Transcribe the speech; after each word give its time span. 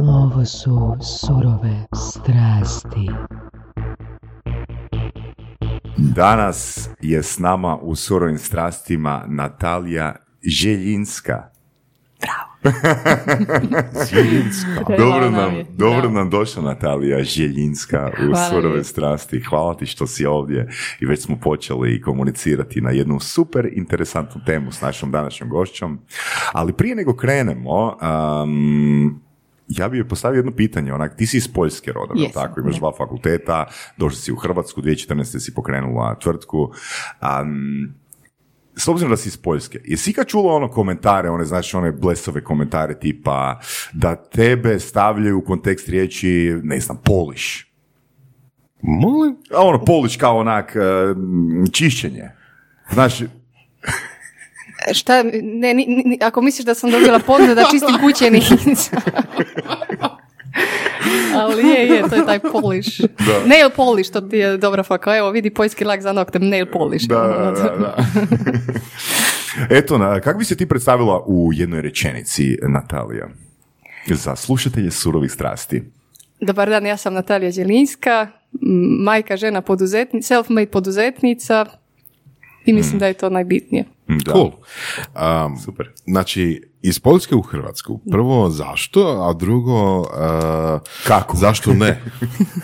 Ovo 0.00 0.44
su 0.44 0.96
surove 1.00 1.86
strasti. 1.94 3.10
Danas 5.96 6.88
je 7.00 7.22
s 7.22 7.38
nama 7.38 7.76
u 7.76 7.94
surovim 7.94 8.38
strastima 8.38 9.24
Natalija 9.28 10.16
Željinska. 10.42 11.51
Željinska. 14.10 14.96
Dobro 14.98 15.30
nam 15.30 15.54
dobro 15.76 16.10
nam 16.10 16.30
došla 16.30 16.62
Natalija 16.62 17.24
Željinska 17.24 18.10
u 18.30 18.50
surove 18.50 18.84
strasti. 18.84 19.40
Hvala 19.40 19.74
ti 19.74 19.86
što 19.86 20.06
si 20.06 20.26
ovdje 20.26 20.68
i 21.00 21.06
već 21.06 21.20
smo 21.20 21.36
počeli 21.36 22.00
komunicirati 22.00 22.80
na 22.80 22.90
jednu 22.90 23.20
super 23.20 23.68
interesantnu 23.72 24.40
temu 24.46 24.72
s 24.72 24.80
našom 24.80 25.10
današnjom 25.10 25.50
gošćom. 25.50 26.00
Ali 26.52 26.72
prije 26.72 26.94
nego 26.94 27.16
krenemo, 27.16 27.98
um, 28.42 29.22
ja 29.68 29.88
bih 29.88 29.98
joj 29.98 30.08
postavio 30.08 30.38
jedno 30.38 30.52
pitanje, 30.52 30.92
onak, 30.92 31.16
ti 31.16 31.26
si 31.26 31.36
iz 31.36 31.48
Poljske 31.48 31.92
rodom, 31.92 32.16
jel 32.16 32.26
Jesam, 32.26 32.42
tako, 32.42 32.60
imaš 32.60 32.76
dva 32.76 32.92
fakulteta, 32.98 33.66
došla 33.96 34.18
si 34.18 34.32
u 34.32 34.36
Hrvatsku, 34.36 34.82
2014. 34.82 35.38
si 35.40 35.54
pokrenula 35.54 36.18
tvrtku. 36.18 36.72
Um, 37.42 38.01
s 38.76 38.88
obzirom 38.88 39.10
da 39.10 39.16
si 39.16 39.28
iz 39.28 39.36
Poljske, 39.36 39.80
jesi 39.84 40.10
ikad 40.10 40.26
čula 40.26 40.54
ono 40.54 40.68
komentare, 40.70 41.30
one, 41.30 41.44
znaš, 41.44 41.74
one 41.74 41.92
blesove 41.92 42.44
komentare 42.44 42.98
tipa 42.98 43.60
da 43.92 44.16
tebe 44.16 44.78
stavljaju 44.78 45.38
u 45.38 45.44
kontekst 45.44 45.88
riječi, 45.88 46.60
ne 46.62 46.80
znam, 46.80 46.98
poliš. 47.04 47.72
Molim? 48.82 49.36
A 49.54 49.60
ono, 49.60 49.84
poliš 49.84 50.16
kao 50.16 50.38
onak, 50.38 50.76
e, 50.76 50.80
čišćenje. 51.72 52.30
Znaš, 52.92 53.18
Šta, 54.94 55.22
ne, 55.42 55.74
ni- 55.74 55.86
ni- 55.86 56.18
ako 56.22 56.42
misliš 56.42 56.66
da 56.66 56.74
sam 56.74 56.90
dobila 56.90 57.18
poziv 57.18 57.54
da 57.54 57.64
čistim 57.70 57.98
kuće, 58.00 58.30
nisam. 58.30 58.58
Ali 61.34 61.68
je, 61.68 61.86
je, 61.86 62.02
to 62.08 62.14
je 62.14 62.26
taj 62.26 62.38
polish. 62.38 63.00
Nail 63.46 63.70
polish, 63.76 64.10
to 64.10 64.20
ti 64.20 64.36
je 64.36 64.56
dobra 64.56 64.82
faka. 64.82 65.16
Evo, 65.16 65.30
vidi 65.30 65.50
poljski 65.50 65.84
lak 65.84 66.00
za 66.00 66.12
noktem, 66.12 66.48
nail 66.48 66.66
polish. 66.66 67.06
da, 67.06 67.18
da, 67.18 67.50
da, 67.50 67.76
da. 67.76 67.96
Eto, 69.78 69.98
na, 69.98 70.20
kako 70.20 70.38
bi 70.38 70.44
se 70.44 70.56
ti 70.56 70.68
predstavila 70.68 71.22
u 71.26 71.50
jednoj 71.52 71.82
rečenici, 71.82 72.58
Natalija? 72.68 73.28
Za 74.06 74.36
slušatelje 74.36 74.90
surovih 74.90 75.32
strasti. 75.32 75.82
Dobar 76.40 76.70
dan, 76.70 76.86
ja 76.86 76.96
sam 76.96 77.14
Natalija 77.14 77.50
Đelinska, 77.50 78.28
majka, 79.00 79.36
žena, 79.36 79.60
poduzetnica, 79.60 80.34
self-made 80.34 80.70
poduzetnica 80.70 81.66
i 82.66 82.72
mislim 82.72 82.98
da 82.98 83.06
je 83.06 83.14
to 83.14 83.30
najbitnije. 83.30 83.84
Da. 84.08 84.32
Cool. 84.32 84.50
Um, 85.46 85.58
Super. 85.58 85.88
Znači, 86.04 86.62
iz 86.82 86.98
Poljske 86.98 87.34
u 87.34 87.42
Hrvatsku. 87.42 88.00
Prvo, 88.10 88.50
zašto? 88.50 89.28
A 89.28 89.32
drugo, 89.32 90.00
uh, 90.00 90.06
Kako? 91.06 91.36
Zašto 91.36 91.74
ne? 91.74 92.00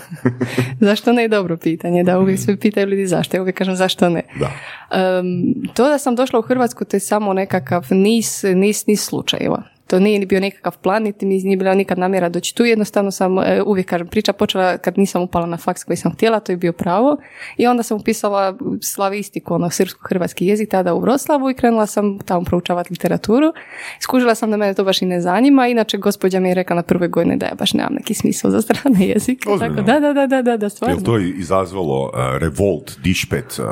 Zašto 0.81 1.13
ne 1.13 1.23
je 1.23 1.29
dobro 1.29 1.57
pitanje, 1.57 2.05
da 2.05 2.19
uvijek 2.19 2.41
svi 2.41 2.57
pitaju 2.57 2.87
ljudi 2.87 3.07
zašto, 3.07 3.37
ja 3.37 3.41
uvijek 3.41 3.57
kažem 3.57 3.77
zašto 3.77 4.09
ne. 4.09 4.23
Da. 4.41 4.51
Em, 4.99 5.55
to 5.75 5.89
da 5.89 5.99
sam 5.99 6.15
došla 6.15 6.39
u 6.39 6.43
Hrvatsku 6.43 6.85
to 6.85 6.97
je 6.97 7.01
samo 7.01 7.33
nekakav 7.33 7.87
niz, 7.91 8.45
niz, 8.55 8.87
niz 8.87 9.01
slučajeva. 9.01 9.63
To 9.89 9.99
nije 9.99 10.19
ni 10.19 10.27
bio 10.27 10.41
nekakav 10.41 10.79
plan, 10.79 11.03
niti 11.03 11.27
mi 11.27 11.39
nije 11.39 11.57
bila 11.57 11.75
nikad 11.75 11.99
namjera 11.99 12.29
doći 12.29 12.55
tu. 12.55 12.65
Jednostavno 12.65 13.11
sam, 13.11 13.39
e, 13.39 13.63
uvijek 13.67 13.87
kažem, 13.87 14.07
priča 14.07 14.33
počela 14.33 14.79
kad 14.79 14.99
nisam 14.99 15.23
upala 15.23 15.47
na 15.47 15.57
faks 15.57 15.85
koji 15.85 15.97
sam 15.97 16.13
htjela, 16.13 16.41
to 16.41 16.53
je 16.53 16.57
bio 16.57 16.73
pravo. 16.73 17.17
I 17.57 17.67
onda 17.67 17.83
sam 17.83 17.97
upisala 17.97 18.55
slavistiku, 18.83 19.55
ono, 19.55 19.71
srpsko-hrvatski 19.71 20.47
jezik 20.47 20.71
tada 20.71 20.95
u 20.95 21.01
Vroslavu 21.01 21.51
i 21.51 21.55
krenula 21.55 21.87
sam 21.87 22.19
tamo 22.19 22.45
proučavati 22.45 22.93
literaturu. 22.93 23.53
Skužila 24.01 24.35
sam 24.35 24.51
da 24.51 24.57
mene 24.57 24.75
to 24.75 24.85
baš 24.85 25.03
i 25.03 25.07
ne 25.07 25.21
zanima, 25.21 25.69
inače 25.69 25.97
gospođa 25.97 26.41
mi 26.41 26.49
je 26.49 26.55
rekla 26.55 26.77
na 26.77 26.83
prvoj 26.83 27.09
godini 27.09 27.37
da 27.37 27.47
ja 27.47 27.55
baš 27.55 27.75
nemam 27.75 27.95
neki 27.95 28.15
smisao 28.15 28.51
za 28.51 28.63
strane 28.63 29.07
jezike. 29.07 29.51
Ozbiljno? 29.51 29.77
Tako, 29.77 29.87
da, 29.87 30.01
da, 30.01 30.13
da, 30.13 30.27
da, 30.27 30.43
da, 30.43 30.57
da, 30.57 30.69
stvarno. 30.69 30.97
Jel 30.97 31.05
to 31.05 31.19
izazvalo 31.19 32.05
uh, 32.05 32.11
revolt, 32.39 32.99
dišpet? 33.03 33.59
uh, 33.59 33.65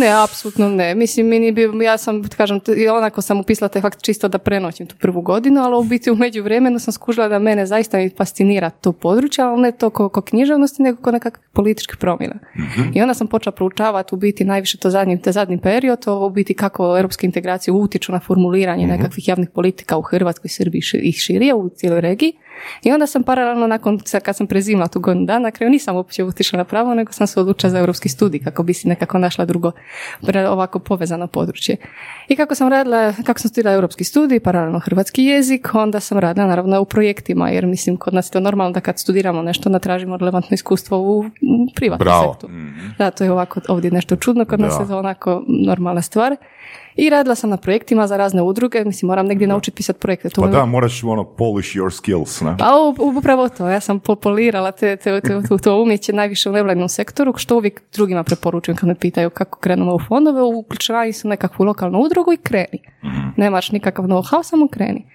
Ne, 0.00 0.22
apsolutno 0.22 0.68
ne. 0.68 0.94
Mislim, 0.94 1.26
meni 1.26 1.52
bi, 1.52 1.70
ja 1.84 1.98
sam, 1.98 2.22
kažem, 2.36 2.60
onako 2.96 3.22
sam 3.22 3.40
upisala 3.40 3.68
taj 3.68 3.82
fakt 3.82 4.02
čisto 4.02 4.28
da 4.28 4.38
prenoćim 4.38 4.86
tu 4.86 4.96
prvu 5.00 5.20
godinu, 5.20 5.63
ali 5.64 5.78
u 5.78 5.88
biti 5.88 6.10
u 6.10 6.16
međuvremenu 6.16 6.78
sam 6.78 6.92
skužila 6.92 7.28
da 7.28 7.38
mene 7.38 7.66
zaista 7.66 7.98
mi 7.98 8.10
fascinira 8.16 8.70
to 8.70 8.92
područje, 8.92 9.44
ali 9.44 9.62
ne 9.62 9.72
to 9.72 9.90
ko, 9.90 10.08
ko 10.08 10.20
književnosti, 10.20 10.82
nego 10.82 11.02
ko 11.02 11.10
nekakvih 11.10 11.48
političkih 11.52 11.96
promjena. 11.96 12.34
I 12.94 13.02
onda 13.02 13.14
sam 13.14 13.26
počela 13.26 13.52
proučavati 13.52 14.14
u 14.14 14.18
biti 14.18 14.44
najviše 14.44 14.78
to 14.78 14.90
zadnji, 14.90 15.22
te 15.22 15.32
zadnji 15.32 15.58
period, 15.58 16.04
to 16.04 16.26
u 16.26 16.30
biti 16.30 16.54
kako 16.54 16.96
europske 16.96 17.26
integracije 17.26 17.74
utječu 17.74 18.12
na 18.12 18.20
formuliranje 18.20 18.86
nekakvih 18.86 19.28
javnih 19.28 19.48
politika 19.54 19.96
u 19.98 20.02
Hrvatskoj, 20.02 20.48
Srbiji 20.48 20.82
i 21.02 21.12
širije 21.12 21.54
u 21.54 21.68
cijeloj 21.68 22.00
regiji. 22.00 22.32
I 22.82 22.92
onda 22.92 23.06
sam 23.06 23.22
paralelno 23.22 23.66
nakon, 23.66 24.00
kad 24.22 24.36
sam 24.36 24.46
prezimla 24.46 24.88
tu 24.88 25.00
godinu 25.00 25.26
dana, 25.26 25.38
na 25.38 25.50
kraju 25.50 25.70
nisam 25.70 25.96
uopće 25.96 26.24
otišla 26.24 26.56
na 26.56 26.64
pravo, 26.64 26.94
nego 26.94 27.12
sam 27.12 27.26
se 27.26 27.40
odlučila 27.40 27.70
za 27.70 27.78
europski 27.78 28.08
studij 28.08 28.40
kako 28.40 28.62
bi 28.62 28.74
si 28.74 28.88
nekako 28.88 29.18
našla 29.18 29.44
drugo 29.44 29.72
ovako 30.50 30.78
povezano 30.78 31.26
područje. 31.26 31.76
I 32.28 32.36
kako 32.36 32.54
sam 32.54 32.68
radila, 32.68 33.12
kako 33.26 33.40
sam 33.40 33.48
studirala 33.48 33.74
europski 33.74 34.04
studij, 34.04 34.40
paralelno 34.40 34.78
hrvatski 34.78 35.24
jezik, 35.24 35.74
onda 35.74 36.00
sam 36.00 36.18
radila 36.18 36.46
naravno 36.46 36.80
u 36.80 36.84
projektima, 36.84 37.50
jer 37.50 37.66
mislim 37.66 37.96
kod 37.96 38.14
nas 38.14 38.28
je 38.28 38.30
to 38.30 38.40
normalno 38.40 38.72
da 38.72 38.80
kad 38.80 38.98
studiramo 38.98 39.42
nešto, 39.42 39.68
onda 39.68 39.78
tražimo 39.78 40.16
relevantno 40.16 40.54
iskustvo 40.54 40.98
u, 40.98 41.24
privatnom 41.74 42.32
sektoru. 42.32 42.52
Da, 42.98 43.10
to 43.10 43.24
je 43.24 43.32
ovako 43.32 43.60
ovdje 43.68 43.90
nešto 43.90 44.16
čudno, 44.16 44.44
kod 44.44 44.60
nas 44.60 44.74
Da. 44.76 44.82
je 44.82 44.88
to 44.88 44.98
onako 44.98 45.44
normalna 45.48 46.02
stvar. 46.02 46.36
I 46.96 47.10
radila 47.10 47.34
sam 47.34 47.50
na 47.50 47.56
projektima 47.56 48.06
za 48.06 48.16
razne 48.16 48.42
udruge, 48.42 48.84
mislim 48.84 49.06
moram 49.06 49.26
negdje 49.26 49.46
naučiti 49.46 49.76
pisati 49.76 50.00
projekte. 50.00 50.28
To 50.28 50.42
Pa 50.42 50.48
da, 50.48 50.64
moraš 50.64 51.04
ono 51.04 51.24
polish 51.24 51.76
your 51.76 51.90
skills, 51.90 52.40
ne? 52.40 52.56
pa 52.58 52.72
upravo 53.18 53.48
to, 53.48 53.68
ja 53.68 53.80
sam 53.80 54.00
popolirala 54.00 54.72
te, 54.72 54.96
te, 54.96 55.20
te, 55.20 55.40
to, 55.48 55.58
to 55.58 55.82
umjeće 55.82 56.12
najviše 56.12 56.50
u 56.50 56.52
nevladinom 56.52 56.88
sektoru, 56.88 57.34
što 57.36 57.56
uvijek 57.56 57.82
drugima 57.92 58.24
preporučujem 58.24 58.76
kad 58.76 58.88
me 58.88 58.94
pitaju 58.94 59.30
kako 59.30 59.58
krenemo 59.58 59.94
u 59.94 59.98
fondove, 60.08 60.42
uključavaj 60.42 61.12
se 61.12 61.28
u 61.28 61.30
nekakvu 61.30 61.64
lokalnu 61.64 61.98
udrugu 61.98 62.32
i 62.32 62.36
kreni. 62.36 62.78
Nemaš 63.36 63.72
nikakav 63.72 64.04
know-how, 64.04 64.42
samo 64.42 64.68
kreni. 64.68 65.06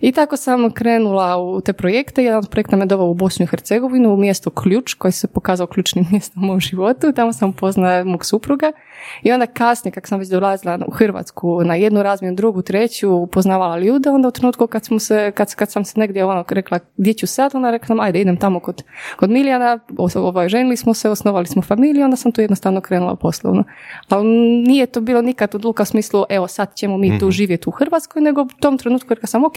I 0.00 0.12
tako 0.12 0.36
sam 0.36 0.70
krenula 0.70 1.36
u 1.36 1.60
te 1.60 1.72
projekte. 1.72 2.24
Jedan 2.24 2.38
od 2.38 2.50
projekta 2.50 2.76
me 2.76 2.86
doveo 2.86 3.06
u 3.06 3.14
Bosnu 3.14 3.44
i 3.44 3.46
Hercegovinu, 3.46 4.14
u 4.14 4.16
mjesto 4.16 4.50
Ključ, 4.50 4.94
koji 4.94 5.12
se 5.12 5.28
pokazao 5.28 5.66
ključnim 5.66 6.06
mjestom 6.12 6.42
u 6.42 6.46
mom 6.46 6.60
životu. 6.60 7.12
Tamo 7.12 7.32
sam 7.32 7.48
upoznala 7.50 8.04
mog 8.04 8.24
supruga. 8.24 8.72
I 9.22 9.32
onda 9.32 9.46
kasnije, 9.46 9.92
kako 9.92 10.06
sam 10.06 10.18
već 10.18 10.28
dolazila 10.28 10.78
u 10.86 10.90
Hrvatsku 10.90 11.64
na 11.64 11.74
jednu 11.74 12.02
razmjenu, 12.02 12.36
drugu, 12.36 12.62
treću, 12.62 13.10
upoznavala 13.10 13.78
ljude, 13.78 14.10
onda 14.10 14.28
u 14.28 14.30
trenutku 14.30 14.66
kad, 14.66 14.84
smo 14.84 14.98
se, 14.98 15.32
kad, 15.34 15.54
kad 15.54 15.70
sam 15.70 15.84
se 15.84 16.00
negdje 16.00 16.24
ono 16.24 16.44
rekla 16.48 16.78
gdje 16.96 17.14
ću 17.14 17.26
sad, 17.26 17.54
onda 17.54 17.70
rekla 17.70 17.86
sam 17.86 18.00
ajde 18.00 18.20
idem 18.20 18.36
tamo 18.36 18.60
kod, 18.60 18.82
kod 19.16 19.30
Milijana, 19.30 19.78
ovaj, 20.14 20.48
ženili 20.48 20.76
smo 20.76 20.94
se, 20.94 21.10
osnovali 21.10 21.46
smo 21.46 21.62
familiju, 21.62 22.04
onda 22.04 22.16
sam 22.16 22.32
tu 22.32 22.40
jednostavno 22.40 22.80
krenula 22.80 23.16
poslovno. 23.16 23.64
Ali 24.08 24.26
nije 24.66 24.86
to 24.86 25.00
bilo 25.00 25.22
nikad 25.22 25.54
odluka 25.54 25.82
u 25.82 25.86
smislu 25.86 26.24
evo 26.28 26.48
sad 26.48 26.74
ćemo 26.74 26.98
mi 26.98 27.18
tu 27.18 27.30
živjeti 27.30 27.68
u 27.68 27.72
Hrvatskoj, 27.72 28.22
nego 28.22 28.42
u 28.42 28.48
tom 28.60 28.78
trenutku 28.78 29.14
rekla 29.14 29.26
sam 29.26 29.44
ok, 29.44 29.56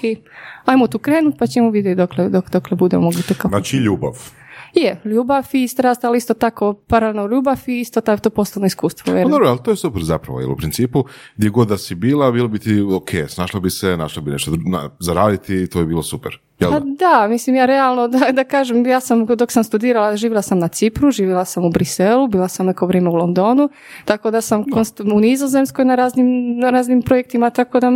ajmo 0.66 0.88
tu 0.88 1.00
krenuti 1.00 1.38
pa 1.38 1.48
ćemo 1.48 1.70
vidjeti 1.70 1.96
dokle, 1.96 2.30
dok, 2.30 2.50
dokle 2.50 2.78
budemo 2.78 3.03
mogli 3.03 3.22
to 3.22 3.34
kako. 3.34 3.48
Znači 3.50 3.78
ljubav. 3.78 4.31
Je, 4.74 5.02
ljubav 5.06 5.46
i 5.53 5.68
strast, 5.68 6.03
ali 6.03 6.18
isto 6.18 6.34
tako 6.34 6.74
paralelno 6.74 7.28
ljubav 7.28 7.58
i 7.68 7.80
isto 7.80 8.02
tako 8.02 8.22
to 8.22 8.30
poslovno 8.30 8.68
iskustvo. 8.68 9.14
Pa 9.14 9.30
dobro, 9.30 9.48
ali 9.48 9.59
to 9.64 9.72
je 9.72 9.78
super 9.78 10.03
zapravo, 10.03 10.40
jer 10.40 10.50
u 10.50 10.56
principu 10.56 11.06
gdje 11.38 11.50
god 11.50 11.68
da 11.68 11.78
si 11.78 11.96
bila, 11.96 12.31
bilo 12.31 12.48
bi 12.48 12.59
ti 12.59 12.81
ok, 12.81 13.09
snašla 13.28 13.59
bi 13.59 13.70
se, 13.70 13.98
našla 13.98 14.22
bi 14.22 14.31
nešto 14.31 14.52
na- 14.66 14.90
zaraditi, 15.00 15.68
to 15.70 15.80
je 15.80 15.86
bilo 15.86 16.03
super. 16.03 16.40
Jel 16.59 16.72
Pa 16.72 16.79
da? 16.79 16.85
da, 16.85 17.28
mislim 17.28 17.56
ja 17.56 17.66
realno 17.66 18.07
da, 18.07 18.31
da 18.31 18.44
kažem, 18.44 18.85
ja 18.85 19.00
sam 19.00 19.25
dok 19.25 19.51
sam 19.51 19.63
studirala, 19.63 20.16
živjela 20.16 20.41
sam 20.41 20.59
na 20.59 20.68
Cipru, 20.68 21.12
živjela 21.12 21.45
sam 21.45 21.66
u 21.66 21.69
Briselu, 21.69 22.28
bila 22.28 22.47
sam 22.47 22.66
neko 22.66 22.88
vrijeme 22.88 23.09
u 23.09 23.16
Londonu, 23.16 23.69
tako 24.06 24.31
da 24.31 24.41
sam 24.41 24.63
konst- 24.63 25.13
u 25.13 25.19
Nizozemskoj 25.19 25.85
na 25.85 25.95
raznim, 25.95 26.57
na 26.59 26.69
raznim 26.69 27.01
projektima, 27.01 27.50
tako 27.50 27.79
da 27.79 27.90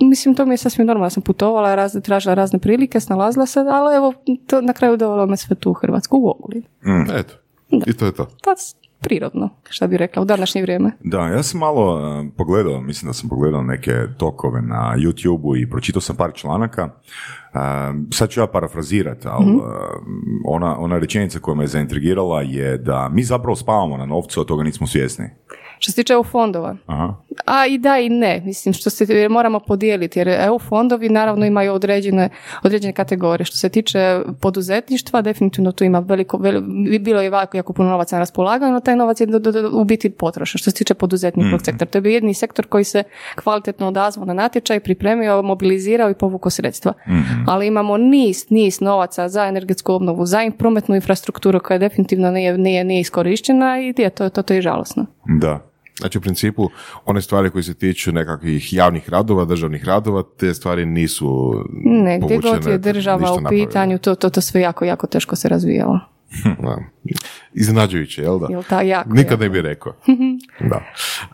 mislim 0.00 0.34
to 0.34 0.46
mi 0.46 0.52
je 0.52 0.58
sasvim 0.58 0.86
normalno, 0.86 1.06
ja 1.06 1.10
sam 1.10 1.22
putovala, 1.22 1.74
razne, 1.74 2.00
tražila 2.00 2.34
razne 2.34 2.58
prilike, 2.58 3.00
snalazila 3.00 3.46
se, 3.46 3.60
ali 3.60 3.96
evo, 3.96 4.14
to 4.46 4.60
na 4.60 4.72
kraju 4.72 4.96
dovelo 4.96 5.26
me 5.26 5.36
sve 5.36 5.56
tu 5.56 5.70
u 5.70 5.74
Hrvatsku, 5.74 6.18
u 6.18 6.28
Ogulin. 6.28 6.62
Eto, 7.14 7.34
i 7.86 7.92
to 7.92 8.06
je 8.06 8.14
to. 8.14 8.26
Pa 8.44 8.54
prirodno, 9.00 9.50
šta 9.68 9.86
bi 9.86 9.96
rekla, 9.96 10.22
u 10.22 10.24
današnje 10.24 10.62
vrijeme. 10.62 10.92
Da, 11.04 11.20
ja 11.20 11.42
sam 11.42 11.60
malo 11.60 11.94
uh, 11.94 12.26
pogledao, 12.36 12.80
mislim 12.80 13.08
da 13.08 13.12
sam 13.12 13.28
pogledao 13.28 13.62
neke 13.62 13.92
tokove 14.18 14.62
na 14.62 14.94
YouTube-u 14.96 15.56
i 15.56 15.70
pročitao 15.70 16.00
sam 16.00 16.16
par 16.16 16.30
članaka. 16.34 16.90
Uh, 17.54 17.58
sad 18.10 18.30
ću 18.30 18.40
ja 18.40 18.46
parafrazirati, 18.46 19.28
ali 19.28 19.46
uh, 19.46 19.62
ona, 20.46 20.78
ona 20.78 20.98
rečenica 20.98 21.38
koja 21.38 21.54
me 21.54 21.66
zaintrigirala 21.66 22.42
je 22.42 22.78
da 22.78 23.08
mi 23.08 23.22
zapravo 23.22 23.56
spavamo 23.56 23.96
na 23.96 24.06
novcu, 24.06 24.40
a 24.40 24.44
toga 24.44 24.62
nismo 24.62 24.86
svjesni. 24.86 25.24
Što 25.78 25.92
se 25.92 25.96
tiče 25.96 26.12
EU 26.12 26.24
fondova, 26.24 26.76
Aha. 26.86 27.14
A 27.46 27.66
i 27.66 27.78
da 27.78 27.98
i 27.98 28.08
ne, 28.08 28.42
mislim 28.44 28.72
što 28.72 28.90
se 28.90 29.06
jer 29.08 29.30
moramo 29.30 29.60
podijeliti 29.60 30.18
jer 30.18 30.28
EU 30.28 30.58
fondovi 30.58 31.08
naravno 31.08 31.46
imaju 31.46 31.72
određene, 31.72 32.28
određene 32.62 32.92
kategorije. 32.92 33.44
Što 33.44 33.56
se 33.56 33.68
tiče 33.68 34.20
poduzetništva, 34.40 35.22
definitivno 35.22 35.72
tu 35.72 35.84
ima 35.84 35.98
veliko, 35.98 36.38
veli- 36.38 36.62
bilo 36.98 37.20
je 37.20 37.26
jako, 37.26 37.56
jako 37.56 37.72
puno 37.72 37.88
novaca 37.90 38.16
na 38.16 38.20
raspolaganju, 38.20 38.72
no 38.72 38.80
taj 38.80 38.96
novac 38.96 39.20
je 39.20 39.26
do- 39.26 39.38
do- 39.38 39.52
do- 39.52 39.70
u 39.72 39.84
biti 39.84 40.10
potrošen 40.10 40.58
što 40.58 40.70
se 40.70 40.76
tiče 40.76 40.94
poduzetničkog 40.94 41.54
Mhm. 41.54 41.64
sektora. 41.64 41.90
To 41.90 41.98
je 41.98 42.02
bio 42.02 42.10
jedini 42.10 42.34
sektor 42.34 42.66
koji 42.66 42.84
se 42.84 43.02
kvalitetno 43.36 43.88
odazvao 43.88 44.26
na 44.26 44.34
natječaj, 44.34 44.80
pripremio, 44.80 45.42
mobilizirao 45.42 46.10
i 46.10 46.14
povukao 46.14 46.50
sredstva. 46.50 46.92
Mhm. 47.08 47.41
Ali 47.46 47.66
imamo 47.66 47.96
niz, 47.96 48.46
niz 48.50 48.80
novaca 48.80 49.28
za 49.28 49.46
energetsku 49.46 49.92
obnovu, 49.92 50.26
za 50.26 50.50
prometnu 50.58 50.94
infrastrukturu 50.94 51.60
koja 51.60 51.78
definitivno 51.78 52.30
nije, 52.30 52.58
nije, 52.58 52.84
nije 52.84 53.00
iskorištena 53.00 53.80
i 53.80 53.94
je, 53.98 54.10
to, 54.10 54.28
to, 54.28 54.42
to 54.42 54.54
je 54.54 54.62
žalosno. 54.62 55.06
Da. 55.24 55.72
Znači 56.00 56.18
u 56.18 56.20
principu 56.20 56.68
one 57.04 57.22
stvari 57.22 57.50
koje 57.50 57.62
se 57.62 57.74
tiču 57.74 58.12
nekakvih 58.12 58.72
javnih 58.72 59.10
radova, 59.10 59.44
državnih 59.44 59.84
radova, 59.84 60.22
te 60.36 60.54
stvari 60.54 60.86
nisu 60.86 61.54
Ne, 61.84 62.18
gdje 62.18 62.38
god 62.38 62.66
je 62.66 62.78
država 62.78 63.32
u 63.32 63.38
pitanju, 63.48 63.98
to, 63.98 64.14
to, 64.14 64.30
to 64.30 64.40
sve 64.40 64.60
jako, 64.60 64.84
jako 64.84 65.06
teško 65.06 65.36
se 65.36 65.48
razvijalo. 65.48 66.00
Da. 66.62 66.78
Iznenađujuće, 67.52 68.22
jel 68.22 68.38
da? 68.38 68.46
Jel 68.50 68.62
ta 68.62 68.80
jako, 68.82 69.08
Nikad 69.08 69.30
jako. 69.30 69.42
ne 69.42 69.48
bi 69.48 69.62
rekao. 69.62 69.92
da. 70.70 70.80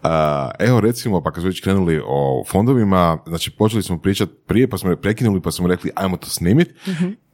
A, 0.03 0.51
evo 0.59 0.81
recimo, 0.81 1.21
pa 1.23 1.31
kad 1.31 1.43
smo 1.43 1.49
već 1.49 1.61
krenuli 1.61 2.03
o 2.07 2.45
fondovima, 2.49 3.19
znači 3.27 3.51
počeli 3.51 3.83
smo 3.83 3.99
pričati 3.99 4.33
prije, 4.47 4.69
pa 4.69 4.79
smo 4.79 4.97
prekinuli, 4.97 5.41
pa 5.41 5.51
smo 5.51 5.69
rekli 5.69 5.91
ajmo 5.95 6.17
to 6.17 6.27
snimit, 6.27 6.75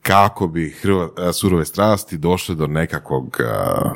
kako 0.03 0.49
bi 0.49 0.71
hrva, 0.71 1.09
surove 1.33 1.65
strasti 1.65 2.19
došle 2.19 2.55
do 2.55 2.67
nekakvog, 2.67 3.37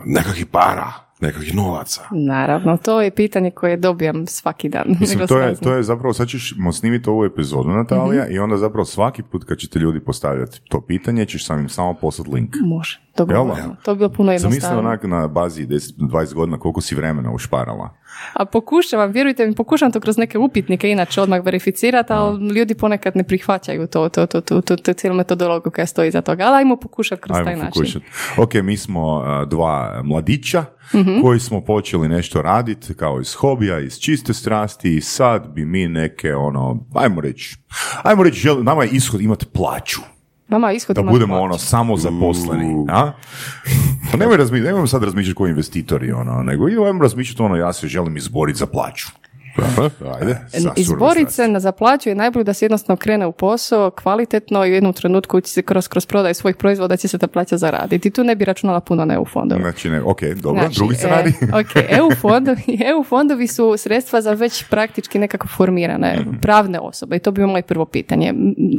nekakvih 0.05 0.47
para, 0.47 0.93
nekakvih 1.21 1.55
novaca. 1.55 2.03
Naravno, 2.11 2.77
to 2.77 3.03
je 3.03 3.11
pitanje 3.11 3.51
koje 3.51 3.77
dobijam 3.77 4.27
svaki 4.27 4.69
dan. 4.69 4.85
Mislim, 5.01 5.27
to 5.27 5.39
je, 5.39 5.55
to 5.57 5.73
je 5.73 5.83
zapravo, 5.83 6.13
sad 6.13 6.29
ćemo 6.29 6.73
snimiti 6.73 7.11
ovu 7.11 7.25
epizodu, 7.25 7.69
Natalija, 7.69 8.25
Mhm. 8.25 8.33
i 8.33 8.39
onda 8.39 8.57
zapravo 8.57 8.85
svaki 8.85 9.23
put 9.23 9.45
kad 9.45 9.59
ćete 9.59 9.79
ljudi 9.79 10.01
postavljati 10.01 10.61
to 10.69 10.81
pitanje, 10.81 11.27
ćeš 11.27 11.47
sam 11.47 11.61
im 11.61 11.69
samo 11.69 11.95
poslati 11.95 12.31
link. 12.31 12.55
Može, 12.63 13.01
To 13.85 13.95
bi 13.95 13.99
bilo 13.99 14.09
puno 14.09 14.27
Zamisli 14.29 14.47
jednostavnije. 14.47 14.79
onak 14.79 15.05
na 15.05 15.29
bazi 15.29 15.67
10-20 15.67 16.35
godina 16.35 16.59
koliko 16.59 16.81
si 16.81 16.95
vremena 16.95 17.33
ušparala. 17.33 17.91
A 18.33 18.45
pokušavam, 18.45 19.13
vjerujte 19.13 19.47
mi, 19.47 19.55
pokušavam 19.55 19.93
to 19.93 20.01
kroz 20.01 20.17
neke 20.19 20.39
upitnike 20.39 20.91
inače 20.91 21.21
odmah 21.21 21.45
verificirati, 21.45 22.13
ali 22.13 22.49
ljudi 22.49 22.75
ponekad 22.75 23.17
ne 23.17 23.25
prihvaćaju 23.25 23.87
to, 23.87 24.09
to, 24.09 24.27
to, 24.27 24.41
to, 24.41 24.61
to, 24.61 24.77
to 24.77 24.93
cijelu 24.93 25.17
metodologiju 25.17 25.73
koja 25.73 25.87
stoji 25.87 26.11
za 26.11 26.21
toga. 26.21 26.45
Ali 26.45 26.57
ajmo 26.57 26.77
pokušati 26.77 27.23
kroz 27.23 27.37
taj 27.45 27.53
Ajmo 27.53 27.63
način. 27.65 28.01
Ok, 28.39 28.55
mi 28.55 28.77
smo 28.77 29.23
dva 29.47 30.01
mladića 30.05 30.65
Mhm. 30.95 31.21
koji 31.23 31.41
smo 31.41 31.61
počeli 31.61 32.09
nešto 32.09 32.43
raditi 32.43 32.95
kao 32.95 33.21
iz 33.21 33.35
hobija, 33.35 33.81
iz 33.81 33.99
čiste 33.99 34.35
strasti 34.35 34.97
i 34.97 35.01
sad 35.01 35.49
bi 35.55 35.65
mi 35.65 35.89
neke 35.89 36.35
ono, 36.35 36.87
ajmo 36.95 37.21
reći, 37.21 37.57
ajmo 38.03 38.23
reći, 38.23 38.41
žel, 38.41 38.63
nama 38.65 38.83
je 38.85 38.91
ishod 38.93 39.21
imati 39.21 39.47
plaću. 39.47 40.01
Vama 40.49 40.73
ishod 40.73 40.97
Da 40.97 41.03
budemo 41.03 41.41
ono 41.41 41.59
samo 41.59 41.97
zaposleni, 41.97 42.87
a? 42.91 43.13
Pa 44.13 44.17
nemoj 44.17 44.37
razmišljati, 44.37 44.67
nemojmo 44.67 44.87
sad 44.87 45.03
razmišljati 45.03 45.37
kao 45.37 45.47
investitori, 45.47 46.13
ono, 46.13 46.43
nego 46.43 46.69
idemo 46.69 47.03
razmišljati 47.03 47.43
ono, 47.43 47.57
ja 47.57 47.73
se 47.73 47.89
želim 47.89 48.17
izboriti 48.17 48.59
za 48.59 48.67
plaću. 48.67 49.07
Ajde. 50.15 50.39
Izboriti 50.77 51.21
strasti. 51.23 51.33
se 51.35 51.49
na 51.49 51.61
zaplaću 51.61 52.09
je 52.09 52.15
najbolje 52.15 52.45
da 52.45 52.53
se 52.53 52.65
jednostavno 52.65 52.97
krene 52.97 53.27
u 53.27 53.33
posao 53.33 53.91
kvalitetno 53.93 54.67
i 54.67 54.71
u 54.71 54.75
jednom 54.75 54.93
trenutku 54.93 55.41
će 55.41 55.53
se 55.53 55.63
kroz, 55.63 55.89
kroz 55.89 56.07
prodaj 56.07 56.35
svojih 56.35 56.57
proizvoda 56.57 56.97
će 56.97 57.09
se 57.09 57.19
ta 57.19 57.27
plaća 57.27 57.57
zaraditi. 57.57 58.09
I 58.09 58.13
tu 58.13 58.25
ne 58.25 58.37
bi 58.37 58.45
računala 58.45 58.81
puno 58.81 59.05
na 59.05 59.15
EU 59.15 59.25
fondove. 59.25 59.61
Znači, 59.61 59.91
ne, 59.91 60.03
ok, 60.03 60.23
dobro, 60.23 60.61
Znači, 60.61 60.75
drugi 60.75 60.95
scenarij. 60.95 61.33
E, 61.33 61.47
ok, 61.61 61.67
EU 61.91 62.11
fondovi, 62.13 62.63
EU 62.87 63.05
fondovi 63.05 63.47
su 63.47 63.75
sredstva 63.79 64.21
za 64.21 64.33
već 64.33 64.65
praktički 64.65 65.19
nekako 65.19 65.49
formirane 65.49 66.19
Mhm. 66.19 66.37
pravne 66.37 66.79
osobe 66.81 67.17
i 67.17 67.21
to 67.21 67.31
bi 67.31 67.35
bilo 67.35 67.49
moje 67.49 67.63
prvo 67.63 67.85
pitanje. 67.87 68.35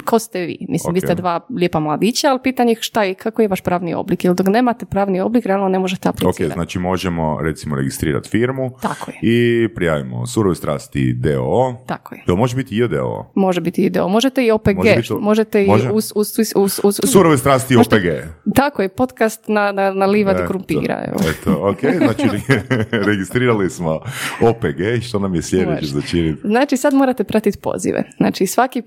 Ko 0.06 0.20
ste 0.20 0.40
vi? 0.40 0.58
Mislim, 0.62 0.94
vi 0.94 1.00
Ok. 1.00 1.06
ste 1.06 1.16
dva 1.16 1.40
lijepa 1.52 1.80
mladića, 1.80 2.30
ali 2.30 2.40
pitanje 2.44 2.72
je 2.72 2.78
šta 2.80 3.04
je, 3.04 3.14
kako 3.14 3.42
je 3.42 3.48
vaš 3.48 3.62
pravni 3.62 3.94
oblik? 3.94 4.24
Jer 4.26 4.34
dok 4.34 4.48
nemate 4.48 4.86
pravni 4.86 5.20
oblik, 5.22 5.46
realno 5.46 5.68
ne 5.68 5.80
možete 5.80 6.10
Ok, 6.10 6.16
aplicirati. 6.16 6.54
znači 6.54 6.80
možemo 6.80 7.40
recimo 7.42 7.76
registrirati 7.76 8.30
firmu 8.30 8.72
Tako 8.82 9.12
je. 9.12 9.18
i 9.24 9.70
prijavimo 9.70 10.28
surove 10.28 10.56
strasti 10.70 11.14
DO. 11.14 11.76
Tako 11.86 12.16
je. 12.16 12.24
To 12.26 12.36
može 12.36 12.56
biti 12.56 12.78
i 12.78 12.88
DO. 12.88 13.32
Može 13.36 13.62
biti 13.62 13.86
ideo. 13.86 14.08
Možete 14.08 14.46
i 14.46 14.52
OPG, 14.52 14.76
Može 14.76 14.96
biti 14.96 15.08
to- 15.08 15.20
možete 15.20 15.64
i 15.64 15.68
može? 15.68 15.92
uz, 15.92 16.12
uz, 16.16 16.34
uz, 16.56 16.80
uz, 16.84 17.00
Surove 17.04 17.38
strasti 17.38 17.74
i 17.74 17.78
OPG. 17.78 18.06
Tako 18.56 18.82
je, 18.82 18.90
podcast 18.90 19.48
na, 19.48 19.72
na, 19.72 19.94
na 19.94 20.06
livadi 20.06 20.40
Eto, 20.40 20.48
krumpira. 20.48 21.06
Evo. 21.08 21.20
Eto, 21.30 21.70
ok, 21.70 21.80
znači 21.98 22.38
registrirali 23.10 23.70
smo 23.70 24.00
OPG 24.42 24.80
i 24.98 25.02
što 25.02 25.20
nam 25.20 25.36
je 25.36 25.42
sljedeće 25.42 25.86
za 25.86 26.02
činiti? 26.02 26.42
Znači 26.44 26.78
sad 26.78 26.94
morate 26.94 27.24
pratiti 27.24 27.58
pozive. 27.58 28.04
Znači 28.18 28.48
svaki, 28.48 28.84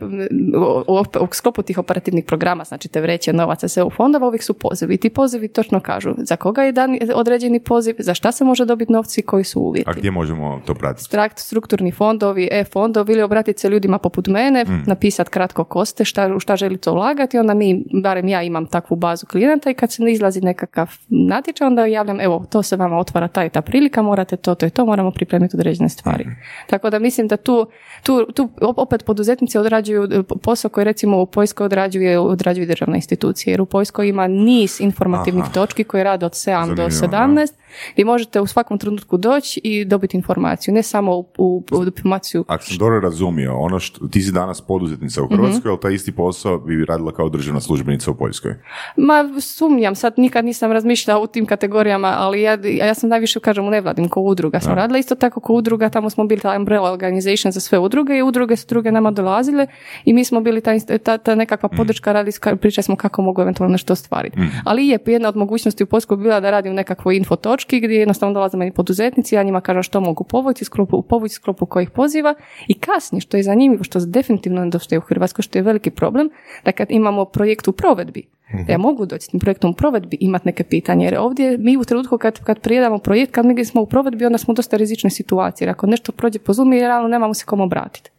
u, 0.86 0.92
u, 0.92 1.02
u 1.20 1.28
sklopu 1.32 1.62
tih 1.62 1.78
operativnih 1.78 2.24
programa, 2.24 2.64
znači 2.64 2.88
te 2.88 3.00
vreće 3.00 3.32
novaca 3.32 3.68
se 3.68 3.82
u 3.82 3.90
fondova, 3.90 4.26
uvijek 4.26 4.42
su 4.42 4.54
pozivi. 4.54 4.94
I 4.94 4.98
ti 4.98 5.10
pozivi 5.10 5.48
točno 5.48 5.80
kažu 5.80 6.14
za 6.18 6.36
koga 6.36 6.62
je 6.62 6.72
dan 6.72 6.98
određeni 7.14 7.60
poziv, 7.60 7.94
za 7.98 8.14
šta 8.14 8.32
se 8.32 8.44
može 8.44 8.64
dobiti 8.64 8.92
novci 8.92 9.20
i 9.20 9.24
koji 9.24 9.44
su 9.44 9.60
uvjeti. 9.60 9.90
A 9.90 9.92
gdje 9.92 10.10
možemo 10.10 10.60
to 10.66 10.74
pratiti? 10.74 11.04
Strakt, 11.04 11.38
strukturni 11.62 11.92
fondovi, 11.92 12.48
e-fondovi 12.52 13.12
ili 13.12 13.22
obratiti 13.22 13.60
se 13.60 13.68
ljudima 13.68 13.98
poput 13.98 14.26
mene, 14.26 14.64
Mm. 14.64 14.82
napisati 14.86 15.30
kratko 15.30 15.64
ko 15.64 15.84
ste, 15.84 16.04
šta, 16.04 16.34
u 16.36 16.40
šta 16.40 16.56
želite 16.56 16.90
ulagati, 16.90 17.38
onda 17.38 17.54
mi, 17.54 17.84
barem 18.02 18.28
ja 18.28 18.42
imam 18.42 18.66
takvu 18.66 18.96
bazu 18.96 19.26
klijenata 19.26 19.70
i 19.70 19.74
kad 19.74 19.92
se 19.92 20.02
ne 20.02 20.12
izlazi 20.12 20.40
nekakav 20.40 20.90
natječaj, 21.08 21.66
onda 21.66 21.86
javljam, 21.86 22.20
evo, 22.20 22.44
to 22.50 22.62
se 22.62 22.76
vama 22.76 22.98
otvara 22.98 23.28
ta 23.28 23.44
i 23.44 23.50
ta 23.50 23.62
prilika, 23.62 24.02
morate 24.02 24.36
to, 24.36 24.54
to 24.54 24.66
i 24.66 24.70
to, 24.70 24.86
moramo 24.86 25.10
pripremiti 25.10 25.56
određene 25.56 25.88
stvari. 25.88 26.24
Mm. 26.24 26.36
Tako 26.66 26.90
da 26.90 26.98
mislim 26.98 27.28
da 27.28 27.36
tu, 27.36 27.66
tu, 28.02 28.26
tu 28.26 28.48
op- 28.60 28.78
opet 28.78 29.04
poduzetnici 29.04 29.58
odrađuju 29.58 30.08
posao 30.42 30.68
koji 30.68 30.84
recimo 30.84 31.20
u 31.20 31.26
Poljskoj 31.26 31.64
odrađuje, 31.64 32.18
odrađuju 32.18 32.66
državne 32.66 32.96
institucije, 32.96 33.52
jer 33.52 33.60
u 33.60 33.66
Poljskoj 33.66 34.08
ima 34.08 34.26
niz 34.26 34.80
informativnih 34.80 35.44
Aha. 35.44 35.52
točki 35.52 35.84
koje 35.84 36.04
rade 36.04 36.26
od 36.26 36.32
7 36.32 36.74
do 36.74 36.88
Zanimljivo, 36.90 37.06
da. 37.34 37.42
17 37.42 37.52
gdje 37.92 38.04
možete 38.04 38.40
u 38.40 38.46
svakom 38.46 38.78
trenutku 38.78 39.16
doći 39.16 39.60
i 39.64 39.84
dobiti 39.84 40.16
informaciju, 40.16 40.74
ne 40.74 40.82
samo 40.82 41.16
u, 41.38 41.51
u, 41.52 41.64
u 41.72 41.84
diplomaciju. 41.84 42.44
Ako 42.48 42.64
sam 42.64 42.78
dobro 42.78 43.00
razumio, 43.00 43.56
ono 43.56 43.78
što 43.78 44.08
ti 44.08 44.22
si 44.22 44.32
danas 44.32 44.60
poduzetnica 44.60 45.22
u 45.22 45.28
Hrvatskoj, 45.28 45.70
ali 45.70 45.80
taj 45.80 45.94
isti 45.94 46.12
posao 46.12 46.58
bi 46.58 46.84
radila 46.84 47.12
kao 47.12 47.28
državna 47.28 47.60
službenica 47.60 48.10
u 48.10 48.14
Poljskoj. 48.14 48.54
Ma 48.96 49.40
sumnjam, 49.40 49.94
sad 49.94 50.14
nikad 50.16 50.44
nisam 50.44 50.72
razmišljala 50.72 51.20
u 51.20 51.26
tim 51.26 51.46
kategorijama, 51.46 52.14
ali 52.18 52.42
ja, 52.42 52.58
ja 52.64 52.94
sam 52.94 53.08
najviše, 53.08 53.40
kažem, 53.40 53.66
u 53.66 53.70
nevladim, 53.70 54.08
ko 54.08 54.20
udruga 54.20 54.60
sam 54.60 54.74
radila, 54.74 54.98
isto 54.98 55.14
tako 55.14 55.40
ko 55.40 55.52
udruga, 55.52 55.88
tamo 55.88 56.10
smo 56.10 56.24
bili 56.24 56.40
ta 56.40 56.56
umbrella 56.56 56.92
organization 56.92 57.52
za 57.52 57.60
sve 57.60 57.78
udruge 57.78 58.18
i 58.18 58.22
udruge 58.22 58.56
su 58.56 58.66
druge 58.68 58.92
nama 58.92 59.10
dolazile 59.10 59.66
i 60.04 60.12
mi 60.12 60.24
smo 60.24 60.40
bili 60.40 60.60
ta, 60.60 60.72
ta, 60.98 61.18
ta 61.18 61.34
nekakva 61.34 61.68
podrška, 61.68 62.12
radi, 62.12 62.30
pričali 62.60 62.82
smo 62.82 62.96
kako 62.96 63.22
mogu 63.22 63.42
eventualno 63.42 63.72
nešto 63.72 63.92
ostvariti. 63.92 64.38
Ali 64.64 64.88
je 64.88 64.98
jedna 65.06 65.28
od 65.28 65.36
mogućnosti 65.36 65.84
u 65.84 65.86
Poljskoj 65.86 66.16
bila 66.16 66.40
da 66.40 66.50
radim 66.50 66.74
nekakvoj 66.74 67.16
info 67.16 67.36
točki 67.36 67.80
gdje 67.80 67.94
jednostavno 67.94 68.34
dolaze 68.34 68.56
meni 68.56 68.72
poduzetnici, 68.72 69.34
ja 69.34 69.42
njima 69.42 69.60
kažem 69.60 69.82
što 69.82 70.00
mogu 70.00 70.24
povući, 70.24 70.64
povući 71.08 71.40
sklopu 71.42 71.66
kojih 71.66 71.90
poziva 71.90 72.34
i 72.68 72.74
kasnije, 72.74 73.20
što 73.20 73.36
je 73.36 73.42
zanimljivo, 73.42 73.84
što 73.84 74.00
definitivno 74.06 74.64
nedostaje 74.64 74.98
u 74.98 75.02
Hrvatskoj, 75.02 75.42
što 75.42 75.58
je 75.58 75.62
veliki 75.62 75.90
problem, 75.90 76.30
da 76.64 76.72
kad 76.72 76.90
imamo 76.90 77.24
projekt 77.24 77.68
u 77.68 77.72
provedbi, 77.72 78.22
da 78.66 78.72
ja 78.72 78.78
mogu 78.78 79.06
doći 79.06 79.24
s 79.24 79.28
tim 79.28 79.40
projektom 79.40 79.70
u 79.70 79.74
provedbi 79.74 80.16
imati 80.20 80.48
neke 80.48 80.64
pitanje, 80.64 81.04
jer 81.04 81.18
ovdje 81.18 81.58
mi 81.58 81.76
u 81.76 81.84
trenutku 81.84 82.18
kad, 82.18 82.44
kad 82.44 82.60
prijedamo 82.60 82.98
projekt, 82.98 83.32
kad 83.32 83.46
negdje 83.46 83.64
smo 83.64 83.82
u 83.82 83.86
provedbi, 83.86 84.26
onda 84.26 84.38
smo 84.38 84.52
u 84.52 84.54
dosta 84.54 84.76
rizičnoj 84.76 85.10
situaciji, 85.10 85.66
jer 85.66 85.70
ako 85.70 85.86
nešto 85.86 86.12
prođe 86.12 86.38
po 86.38 86.52
Zoomu, 86.52 86.72
realno 86.72 87.08
nemamo 87.08 87.34
se 87.34 87.44
kom 87.44 87.60
obratiti. 87.60 88.10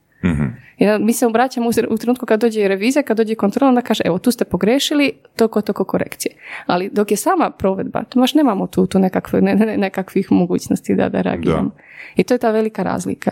Jer 0.78 1.02
mi 1.02 1.14
se 1.14 1.26
obraćamo 1.26 1.70
u- 1.90 1.98
trenutku 1.98 2.26
kad 2.26 2.42
dođe 2.42 2.68
revizija, 2.68 3.04
kad 3.04 3.18
dođe 3.18 3.36
kontrola, 3.36 3.70
onda 3.70 3.82
kaže, 3.82 4.04
evo, 4.06 4.18
tu 4.18 4.32
ste 4.32 4.46
pogrešili, 4.46 5.12
toko, 5.36 5.62
toko 5.62 5.84
korekcije. 5.84 6.36
Ali 6.66 6.90
dok 6.90 7.12
je 7.12 7.18
sama 7.18 7.52
provedba, 7.52 8.04
tu 8.04 8.20
baš 8.20 8.34
nemamo 8.34 8.68
tu, 8.68 8.86
tu 8.88 9.00
nekakve, 9.00 9.42
ne, 9.42 9.56
ne- 9.56 9.78
nekakvih 9.78 10.32
mogućnosti 10.32 10.96
da, 10.96 11.10
da 11.10 11.22
reagiramo. 11.22 11.72
I 12.16 12.24
to 12.24 12.34
je 12.34 12.38
ta 12.38 12.52
velika 12.52 12.84
razlika. 12.84 13.32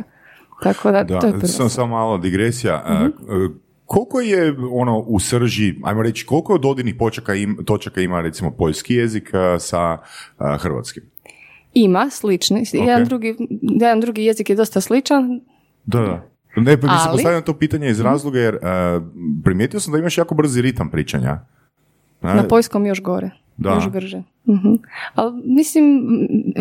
Tako 0.64 0.92
da, 0.92 1.04
Da, 1.04 1.20
to 1.20 1.28
je 1.28 1.32
prvo. 1.32 1.48
sam, 1.48 1.70
samo 1.70 1.88
malo 1.90 2.18
digresija. 2.18 2.82
A, 2.86 2.94
Mhm. 2.94 3.06
a, 3.32 3.50
Koliko 3.86 4.20
je 4.22 4.54
ono 4.72 5.00
u 5.00 5.20
srži, 5.20 5.76
ajmo 5.84 6.02
reći, 6.04 6.26
koliko 6.26 6.58
dodirnih 6.58 6.96
počaka 6.96 7.34
im, 7.36 7.58
točaka 7.66 8.02
ima 8.02 8.22
recimo 8.22 8.52
poljski 8.52 8.96
jezik 8.96 9.34
a, 9.34 9.60
sa 9.60 9.98
a, 10.38 10.58
hrvatskim? 10.58 11.04
Ima 11.74 12.10
slični, 12.10 12.64
jedan, 12.74 13.06
drugi, 13.06 13.36
jedan 13.62 14.00
drugi 14.00 14.24
jezik 14.24 14.50
je 14.50 14.56
dosta 14.56 14.82
sličan, 14.82 15.42
Da, 15.86 16.00
da. 16.00 16.31
Ne, 16.56 16.82
pa 16.82 16.88
mislim, 16.88 17.12
postavljam 17.12 17.42
to 17.42 17.54
pitanje 17.54 17.90
iz 17.90 18.00
razloga 18.00 18.40
jer 18.40 18.58
a, 18.62 19.02
primijetio 19.44 19.80
sam 19.80 19.92
da 19.94 20.00
imaš 20.00 20.18
jako 20.18 20.36
brzi 20.36 20.62
ritam 20.62 20.90
pričanja. 20.90 21.40
Na 22.22 22.44
poljskom 22.50 22.86
još 22.86 23.02
gore. 23.02 23.30
Da. 23.58 23.70
Još 23.74 23.90
brže. 23.90 24.24
Mhm. 24.48 24.74
Ali 25.16 25.42
mislim, 25.46 26.02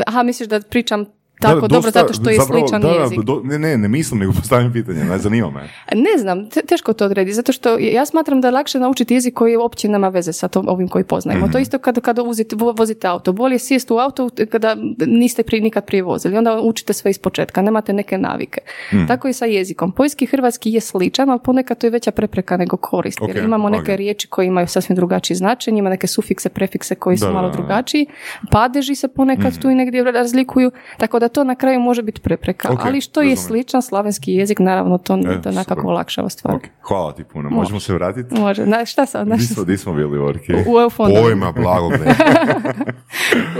aha, 0.07 0.23
misliš 0.23 0.49
da 0.49 0.61
pričam 0.71 1.05
tako 1.41 1.55
Da, 1.57 1.69
dobro 1.69 1.77
dosta- 1.83 2.01
zato 2.01 2.13
što 2.13 2.31
je 2.31 2.37
zapravo, 2.37 2.61
sličan 2.61 2.83
da, 2.83 2.89
jezik. 2.89 3.21
do- 3.21 3.41
ne, 3.45 3.59
ne, 3.59 3.79
ne 3.79 3.89
mislim, 3.89 4.21
nego 4.21 4.33
postavim 4.33 4.73
pitanje, 4.73 5.05
ne 5.05 5.19
zanima 5.19 5.51
me. 5.51 5.61
Ne 5.95 6.19
znam, 6.19 6.51
te- 6.51 6.63
teško 6.63 6.93
to 6.93 7.05
odredi, 7.05 7.33
zato 7.33 7.53
što 7.53 7.79
ja 7.79 8.07
smatram 8.07 8.41
da 8.41 8.49
je 8.49 8.53
lakše 8.53 8.79
naučiti 8.79 9.15
jezik 9.15 9.35
koji 9.35 9.57
uopće 9.57 9.89
nema 9.89 10.09
veze 10.09 10.33
sa 10.33 10.49
tom, 10.49 10.69
ovim 10.69 10.89
koji 10.89 11.05
poznajemo. 11.05 11.45
Mhm. 11.45 11.53
To 11.53 11.59
je 11.59 11.63
isto 11.63 11.79
kada, 11.79 12.01
kada 12.01 12.23
uzite, 12.23 12.57
vo- 12.57 12.73
vozite 12.73 13.07
auto. 13.07 13.33
Bolje 13.33 13.59
sjest 13.59 13.91
u 13.91 13.99
auto 13.99 14.21
kada 14.51 14.77
niste 14.99 15.43
prije, 15.43 15.61
nikad 15.63 15.85
prije 15.85 16.03
vozili. 16.03 16.37
Onda 16.37 16.61
učite 16.61 16.93
sve 16.93 17.11
iz 17.11 17.19
početka, 17.19 17.63
nemate 17.63 17.93
neke 17.93 18.19
navike. 18.19 18.61
Mhm. 18.89 19.07
Tako 19.07 19.29
i 19.29 19.33
sa 19.33 19.45
jezikom. 19.45 19.93
Poljski 19.93 20.27
hrvatski 20.27 20.71
je 20.71 20.81
sličan, 20.81 21.31
ali 21.31 21.41
ponekad 21.41 21.79
to 21.79 21.87
je 21.87 21.91
veća 21.91 22.11
prepreka 22.11 22.57
nego 22.57 22.77
korist. 22.77 23.19
Jer 23.21 23.31
Ok, 23.33 23.45
imamo 23.45 23.69
neke 23.71 23.83
ok. 23.85 23.97
riječi 23.97 24.29
koje 24.29 24.47
imaju 24.47 24.67
sasvim 24.67 24.97
drugačiji 24.97 25.37
značenje, 25.37 25.79
ima 25.79 25.91
neke 25.91 26.07
sufikse, 26.07 26.49
prefikse 26.49 26.95
koji 26.95 27.17
su 27.19 27.27
Da, 27.27 27.33
malo 27.33 27.51
drugačiji. 27.51 28.07
Padeži 28.51 28.95
se 28.95 29.09
ponekad 29.11 29.59
tu 29.59 29.71
i 29.71 29.75
negdje 29.75 30.05
razlikuju, 30.05 30.71
tako 30.97 31.19
da 31.19 31.29
to 31.33 31.45
na 31.45 31.55
kraju 31.55 31.81
može 31.81 32.03
biti 32.03 32.21
prepreka. 32.21 32.73
Ok, 32.73 32.81
ali 32.85 33.01
što 33.01 33.23
je 33.23 33.31
razumijem. 33.31 33.49
sličan 33.49 33.83
slavenski 33.83 34.33
jezik, 34.33 34.59
naravno 34.59 34.99
to, 34.99 35.15
E, 35.15 35.53
super. 35.65 35.79
olakšava 35.85 36.29
stvar. 36.29 36.55
Ok, 36.57 36.63
hvala 36.83 37.13
ti 37.13 37.25
puno. 37.25 37.51
Možemo 37.51 37.81
se 37.81 37.95
vratiti? 37.95 38.35
Može, 38.35 38.67
na, 38.67 38.85
šta 38.85 39.07
sam? 39.07 39.29
Na, 39.29 39.39
smo, 39.39 39.65
di 39.65 39.77
smo 39.79 39.95
bili, 39.95 40.19
Orki? 40.19 40.53
u 40.55 40.81
EU 40.81 40.91
fondovima. 40.91 41.23
Pojma 41.23 41.53
blagog 41.53 41.93
ne. 41.93 42.15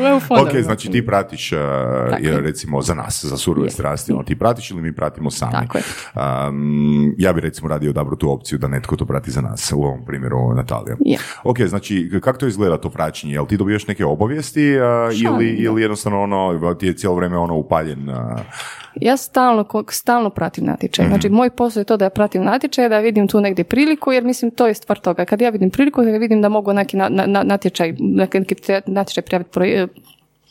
U 0.03 0.07
EU. 0.07 0.17
Ok, 0.17 0.63
znači 0.63 0.91
ti 0.91 1.07
pratiš, 1.07 1.53
uh, 1.53 1.59
je, 2.21 2.41
recimo, 2.41 2.83
za 2.83 2.95
nas, 2.95 3.25
za 3.25 3.37
surove 3.37 3.67
Je. 3.67 3.71
strasti, 3.71 4.13
ono, 4.13 4.23
ti 4.23 4.39
pratiš 4.39 4.71
ili 4.71 4.83
mi 4.83 4.95
pratimo 4.95 5.31
sami? 5.31 5.53
Tako 5.53 5.79
je. 5.79 5.85
Um, 6.49 7.15
ja 7.19 7.33
bi 7.33 7.41
recimo 7.41 7.69
radio 7.69 7.93
dobro 7.93 8.17
tu 8.17 8.33
opciju 8.33 8.59
da 8.59 8.69
netko 8.69 8.97
to 8.97 9.05
prati 9.07 9.31
za 9.31 9.41
nas, 9.41 9.73
u 9.73 9.83
ovom 9.83 10.05
primjeru 10.05 10.55
Natalija. 10.55 10.97
Je. 11.01 11.19
Ok, 11.45 11.61
znači, 11.61 12.11
kako 12.23 12.39
to 12.39 12.47
izgleda 12.47 12.79
to 12.79 12.91
praćenje? 12.91 13.33
Jel 13.33 13.47
ti 13.47 13.57
dobijaš 13.57 13.87
neke 13.87 14.05
obavijesti 14.05 14.77
uh, 14.77 14.85
ili, 15.25 15.53
da. 15.53 15.63
ili 15.63 15.83
jednostavno 15.83 16.23
ono, 16.23 16.75
ti 16.75 16.87
je 16.87 16.93
cijelo 16.93 17.17
vrijeme 17.17 17.39
ono 17.39 17.60
upaljen? 17.61 18.09
Ja 18.95 19.17
stalno, 19.17 19.65
stalno 19.91 20.31
pratim 20.31 20.65
natječaj. 20.65 21.05
Mhm. 21.05 21.13
Znači, 21.13 21.29
moj 21.29 21.51
posao 21.51 21.81
je 21.81 21.85
to 21.85 21.97
da 21.97 22.05
ja 22.05 22.11
pratim 22.11 22.45
natječaj, 22.45 22.89
da 22.89 22.99
vidim 22.99 23.29
tu 23.29 23.41
negdje 23.41 23.65
priliku, 23.65 24.13
jer 24.13 24.25
mislim 24.25 24.51
to 24.51 24.67
je 24.67 24.75
stvar 24.75 24.99
toga. 24.99 25.25
Kad 25.25 25.41
ja 25.41 25.51
vidim 25.51 25.71
priliku, 25.71 26.03
da 26.03 26.11
vidim 26.11 26.43
da 26.43 26.49
mogu 26.49 26.73
neki 26.73 26.97
na, 26.97 27.09
na- 27.09 27.27
na- 27.27 27.43
natječaj, 27.43 27.95
neki, 27.99 28.39
natječaj 28.87 29.23
prijaviti 29.23 29.51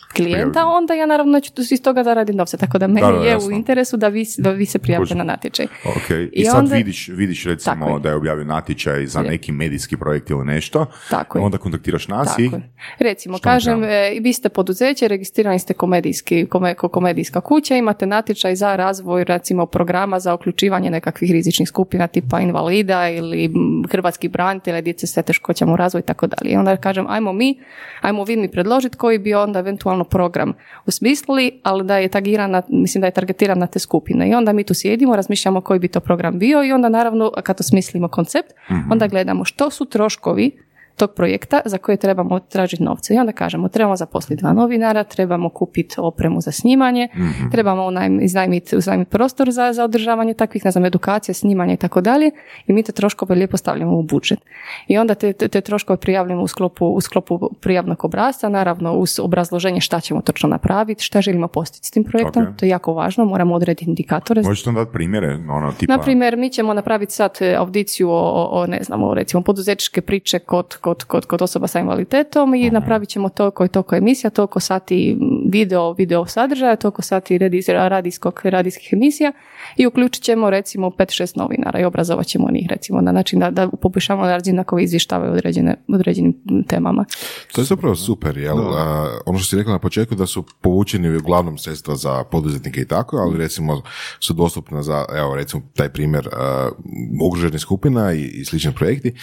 klijenta, 0.10 0.66
onda 0.68 0.94
ja 0.94 1.06
naravno 1.06 1.40
ću 1.40 1.52
iz 1.72 1.82
toga 1.82 2.04
zaradim 2.04 2.36
novce. 2.36 2.58
Tako 2.58 2.78
da 2.78 2.88
meni 2.88 3.02
Da, 3.02 3.12
da, 3.12 3.18
je 3.20 3.32
jasno. 3.32 3.50
u 3.50 3.52
interesu 3.52 3.98
da 3.98 4.08
vi, 4.08 4.26
da 4.38 4.52
vi 4.52 4.66
se 4.66 4.80
prijavite 4.80 5.16
na 5.16 5.24
natječaj. 5.24 5.66
Ok, 5.86 6.10
i, 6.10 6.30
I 6.34 6.46
sad 6.46 6.60
onda- 6.60 6.76
vidiš, 6.76 7.08
vidiš 7.08 7.44
Tako 7.44 7.50
recimo 7.50 7.88
je. 7.88 8.00
da 8.00 8.10
je 8.10 8.16
objavio 8.16 8.46
natječaj 8.46 9.06
za 9.06 9.22
neki 9.22 9.52
medijski 9.52 9.98
projekt 9.98 10.30
ili 10.30 10.46
nešto, 10.46 10.86
Tako 11.10 11.38
je. 11.38 11.44
onda 11.44 11.58
kontaktiraš 11.58 12.08
nas 12.08 12.28
Tako 12.28 12.42
i... 12.42 12.46
je. 12.46 12.62
Recimo, 13.00 13.38
kažem, 13.40 13.84
e, 13.84 13.88
vi 14.22 14.34
ste 14.34 14.50
poduzeće, 14.50 15.08
registrirani 15.08 15.60
ste 15.60 15.74
komedijski, 15.74 16.46
kome, 16.46 16.76
ko 16.76 16.88
komedijska 16.90 17.42
kuća, 17.42 17.76
imate 17.76 18.06
natječaj 18.06 18.56
za 18.56 18.76
razvoj, 18.76 19.24
recimo, 19.24 19.66
programa 19.66 20.20
za 20.20 20.34
uključivanje 20.34 20.90
nekakvih 20.90 21.32
rizičnih 21.32 21.68
skupina 21.68 22.08
tipa 22.08 22.40
invalida 22.40 23.10
ili 23.10 23.52
hrvatskih 23.90 24.32
branitelja, 24.32 24.82
djece 24.82 25.08
s 25.08 25.14
teškoćama 25.16 25.74
u 25.74 25.78
razvoju 25.78 26.00
i 26.00 26.06
tako 26.06 26.28
dalje. 26.28 26.52
I 26.52 26.58
onda 26.58 26.78
kažem, 26.78 27.06
ajmo 27.10 27.34
mi, 27.34 27.60
ajmo 28.02 28.24
vi 28.24 28.36
mi 28.38 28.52
predložiti 28.52 28.98
koji 28.98 29.18
bi 29.18 29.34
onda 29.34 29.60
eventualno 29.60 29.99
program 30.04 30.54
usmislili, 30.86 31.60
ali 31.64 31.84
da 31.84 31.98
je 31.98 32.08
tagiran, 32.08 32.52
na, 32.52 32.62
mislim 32.70 33.02
da 33.02 33.08
je 33.08 33.12
targetiran 33.12 33.60
na 33.60 33.68
te 33.68 33.80
skupine. 33.80 34.30
I 34.30 34.34
onda 34.34 34.54
mi 34.54 34.64
tu 34.64 34.74
sjedimo, 34.74 35.16
razmišljamo 35.16 35.62
koji 35.62 35.80
bi 35.80 35.88
to 35.88 36.00
program 36.00 36.40
bio 36.40 36.64
i 36.64 36.72
onda 36.72 36.90
naravno 36.90 37.32
kad 37.44 37.60
osmislimo 37.60 38.08
koncept, 38.08 38.52
onda 38.92 39.08
gledamo 39.08 39.46
što 39.46 39.70
su 39.70 39.86
troškovi 39.86 40.69
tog 41.00 41.14
projekta 41.14 41.62
za 41.66 41.78
koje 41.78 41.98
trebamo 41.98 42.40
tražiti 42.40 42.84
novce. 42.84 43.14
I 43.16 43.18
onda 43.18 43.32
kažemo, 43.32 43.70
trebamo 43.70 43.96
zaposliti 43.96 44.42
dva 44.42 44.54
novinara, 44.54 45.04
trebamo 45.04 45.50
kupiti 45.50 45.96
opremu 45.98 46.42
za 46.42 46.52
snimanje, 46.52 47.08
trebamo 47.52 47.82
unajm- 47.82 48.24
iznajmiti, 48.24 48.76
prostor 49.10 49.52
za, 49.52 49.74
za 49.74 49.84
održavanje 49.84 50.34
takvih, 50.34 50.66
ne 50.66 50.72
znam, 50.72 50.86
edukacije, 50.86 51.36
snimanje 51.36 51.74
i 51.74 51.78
tako 51.78 52.02
dalje. 52.02 52.32
I 52.68 52.74
mi 52.74 52.84
te 52.84 52.92
troškove 52.92 53.36
lijepo 53.36 53.58
stavljamo 53.58 53.98
u 53.98 54.04
budžet. 54.04 54.40
I 54.88 54.98
onda 54.98 55.16
te, 55.16 55.34
te, 55.34 55.48
te 55.48 55.62
troškove 55.62 55.98
prijavljamo 55.98 56.42
u 56.42 56.48
sklopu, 56.48 56.86
u 56.86 57.02
sklopu 57.02 57.50
prijavnog 57.62 58.06
obrasca, 58.06 58.50
naravno 58.50 58.94
uz 58.94 59.20
obrazloženje 59.20 59.82
šta 59.82 60.00
ćemo 60.00 60.22
točno 60.22 60.50
napraviti, 60.50 61.04
šta 61.04 61.22
želimo 61.22 61.48
postići 61.48 61.88
s 61.88 61.92
tim 61.92 62.04
projektom. 62.04 62.44
Ok. 62.44 62.58
To 62.58 62.66
je 62.66 62.70
jako 62.70 62.94
važno, 62.94 63.26
moramo 63.26 63.56
odrediti 63.56 63.86
indikatore. 63.86 64.42
Možeš 64.42 64.66
nam 64.66 64.76
dati 64.76 64.92
primjere, 64.92 65.40
ono, 65.50 65.72
tipa... 65.72 65.98
Na 65.98 66.04
primjer, 66.04 66.38
mi 66.38 66.50
ćemo 66.50 66.74
napraviti 66.74 67.14
sad 67.14 67.38
e, 67.42 67.56
audiciju 67.56 68.10
o, 68.10 68.20
o, 68.20 68.50
o, 68.52 68.68
ne 68.68 68.80
znam, 68.84 69.04
o 69.04 69.14
recimo 69.14 69.44
poduzetničke 69.44 70.02
priče 70.02 70.40
kod, 70.40 70.76
kod, 70.76 70.89
kod, 71.08 71.26
kod 71.26 71.42
osoba 71.42 71.68
sa 71.68 71.80
invaliditetom 71.80 72.56
i 72.56 72.70
napravit 72.70 73.10
ćemo 73.10 73.30
toliko 73.30 73.66
i 73.66 73.68
toliko 73.68 73.96
emisija, 73.96 74.30
toliko 74.30 74.60
sati 74.60 75.18
video, 75.50 75.94
video 75.94 76.26
sadržaja, 76.26 76.76
toliko 76.76 77.02
sati 77.02 77.40
radijs- 77.40 77.88
radijskog, 77.90 78.42
radijskih 78.44 78.94
emisija 78.94 79.32
i 79.78 79.88
uključit 79.88 80.24
ćemo 80.24 80.50
recimo 80.50 80.88
5-6 80.90 81.38
novinara 81.38 81.80
i 81.80 81.84
obrazovat 81.84 82.26
ćemo 82.26 82.52
njih 82.52 82.68
recimo 82.70 83.02
na 83.02 83.12
način 83.12 83.40
da, 83.40 83.52
da 83.52 83.68
poboljšavamo 83.82 84.28
razinu 84.28 84.58
na 84.58 84.64
koji 84.64 84.84
izvještavaju 84.84 85.32
određene, 85.32 85.76
određenim 85.88 86.34
temama. 86.68 87.06
To 87.52 87.62
je 87.62 87.66
zapravo 87.66 87.96
super, 87.96 88.38
jel? 88.38 88.58
A, 88.58 89.08
ono 89.26 89.40
što 89.40 89.48
si 89.48 89.58
rekla 89.58 89.74
na 89.74 89.80
početku 89.80 90.16
da 90.16 90.26
su 90.26 90.44
povučeni 90.62 91.18
uglavnom 91.18 91.58
sredstva 91.58 91.96
za 91.96 92.24
poduzetnike 92.24 92.82
i 92.82 92.88
tako, 92.88 93.18
ali 93.18 93.38
recimo 93.38 93.82
su 94.20 94.34
dostupna 94.34 94.84
za, 94.84 95.06
evo 95.16 95.36
recimo 95.36 95.64
taj 95.76 95.90
primjer 95.90 96.28
uh, 96.28 97.26
ugroženih 97.28 97.62
skupina 97.62 98.14
i, 98.14 98.22
i 98.22 98.46
slični 98.46 98.74
projekti. 98.74 99.14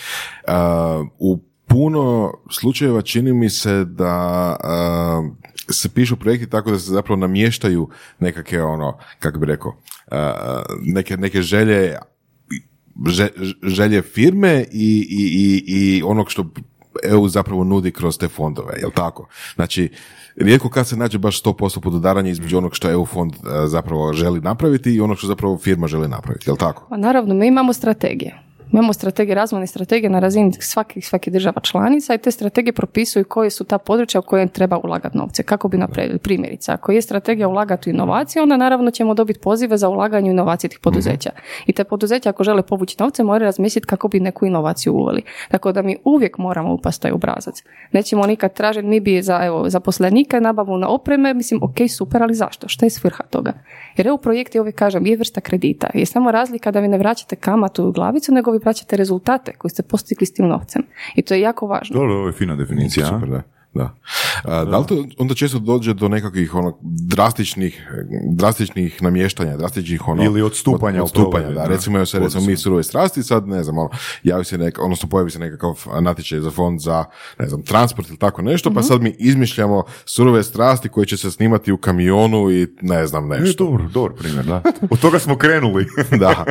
A, 0.48 1.04
u 1.18 1.38
puno 1.66 2.32
slučajeva 2.50 3.02
čini 3.02 3.32
mi 3.32 3.50
se 3.50 3.84
da 3.84 4.06
a, 4.60 5.22
se 5.70 5.88
pišu 5.88 6.16
projekti 6.16 6.50
tako 6.50 6.70
da 6.70 6.78
se 6.78 6.90
zapravo 6.92 7.16
namještaju 7.20 7.88
nekakve 8.18 8.62
ono, 8.62 8.98
kako 9.18 9.38
bi 9.38 9.46
rekao, 9.46 9.72
a, 10.10 10.62
neke, 10.82 11.16
neke 11.16 11.42
želje 11.42 11.96
že- 13.06 13.54
želje 13.62 14.02
firme 14.02 14.64
i, 14.72 15.06
i, 15.10 15.24
i, 15.32 15.64
i 15.96 16.02
onog 16.02 16.30
što 16.30 16.44
EU 17.04 17.28
zapravo 17.28 17.64
nudi 17.64 17.90
kroz 17.90 18.18
te 18.18 18.28
fondove, 18.28 18.74
jel 18.80 18.90
tako? 18.90 19.28
Znači, 19.54 19.88
rijetko 20.36 20.68
kad 20.70 20.88
se 20.88 20.96
nađe 20.96 21.18
baš 21.18 21.42
100% 21.42 21.80
podudaranje 21.80 22.30
između 22.30 22.58
onog 22.58 22.74
što 22.74 22.90
EU 22.90 23.06
fond 23.06 23.32
zapravo 23.66 24.12
želi 24.12 24.40
napraviti 24.40 24.94
i 24.94 25.00
onog 25.00 25.18
što 25.18 25.26
zapravo 25.26 25.58
firma 25.58 25.86
želi 25.86 26.08
napraviti, 26.08 26.50
jel 26.50 26.56
tako? 26.56 26.86
Pa 26.90 26.96
naravno, 26.96 27.34
mi 27.34 27.46
imamo 27.46 27.72
strategije. 27.72 28.45
Imamo 28.72 28.92
strategije, 28.92 29.34
razvojne 29.34 29.66
strategije 29.66 30.10
na 30.10 30.18
razini 30.18 30.52
svakih, 30.52 31.08
svakih 31.08 31.32
država 31.32 31.60
članica 31.60 32.14
i 32.14 32.18
te 32.18 32.30
strategije 32.30 32.72
propisuju 32.72 33.24
koje 33.24 33.50
su 33.50 33.64
ta 33.64 33.78
područja 33.78 34.18
u 34.18 34.22
kojem 34.22 34.48
treba 34.48 34.78
ulagati 34.78 35.18
novce, 35.18 35.42
kako 35.42 35.68
bi 35.68 35.76
napravili. 35.76 36.18
Primjerice, 36.18 36.72
ako 36.72 36.92
je 36.92 37.02
strategija 37.02 37.48
ulagati 37.48 37.90
u 37.90 37.92
inovacije, 37.92 38.42
onda 38.42 38.56
naravno 38.56 38.90
ćemo 38.90 39.14
dobiti 39.14 39.40
pozive 39.40 39.76
za 39.76 39.88
ulaganje 39.88 40.30
u 40.30 40.32
inovacije 40.32 40.70
tih 40.70 40.78
poduzeća. 40.82 41.30
I 41.66 41.72
te 41.72 41.84
poduzeća 41.84 42.28
ako 42.28 42.44
žele 42.44 42.62
povući 42.62 42.96
novce, 42.98 43.24
moraju 43.24 43.46
razmisliti 43.46 43.86
kako 43.86 44.08
bi 44.08 44.20
neku 44.20 44.46
inovaciju 44.46 44.94
uveli. 44.94 45.22
Tako 45.50 45.72
da 45.72 45.82
mi 45.82 45.96
uvijek 46.04 46.38
moramo 46.38 46.74
upasti 46.74 47.02
taj 47.02 47.12
obrazac. 47.12 47.62
Nećemo 47.92 48.26
nikad 48.26 48.54
tražiti, 48.54 48.86
mi 48.86 49.00
bi 49.00 49.22
za 49.22 49.40
evo, 49.44 49.70
zaposlenika 49.70 50.40
nabavu 50.40 50.78
na 50.78 50.88
opreme, 50.88 51.34
mislim, 51.34 51.62
ok, 51.62 51.76
super, 51.96 52.22
ali 52.22 52.34
zašto? 52.34 52.68
Šta 52.68 52.86
je 52.86 52.90
svrha 52.90 53.24
toga? 53.30 53.52
Jer 53.96 54.06
EU 54.06 54.18
projekti, 54.18 54.60
uvijek 54.60 54.76
kažem, 54.76 55.06
je 55.06 55.16
vrsta 55.16 55.40
kredita. 55.40 55.90
Je 55.94 56.06
samo 56.06 56.30
razlika 56.30 56.70
da 56.70 56.80
vi 56.80 56.88
ne 56.88 56.98
vraćate 56.98 57.36
kamatu 57.36 57.88
u 57.88 57.92
glavicu, 57.92 58.32
nego 58.32 58.50
vi 58.50 58.58
vraćate 58.58 58.96
rezultate 58.96 59.52
koje 59.52 59.70
ste 59.70 59.82
postigli 59.82 60.26
s 60.26 60.32
tim 60.32 60.48
novcem. 60.48 60.82
I 61.14 61.22
to 61.22 61.34
je 61.34 61.40
jako 61.40 61.66
važno. 61.66 61.94
Dobro, 61.94 62.14
ovo 62.14 62.26
je 62.26 62.32
fina 62.32 62.56
definicija. 62.56 63.06
Super, 63.06 63.28
da. 63.28 63.42
Da. 63.76 63.94
A, 64.44 64.64
da 64.64 64.78
li 64.78 64.86
to 64.86 65.04
onda 65.18 65.34
često 65.34 65.58
dođe 65.58 65.94
do 65.94 66.08
nekakvih 66.08 66.54
ono, 66.54 66.78
drastičnih, 66.82 67.88
drastičnih 68.30 69.02
namještanja, 69.02 69.56
drastičnih 69.56 70.08
ono, 70.08 70.24
Ili 70.24 70.42
odstupanja 70.42 71.00
u 71.00 71.04
odstupanja, 71.04 71.48
da. 71.48 71.54
da. 71.54 71.64
Recimo, 71.64 72.06
se 72.06 72.18
recimo 72.18 72.44
mi 72.44 72.56
surove 72.56 72.82
strasti, 72.82 73.22
sad 73.22 73.48
ne 73.48 73.62
znam, 73.62 73.78
ono, 73.78 73.90
javi 74.22 74.44
se 74.44 74.58
neka, 74.58 74.82
odnosno 74.82 75.08
pojavi 75.08 75.30
se 75.30 75.38
nekakav 75.38 75.72
natječaj 76.00 76.40
za 76.40 76.50
fond 76.50 76.80
za, 76.80 77.04
ne 77.38 77.48
znam, 77.48 77.62
transport 77.62 78.08
ili 78.08 78.18
tako 78.18 78.42
nešto, 78.42 78.70
pa 78.70 78.82
sad 78.82 79.02
mi 79.02 79.14
izmišljamo 79.18 79.82
surove 80.04 80.42
strasti 80.42 80.88
koje 80.88 81.06
će 81.06 81.16
se 81.16 81.30
snimati 81.30 81.72
u 81.72 81.76
kamionu 81.76 82.50
i 82.50 82.66
ne 82.82 83.06
znam 83.06 83.32
E, 83.32 83.38
nešto. 83.38 83.64
dobro, 83.64 83.84
dobar 83.88 84.12
primjer, 84.12 84.44
da. 84.44 84.62
Od 84.90 85.00
toga 85.00 85.18
smo 85.18 85.36
krenuli. 85.36 85.86
da. 86.20 86.44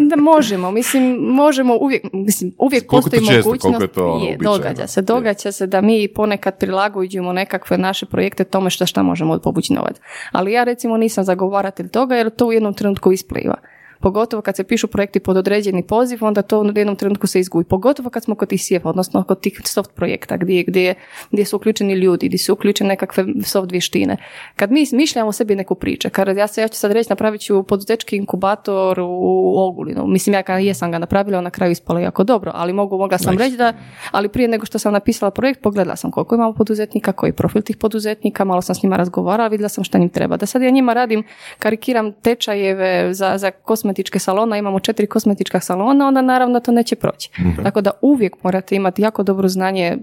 Da 0.00 0.16
možemo, 0.16 0.70
mislim, 0.70 1.02
možemo 1.20 1.76
uvijek, 1.76 2.02
mislim, 2.12 2.52
uvijek 2.58 2.86
Koliko 2.86 3.10
to 3.10 3.16
postoji 3.16 3.28
često, 3.28 3.48
mogućnost. 3.48 3.62
koliko 3.62 3.82
je 3.82 3.88
to 3.88 4.12
ono, 4.12 4.24
Je, 4.24 4.36
događa 4.36 4.86
se, 4.86 5.02
događa 5.02 5.52
se 5.52 5.66
da 5.66 5.80
mi 5.80 6.08
ponekad 6.08 6.58
prilagodimo 6.60 7.32
nekakve 7.32 7.78
naše 7.78 8.06
projekte 8.06 8.44
tome 8.44 8.70
što 8.70 8.86
šta 8.86 9.02
možemo 9.02 9.38
povući 9.38 9.72
novac. 9.72 9.96
Ali 10.32 10.52
ja 10.52 10.64
recimo 10.64 10.96
nisam 10.96 11.24
zagovaratelj 11.24 11.88
toga 11.88 12.16
jer 12.16 12.30
to 12.30 12.46
u 12.46 12.52
jednom 12.52 12.74
trenutku 12.74 13.12
ispliva. 13.12 13.54
Pogotovo 14.00 14.42
kad 14.42 14.56
se 14.56 14.64
pišu 14.64 14.86
projekti 14.86 15.20
pod 15.20 15.36
određeni 15.36 15.82
poziv, 15.82 16.24
onda 16.24 16.42
to 16.42 16.60
u 16.60 16.72
jednom 16.76 16.96
trenutku 16.96 17.26
se 17.26 17.40
izgubi. 17.40 17.64
Pogotovo 17.64 18.10
kad 18.10 18.24
smo 18.24 18.34
kod 18.34 18.52
ICF, 18.52 18.84
odnosno 18.84 19.24
kod 19.24 19.40
tih 19.40 19.60
soft 19.64 19.94
projekta 19.94 20.36
gdje, 20.36 20.62
gdje, 20.62 20.94
gdje 21.30 21.44
su 21.44 21.56
uključeni 21.56 21.94
ljudi, 21.94 22.28
gdje 22.28 22.38
su 22.38 22.52
uključene 22.52 22.88
nekakve 22.88 23.24
soft 23.44 23.72
vještine. 23.72 24.16
Kad 24.56 24.72
mi 24.72 24.86
smišljamo 24.86 25.32
sebi 25.32 25.54
neku 25.54 25.74
priču, 25.74 26.08
kad 26.12 26.36
ja 26.36 26.46
se 26.46 26.60
ja 26.60 26.68
ću 26.68 26.78
sad 26.78 26.92
reći 26.92 27.10
napravit 27.10 27.40
ću 27.40 27.62
poduzetnički 27.62 28.16
inkubator 28.16 29.00
u 29.00 29.54
Ogulinu. 29.58 30.06
Mislim 30.06 30.34
ja 30.34 30.42
kad 30.42 30.62
jesam 30.62 30.90
ga 30.90 30.98
napravila, 30.98 31.40
na 31.40 31.50
kraju 31.50 31.72
ispalo 31.72 31.98
jako 31.98 32.24
dobro, 32.24 32.52
ali 32.54 32.72
mogu, 32.72 32.98
mogla 32.98 33.18
sam 33.18 33.38
reći 33.38 33.56
da, 33.56 33.72
ali 34.10 34.28
prije 34.28 34.48
nego 34.48 34.66
što 34.66 34.78
sam 34.78 34.92
napisala 34.92 35.30
projekt, 35.30 35.62
pogledala 35.62 35.96
sam 35.96 36.10
koliko 36.10 36.34
imamo 36.34 36.52
poduzetnika, 36.54 37.12
koji 37.12 37.28
je 37.28 37.32
profil 37.32 37.62
tih 37.62 37.76
poduzetnika, 37.76 38.44
malo 38.44 38.62
sam 38.62 38.74
s 38.74 38.82
njima 38.82 38.96
razgovarala, 38.96 39.48
vidjela 39.48 39.68
sam 39.68 39.84
šta 39.84 39.98
njim 39.98 40.08
treba. 40.08 40.36
Da 40.36 40.46
sad 40.46 40.62
ja 40.62 40.70
njima 40.70 40.92
radim, 40.92 41.24
karikiram 41.58 42.12
tečajeve 42.12 43.14
za, 43.14 43.38
za 43.38 43.50
kozmetičke 43.90 44.18
salona, 44.18 44.56
imamo 44.56 44.80
četiri 44.80 45.06
kozmetička 45.06 45.60
salona, 45.60 46.06
onda 46.06 46.22
naravno 46.22 46.60
to 46.60 46.72
neće 46.72 46.96
proći. 46.96 47.30
Tako 47.62 47.80
da 47.80 47.90
uvijek 48.02 48.42
morate 48.42 48.76
imati 48.76 49.02
jako 49.02 49.22
dobro 49.22 49.48
znanje 49.48 49.98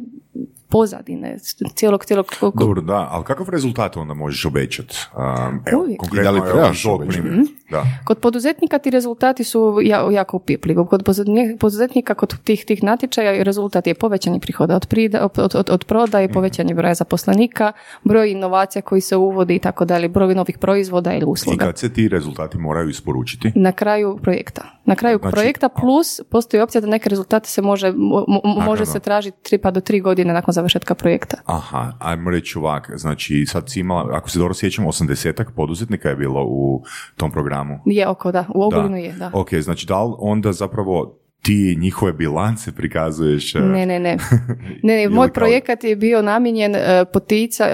pozadine, 0.70 1.38
cijelog, 1.76 2.06
cijelog... 2.06 2.26
Dobro, 2.56 2.82
da, 2.82 3.08
ali 3.12 3.24
kakav 3.24 3.50
rezultat 3.50 3.98
onda 3.98 4.14
možeš 4.14 4.46
obećati? 4.46 4.96
Um, 5.18 5.60
evo, 5.66 5.82
Uvijek. 5.82 6.00
konkretno, 6.00 6.22
I 6.22 6.24
da 6.24 6.32
li 6.32 6.52
trebaš 6.52 6.84
primjera. 7.10 7.44
Da. 7.72 7.84
Kod 8.06 8.18
poduzetnika 8.20 8.78
ti 8.78 8.90
rezultati 8.90 9.44
su 9.44 9.80
ja- 9.84 10.08
jako 10.12 10.38
upipljivi. 10.38 10.86
Kod 10.88 11.04
poduzetni- 11.04 11.58
poduzetnika 11.58 12.14
kod 12.14 12.44
tih 12.44 12.66
tih 12.66 12.84
natječaja 12.84 13.44
rezultat 13.44 13.88
je 13.88 13.94
povećanje 13.94 14.40
prihoda 14.40 14.76
od, 14.76 14.86
prida, 14.88 15.30
od, 15.36 15.56
od, 15.56 15.70
od 15.70 15.84
prodaje, 15.84 16.30
povećanje 16.30 16.74
broja 16.74 16.94
zaposlenika, 16.94 17.72
broj 18.04 18.32
inovacija 18.32 18.82
koji 18.82 19.02
se 19.02 19.16
uvodi 19.16 19.56
i 19.56 19.60
tako 19.60 19.86
dalje, 19.86 20.10
broj 20.10 20.36
novih 20.36 20.58
proizvoda 20.58 21.12
ili 21.14 21.22
I 21.22 21.26
usluga. 21.26 21.66
kad 21.66 21.78
se 21.78 21.94
ti 21.94 22.08
rezultati 22.08 22.58
moraju 22.58 22.90
isporučiti? 22.90 23.52
Na 23.56 23.72
kraju 23.72 24.20
projekta. 24.22 24.62
Na 24.88 24.96
kraju 24.96 25.20
Znači, 25.22 25.34
projekta 25.34 25.70
plus 25.70 26.22
postoji 26.32 26.62
opcija 26.62 26.82
da 26.82 26.88
neke 26.88 27.10
rezultate 27.10 27.50
se 27.50 27.62
može, 27.62 27.88
mo- 27.88 28.26
mo- 28.28 28.66
može 28.66 28.86
se 28.86 29.00
tražiti 29.00 29.38
tri 29.44 29.58
pa 29.58 29.72
do 29.72 29.82
tri 29.82 30.00
godine 30.00 30.34
nakon 30.34 30.52
završetka 30.52 30.96
projekta. 30.96 31.38
Aha, 31.46 31.94
ajmo 32.00 32.30
reći 32.30 32.58
ovak, 32.58 32.92
znači 32.96 33.46
sad 33.46 33.70
si 33.70 33.80
imala, 33.80 34.18
ako 34.18 34.30
se 34.30 34.40
dobro 34.40 34.54
sjećam, 34.54 34.86
80 34.86 35.44
poduzetnika 35.56 36.10
je 36.10 36.16
bilo 36.16 36.44
u 36.44 36.84
tom 37.18 37.32
programu. 37.32 37.80
Je 37.86 38.08
oko, 38.08 38.32
da. 38.32 38.46
U 38.56 38.64
Ogulinu 38.64 38.98
je, 38.98 39.14
da. 39.14 39.32
Ok, 39.34 39.54
znači 39.54 39.86
da 39.88 40.04
li 40.04 40.14
onda 40.20 40.54
zapravo 40.54 41.20
ti 41.48 41.78
njihove 41.80 42.14
bilance 42.14 42.72
prikazuješ? 42.72 43.56
e, 43.56 43.60
Ne, 43.60 43.86
ne, 43.86 44.00
ne. 44.00 44.18
ne, 44.84 44.96
ne 44.96 45.10
moj 45.10 45.28
kao- 45.28 45.34
projekat 45.34 45.84
je 45.84 45.96
bio 45.96 46.22
namijenjen 46.22 46.76
e, 46.76 47.06
potica, 47.06 47.66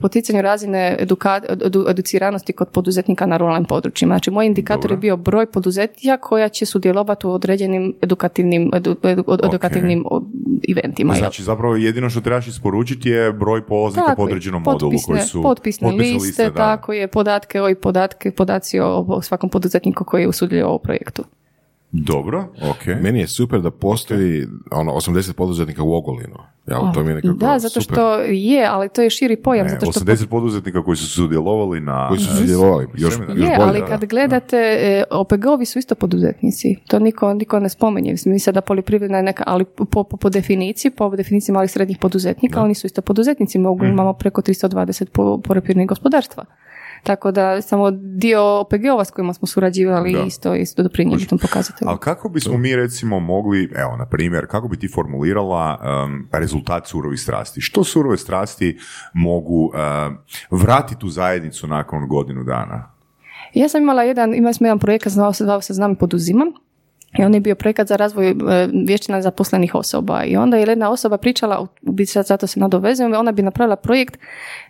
poticanju 0.00 0.42
razine 0.42 0.96
eduka, 0.98 1.40
edu- 1.50 1.90
educiranosti 1.90 2.52
kod 2.52 2.68
poduzetnika 2.68 3.26
na 3.26 3.36
ruralnim 3.36 3.64
područjima. 3.64 4.14
Znači, 4.14 4.30
moj 4.30 4.46
indikator 4.46 4.82
Dobro. 4.82 4.94
je 4.94 4.98
bio 4.98 5.16
broj 5.16 5.46
poduzetnika 5.46 6.16
koja 6.16 6.48
će 6.48 6.66
sudjelovati 6.66 7.26
u 7.26 7.30
određenim 7.30 7.94
edukativnim, 8.02 8.70
edu, 8.74 8.96
edu- 9.02 9.46
edukativnim 9.46 10.04
o, 10.06 10.22
eventima. 10.68 11.14
Znači 11.14 11.42
zapravo 11.42 11.76
jedino 11.76 12.10
što 12.10 12.20
trebaš 12.20 12.46
isporučiti 12.46 13.08
je 13.08 13.32
broj 13.32 13.66
polaznika 13.66 14.14
po 14.16 14.22
određenom 14.22 14.62
modulu 14.62 14.92
koji 15.06 15.20
su 15.20 15.42
potpisne 15.42 15.88
potpisne 15.88 16.14
liste, 16.14 16.44
da. 16.44 16.54
tako 16.54 16.92
je, 16.92 17.08
podatke, 17.08 17.62
ovi 17.62 17.74
podatke, 17.74 18.30
podaci 18.30 18.80
o, 18.80 19.04
o 19.08 19.22
svakom 19.22 19.50
poduzetniku 19.50 20.04
koji 20.04 20.22
je 20.22 20.28
usudjelio 20.28 20.74
u 20.74 20.78
projektu. 20.78 21.24
Dobro, 22.04 22.48
ok. 22.70 22.86
Meni 23.02 23.20
je 23.20 23.26
super 23.26 23.60
da 23.60 23.70
postoji 23.70 24.46
ono 24.70 24.92
80 24.92 25.32
poduzetnika 25.32 25.82
u 25.82 25.94
Ogolinu. 25.94 26.36
Ja, 26.66 26.92
to 26.94 27.02
mi 27.02 27.10
je 27.10 27.14
nekako 27.14 27.34
Da, 27.34 27.58
zato 27.58 27.80
super. 27.80 27.94
što 27.94 28.18
je, 28.18 28.66
ali 28.66 28.88
to 28.88 29.02
je 29.02 29.10
širi 29.10 29.36
pojam. 29.36 29.66
Ne, 29.66 29.72
zato 29.72 29.92
što 29.92 30.00
80 30.00 30.26
poduzetnika 30.26 30.84
koji 30.84 30.96
su 30.96 31.06
sudjelovali 31.06 31.80
na... 31.80 32.08
Koji 32.08 32.20
su 32.20 32.36
sudjelovali, 32.36 32.86
još, 32.94 33.14
Seminar. 33.14 33.38
još 33.38 33.48
je, 33.48 33.56
bolje. 33.56 33.68
ali 33.68 33.80
da, 33.80 33.86
kad 33.86 34.00
da. 34.00 34.06
gledate, 34.06 34.56
e, 34.56 35.04
OPG-ovi 35.10 35.64
su 35.64 35.78
isto 35.78 35.94
poduzetnici. 35.94 36.76
To 36.86 36.98
niko, 36.98 37.34
niko 37.34 37.60
ne 37.60 37.68
spominje. 37.68 38.12
Mislim, 38.12 38.32
misle 38.32 38.52
da 38.52 38.60
poljoprivredna 38.60 39.16
je 39.16 39.22
neka, 39.22 39.44
ali 39.46 39.64
po, 39.64 39.84
po, 39.84 40.04
po 40.04 40.30
definiciji, 40.30 40.90
po 40.90 41.16
definiciji 41.16 41.52
malih 41.52 41.70
srednjih 41.70 41.98
poduzetnika, 41.98 42.62
oni 42.62 42.74
su 42.74 42.86
isto 42.86 43.02
poduzetnici. 43.02 43.58
Mi 43.58 43.66
u 43.66 43.70
Ogulinu 43.70 43.92
imamo 43.92 44.12
preko 44.12 44.42
320 44.42 45.04
po, 45.12 45.38
poljoprivrednih 45.38 45.88
gospodarstva. 45.88 46.44
Tako 47.02 47.30
da 47.30 47.62
samo 47.62 47.90
dio 47.90 48.60
OPG-ova 48.60 49.04
s 49.04 49.10
kojima 49.10 49.34
smo 49.34 49.48
surađivali 49.48 50.12
Da. 50.12 50.22
isto, 50.22 50.54
isto 50.54 50.82
doprinijeli 50.82 51.26
tom 51.26 51.38
pokazatelju. 51.38 51.88
Ali 51.88 51.98
kako 51.98 52.28
bismo 52.28 52.58
mi 52.58 52.76
recimo 52.76 53.20
mogli, 53.20 53.72
evo 53.76 53.96
na 53.96 54.06
primjer, 54.06 54.46
kako 54.46 54.68
bi 54.68 54.78
ti 54.78 54.88
formulirala 54.88 55.78
um, 56.04 56.28
rezultat 56.32 56.86
surovih 56.86 57.20
strasti? 57.20 57.60
Što 57.60 57.84
surove 57.84 58.16
strasti 58.16 58.78
mogu 59.14 59.64
um, 59.64 60.18
vratiti 60.50 61.06
u 61.06 61.08
zajednicu 61.08 61.66
nakon 61.66 62.08
godinu 62.08 62.44
dana? 62.44 62.90
Ja 63.54 63.68
sam 63.68 63.82
imala 63.82 64.02
jedan, 64.02 64.34
imali 64.34 64.54
smo 64.54 64.66
jedan 64.66 64.78
projekat, 64.78 65.12
zvao 65.12 65.32
se, 65.32 65.44
zvao 65.44 65.60
se 65.60 65.74
Znam 65.74 65.96
poduzimam. 65.96 66.48
I 67.18 67.24
on 67.24 67.34
je 67.34 67.40
bio 67.40 67.54
projekat 67.54 67.88
za 67.88 67.96
razvoj 67.96 68.30
e, 68.30 68.34
vještina 68.86 69.22
zaposlenih 69.22 69.74
osoba. 69.74 70.24
I 70.24 70.36
onda 70.36 70.56
je 70.56 70.66
jedna 70.68 70.90
osoba 70.90 71.18
pričala, 71.18 71.66
zato 72.26 72.46
se 72.46 72.60
nadovezujem, 72.60 73.14
ona 73.14 73.32
bi 73.32 73.42
napravila 73.42 73.76
projekt 73.76 74.18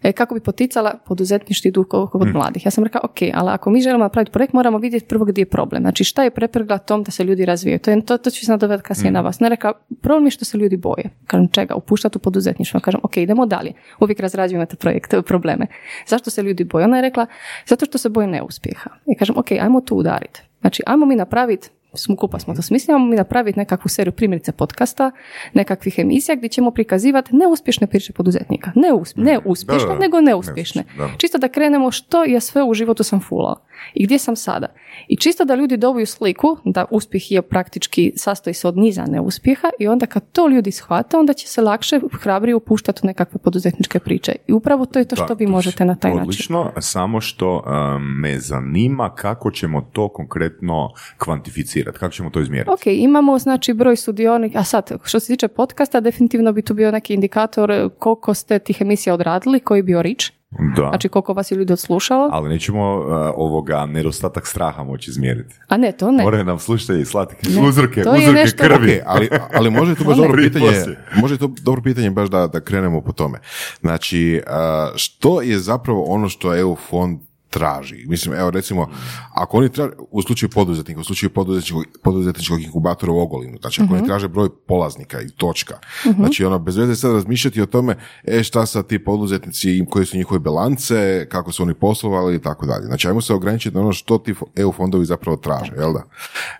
e, 0.03 0.12
kako 0.12 0.35
bi 0.35 0.41
poticala 0.41 0.95
poduzetništvo 1.07 1.69
idu 1.69 1.85
kod 1.85 2.11
kod 2.11 2.35
mladih. 2.35 2.65
Ja 2.65 2.71
sam 2.71 2.85
rekla, 2.85 3.00
ok, 3.05 3.17
ali 3.35 3.50
ako 3.50 3.71
mi 3.71 3.81
želimo 3.81 4.05
napraviti 4.05 4.33
projekt, 4.33 4.53
moramo 4.53 4.79
vidjeti 4.79 5.07
prvo 5.07 5.25
gdje 5.25 5.43
je 5.43 5.47
problem. 5.47 5.83
Znači 5.83 6.05
šta 6.05 6.23
je 6.23 6.31
preprega 6.31 6.79
tom 6.79 7.03
da 7.03 7.11
se 7.11 7.25
ljudi 7.25 7.45
razvijaju. 7.45 7.79
To, 7.79 7.91
je, 7.91 8.05
to, 8.05 8.19
to 8.19 8.31
ću 8.31 8.45
se 8.45 8.53
nadovezati 8.53 8.88
kasnije 8.88 9.12
na 9.12 9.21
vas. 9.21 9.41
Ne 9.41 9.49
rekla, 9.49 9.73
problem 10.03 10.25
je 10.25 10.31
što 10.31 10.45
se 10.45 10.59
ljudi 10.59 10.76
boje. 10.76 11.11
Kažem, 11.26 11.49
čega? 11.49 11.75
Upuštati 11.75 12.19
u 12.19 12.21
poduzetništvo. 12.21 12.81
Kažem, 12.81 13.00
ok, 13.03 13.17
idemo 13.17 13.47
dalje. 13.47 13.73
Uvijek 14.00 14.21
razrađujemo 14.21 14.67
te 14.67 14.76
projekte, 14.76 15.23
probleme. 15.23 15.67
Zašto 16.07 16.31
se 16.31 16.43
ljudi 16.43 16.65
boje? 16.65 16.85
Ona 16.85 16.97
je 16.97 17.03
rekla, 17.03 17.26
zato 17.67 17.87
što 17.87 17.99
se 17.99 18.09
boje 18.09 18.26
neuspjeha. 18.26 18.91
I 19.07 19.17
kažem, 19.17 19.38
ok, 19.38 19.53
ajmo 19.53 19.81
tu 19.81 19.97
udariti. 19.97 20.43
Znači, 20.61 20.83
ajmo 20.87 21.07
mi 21.07 21.17
napraviti 21.17 21.69
skupa 21.97 22.38
smo 22.38 22.55
to 22.55 22.62
smislili, 22.62 22.95
ajmo 22.95 23.07
mi 23.07 23.17
napraviti 23.17 23.59
nekakvu 23.59 23.88
seriju 23.88 24.12
primjerice 24.12 24.53
podcasta, 24.53 25.11
nekakvih 25.55 25.99
emisija 25.99 26.37
gdje 26.37 26.49
ćemo 26.49 26.71
prikazivati 26.71 27.37
neuspješne 27.37 27.87
priče 27.87 28.12
poduzetnika. 28.12 28.73
Ne, 28.75 28.88
us- 28.93 29.12
ne 29.17 29.38
uspješne, 29.44 29.79
Da, 29.79 29.87
da, 29.87 29.94
da. 29.94 30.01
nego 30.01 30.20
neuspješne. 30.20 30.85
Da. 30.99 31.09
Čisto 31.18 31.38
da 31.38 31.49
krenemo 31.49 31.90
što 31.90 32.25
ja 32.25 32.40
sve 32.40 32.62
u 32.62 32.75
životu 32.75 33.03
sam 33.03 33.20
fulao 33.20 33.57
i 33.94 34.05
gdje 34.05 34.18
sam 34.18 34.37
sada. 34.37 34.66
I 35.09 35.16
čisto 35.16 35.44
da 35.44 35.55
ljudi 35.55 35.77
dobiju 35.77 36.07
sliku 36.07 36.57
da 36.64 36.85
uspjeh 36.90 37.33
je 37.33 37.42
praktički 37.42 38.12
sastoji 38.16 38.55
se 38.55 38.68
od 38.68 38.77
niza 38.77 39.05
neuspjeha 39.07 39.70
i 39.79 39.88
onda 39.88 40.07
kad 40.07 40.31
to 40.33 40.49
ljudi 40.49 40.70
shvate, 40.70 41.16
onda 41.16 41.33
će 41.33 41.49
se 41.49 41.61
lakše 41.61 42.01
hrabrije 42.22 42.55
upuštati 42.55 43.01
u 43.03 43.07
nekakve 43.07 43.38
poduzetničke 43.38 43.99
priče. 43.99 44.33
I 44.46 44.53
upravo 44.53 44.87
to 44.87 44.99
je 44.99 45.05
to 45.05 45.16
što 45.16 45.27
Da, 45.27 45.35
vi 45.35 45.46
možete 45.46 45.85
na 45.85 45.94
taj 45.94 46.11
način. 46.11 46.22
Odlično, 46.22 46.72
samo 46.81 47.20
što 47.20 47.62
um, 47.66 48.03
me 48.20 48.38
zanima 48.38 49.14
kako 49.14 49.51
ćemo 49.51 49.90
to 49.92 50.09
konkretno 50.09 50.90
kvantificirati, 51.18 51.99
kako 51.99 52.12
ćemo 52.12 52.31
to 52.31 52.40
izmjeriti. 52.40 52.70
Ok, 52.70 52.87
imamo 52.87 53.38
znači 53.38 53.72
broj 53.75 53.96
sudionika, 53.96 54.59
a 54.59 54.64
sad 54.64 54.92
što 55.05 55.20
se 55.20 55.27
tiče 55.27 55.49
podcasta, 55.49 56.01
definitivno 56.01 56.53
bi 56.53 56.62
tu 56.62 56.75
bio 56.75 56.90
neki 56.90 57.14
indikator 57.14 57.90
koliko 57.99 58.35
ste 58.35 58.59
tih 58.59 58.81
emisija 58.81 59.14
odradili, 59.14 59.61
koji 59.61 59.79
je 59.79 59.83
bio 59.83 60.03
rič, 60.03 60.33
Da. 60.50 60.88
znači 60.88 61.09
koliko 61.09 61.32
vas 61.32 61.50
je 61.50 61.56
ljudi 61.56 61.72
odslušalo, 61.72 62.28
Ali 62.32 62.48
nećemo 62.48 62.96
uh, 62.96 63.04
ovoga 63.37 63.87
nedostatak 63.87 64.46
straha 64.46 64.85
moći 64.85 65.11
izmjeriti. 65.11 65.54
a 65.68 65.76
ne, 65.76 65.92
to 65.92 66.11
ne. 66.11 66.22
Moraju 66.24 66.44
nam 66.44 66.59
slušatelji 66.59 67.04
slati 67.04 67.50
Ne, 67.50 67.68
uzroke, 67.68 68.02
to 68.02 68.14
je 68.14 68.18
uzroke 68.18 68.32
nešto- 68.35 68.64
krvi. 68.64 68.96
Ok, 68.96 69.02
ali, 69.06 69.28
ali 69.54 69.70
može 69.70 69.94
to 69.94 70.04
baš 70.04 70.16
dobro 70.22 70.37
pitanje, 70.37 70.70
može 71.14 71.38
to 71.38 71.50
dobro 71.62 71.82
pitanje 71.82 72.11
baš 72.11 72.28
da, 72.28 72.46
da 72.46 72.61
krenemo 72.61 73.00
po 73.00 73.12
tome. 73.12 73.38
Znači, 73.80 74.42
a, 74.46 74.88
što 74.96 75.42
je 75.42 75.59
zapravo 75.59 76.04
ono 76.04 76.28
što 76.28 76.56
EU 76.56 76.76
fond 76.80 77.18
traži? 77.57 78.05
Mislim, 78.09 78.35
evo 78.35 78.51
recimo, 78.51 78.88
ako 79.35 79.57
oni 79.57 79.69
traže, 79.69 79.92
u 80.11 80.23
slučaju 80.23 80.51
poduzetnika, 80.51 81.01
u 81.01 81.05
slučaju 81.05 81.31
poduzetničkog, 81.31 81.85
poduzetničkog 82.03 82.62
inkubatora 82.62 83.12
u 83.12 83.19
Ogolinu, 83.19 83.59
znači 83.61 83.83
ako 83.83 83.95
oni 83.95 84.07
traže 84.07 84.29
broj 84.29 84.49
polaznika 84.69 85.21
i 85.21 85.29
točka, 85.29 85.79
znači 86.16 86.45
ono, 86.45 86.59
bez 86.59 86.77
veze 86.77 86.97
sad 86.97 87.12
razmišljati 87.12 87.62
o 87.62 87.66
tome, 87.66 87.97
e 88.25 88.42
šta 88.42 88.66
sad 88.66 88.87
ti 88.87 89.05
poduzetnici, 89.05 89.85
koje 89.90 90.07
su 90.07 90.16
njihove 90.16 90.40
bilance, 90.40 91.27
kako 91.29 91.53
su 91.53 91.62
oni 91.62 91.75
poslovali 91.75 92.35
i 92.37 92.38
tako 92.38 92.66
dalje. 92.66 92.87
Znači, 92.87 93.09
ajmo 93.09 93.21
se 93.21 93.35
ograničiti 93.35 93.77
na 93.77 93.83
ono 93.83 93.92
što 93.92 94.19
ti 94.19 94.35
EU 94.57 94.73
fondovi 94.73 95.05
zapravo 95.05 95.37
traže, 95.37 95.73
jel 95.79 95.92
da? 95.92 96.03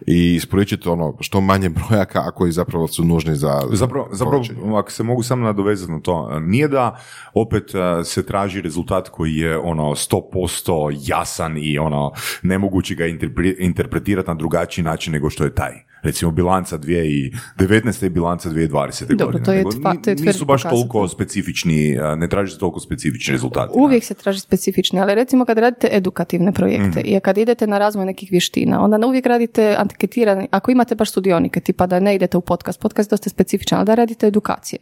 I 0.07 0.35
isporučiti 0.35 0.89
ono 0.89 1.17
što 1.21 1.41
manje 1.41 1.69
brojaka, 1.79 2.23
a 2.27 2.31
koji 2.31 2.53
zapravo 2.53 2.89
su 2.89 3.05
nužni 3.05 3.37
za... 3.37 3.63
Zapravo, 3.73 4.09
zapravo 4.13 4.43
ako 4.79 4.91
se 4.91 5.03
mogu 5.03 5.23
samo 5.23 5.45
nadovezati 5.45 5.93
na 5.93 6.01
to, 6.01 6.41
nije 6.41 6.69
da 6.69 6.97
opet 7.35 7.75
uh, 7.75 8.07
se 8.07 8.27
traži 8.27 8.61
rezultat 8.61 9.09
koji 9.09 9.35
je 9.35 9.59
ono 9.59 9.83
100% 9.83 10.86
jasan 10.93 11.59
i 11.59 11.79
ono 11.79 12.13
nemoguće 12.43 12.95
ga 12.95 13.05
interpre- 13.05 13.55
interpretirati 13.59 14.29
na 14.29 14.35
drugačiji 14.35 14.85
način 14.85 15.13
nego 15.13 15.31
što 15.31 15.45
je 15.45 15.55
taj. 15.55 15.73
Recimo 16.03 16.31
bilanca 16.31 16.79
2019. 16.79 18.07
i 18.07 18.11
bilanca 18.11 18.49
2020. 18.51 19.07
Dobro, 19.07 19.27
godine. 19.27 19.45
to 19.45 19.53
je 19.53 19.65
tva- 19.65 20.05
to 20.05 20.11
je 20.11 20.17
nisu 20.17 20.45
baš 20.45 20.63
pokazatelj. 20.63 20.71
toliko 20.71 21.09
specifični, 21.09 21.97
ne 22.17 22.29
traži 22.29 22.53
se 22.53 22.59
toliko 22.59 22.81
specifični 22.81 23.33
rezultati. 23.33 23.73
Uvijek 23.75 24.05
se 24.05 24.15
traži 24.15 24.41
specifični, 24.41 25.01
ali 25.01 25.15
recimo 25.15 25.45
kad 25.45 25.59
radite 25.59 25.89
edukativne 25.93 26.53
projekte 26.53 27.01
i 27.01 27.21
kad 27.21 27.39
idete 27.39 27.67
na 27.67 27.79
razvoj 27.79 28.05
nekih 28.07 28.29
vještina, 28.31 28.85
onda 28.85 29.07
uvijek 29.07 29.27
radite 29.27 29.75
anketirani, 29.79 30.49
ako 30.51 30.71
imate 30.71 30.95
baš 30.95 31.11
sudionike, 31.13 31.61
tipa 31.61 31.87
da 31.87 32.01
ne 32.01 32.15
idete 32.15 32.37
u 32.37 32.41
podcast, 32.41 32.81
podcast 32.81 33.09
je 33.11 33.13
dosta 33.13 33.31
specifičan, 33.31 33.79
ali 33.79 33.87
da 33.87 33.95
radite 33.95 34.27
edukacije. 34.27 34.79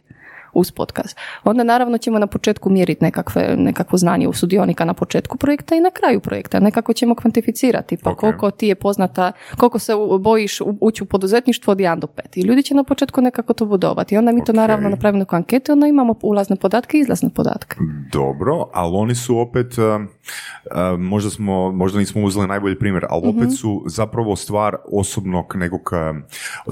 Uz 0.55 0.71
podcast. 0.71 1.17
Onda 1.43 1.63
naravno 1.63 1.97
ćemo 1.97 2.19
na 2.19 2.27
početku 2.27 2.69
mjeriti 2.69 3.03
nekakve, 3.03 3.55
nekakvo 3.57 3.97
znanje 3.97 4.27
u 4.27 4.33
sudionika 4.33 4.85
na 4.85 4.93
početku 4.93 5.37
projekta 5.37 5.75
i 5.75 5.81
na 5.81 5.91
kraju 5.91 6.19
projekta. 6.19 6.59
Nekako 6.59 6.93
ćemo 6.93 7.15
kvantificirati. 7.15 7.97
Pa 7.97 8.09
Ok. 8.09 8.17
koliko 8.17 8.51
ti 8.51 8.67
je 8.67 8.75
poznata, 8.75 9.31
koliko 9.57 9.79
se 9.79 9.91
bojiš 10.19 10.51
ući 10.81 11.03
u 11.03 11.07
poduzetništvo 11.07 11.71
od 11.71 11.77
1 11.77 11.99
do 11.99 12.07
5. 12.07 12.37
I 12.37 12.41
ljudi 12.41 12.63
će 12.63 12.75
na 12.75 12.83
početku 12.83 13.21
nekako 13.21 13.53
to 13.53 13.65
budovati. 13.65 14.15
I 14.15 14.17
onda 14.17 14.31
mi 14.31 14.43
to 14.43 14.51
Ok. 14.51 14.55
naravno 14.55 14.89
napravimo 14.89 15.19
neku 15.19 15.35
anketu, 15.35 15.71
onda 15.71 15.87
imamo 15.87 16.15
ulazne 16.21 16.55
podatke 16.55 16.97
i 16.97 17.01
izlazne 17.01 17.29
podatke. 17.29 17.75
Dobro, 18.11 18.69
ali 18.73 18.95
oni 18.95 19.15
su 19.15 19.37
opet, 19.39 19.77
uh, 19.77 19.83
uh, 19.85 20.99
možda, 20.99 21.29
smo, 21.29 21.71
možda 21.71 21.99
nismo 21.99 22.23
uzeli 22.23 22.47
najbolji 22.47 22.79
primjer, 22.79 23.05
ali 23.09 23.27
Mhm. 23.27 23.37
opet 23.37 23.57
su 23.57 23.83
zapravo 23.87 24.35
stvar 24.35 24.75
osobnog 24.91 25.53
nekog 25.55 25.81
uh, 25.91 26.21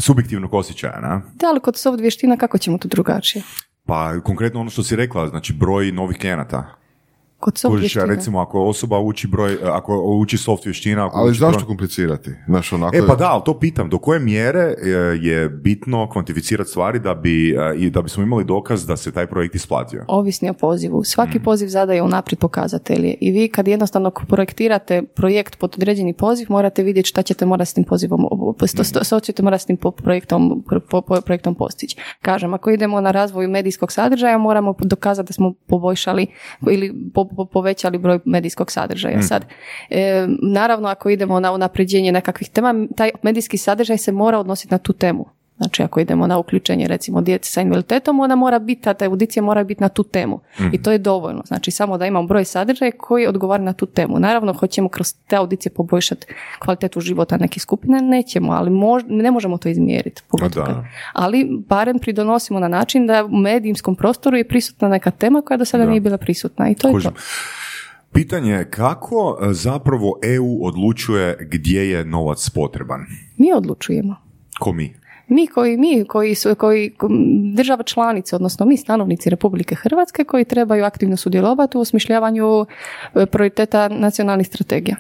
subjektivnog 0.02 0.54
osjećaja, 0.54 1.00
na? 1.02 1.22
Da, 1.34 1.48
ali 1.48 1.60
kod 1.60 1.78
soft 1.78 2.00
vještina 2.00 2.38
kako 2.38 2.58
ćemo 2.58 2.78
to 2.78 2.88
drugačije? 2.88 3.44
Pa 3.86 4.20
konkretno 4.24 4.60
ono 4.60 4.70
što 4.70 4.84
si 4.84 4.96
rekla, 4.96 5.28
znači 5.28 5.54
broj 5.54 5.92
novih 5.92 6.18
klijenata. 6.18 6.83
Kod 7.44 7.58
soft 7.58 7.72
Kužiš, 7.72 7.84
vještina. 7.86 8.06
recimo 8.06 8.40
ako 8.40 8.62
osoba 8.62 9.00
uči 9.00 9.28
broj, 9.28 9.58
ako 9.64 9.94
uči 10.14 10.38
soft 10.38 10.66
vještina, 10.66 11.06
ako 11.06 11.18
Ali 11.18 11.30
uči 11.30 11.40
zašto 11.40 11.60
broj- 11.60 11.68
komplicirati? 11.68 12.30
Znaš, 12.48 12.74
onako, 12.74 12.96
E 12.96 13.08
pa 13.08 13.16
da, 13.16 13.26
ali 13.26 13.42
to 13.46 13.60
pitam, 13.60 13.90
do 13.90 13.98
koje 13.98 14.20
mjere 14.22 14.60
e, 14.78 14.90
je 15.22 15.50
bitno 15.50 16.10
kvantificirati 16.10 16.70
stvari 16.70 17.00
da 17.00 17.16
bi, 17.16 17.50
e, 17.50 17.56
i 17.78 17.90
da 17.90 18.02
bismo 18.02 18.24
imali 18.24 18.44
dokaz 18.46 18.86
da 18.86 18.98
se 18.98 19.12
taj 19.12 19.28
projekt 19.28 19.56
isplatio? 19.56 20.06
Ovisni 20.10 20.50
o 20.50 20.54
pozivu. 20.56 21.04
Svaki 21.04 21.40
Mm. 21.40 21.44
poziv 21.44 21.68
zadaje 21.68 22.02
unaprijed 22.02 22.40
pokazatelje 22.40 23.14
i 23.14 23.32
vi 23.32 23.48
kad 23.48 23.68
jednostavno 23.68 24.12
projektirate 24.28 25.04
projekt 25.06 25.58
pod 25.58 25.74
određeni 25.76 26.14
poziv 26.16 26.48
morate 26.50 26.84
vidjeti 26.84 27.08
šta 27.08 27.22
ćete 27.22 27.46
morati 27.46 27.72
s 27.72 27.74
tim 27.74 27.84
pozivom, 27.84 28.22
što, 29.02 29.20
ćete 29.20 29.44
morati 29.44 29.64
s 29.64 29.66
tim 29.66 29.78
po- 29.78 29.92
projektom, 29.94 30.64
po, 30.90 31.02
po- 31.02 31.22
projektom 31.22 31.56
postići. 31.56 31.98
Kažem, 32.22 32.54
ako 32.54 32.70
idemo 32.72 33.02
na 33.02 33.12
razvoj 33.12 33.48
medijskog 33.48 33.92
sadržaja 33.92 34.38
moramo 34.38 34.76
dokazati 34.80 35.28
da 35.28 35.34
smo 35.34 35.54
poboljšali 35.68 36.28
ili 36.64 36.94
po- 37.14 37.30
povećali 37.54 37.98
broj 37.98 38.20
medijskog 38.26 38.72
sadržaja. 38.72 39.22
Sad, 39.22 39.46
e, 39.90 40.28
naravno 40.42 40.88
ako 40.88 41.10
idemo 41.10 41.40
na 41.40 41.52
unapređenje 41.52 42.12
nekakvih 42.12 42.50
tema, 42.50 42.76
taj 42.96 43.12
medijski 43.22 43.58
sadržaj 43.58 43.98
se 43.98 44.12
mora 44.12 44.40
odnositi 44.40 44.74
na 44.74 44.78
tu 44.78 44.94
temu. 44.94 45.43
Znači 45.58 45.84
ako 45.84 46.00
idemo 46.00 46.28
na 46.28 46.38
uključenje 46.38 46.88
recimo 46.88 47.22
djece 47.22 47.52
sa 47.52 47.62
invaliditetom, 47.62 48.20
ona 48.20 48.36
mora 48.36 48.60
biti, 48.60 48.82
ta 48.82 48.96
audicija 49.06 49.44
mora 49.44 49.64
biti 49.64 49.82
na 49.82 49.90
tu 49.90 50.04
temu. 50.04 50.40
I 50.74 50.82
to 50.84 50.92
je 50.92 50.98
dovoljno. 50.98 51.42
Znači 51.46 51.72
samo 51.72 51.98
da 51.98 52.06
imamo 52.06 52.28
broj 52.28 52.46
sadržaja 52.46 52.92
koji 52.98 53.28
odgovara 53.28 53.64
na 53.64 53.74
tu 53.74 53.86
temu. 53.86 54.20
Naravno 54.20 54.54
hoćemo 54.54 54.90
kroz 54.90 55.14
te 55.28 55.36
audicije 55.36 55.72
poboljšati 55.72 56.28
kvalitetu 56.60 57.00
života 57.00 57.38
nekih 57.38 57.62
skupina, 57.64 58.00
nećemo, 58.02 58.52
ali 58.52 58.72
mož- 58.72 59.06
ne 59.08 59.32
možemo 59.32 59.58
to 59.58 59.70
izmjeriti. 59.70 60.22
Da. 60.66 60.86
Ali 61.14 61.50
barem 61.68 62.00
pridonosimo 62.00 62.60
na 62.60 62.68
način 62.68 63.08
da 63.08 63.26
u 63.26 63.38
medijskom 63.38 63.96
prostoru 63.96 64.38
je 64.38 64.48
prisutna 64.48 64.88
neka 64.88 65.12
tema 65.12 65.42
koja 65.42 65.58
do 65.58 65.66
sada 65.66 65.86
nije 65.86 66.02
bila 66.02 66.18
prisutna. 66.18 66.70
I 66.70 66.76
to 66.76 66.88
je 66.88 66.94
to. 67.04 67.12
Pitanje 68.14 68.52
je 68.52 68.70
kako 68.70 69.38
e, 69.42 69.54
zapravo 69.54 70.20
EU 70.24 70.66
odlučuje 70.66 71.38
gdje 71.52 71.90
je 71.92 72.06
novac 72.06 72.50
potreban? 72.50 73.02
Mi 73.38 73.54
odlučujemo. 73.54 74.16
Ko 74.60 74.74
mi? 74.74 75.03
Mi 75.28 75.48
koji, 75.48 75.78
mi 75.78 76.06
koji 76.08 76.36
su, 76.36 76.56
koji, 76.56 76.90
ko- 76.90 77.10
država 77.54 77.84
članice, 77.84 78.36
odnosno 78.36 78.66
mi 78.66 78.78
stanovnici 78.78 79.30
Republike 79.30 79.76
Hrvatske 79.76 80.24
koji 80.24 80.46
trebaju 80.46 80.86
aktivno 80.86 81.18
sudjelovati 81.18 81.78
u 81.78 81.82
osmišljavanju 81.82 82.66
e, 83.16 83.26
prioriteta 83.26 83.88
nacionalnih 83.88 84.48
strategija. 84.48 84.96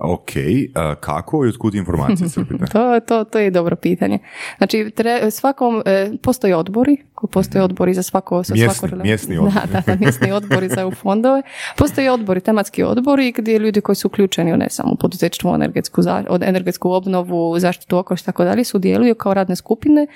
Ok, 0.00 0.36
e, 0.36 0.70
kako 1.00 1.46
i 1.46 1.48
otkud 1.48 1.74
informacije 1.74 2.28
crpite? 2.28 2.64
To, 2.72 3.00
to, 3.00 3.24
to 3.24 3.38
je 3.38 3.50
dobro 3.50 3.76
pitanje. 3.76 4.18
Znači, 4.58 4.90
tre, 4.96 5.30
svakom, 5.30 5.82
e, 5.86 6.10
postoje 6.22 6.56
odbori, 6.56 6.96
postoje 7.32 7.64
odbori 7.64 7.94
za 7.94 8.02
svako... 8.02 8.42
Za 8.42 8.54
Mjesni, 8.54 8.88
svako 8.88 8.96
mjesni 8.96 9.38
odbori. 9.38 9.54
Da, 9.54 9.80
da, 9.80 9.82
da, 9.86 10.00
mjesni 10.00 10.32
odbori 10.32 10.68
za 10.68 10.80
EU 10.80 10.90
fondove. 10.90 11.42
Postoje 11.76 12.12
odbori, 12.12 12.40
tematski 12.40 12.82
odbori 12.82 13.32
gdje 13.32 13.58
ljudi 13.58 13.80
koji 13.80 13.96
su 13.96 14.08
uključeni 14.08 14.52
u 14.52 14.56
ne 14.56 14.70
samo 14.70 14.92
u 14.92 14.96
poduzetništvo, 14.96 15.54
energetsku, 15.54 16.02
energetsku 16.42 16.90
obnovu, 16.90 17.58
zaštitu 17.58 17.98
okoliša 17.98 18.24
tako 18.24 18.44
dalje, 18.44 18.64
sudjeluju 18.64 19.14
kao 19.14 19.34
radne 19.34 19.56
skupine 19.56 20.06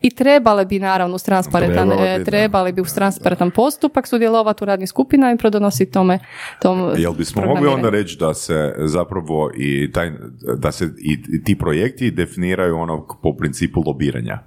i 0.00 0.10
trebale 0.10 0.64
bi 0.64 0.78
naravno 0.78 1.14
uz 1.14 1.22
transparentan, 1.24 1.92
e, 1.92 2.18
bi, 2.18 2.24
trebali 2.24 2.72
bi 2.72 2.80
uz 2.80 2.94
transparentan 2.94 3.50
postupak 3.50 4.06
sudjelovati 4.06 4.64
u 4.64 4.66
radnim 4.66 4.86
skupinama 4.86 5.32
i 5.32 5.36
pridonositi 5.36 5.92
tome 5.92 6.18
tom 6.62 6.92
Jel 6.96 7.12
bismo 7.12 7.42
mogli 7.46 7.68
onda 7.68 7.90
reći 7.90 8.18
da 8.18 8.34
se 8.34 8.74
zapravo 8.78 9.29
i 9.56 9.90
taj, 9.92 10.12
da 10.58 10.72
se 10.72 10.84
i, 10.84 11.18
i 11.32 11.44
ti 11.44 11.58
projekti 11.58 12.10
definiraju 12.10 12.76
ono 12.76 13.06
po 13.22 13.36
principu 13.36 13.82
lobiranja? 13.86 14.38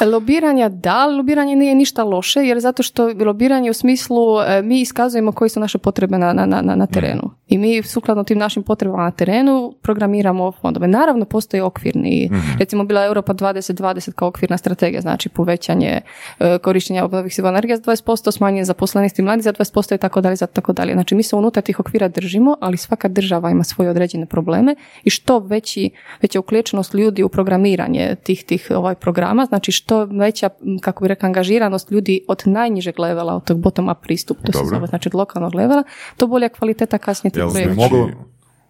Lobiranja 0.00 0.68
da, 0.68 1.06
lobiranje 1.06 1.56
nije 1.56 1.74
ništa 1.74 2.04
loše 2.04 2.40
jer 2.40 2.60
zato 2.60 2.82
što 2.82 3.12
lobiranje 3.24 3.70
u 3.70 3.74
smislu 3.74 4.40
e, 4.40 4.62
mi 4.62 4.80
iskazujemo 4.80 5.32
koje 5.32 5.48
su 5.48 5.60
naše 5.60 5.78
potrebe 5.78 6.18
na, 6.18 6.32
na, 6.32 6.46
na, 6.46 6.74
na 6.76 6.86
terenu 6.86 7.30
i 7.48 7.58
mi 7.58 7.82
sukladno 7.82 8.24
tim 8.24 8.38
našim 8.38 8.62
potrebama 8.62 9.02
na 9.02 9.10
terenu 9.10 9.74
programiramo 9.82 10.52
fondove. 10.52 10.88
Naravno 10.88 11.24
postoji 11.24 11.60
okvirni, 11.60 12.30
recimo 12.58 12.84
bila 12.84 13.00
je 13.00 13.06
Europa 13.06 13.34
2020 13.34 14.12
kao 14.12 14.28
okvirna 14.28 14.58
strategija, 14.58 15.00
znači 15.00 15.28
povećanje 15.28 16.00
e, 16.40 16.58
korištenja 16.58 17.04
obnovljivih 17.04 17.32
izvora 17.32 17.48
energije 17.48 17.76
za 17.76 17.82
20%, 17.82 18.32
smanjenje 18.32 18.64
zaposlenosti 18.64 19.22
mladih 19.22 19.44
za 19.44 19.52
20% 19.52 19.94
i 19.94 19.98
tako 19.98 20.20
dalje, 20.20 20.36
za 20.36 20.46
tako 20.46 20.72
dalje. 20.72 20.92
Znači 20.92 21.14
mi 21.14 21.22
se 21.22 21.36
unutar 21.36 21.62
tih 21.62 21.80
okvira 21.80 22.08
držimo, 22.08 22.56
ali 22.60 22.76
svaka 22.76 23.08
država 23.08 23.50
ima 23.50 23.64
svoje 23.64 23.90
određene 23.90 24.26
probleme 24.26 24.74
i 25.04 25.10
što 25.10 25.38
veći, 25.38 25.90
veća 26.22 26.40
uključenost 26.40 26.94
ljudi 26.94 27.22
u 27.22 27.28
programiranje 27.28 28.16
tih, 28.22 28.44
tih 28.44 28.70
ovaj 28.70 28.94
programa, 28.94 29.46
znači 29.46 29.72
što 29.84 30.04
veća, 30.04 30.48
kako 30.80 31.04
bi 31.04 31.08
rekla, 31.08 31.26
angažiranost 31.26 31.90
ljudi 31.90 32.20
od 32.28 32.42
najnižeg 32.46 32.98
levela, 32.98 33.34
od 33.34 33.44
tog 33.44 33.58
bottom-up 33.58 33.94
pristupa, 34.02 34.42
to 34.42 34.58
se 34.58 34.64
zove, 34.64 34.86
znači 34.86 35.08
od 35.08 35.14
lokalnog 35.14 35.54
levela, 35.54 35.82
to 36.16 36.26
bolja 36.26 36.48
kvaliteta 36.48 36.98
kasnije 36.98 37.30
tih 37.30 37.42
projekata. 37.42 37.74
znači- 37.74 37.94
Mogu, 37.94 38.10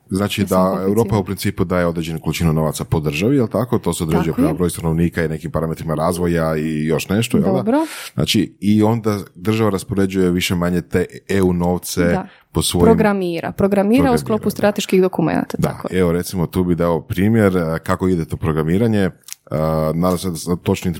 znači 0.09 0.41
Ja 0.43 0.47
da. 0.47 0.79
Europa 0.83 1.19
u 1.19 1.25
principu 1.25 1.65
daje 1.65 1.87
određenu 1.87 2.21
količinu 2.21 2.53
novaca 2.53 2.85
po 2.85 3.01
državi, 3.01 3.37
jel 3.37 3.49
tako? 3.49 3.79
To 3.79 3.93
se 3.95 4.05
određuje 4.05 4.35
prema 4.35 4.49
je. 4.49 4.55
broj 4.55 4.71
stanovnika 4.71 5.25
i 5.25 5.29
nekim 5.29 5.51
parametrima 5.51 5.95
razvoja 5.95 6.57
i 6.57 6.85
još 6.85 7.09
nešto, 7.09 7.37
jel 7.37 7.47
da? 7.47 7.53
Dobro. 7.53 7.79
Znači, 8.15 8.57
i 8.61 8.83
onda 8.83 9.19
država 9.35 9.71
raspoređuje 9.71 10.31
više 10.31 10.55
manje 10.55 10.81
te 10.81 11.07
EU 11.29 11.53
novce 11.53 12.05
Da. 12.05 12.27
po 12.53 12.63
svojim... 12.63 12.85
Programira. 12.85 13.53
Programira 13.53 13.93
Programira, 13.95 14.13
u 14.15 14.19
sklopu 14.19 14.45
da. 14.45 14.51
strateških 14.51 15.03
dokumenata. 15.03 15.57
Da, 15.59 15.69
tako 15.69 15.89
evo 15.91 16.13
recimo 16.13 16.47
tu 16.47 16.65
bi 16.65 16.75
dao 16.75 17.01
primjer 17.01 17.53
kako 17.83 18.09
ide 18.09 18.25
to 18.25 18.37
programiranje. 18.37 19.11
Uh, 19.51 19.57
nadam 19.97 20.19
se 20.19 20.31
da 20.31 20.37
sam 20.37 20.59
točno 20.59 20.93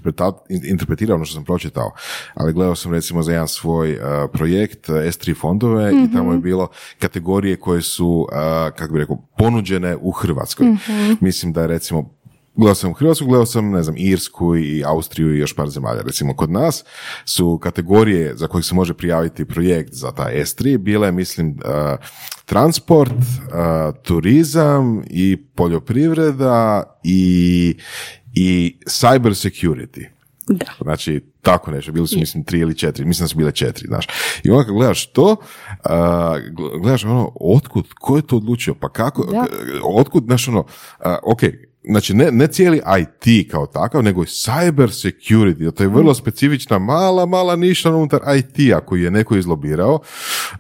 interpretirao 0.49 1.17
ono 1.17 1.25
što 1.25 1.35
sam 1.35 1.45
pročitao, 1.45 1.91
ali 2.35 2.53
gledao 2.53 2.75
sam 2.75 2.93
recimo 2.93 3.23
za 3.23 3.33
jedan 3.33 3.49
svoj 3.49 3.93
eh, 3.93 3.99
projekt 4.33 4.89
eh, 4.89 4.93
S3 4.93 5.41
fondove 5.41 5.93
i 5.93 6.13
tamo 6.13 6.33
je 6.33 6.39
bilo 6.39 6.69
kategorije 6.99 7.57
koje 7.57 7.83
su, 7.83 8.29
kako 8.77 8.93
bi 8.93 8.99
rekao, 8.99 9.17
ponuđene 9.39 9.97
u 10.01 10.11
Hrvatskoj. 10.11 10.67
Mislim 11.21 11.53
da 11.53 11.61
je 11.61 11.67
recimo 11.67 12.15
Gledao 12.57 12.75
sam 12.75 12.95
Hrvatsku, 12.95 13.27
gledao 13.27 13.47
sam, 13.47 13.71
ne 13.71 13.83
znam, 13.83 13.95
Irsku 13.99 14.57
i 14.57 14.85
Austriju 14.87 15.35
i 15.35 15.39
još 15.39 15.55
par 15.55 15.69
zemalja. 15.69 16.03
Recimo, 16.03 16.37
kod 16.37 16.51
nas 16.51 16.85
su 17.25 17.59
kategorije 17.63 18.37
za 18.37 18.47
koje 18.47 18.63
se 18.63 18.75
može 18.75 18.95
prijaviti 18.95 19.45
projekt 19.45 19.95
za 19.95 20.13
taj 20.13 20.35
S3 20.35 20.79
bile, 20.79 21.13
mislim, 21.13 21.49
uh, 21.49 21.99
transport, 22.45 23.13
uh, 23.13 24.03
turizam 24.03 25.03
i 25.11 25.37
poljoprivreda 25.37 26.83
i, 27.05 27.77
i 28.35 28.77
cyber 28.87 29.31
security. 29.31 30.07
Da. 30.49 30.67
Znači, 30.81 31.21
tako 31.43 31.71
nešto, 31.71 31.93
bili 31.93 32.07
su 32.09 32.19
mislim 32.19 32.45
tri 32.45 32.59
ili 32.59 32.79
četiri, 32.79 33.05
mislim 33.05 33.25
da 33.25 33.29
su 33.29 33.37
bile 33.37 33.53
četiri, 33.53 33.87
znaš. 33.87 34.07
I 34.45 34.51
onda 34.51 34.65
kad 34.65 34.75
gledaš 34.75 35.07
to, 35.07 35.37
gl- 35.85 36.81
gledaš 36.81 37.05
ono, 37.05 37.33
otkud, 37.41 37.89
ko 38.01 38.17
je 38.17 38.23
to 38.23 38.37
odlučio, 38.37 38.75
pa 38.75 38.89
kako, 38.89 39.25
Da. 39.25 39.47
otkud, 39.85 40.25
znaš 40.25 40.49
ono, 40.49 40.65
a, 41.01 41.19
ok, 41.23 41.41
znači 41.85 42.15
ne, 42.15 42.31
ne 42.31 42.47
cijeli 42.47 42.83
IT 42.99 43.51
kao 43.51 43.67
takav, 43.67 44.03
nego 44.03 44.23
i 44.23 44.27
cyber 44.27 44.89
security, 44.89 45.75
to 45.75 45.83
je 45.83 45.89
vrlo 45.89 46.15
specifična, 46.15 46.79
mala, 46.79 47.27
mala 47.27 47.57
niša 47.57 47.91
unutar 47.91 48.21
IT-a 48.37 48.81
koju 48.81 49.05
je 49.05 49.11
neko 49.11 49.37
izlobirao, 49.37 50.01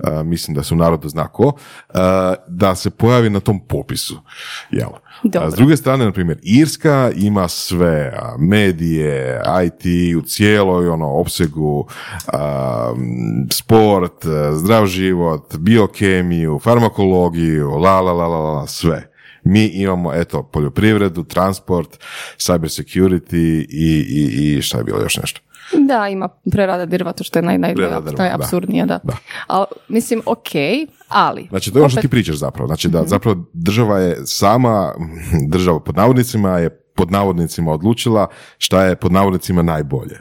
a, 0.04 0.22
mislim 0.22 0.54
da 0.54 0.62
su 0.62 0.76
narodu 0.76 1.08
zna 1.08 1.28
ko, 1.28 1.52
a, 1.94 2.34
da 2.48 2.74
se 2.74 2.90
pojavi 2.90 3.30
na 3.30 3.40
tom 3.40 3.60
popisu, 3.68 4.16
jel? 4.70 4.88
Dobro. 5.22 5.48
A 5.48 5.50
s 5.50 5.54
druge 5.54 5.76
strane, 5.76 6.04
na 6.04 6.12
primjer, 6.12 6.38
Irska 6.42 7.10
ima 7.16 7.48
sve, 7.48 8.18
medije, 8.38 9.42
IT 9.64 10.16
u 10.16 10.22
cijeloj 10.22 10.88
ono 10.88 11.06
opsegu, 11.06 11.86
a, 12.26 12.94
sport, 13.50 14.24
zdrav 14.52 14.86
život, 14.86 15.56
biokemiju, 15.56 16.58
farmakologiju, 16.58 17.70
la, 17.70 18.00
la, 18.00 18.12
la, 18.12 18.26
la, 18.26 18.38
la, 18.38 18.66
sve. 18.66 19.13
Mi 19.44 19.64
imamo, 19.66 20.12
eto, 20.14 20.42
poljoprivredu, 20.42 21.24
transport, 21.24 21.98
cyber 22.36 22.82
security 22.82 23.66
i, 23.68 24.06
i, 24.08 24.56
i 24.56 24.62
šta 24.62 24.78
je 24.78 24.84
bilo 24.84 25.00
još 25.00 25.16
nešto. 25.16 25.40
Da, 25.72 26.08
ima 26.08 26.28
prerada 26.28 26.86
drva, 26.86 27.12
to 27.12 27.24
što 27.24 27.38
je 27.38 27.42
naj, 27.42 27.74
drva, 27.74 28.02
najapsurdnije, 28.18 28.86
da. 28.86 29.00
Da. 29.04 29.16
Ali, 29.46 29.66
mislim, 29.88 30.22
ok, 30.26 30.48
ali... 31.08 31.46
Znači, 31.48 31.72
to 31.72 31.78
je 31.78 31.82
ono 31.82 31.88
što 31.88 32.00
ti 32.00 32.08
pričaš 32.08 32.36
zapravo. 32.36 32.66
Znači, 32.66 32.88
da 32.88 33.04
zapravo 33.06 33.44
država 33.52 33.98
je 33.98 34.16
sama, 34.24 34.94
država 35.48 35.80
pod 35.80 35.96
navodnicima 35.96 36.58
je 36.58 36.70
pod 36.94 37.10
navodnicima 37.10 37.72
odlučila 37.72 38.26
šta 38.58 38.84
je 38.84 38.96
pod 38.96 39.12
navodnicima 39.12 39.62
najbolje. 39.62 40.18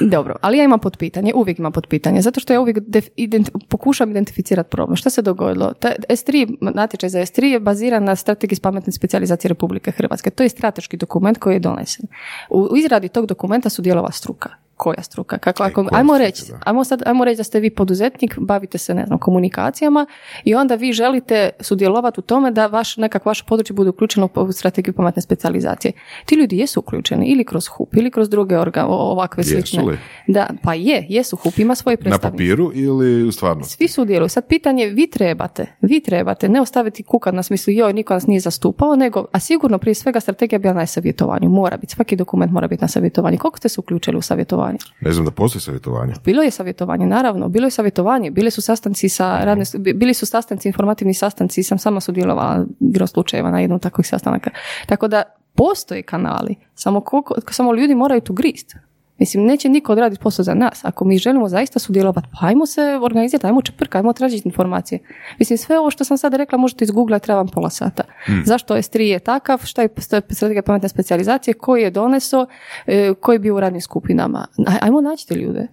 Dobro, 0.00 0.36
ali 0.40 0.58
ja 0.58 0.64
imam 0.64 0.78
potpitanje, 0.78 1.32
uvijek 1.34 1.58
imam 1.58 1.72
potpitanje, 1.72 2.22
zato 2.22 2.40
što 2.40 2.52
ja 2.52 2.60
uvijek 2.60 2.78
def, 2.78 3.06
ident, 3.16 3.50
pokušam 3.68 4.10
identificirati 4.10 4.70
problem. 4.70 4.96
Što 4.96 5.10
se 5.10 5.22
dogodilo? 5.22 5.72
Ta, 5.72 5.92
S3, 6.08 6.56
natječaj 6.60 7.08
za 7.08 7.18
S3 7.18 7.44
je 7.44 7.60
baziran 7.60 8.04
na 8.04 8.16
strategiji 8.16 8.58
pametne 8.62 8.92
specijalizacije 8.92 9.48
Republike 9.48 9.90
Hrvatske. 9.90 10.30
To 10.30 10.42
je 10.42 10.48
strateški 10.48 10.96
dokument 10.96 11.38
koji 11.38 11.54
je 11.54 11.60
donesen. 11.60 12.06
U, 12.50 12.68
u 12.72 12.76
izradi 12.76 13.08
tog 13.08 13.26
dokumenta 13.26 13.68
su 13.68 13.82
dijelova 13.82 14.10
struka 14.10 14.63
koja 14.84 15.02
struka. 15.02 15.38
Kako, 15.38 15.62
ako, 15.62 15.84
koja 15.84 15.98
ajmo 15.98 16.12
struka, 16.14 16.24
reći, 16.26 16.42
da. 16.52 16.58
ajmo 16.64 16.84
sad, 16.84 17.02
ajmo 17.06 17.24
reći 17.24 17.36
da 17.36 17.44
ste 17.44 17.60
vi 17.60 17.70
poduzetnik, 17.70 18.38
bavite 18.38 18.78
se, 18.78 18.94
ne 18.94 19.06
znam, 19.06 19.18
komunikacijama 19.18 20.06
i 20.44 20.54
onda 20.54 20.74
vi 20.74 20.92
želite 20.92 21.50
sudjelovati 21.60 22.20
u 22.20 22.22
tome 22.22 22.50
da 22.50 22.66
vaš, 22.66 22.96
nekak 22.96 23.26
vaše 23.26 23.44
područje 23.48 23.74
bude 23.74 23.90
uključeno 23.90 24.28
u 24.34 24.52
strategiju 24.52 24.94
pametne 24.94 25.22
specijalizacije. 25.22 25.92
Ti 26.26 26.34
ljudi 26.34 26.58
jesu 26.58 26.80
uključeni 26.80 27.26
ili 27.26 27.44
kroz 27.44 27.68
HUP 27.68 27.96
ili 27.96 28.10
kroz 28.10 28.28
druge 28.28 28.58
orga, 28.58 28.86
ovakve 28.88 29.40
Jesu 29.40 29.50
slične. 29.50 29.82
li? 29.82 29.98
Da, 30.26 30.46
pa 30.62 30.74
je, 30.74 31.06
jesu 31.08 31.36
HUP, 31.36 31.58
ima 31.58 31.74
svoje 31.74 31.96
Na 31.96 32.00
predstavnike. 32.00 32.44
papiru 32.44 32.70
ili 32.74 33.22
u 33.22 33.32
stvarnosti? 33.32 33.76
Svi 33.76 33.88
sudjeluju. 33.88 34.28
Sad 34.28 34.46
pitanje, 34.48 34.86
vi 34.86 35.10
trebate, 35.10 35.66
vi 35.80 36.00
trebate 36.00 36.48
ne 36.48 36.60
ostaviti 36.60 37.02
kukat 37.02 37.34
na 37.34 37.42
smislu 37.42 37.72
joj, 37.72 37.92
niko 37.92 38.14
nas 38.14 38.26
nije 38.26 38.40
zastupao, 38.40 38.96
nego, 38.96 39.26
a 39.32 39.40
sigurno 39.40 39.78
prije 39.78 39.94
svega 39.94 40.20
strategija 40.20 40.58
bila 40.58 40.74
na 40.74 40.86
savjetovanju, 40.86 41.48
mora 41.48 41.76
biti, 41.76 41.94
svaki 41.94 42.16
dokument 42.16 42.52
mora 42.52 42.68
biti 42.68 42.84
na 42.84 42.88
savjetovanju. 42.88 43.38
Koliko 43.38 43.58
ste 43.58 43.68
se 43.68 43.80
uključili 43.80 44.18
u 44.18 44.22
savjetovanje? 44.22 44.73
Ne 45.00 45.12
znam 45.12 45.24
da 45.24 45.30
postoji 45.30 45.62
savjetovanje. 45.62 46.14
Bilo 46.24 46.42
je 46.42 46.50
savjetovanje, 46.50 47.06
naravno, 47.06 47.48
bilo 47.48 47.66
je 47.66 47.70
savjetovanje, 47.70 48.30
bili 48.30 48.50
su 48.50 48.62
sastanci 48.62 49.08
sa 49.08 49.44
radne, 49.44 49.64
bili 49.94 50.14
su 50.14 50.26
sastanci, 50.26 50.68
informativni 50.68 51.14
sastanci, 51.14 51.62
sam 51.62 51.78
sama 51.78 52.00
sudjelovala 52.00 52.66
igrom 52.80 53.08
slučajeva 53.08 53.50
na 53.50 53.60
jednom 53.60 53.78
takvih 53.78 54.06
sastanaka. 54.06 54.50
Tako 54.86 55.08
da 55.08 55.22
postoje 55.54 56.02
kanali, 56.02 56.54
samo, 56.74 57.00
koliko, 57.00 57.34
samo 57.50 57.74
ljudi 57.74 57.94
moraju 57.94 58.20
tu 58.20 58.32
grist. 58.32 58.76
Mislim, 59.18 59.44
neće 59.44 59.68
niko 59.68 59.92
odraditi 59.92 60.22
posao 60.22 60.42
za 60.42 60.54
nas. 60.54 60.84
Ako 60.84 61.04
mi 61.04 61.18
želimo 61.18 61.48
zaista 61.48 61.78
sudjelovati, 61.78 62.28
pa 62.32 62.46
ajmo 62.46 62.66
se 62.66 62.80
organizirati, 63.02 63.46
ajmo 63.46 63.62
čeprka, 63.62 63.98
ajmo 63.98 64.12
tražiti 64.12 64.48
informacije. 64.48 64.98
Mislim, 65.38 65.58
sve 65.58 65.78
ovo 65.78 65.90
što 65.90 66.04
sam 66.04 66.18
sad 66.18 66.34
rekla 66.34 66.58
možete 66.58 66.84
izgooglati, 66.84 67.24
treba 67.24 67.36
vam 67.36 67.48
pola 67.48 67.70
sata. 67.70 68.02
Zašto 68.44 68.74
S3 68.76 69.00
je 69.00 69.18
takav, 69.18 69.60
šta 69.64 69.82
je 69.82 69.88
strategija 70.30 70.62
pametne 70.62 70.88
specijalizacije, 70.88 71.54
koji 71.54 71.82
je 71.82 71.90
doneso, 71.90 72.46
e, 72.86 73.14
koji 73.14 73.34
je 73.34 73.40
bio 73.40 73.56
u 73.56 73.60
radnim 73.60 73.80
skupinama. 73.80 74.46
Aj- 74.58 74.78
Ajmo 74.80 75.00
naći 75.00 75.28
te 75.28 75.34
ljude 75.34 75.68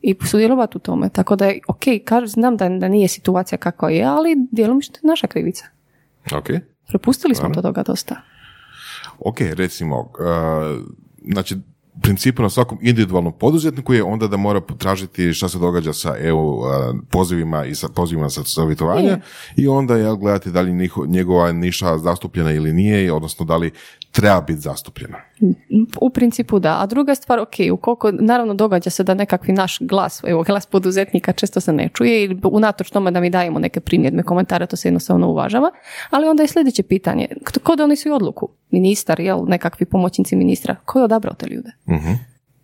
i 0.00 0.14
sudjelovati 0.22 0.76
u 0.76 0.80
tome. 0.80 1.08
Tako 1.08 1.36
da 1.36 1.44
je, 1.44 1.60
ok, 1.68 1.82
kažem, 2.04 2.28
znam 2.28 2.56
da, 2.56 2.68
da 2.68 2.88
nije 2.88 3.08
situacija 3.08 3.58
kakva 3.58 3.90
je, 3.90 4.04
ali 4.04 4.36
djelomično 4.52 4.94
je 4.94 5.06
naša 5.08 5.26
krivica. 5.26 5.64
Ok. 6.34 6.46
Propustili 6.88 7.34
smo 7.34 7.48
to 7.50 7.62
toga 7.62 7.82
dosta. 7.82 8.16
Ok, 9.18 9.36
recimo, 9.40 10.00
uh, 10.00 10.06
znači, 11.24 11.56
principu 12.02 12.42
na 12.42 12.50
svakom 12.50 12.78
individualnom 12.82 13.32
poduzetniku 13.32 13.94
je 13.94 14.02
onda 14.02 14.28
da 14.28 14.36
mora 14.36 14.60
potražiti 14.60 15.32
šta 15.32 15.48
se 15.48 15.58
događa 15.58 15.92
sa 15.92 16.16
EU 16.18 16.62
pozivima 17.10 17.64
i 17.64 17.74
sa 17.74 17.88
pozivima 17.88 18.30
sa 18.30 18.44
savjetovanja 18.44 19.08
Je. 19.08 19.20
i 19.56 19.68
onda 19.68 19.96
je 19.96 20.16
gledati 20.16 20.50
da 20.50 20.60
li 20.60 20.90
njegova 21.06 21.52
niša 21.52 21.98
zastupljena 21.98 22.52
ili 22.52 22.72
nije, 22.72 23.12
odnosno 23.12 23.46
da 23.46 23.56
li 23.56 23.70
treba 24.16 24.40
biti 24.40 24.60
zastupljena. 24.60 25.18
U 26.00 26.10
principu 26.10 26.58
da. 26.58 26.80
A 26.80 26.86
druga 26.86 27.14
stvar, 27.14 27.38
ok, 27.38 27.54
ukoliko, 27.72 28.10
naravno 28.12 28.54
događa 28.54 28.90
se 28.90 29.02
da 29.04 29.14
nekakvi 29.14 29.52
naš 29.52 29.78
glas, 29.80 30.22
evo 30.26 30.42
glas 30.42 30.66
poduzetnika 30.66 31.32
često 31.32 31.60
se 31.60 31.72
ne 31.72 31.88
čuje 31.94 32.24
i 32.24 32.36
unatoč 32.42 32.90
tome 32.90 33.10
da 33.10 33.20
mi 33.20 33.30
dajemo 33.30 33.58
neke 33.58 33.80
primjedbe, 33.80 34.22
komentare, 34.22 34.66
to 34.66 34.76
se 34.76 34.88
jednostavno 34.88 35.28
uvažava, 35.28 35.70
ali 36.10 36.28
onda 36.28 36.42
je 36.42 36.46
sljedeće 36.48 36.82
pitanje, 36.82 37.28
ko- 37.44 37.60
ko 37.60 37.76
donosi 37.76 38.10
odluku? 38.10 38.48
Ministar, 38.70 39.20
jel, 39.20 39.44
nekakvi 39.48 39.86
pomoćnici 39.86 40.36
ministra, 40.36 40.76
ko 40.84 40.98
je 40.98 41.04
odabrao 41.04 41.34
te 41.34 41.46
ljude? 41.46 41.70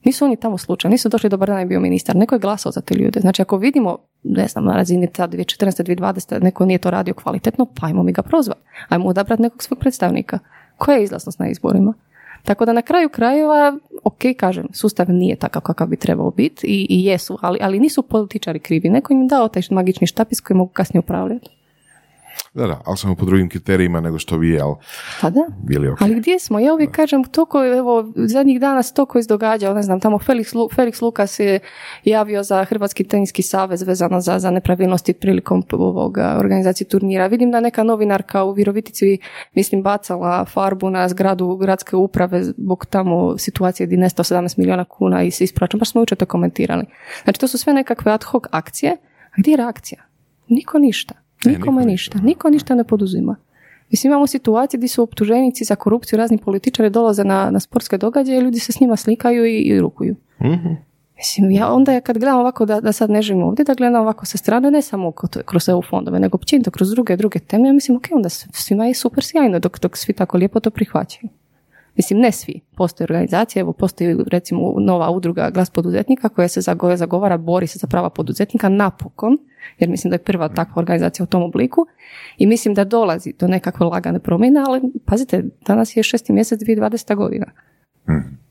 Nisu 0.05 0.25
oni 0.25 0.37
tamo 0.37 0.59
slučajno, 0.59 0.93
nisu 0.93 1.09
došli 1.09 1.31
dobar 1.31 1.49
dan 1.49 1.59
je 1.59 1.67
bio 1.67 1.81
ministar, 1.81 2.17
neko 2.17 2.35
je 2.35 2.39
glasao 2.39 2.73
za 2.73 2.81
te 2.81 2.95
ljude. 2.95 3.21
Znači 3.21 3.43
ako 3.43 3.57
vidimo, 3.57 3.99
ne 4.23 4.49
znam, 4.49 4.65
na 4.65 4.77
razini 4.77 5.13
ta 5.13 5.29
2014. 5.29 5.97
2020. 5.97 6.43
neko 6.43 6.67
nije 6.67 6.79
to 6.79 6.91
radio 6.91 7.15
kvalitetno, 7.15 7.67
pa 7.81 7.87
ajmo 7.87 8.03
mi 8.03 8.13
ga 8.13 8.23
prozvati. 8.23 8.61
Ajmo 8.89 9.07
odabrati 9.09 9.43
nekog 9.43 9.63
svog 9.63 9.79
predstavnika. 9.79 10.39
Koja 10.83 10.97
je 10.97 11.05
izlaznost 11.05 11.39
na 11.39 11.49
izborima? 11.49 11.95
Tako 12.43 12.65
da 12.65 12.73
na 12.73 12.83
kraju 12.83 13.09
krajeva, 13.09 13.79
ok, 14.05 14.19
kažem, 14.37 14.67
sustav 14.73 15.11
nije 15.11 15.37
takav 15.37 15.63
kakav 15.63 15.87
bi 15.87 15.97
trebao 15.97 16.31
biti 16.31 16.67
i, 16.67 16.87
i 16.91 17.05
jesu, 17.05 17.39
ali, 17.41 17.59
ali 17.63 17.81
nisu 17.81 18.03
političari 18.03 18.59
krivi. 18.59 18.91
Neko 18.91 19.13
im 19.13 19.29
dao 19.29 19.49
taj 19.49 19.63
magični 19.71 20.07
štapis 20.07 20.41
koji 20.41 20.57
mogu 20.57 20.71
kasnije 20.73 20.99
upravljati. 20.99 21.51
Da, 22.55 22.67
da, 22.67 22.81
ali 22.85 22.97
samo 22.97 23.15
po 23.15 23.25
drugim 23.25 23.49
kriterijima 23.49 24.01
nego 24.01 24.19
što 24.19 24.37
vi, 24.37 24.49
jel, 24.49 24.75
Pa 25.21 25.31
da. 25.31 25.41
bili 25.63 25.89
ok. 25.89 26.03
Ali 26.03 26.15
gdje 26.15 26.39
smo? 26.39 26.59
Ja 26.59 26.75
uvijek 26.75 26.91
kažem, 26.91 27.25
toliko, 27.25 27.65
evo, 27.65 28.13
zadnjih 28.17 28.61
dana 28.61 28.83
se 28.83 28.95
toliko 28.95 29.19
izdogađa, 29.19 29.75
ne 29.75 29.83
znam, 29.83 30.01
tamo 30.01 30.19
Felix, 30.19 30.55
Lu- 30.55 30.69
Felix 30.77 31.03
Lukas 31.03 31.39
je 31.39 31.61
javio 32.05 32.43
za 32.43 32.65
Hrvatski 32.65 33.05
teniski 33.05 33.43
savez 33.43 33.83
vezano 33.83 34.21
za, 34.21 34.39
za 34.39 34.51
nepravilnosti 34.51 35.13
prilikom 35.13 35.63
ovoga 35.73 36.37
organizacije 36.39 36.89
turnira. 36.89 37.27
Vidim 37.27 37.51
da 37.51 37.61
neka 37.61 37.83
novinarka 37.83 38.45
u 38.45 38.53
Virovitici, 38.53 39.19
mislim, 39.55 39.83
bacala 39.83 40.45
farbu 40.45 40.91
na 40.91 41.09
zgradu 41.09 41.57
gradske 41.57 41.97
uprave 41.97 42.43
zbog 42.45 42.87
tamo 42.87 43.39
situacije 43.39 43.87
gdje 43.87 43.97
je 43.97 44.01
nestao 44.01 44.25
17 44.25 44.59
milijuna 44.59 44.85
kuna 44.85 45.23
i 45.23 45.31
se 45.31 45.45
ispraćom. 45.45 45.79
Baš 45.79 45.91
smo 45.91 46.01
jučer 46.03 46.19
to 46.19 46.27
komentirali. 46.27 46.85
Znači, 47.25 47.41
to 47.41 47.49
su 47.49 47.59
sve 47.59 47.73
nekakve 47.73 48.13
ad 48.13 48.25
hoc 48.25 48.45
akcije. 48.51 48.93
A 49.31 49.35
gdje 49.39 49.51
je 49.53 49.57
reakcija? 49.57 50.03
Niko 50.49 50.79
ništa. 50.79 51.22
Niko 51.45 51.59
Nikome 51.59 51.85
ništa. 51.87 52.19
Niko 52.19 52.51
ništa 52.51 52.75
ne 52.75 52.85
poduzima. 52.85 53.37
Mislim, 53.91 54.13
imamo 54.13 54.27
situacije 54.27 54.79
gdje 54.79 54.89
su 54.89 55.03
optuženici 55.03 55.65
za 55.65 55.75
korupciju, 55.77 56.17
razni 56.17 56.39
političari 56.39 56.91
dolaze 56.91 57.25
na, 57.25 57.51
na 57.51 57.61
sportske 57.61 57.99
događaje 57.99 58.39
i 58.39 58.43
ljudi 58.43 58.59
se 58.59 58.73
s 58.73 58.81
njima 58.81 58.97
slikaju 58.97 59.45
i, 59.47 59.59
i 59.59 59.81
rukuju. 59.81 60.17
Mislim, 61.17 61.51
ja 61.51 61.73
onda 61.73 62.01
kad 62.01 62.19
gledam 62.19 62.39
ovako 62.39 62.67
da, 62.67 62.81
da 62.81 62.93
sad 62.93 63.11
ne 63.11 63.23
živim 63.23 63.43
ovdje, 63.43 63.65
da 63.65 63.75
gledam 63.75 64.03
ovako 64.03 64.27
sa 64.27 64.39
strane, 64.39 64.71
ne 64.71 64.83
samo 64.83 65.13
kroz 65.45 65.69
EU 65.69 65.83
fondove, 65.91 66.21
nego 66.21 66.37
općenito 66.37 66.71
kroz 66.71 66.91
druge 66.91 67.17
druge 67.17 67.39
teme, 67.39 67.69
ja 67.69 67.73
mislim, 67.73 67.97
ok, 67.97 68.05
onda 68.13 68.29
svima 68.29 68.87
je 68.87 68.95
super 68.95 69.25
sjajno 69.25 69.59
dok, 69.59 69.81
dok 69.81 69.97
svi 69.97 70.13
tako 70.13 70.39
lijepo 70.39 70.61
to 70.61 70.71
prihvaćaju. 70.71 71.29
Mislim, 71.97 72.19
ne 72.19 72.33
svi. 72.33 72.61
Postoje 72.77 73.05
organizacije, 73.05 73.61
evo 73.61 73.73
postoji 73.73 74.17
recimo 74.27 74.75
nova 74.81 75.11
udruga 75.11 75.51
Glas 75.51 75.71
poduzetnika 75.71 76.29
koja 76.29 76.49
se 76.49 76.61
zago- 76.61 76.97
zagovara, 76.97 77.37
bori 77.37 77.67
se 77.67 77.79
za 77.79 77.87
prava 77.87 78.11
poduzetnika 78.11 78.69
napokon, 78.69 79.39
jer 79.79 79.91
mislim 79.91 80.11
da 80.11 80.15
je 80.15 80.23
prva 80.23 80.49
takva 80.49 80.81
organizacija 80.81 81.25
u 81.25 81.27
tom 81.27 81.43
obliku 81.43 81.87
i 82.39 82.47
mislim 82.47 82.75
da 82.75 82.85
dolazi 82.85 83.33
do 83.39 83.49
nekakve 83.49 83.87
lagane 83.87 84.19
promjene, 84.19 84.61
ali 84.67 84.81
pazite, 85.05 85.45
danas 85.67 85.97
je 85.97 86.03
šesti 86.03 86.33
mjesec 86.33 86.61
2020. 86.61 87.15
godina. 87.15 87.47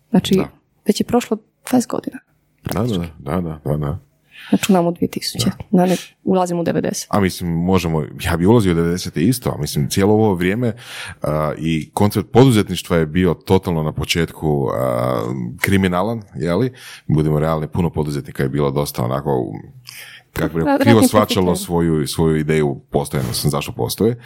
Znači, 0.10 0.42
već 0.88 1.02
je 1.02 1.06
prošlo 1.06 1.38
20 1.72 1.88
godina. 1.88 2.20
Da, 2.74 2.84
da, 2.84 2.98
da, 3.20 3.42
da, 3.42 3.60
da, 3.66 3.78
da. 3.78 4.00
Računamo 4.52 4.92
2000. 4.92 5.50
Da. 5.72 5.86
Ne, 5.86 5.96
ulazimo 6.24 6.62
u 6.62 6.66
90. 6.66 7.06
A 7.10 7.20
mislim, 7.20 7.50
možemo, 7.50 8.04
ja 8.24 8.38
bi 8.38 8.46
ulazio 8.46 8.72
u 8.72 8.76
90. 8.76 9.20
isto, 9.20 9.52
a 9.56 9.62
mislim, 9.62 9.90
cijelo 9.90 10.14
ovo 10.14 10.34
vrijeme 10.34 10.74
a, 11.22 11.54
i 11.58 11.90
koncept 11.94 12.32
poduzetništva 12.32 12.98
je 12.98 13.06
bio 13.06 13.34
totalno 13.34 13.84
na 13.84 13.92
početku 13.92 14.68
a, 14.74 15.22
kriminalan, 15.62 16.22
jeli? 16.36 16.74
Budemo 17.08 17.40
realni, 17.40 17.68
puno 17.68 17.90
poduzetnika 17.90 18.44
je 18.44 18.50
bilo 18.50 18.72
dosta 18.72 19.04
onako, 19.04 19.54
kako 20.34 20.58
bi 20.58 20.64
krivo 20.82 21.02
profiteri. 21.12 21.56
svoju, 21.56 22.08
svoju 22.08 22.36
ideju 22.36 22.82
postojanosti, 22.90 23.50
zašto 23.50 23.72
postoje. 23.72 24.24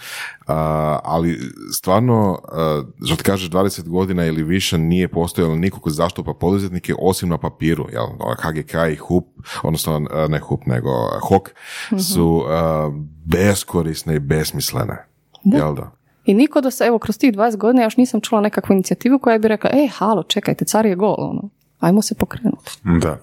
A, 0.48 1.00
ali 1.04 1.40
stvarno, 1.74 2.40
a, 2.52 2.84
što 3.06 3.16
ti 3.16 3.24
kažeš, 3.24 3.50
20 3.50 3.88
godina 3.88 4.26
ili 4.26 4.44
više 4.44 4.78
nije 4.78 5.08
postojalo 5.08 5.56
niko 5.56 5.80
ko 5.80 5.90
zaštupa 5.90 6.34
poduzetnike 6.34 6.94
osim 7.00 7.30
na 7.30 7.38
papiru, 7.38 7.88
jel? 7.92 8.06
HGK 8.42 8.74
i 8.94 8.96
HUP, 8.96 9.28
odnosno 9.64 10.00
ne 10.30 10.40
HUP, 10.40 10.66
nego 10.66 10.90
HOK, 11.22 11.50
su 12.12 12.44
a, 12.48 12.92
beskorisne 13.26 14.16
i 14.16 14.20
besmislene. 14.20 15.06
Jel 15.44 15.76
da? 15.76 15.92
I 16.26 16.34
niko 16.34 16.62
do 16.62 16.72
sada, 16.72 16.88
evo, 16.88 17.00
kroz 17.00 17.18
tih 17.18 17.34
20 17.34 17.58
godina 17.58 17.84
još 17.84 17.98
nisam 17.98 18.22
čula 18.22 18.42
nekakvu 18.42 18.74
inicijativu 18.74 19.20
koja 19.20 19.38
bi 19.38 19.48
rekla, 19.48 19.70
ej, 19.74 19.88
halo, 19.88 20.24
čekajte, 20.24 20.66
car 20.66 20.86
je 20.86 20.96
gol, 20.96 21.16
ono. 21.18 21.50
Ajmo 21.80 22.02
se 22.02 22.16
pokrenuti. 22.16 22.72
Da. 22.84 23.18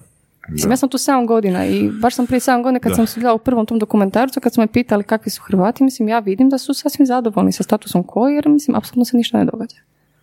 Mislim, 0.49 0.71
ja 0.71 0.77
sam 0.77 0.89
tu 0.89 0.97
7 0.97 1.27
godina 1.27 1.65
i 1.65 1.89
baš 2.01 2.15
sam 2.15 2.27
prije 2.27 2.39
7 2.39 2.63
godina 2.63 2.79
kad 2.79 2.95
sam 2.95 3.07
sudjelovala 3.07 3.35
u 3.35 3.43
prvom 3.43 3.65
tom 3.65 3.79
dokumentarcu, 3.79 4.39
kad 4.41 4.53
su 4.53 4.61
me 4.61 4.67
pitali 4.67 5.03
kakvi 5.03 5.31
su 5.31 5.41
Hrvati, 5.43 5.83
mislim, 5.83 6.09
ja 6.09 6.19
vidim 6.19 6.49
da 6.49 6.57
su 6.57 6.73
sasvim 6.73 7.05
zadovoljni 7.05 7.51
sa 7.51 7.63
statusom 7.63 8.03
koji, 8.03 8.35
jer 8.35 8.49
mislim, 8.49 8.75
apsolutno 8.75 9.05
se 9.05 9.17
ništa 9.17 9.37
ne 9.37 9.45
događa. 9.45 9.77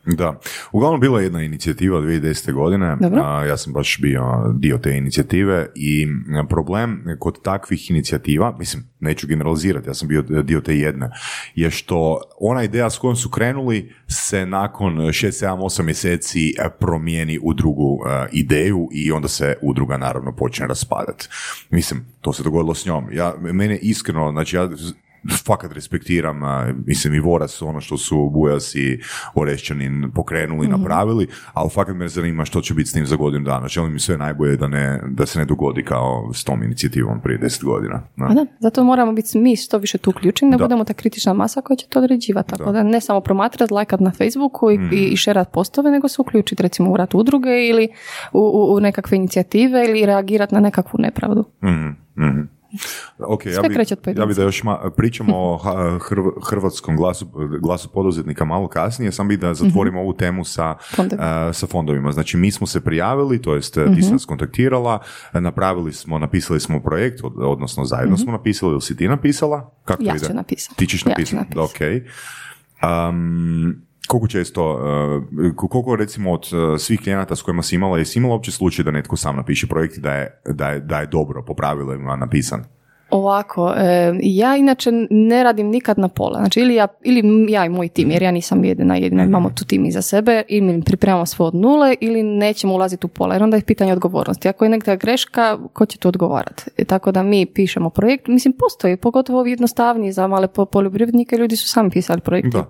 Da. 0.07 0.41
Uglavnom 0.73 1.01
bila 1.01 1.21
je 1.21 1.27
jedna 1.27 1.43
inicijativa 1.43 2.01
2010. 2.01 2.53
godine, 2.53 2.97
Dobro. 3.01 3.23
a, 3.25 3.45
ja 3.45 3.57
sam 3.57 3.73
baš 3.73 3.99
bio 4.01 4.23
dio 4.55 4.79
te 4.79 4.97
inicijative 4.97 5.67
i 5.75 6.07
problem 6.49 7.05
kod 7.19 7.43
takvih 7.43 7.91
inicijativa, 7.91 8.57
mislim, 8.59 8.85
neću 9.01 9.27
generalizirati, 9.27 9.89
ja 9.89 9.95
sam 9.95 10.09
bio 10.09 10.23
dio 10.23 10.61
te 10.61 10.79
jedne, 10.79 11.11
je 11.55 11.71
što 11.71 12.21
ona 12.41 12.63
ideja 12.63 12.91
s 12.91 12.99
kojom 12.99 13.17
su 13.17 13.31
krenuli 13.31 13.93
se 14.09 14.47
nakon 14.47 14.97
6, 14.97 15.47
7, 15.47 15.57
8 15.57 15.83
mjeseci 15.83 16.49
e, 16.59 16.71
promijeni 16.81 17.39
u 17.43 17.55
drugu 17.55 17.99
e, 18.07 18.29
ideju 18.33 18.89
i 18.93 19.13
onda 19.13 19.29
se 19.29 19.57
udruga 19.63 19.97
naravno 19.97 20.37
počne 20.37 20.67
raspadati. 20.67 21.29
Mislim, 21.71 22.05
to 22.21 22.33
se 22.33 22.43
dogodilo 22.43 22.75
s 22.75 22.87
njom. 22.87 23.13
Ja, 23.13 23.35
mene 23.41 23.79
iskreno, 23.83 24.31
znači 24.33 24.57
ja 24.57 24.69
fakat 25.47 25.73
respektiram, 25.73 26.43
a, 26.43 26.73
mislim 26.87 27.15
i 27.15 27.21
Voras, 27.21 27.63
ono 27.63 27.81
što 27.81 27.97
su 27.97 28.31
Bujas 28.31 28.75
i 28.75 29.01
Orešćanin 29.35 30.11
pokrenuli, 30.15 30.69
Mhm. 30.69 30.71
napravili, 30.73 31.27
ali 31.53 31.71
fakat 31.71 31.97
me 31.97 32.09
zanima 32.09 32.45
što 32.45 32.61
će 32.61 32.75
biti 32.75 32.89
s 32.89 32.93
tim 32.93 33.07
za 33.07 33.17
godinu 33.17 33.45
dana. 33.45 33.69
Želim 33.69 33.93
im 33.93 33.99
sve 33.99 34.19
najbolje 34.19 34.57
da, 34.57 34.69
ne, 34.69 35.01
da 35.07 35.27
se 35.27 35.39
ne 35.39 35.45
dogodi 35.45 35.83
kao 35.83 36.31
s 36.35 36.45
tom 36.45 36.63
inicijativom 36.63 37.21
prije 37.21 37.39
deset 37.39 37.65
godina. 37.65 38.03
Da. 38.17 38.27
Pa 38.27 38.35
da, 38.35 38.47
zato 38.61 38.85
moramo 38.85 39.13
biti 39.13 39.39
mi 39.39 39.57
što 39.57 39.79
više 39.79 39.99
tu 39.99 40.11
uključeni, 40.11 40.51
da, 40.51 40.57
Da. 40.57 40.65
budemo 40.65 40.85
ta 40.85 40.93
kritična 40.93 41.33
masa 41.35 41.61
koja 41.61 41.77
će 41.77 41.87
to 41.89 41.99
određivati. 41.99 42.51
Tako 42.51 42.73
da, 42.73 42.83
ne 42.83 43.01
samo 43.01 43.21
promatrati, 43.21 43.75
lajkat 43.75 44.01
na 44.01 44.11
Facebooku 44.11 44.71
i, 44.71 44.79
Mm. 44.79 44.91
i, 44.93 45.05
i 45.05 45.17
šerat 45.17 45.53
postove, 45.53 45.91
nego 45.91 46.09
se 46.09 46.23
uključiti 46.23 46.63
recimo 46.63 46.91
u 46.91 46.97
rad 46.97 47.11
udruge 47.15 47.69
ili 47.69 47.89
u, 48.33 48.39
u, 48.41 48.75
u 48.75 48.81
nekakve 48.81 49.17
inicijative 49.17 49.85
ili 49.85 50.07
reagirati 50.07 50.55
na 50.55 50.61
nekakvu 50.61 51.01
nepravdu. 51.01 51.45
Mhm, 51.65 52.41
mhm. 52.73 52.83
Ok, 53.25 53.47
ja 53.47 53.63
bi, 53.63 53.75
kreće 53.75 53.97
od 53.97 54.19
ja 54.19 54.27
bi 54.27 54.35
da 54.35 54.43
još 54.43 54.63
ma, 54.63 54.91
pričamo 54.91 55.33
o 55.37 55.59
hrv- 56.01 56.33
hrvatskom 56.43 56.97
glasu, 56.97 57.27
glasu 57.61 57.89
poduzetnika 57.89 58.45
malo 58.45 58.69
kasnije, 58.69 59.13
sam 59.13 59.29
bi 59.29 59.37
da 59.37 59.55
zatvorimo 59.55 60.01
ovu 60.01 60.13
temu 60.13 60.45
sa, 60.45 60.75
eh, 60.99 61.07
sa 61.53 61.67
fondovima. 61.67 62.13
Znači, 62.13 62.37
mi 62.37 62.51
smo 62.51 62.67
se 62.67 62.81
prijavili, 62.81 63.43
to 63.43 63.55
jest 63.55 63.75
ti 63.95 64.03
si 64.03 64.13
nas 64.13 64.25
kontaktirala, 64.25 64.99
napravili 65.35 65.93
smo, 65.93 66.19
napisali 66.19 66.61
smo 66.61 66.81
projekt, 66.81 67.21
od- 67.25 67.35
odnosno 67.39 67.85
zajedno 67.85 68.17
smo 68.17 68.33
napisali, 68.33 68.73
ili 68.73 68.81
si 68.81 68.97
ti 68.97 69.09
napisala? 69.09 69.71
Kako 69.85 70.03
Ja 70.03 70.15
ide? 70.17 70.27
ću 70.27 70.35
napisati. 70.35 70.77
Ti 70.77 70.87
ćeš 70.87 71.03
Ja 71.03 71.09
napisati, 71.09 71.37
napisati. 71.57 71.59
ok. 71.61 72.05
Um, 72.83 73.83
koliko 74.11 74.29
često, 74.29 74.75
uh, 74.75 75.55
koliko 75.57 75.97
recimo 75.97 76.33
od 76.33 76.49
uh, 76.53 76.81
svih 76.81 77.01
klijenata 77.01 77.37
s 77.37 77.43
kojima 77.43 77.63
si 77.63 77.75
imala, 77.75 77.99
jesi 77.99 78.19
imala 78.19 78.35
uopće 78.35 78.53
slučaj 78.53 78.85
da 78.85 78.91
netko 78.91 79.17
sam 79.17 79.37
napiše 79.37 79.67
projekt 79.67 79.97
i 79.97 80.01
da 80.01 80.15
je, 80.15 80.41
da 80.49 80.69
je, 80.69 80.81
da 80.81 81.01
je 81.01 81.07
dobro 81.07 81.43
po 81.43 81.55
pravilima 81.55 82.17
napisan? 82.17 82.65
Ovako, 83.11 83.73
e, 83.77 84.13
ja 84.23 84.57
inače 84.57 84.91
ne 85.11 85.45
radim 85.45 85.67
nikad 85.67 85.99
na 85.99 86.09
pola. 86.09 86.39
Znači 86.39 86.61
ili 86.61 86.75
ja, 86.75 86.89
ili 87.05 87.47
ja 87.53 87.65
i 87.65 87.69
moj 87.69 87.89
tim, 87.89 88.11
jer 88.11 88.23
ja 88.23 88.31
nisam 88.31 88.65
jedina, 88.65 88.97
jedina 88.97 89.25
imamo 89.25 89.51
tu 89.51 89.65
tim 89.65 89.85
iza 89.87 90.03
sebe, 90.03 90.43
ili 90.49 90.73
mi 90.73 90.83
pripremamo 90.83 91.27
sve 91.27 91.47
od 91.47 91.55
nule 91.55 91.95
ili 92.01 92.23
nećemo 92.23 92.75
ulaziti 92.75 93.07
u 93.07 93.09
pola, 93.09 93.35
jer 93.35 93.43
onda 93.43 93.57
je 93.57 93.63
pitanje 93.65 93.93
odgovornosti. 93.93 94.49
Ako 94.49 94.65
je 94.65 94.69
neka 94.69 94.97
greška, 94.97 95.59
ko 95.73 95.87
će 95.87 95.99
tu 95.99 96.09
odgovarati? 96.09 96.65
E, 96.77 96.85
Tako 96.85 97.13
da 97.13 97.23
mi 97.23 97.47
pišemo 97.47 97.91
projekt, 97.91 98.27
mislim 98.29 98.55
postoji, 98.59 98.97
pogotovo 98.97 99.41
ovi 99.41 99.51
jednostavniji 99.51 100.13
za 100.13 100.27
male 100.27 100.49
po- 100.49 100.65
poljoprivrednike, 100.65 101.37
ljudi 101.37 101.57
su 101.57 101.69
sami 101.69 101.91
pisali 101.91 102.21
projekte. 102.21 102.59
Da, 102.59 102.67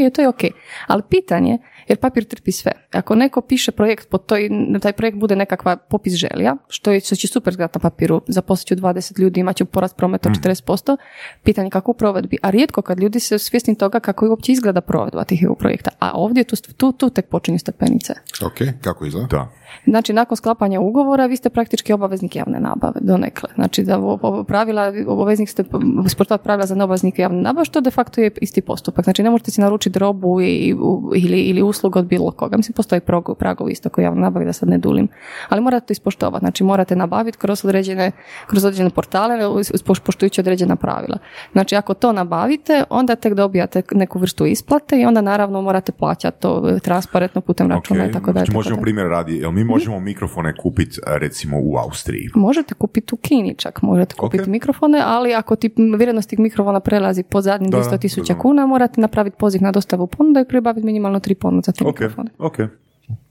je 0.00 0.10
to 0.10 0.22
je 0.22 0.28
ok. 0.28 0.40
Ali 0.86 1.02
pitanje, 1.10 1.58
jer 1.88 1.98
papir 1.98 2.24
trpi 2.24 2.52
sve. 2.52 2.72
Ako 2.92 3.14
neko 3.14 3.40
piše 3.40 3.72
projekt, 3.72 4.08
po 4.08 4.18
toj, 4.18 4.50
taj 4.82 4.92
projekt 4.92 5.18
bude 5.18 5.36
nekakva 5.36 5.76
popis 5.76 6.14
želja, 6.14 6.56
što, 6.68 6.92
je, 6.92 7.00
što 7.00 7.16
će 7.16 7.28
super 7.28 7.52
izgledati 7.52 7.78
na 7.78 7.80
papiru, 7.80 8.22
zaposlit 8.28 8.66
ću 8.68 8.74
20 8.74 9.20
ljudi, 9.20 9.40
imat 9.40 9.56
ću 9.56 9.64
porast 9.64 9.96
prometa 9.96 10.28
od 10.28 10.36
40%, 10.36 10.96
pitanje 11.42 11.70
kako 11.70 11.90
u 11.90 11.94
provedbi. 11.94 12.38
A 12.42 12.50
rijetko 12.50 12.82
kad 12.82 13.00
ljudi 13.00 13.20
su 13.20 13.38
svjesni 13.38 13.78
toga 13.78 14.00
kako 14.00 14.28
uopće 14.28 14.52
izgleda 14.52 14.80
provedba 14.80 15.24
tih 15.24 15.42
EU 15.42 15.54
projekta. 15.54 15.90
A 15.98 16.12
ovdje 16.14 16.44
tu, 16.44 16.56
tu, 16.76 16.92
tu 16.92 17.10
tek 17.10 17.26
počinju 17.26 17.58
stepenice. 17.58 18.12
Ok, 18.46 18.58
kako 18.80 19.06
izgleda? 19.06 19.26
Da. 19.26 19.63
Znači, 19.86 20.12
nakon 20.12 20.36
sklapanja 20.36 20.80
ugovora 20.80 21.26
vi 21.26 21.36
ste 21.36 21.50
praktički 21.50 21.92
obaveznik 21.92 22.36
javne 22.36 22.60
nabave, 22.60 23.00
donekle. 23.00 23.50
Znači, 23.54 23.82
da 23.82 23.98
pravila, 24.46 24.92
obaveznik 25.06 25.48
ste 25.48 25.64
sportovat 26.08 26.42
pravila 26.42 26.66
za 26.66 26.74
neobaveznike 26.74 27.22
javne 27.22 27.42
nabave, 27.42 27.64
što 27.64 27.80
de 27.80 27.90
facto 27.90 28.20
je 28.20 28.30
isti 28.40 28.60
postupak. 28.60 29.04
Znači, 29.04 29.22
ne 29.22 29.30
možete 29.30 29.50
si 29.50 29.60
naručiti 29.60 29.98
robu 29.98 30.40
i, 30.40 30.74
ili, 31.16 31.40
ili 31.40 31.62
uslugu 31.62 31.98
od 31.98 32.06
bilo 32.06 32.30
koga. 32.30 32.56
Mislim, 32.56 32.74
postoji 32.74 33.00
prog, 33.00 33.36
pragovi 33.38 33.72
isto 33.72 33.88
kao 33.88 34.02
javne 34.02 34.20
nabave, 34.20 34.44
da 34.44 34.52
sad 34.52 34.68
ne 34.68 34.78
dulim. 34.78 35.08
Ali 35.48 35.60
morate 35.60 35.86
to 35.86 35.92
ispoštovati. 35.92 36.42
Znači, 36.42 36.64
morate 36.64 36.96
nabaviti 36.96 37.38
kroz 37.38 37.64
određene, 37.64 38.12
kroz 38.46 38.64
određene 38.64 38.90
portale, 38.90 39.34
poštujući 40.04 40.40
određena 40.40 40.76
pravila. 40.76 41.18
Znači, 41.52 41.76
ako 41.76 41.94
to 41.94 42.12
nabavite, 42.12 42.84
onda 42.90 43.16
tek 43.16 43.34
dobijate 43.34 43.82
neku 43.92 44.18
vrstu 44.18 44.46
isplate 44.46 45.00
i 45.00 45.04
onda 45.04 45.20
naravno 45.20 45.62
morate 45.62 45.92
plaćati 45.92 46.40
to 46.40 46.68
e, 46.68 46.80
transparentno 46.80 47.40
putem 47.40 47.70
računa 47.70 48.04
Ok, 48.04 48.10
i 48.10 48.12
tako 48.12 48.32
dalje. 48.32 48.44
znači 48.44 48.56
možemo 48.56 48.80
primjer 48.80 49.06
radi, 49.06 49.36
jel 49.36 49.50
mi 49.50 49.63
možemo 49.64 50.00
mikrofone 50.00 50.56
kupiti 50.56 50.84
recimo 51.08 51.56
u 51.58 51.76
Austriji? 51.76 52.28
Možete 52.34 52.74
kupiti 52.74 53.14
u 53.14 53.18
Kini 53.18 53.54
čak, 53.54 53.82
možete 53.82 54.14
kupiti 54.14 54.42
Ok. 54.42 54.46
mikrofone, 54.48 55.02
ali 55.04 55.34
ako 55.34 55.56
ti 55.56 55.70
vrijednost 55.96 56.28
tih 56.28 56.38
mikrofona 56.38 56.80
prelazi 56.80 57.22
po 57.22 57.40
zadnjih 57.40 57.70
Da, 57.70 57.78
200 57.78 57.98
tisuća 57.98 58.34
kuna, 58.34 58.66
morate 58.66 59.00
napraviti 59.00 59.36
poziv 59.36 59.62
na 59.62 59.72
dostavu 59.72 60.06
ponuda 60.06 60.40
i 60.40 60.44
pribaviti 60.44 60.86
minimalno 60.86 61.20
tri 61.20 61.34
ponude 61.34 61.64
za 61.64 61.72
te 61.72 61.84
Ok, 61.84 61.88
mikrofone. 61.90 62.30
ok, 62.38 62.58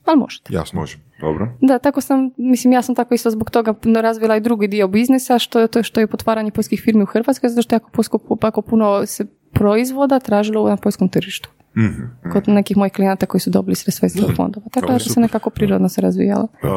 Ali 0.05 0.17
možete. 0.17 0.53
Jasno. 0.53 0.79
može, 0.79 0.97
dobro. 1.21 1.47
Da, 1.61 1.79
tako 1.79 2.01
sam, 2.01 2.31
mislim, 2.37 2.73
ja 2.73 2.81
sam 2.81 2.95
tako 2.95 3.13
isto 3.13 3.29
zbog 3.29 3.49
toga 3.49 3.73
razvila 3.95 4.37
i 4.37 4.41
drugi 4.41 4.67
dio 4.67 4.87
biznisa, 4.87 5.39
što 5.39 5.59
je 5.59 5.67
to 5.67 5.83
što 5.83 5.99
je 5.99 6.07
potvaranje 6.07 6.51
poljskih 6.51 6.81
firmi 6.81 7.03
u 7.03 7.07
Hrvatskoj, 7.07 7.49
zato 7.49 7.61
što 7.61 7.75
je 7.75 7.77
jako, 7.77 7.89
posko- 7.91 8.37
jako 8.43 8.61
puno 8.61 9.05
se 9.05 9.25
proizvoda 9.51 10.19
tražilo 10.19 10.69
na 10.69 10.77
poljskom 10.77 11.09
tržištu. 11.09 11.49
Mhm. 11.77 12.31
Kod 12.31 12.47
nekih 12.47 12.77
mojih 12.77 12.93
klijenata 12.93 13.25
koji 13.25 13.41
su 13.41 13.49
dobili 13.49 13.75
sredstva 13.75 14.05
iz 14.05 14.13
tih 14.13 14.35
fondova. 14.35 14.65
Tako 14.71 14.87
da 14.87 14.99
se 14.99 15.19
nekako 15.19 15.49
prirodno 15.49 15.89
se 15.89 16.01
razvijalo. 16.01 16.43
Uh, 16.43 16.69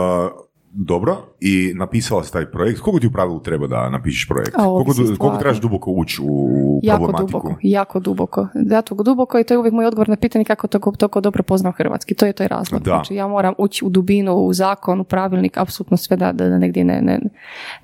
dobro, 0.73 1.17
i 1.41 1.73
napisala 1.75 2.25
si 2.25 2.33
taj 2.33 2.51
projekt. 2.51 2.81
Koliko 2.81 3.01
ti 3.01 3.07
u 3.07 3.13
pravilu 3.13 3.43
treba 3.43 3.67
da 3.67 3.91
napišeš 3.91 4.29
projekt? 4.29 4.55
A, 4.55 4.65
koliko, 4.65 4.93
koliko 5.19 5.37
trebaš 5.39 5.61
duboko 5.61 5.91
ući 5.91 6.23
u 6.23 6.81
Jako 6.83 7.05
problematiku? 7.05 7.39
duboko, 7.39 7.59
jako 7.63 8.01
duboko. 8.01 8.49
Zato 8.55 8.95
duboko 8.95 9.39
i 9.39 9.45
to 9.45 9.55
je 9.55 9.59
uvijek 9.59 9.75
moj 9.75 9.87
odgovor 9.87 10.09
na 10.09 10.17
pitanje 10.17 10.45
kako 10.45 10.69
to 10.69 10.79
toliko 10.79 11.21
dobro 11.21 11.43
poznam 11.43 11.73
hrvatski. 11.73 12.15
To 12.15 12.27
je 12.27 12.33
to 12.33 12.43
je 12.43 12.49
razlog. 12.49 12.83
Da. 12.83 12.91
Znači 12.91 13.15
ja 13.15 13.29
moram 13.29 13.55
ući 13.59 13.85
u 13.85 13.89
dubinu, 13.89 14.35
u 14.35 14.53
zakon, 14.53 15.01
u 15.01 15.05
pravilnik, 15.05 15.57
apsolutno 15.57 15.97
sve 15.97 16.17
da, 16.17 16.33
da, 16.33 16.49
da 16.49 16.59
negdje 16.59 16.85
ne, 16.85 17.01
ne, 17.03 17.21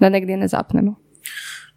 da 0.01 0.09
negdje 0.09 0.37
ne 0.37 0.49
zapnemo. 0.49 0.95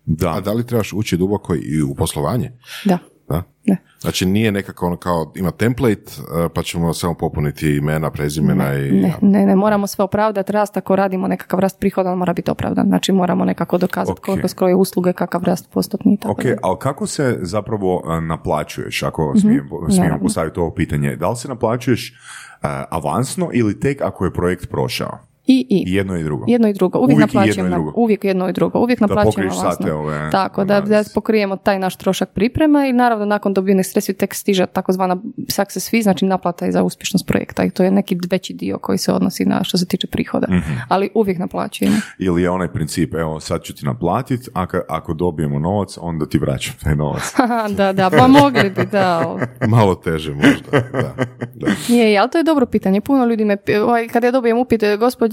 Da. 0.05 0.33
A 0.33 0.41
da 0.41 0.53
li 0.53 0.65
trebaš 0.65 0.93
ući 0.93 1.17
duboko 1.17 1.55
i 1.55 1.81
u 1.81 1.95
poslovanje? 1.95 2.51
Da. 2.85 2.97
Da? 3.29 3.43
Ne. 3.65 3.77
Znači 4.05 4.25
nije 4.25 4.51
nekako 4.51 4.85
ono 4.85 4.95
kao 4.97 5.31
ima 5.35 5.51
template 5.51 6.01
eh, 6.35 6.49
pa 6.49 6.63
ćemo 6.63 6.93
samo 6.93 7.13
popuniti 7.13 7.69
imena, 7.69 8.11
prezimena 8.11 8.73
i... 8.73 8.91
Ne, 8.91 9.13
ne, 9.21 9.45
ne, 9.45 9.55
moramo 9.55 9.87
sve 9.87 10.03
opravdati. 10.03 10.51
Rast 10.51 10.77
ako 10.77 10.95
radimo 10.95 11.27
nekakav 11.27 11.59
rast 11.59 11.79
prihoda, 11.79 12.11
on 12.11 12.17
mora 12.17 12.33
biti 12.33 12.51
opravdan. 12.51 12.85
Znači 12.87 13.11
moramo 13.11 13.45
nekako 13.45 13.77
dokazati 13.77 14.19
Ok. 14.19 14.25
koliko 14.25 14.47
skroje 14.47 14.75
usluge, 14.75 15.13
kakav 15.13 15.43
rast 15.43 15.69
postotni 15.71 16.13
i 16.13 16.17
tako 16.17 16.31
Ok, 16.31 16.43
dalje. 16.43 16.57
ali 16.63 16.77
kako 16.79 17.07
se 17.07 17.37
zapravo 17.41 17.95
uh, 17.97 18.23
naplaćuješ, 18.23 19.03
ako 19.03 19.33
smijem, 19.33 19.67
smijem 19.67 19.83
Mhm. 19.89 19.97
naravno. 19.97 20.19
postaviti 20.19 20.59
ovo 20.59 20.71
pitanje? 20.71 21.15
Da 21.15 21.29
li 21.29 21.35
se 21.35 21.47
naplaćuješ 21.47 22.11
uh, 22.11 22.69
avansno 22.89 23.49
ili 23.53 23.79
tek 23.79 24.01
ako 24.01 24.25
je 24.25 24.33
projekt 24.33 24.69
prošao? 24.69 25.19
I, 25.47 25.67
i. 25.69 25.83
I 25.87 25.93
jedno 25.93 26.17
i 26.17 26.23
drugo. 26.23 26.45
Jedno 26.47 26.67
i 26.67 26.73
drugo. 26.73 26.99
Uvijek, 26.99 27.15
Uvijek 27.17 27.33
naplaćujemo. 27.33 27.65
jedno 27.65 27.77
i 27.77 27.79
drugo. 27.79 28.01
Uvijek 28.01 28.23
jedno 28.23 28.49
i 28.49 28.53
drugo. 28.53 28.79
Uvijek 28.79 28.99
naplaćujemo 28.99 29.51
avansno. 29.51 29.71
sate 29.71 29.93
ove 29.93 30.31
Tako, 30.31 30.65
da, 30.65 30.81
da 30.81 31.03
pokrijemo 31.13 31.55
taj 31.55 31.79
naš 31.79 31.95
trošak 31.95 32.29
priprema 32.29 32.85
i 32.85 32.93
naravno 32.93 33.25
nakon 33.25 33.53
dobijenih 33.53 33.87
sredstvi 33.87 34.13
tek 34.13 34.33
stiže 34.33 34.65
takozvana 34.65 35.17
success 35.49 35.89
fee, 35.91 36.01
znači 36.01 36.25
naplata 36.25 36.65
je 36.65 36.71
za 36.71 36.83
uspješnost 36.83 37.27
projekta 37.27 37.63
i 37.63 37.69
to 37.69 37.83
je 37.83 37.91
neki 37.91 38.17
veći 38.31 38.53
dio 38.53 38.77
koji 38.77 38.97
se 38.97 39.11
odnosi 39.13 39.45
na 39.45 39.63
što 39.63 39.77
se 39.77 39.85
tiče 39.85 40.07
prihoda. 40.07 40.47
Mhm. 40.49 40.73
Ali 40.87 41.09
uvijek 41.15 41.39
naplaćujemo. 41.39 41.97
Ili 42.19 42.41
je 42.41 42.49
onaj 42.49 42.67
princip, 42.67 43.13
evo 43.13 43.39
sad 43.39 43.63
ću 43.63 43.75
ti 43.75 43.85
naplatiti, 43.85 44.49
ako, 44.53 44.77
ako 44.89 45.13
dobijemo 45.13 45.59
novac, 45.59 45.97
onda 46.01 46.25
ti 46.25 46.37
vraćam 46.37 46.73
taj 46.83 46.95
novac. 46.95 47.33
Da, 47.77 47.93
da, 47.93 48.09
pa 48.09 48.27
mogli 48.27 48.69
bi, 48.69 48.85
da. 48.91 49.37
Malo 49.75 49.95
teže 49.95 50.33
možda. 50.33 50.71
Da, 50.71 51.13
da. 51.53 51.67
Nije, 51.89 52.11
je, 52.11 52.17
ali 52.19 52.29
to 52.29 52.37
je 52.37 52.43
dobro 52.43 52.65
pitanje. 52.65 53.01
Puno 53.01 53.25
ljudi 53.25 53.45
me, 53.45 53.57
ovaj, 53.83 54.07
kad 54.07 54.23
ja 54.23 54.31
dobijem 54.31 54.57
upit, 54.57 54.81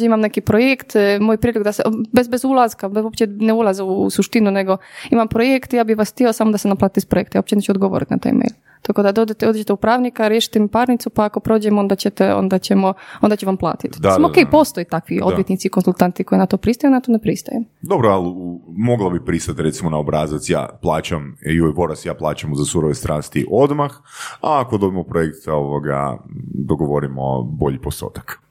imam 0.05 0.21
neki 0.21 0.41
projekt, 0.41 0.97
e, 0.97 1.19
moj 1.21 1.37
prijedlog 1.37 1.65
da 1.65 1.73
se, 1.73 1.83
bez, 2.13 2.29
bez 2.29 2.45
ulaska, 2.45 2.89
bez, 2.89 3.05
uopće 3.05 3.27
ne 3.27 3.53
ulaze 3.53 3.83
u, 3.83 4.03
u 4.03 4.11
suštinu, 4.11 4.51
nego 4.51 4.77
imam 5.11 5.29
projekt, 5.29 5.73
ja 5.73 5.85
bi 5.85 5.95
vas 5.95 6.13
htio 6.13 6.33
samo 6.33 6.53
da 6.53 6.59
se 6.59 6.69
naplati 6.69 6.99
iz 6.99 7.05
projekta, 7.05 7.39
ja 7.39 7.41
uopće 7.41 7.57
neću 7.57 7.73
odgovoriti 7.73 8.15
na 8.15 8.19
taj 8.19 8.33
mail. 8.33 8.53
Tako 8.83 9.03
da 9.03 9.13
dodete, 9.13 9.49
odete 9.49 9.73
u 9.73 9.77
pravnika, 9.77 10.29
riješite 10.29 10.61
mi 10.61 10.69
parnicu, 10.69 11.11
pa 11.11 11.25
ako 11.25 11.41
prođemo, 11.41 11.81
onda 11.81 11.97
ćete, 11.97 12.35
onda 12.35 12.59
ćemo, 12.59 12.95
onda 13.21 13.37
će 13.37 13.47
vam 13.47 13.57
platiti. 13.57 14.01
Da, 14.01 14.09
Mislim, 14.09 14.23
da, 14.23 14.29
ok, 14.29 14.35
da. 14.35 14.51
postoji 14.51 14.85
takvi 14.85 15.21
odvjetnici 15.25 15.69
i 15.69 15.71
konsultanti 15.71 16.25
koji 16.25 16.39
na 16.39 16.47
to 16.47 16.57
pristaju, 16.57 16.91
na 16.91 17.01
to 17.01 17.13
ne 17.13 17.19
pristaju. 17.19 17.65
Dobro, 17.83 18.09
ali 18.09 18.35
mogla 18.77 19.11
bi 19.11 19.25
pristati 19.25 19.63
recimo 19.63 19.91
na 19.91 19.99
obrazac, 19.99 20.51
ja 20.51 20.69
plaćam, 20.83 21.37
joj 21.41 21.73
Voras, 21.73 22.07
ja 22.07 22.15
plaćam 22.15 22.55
za 22.55 22.65
surove 22.65 22.95
strasti 22.95 23.47
odmah, 23.51 23.91
a 24.41 24.61
ako 24.61 24.79
dobimo 24.79 25.05
projekt, 25.05 25.49
ovoga, 25.49 26.19
dogovorimo 26.55 27.43
bolji 27.43 27.79
postotak. 27.79 28.42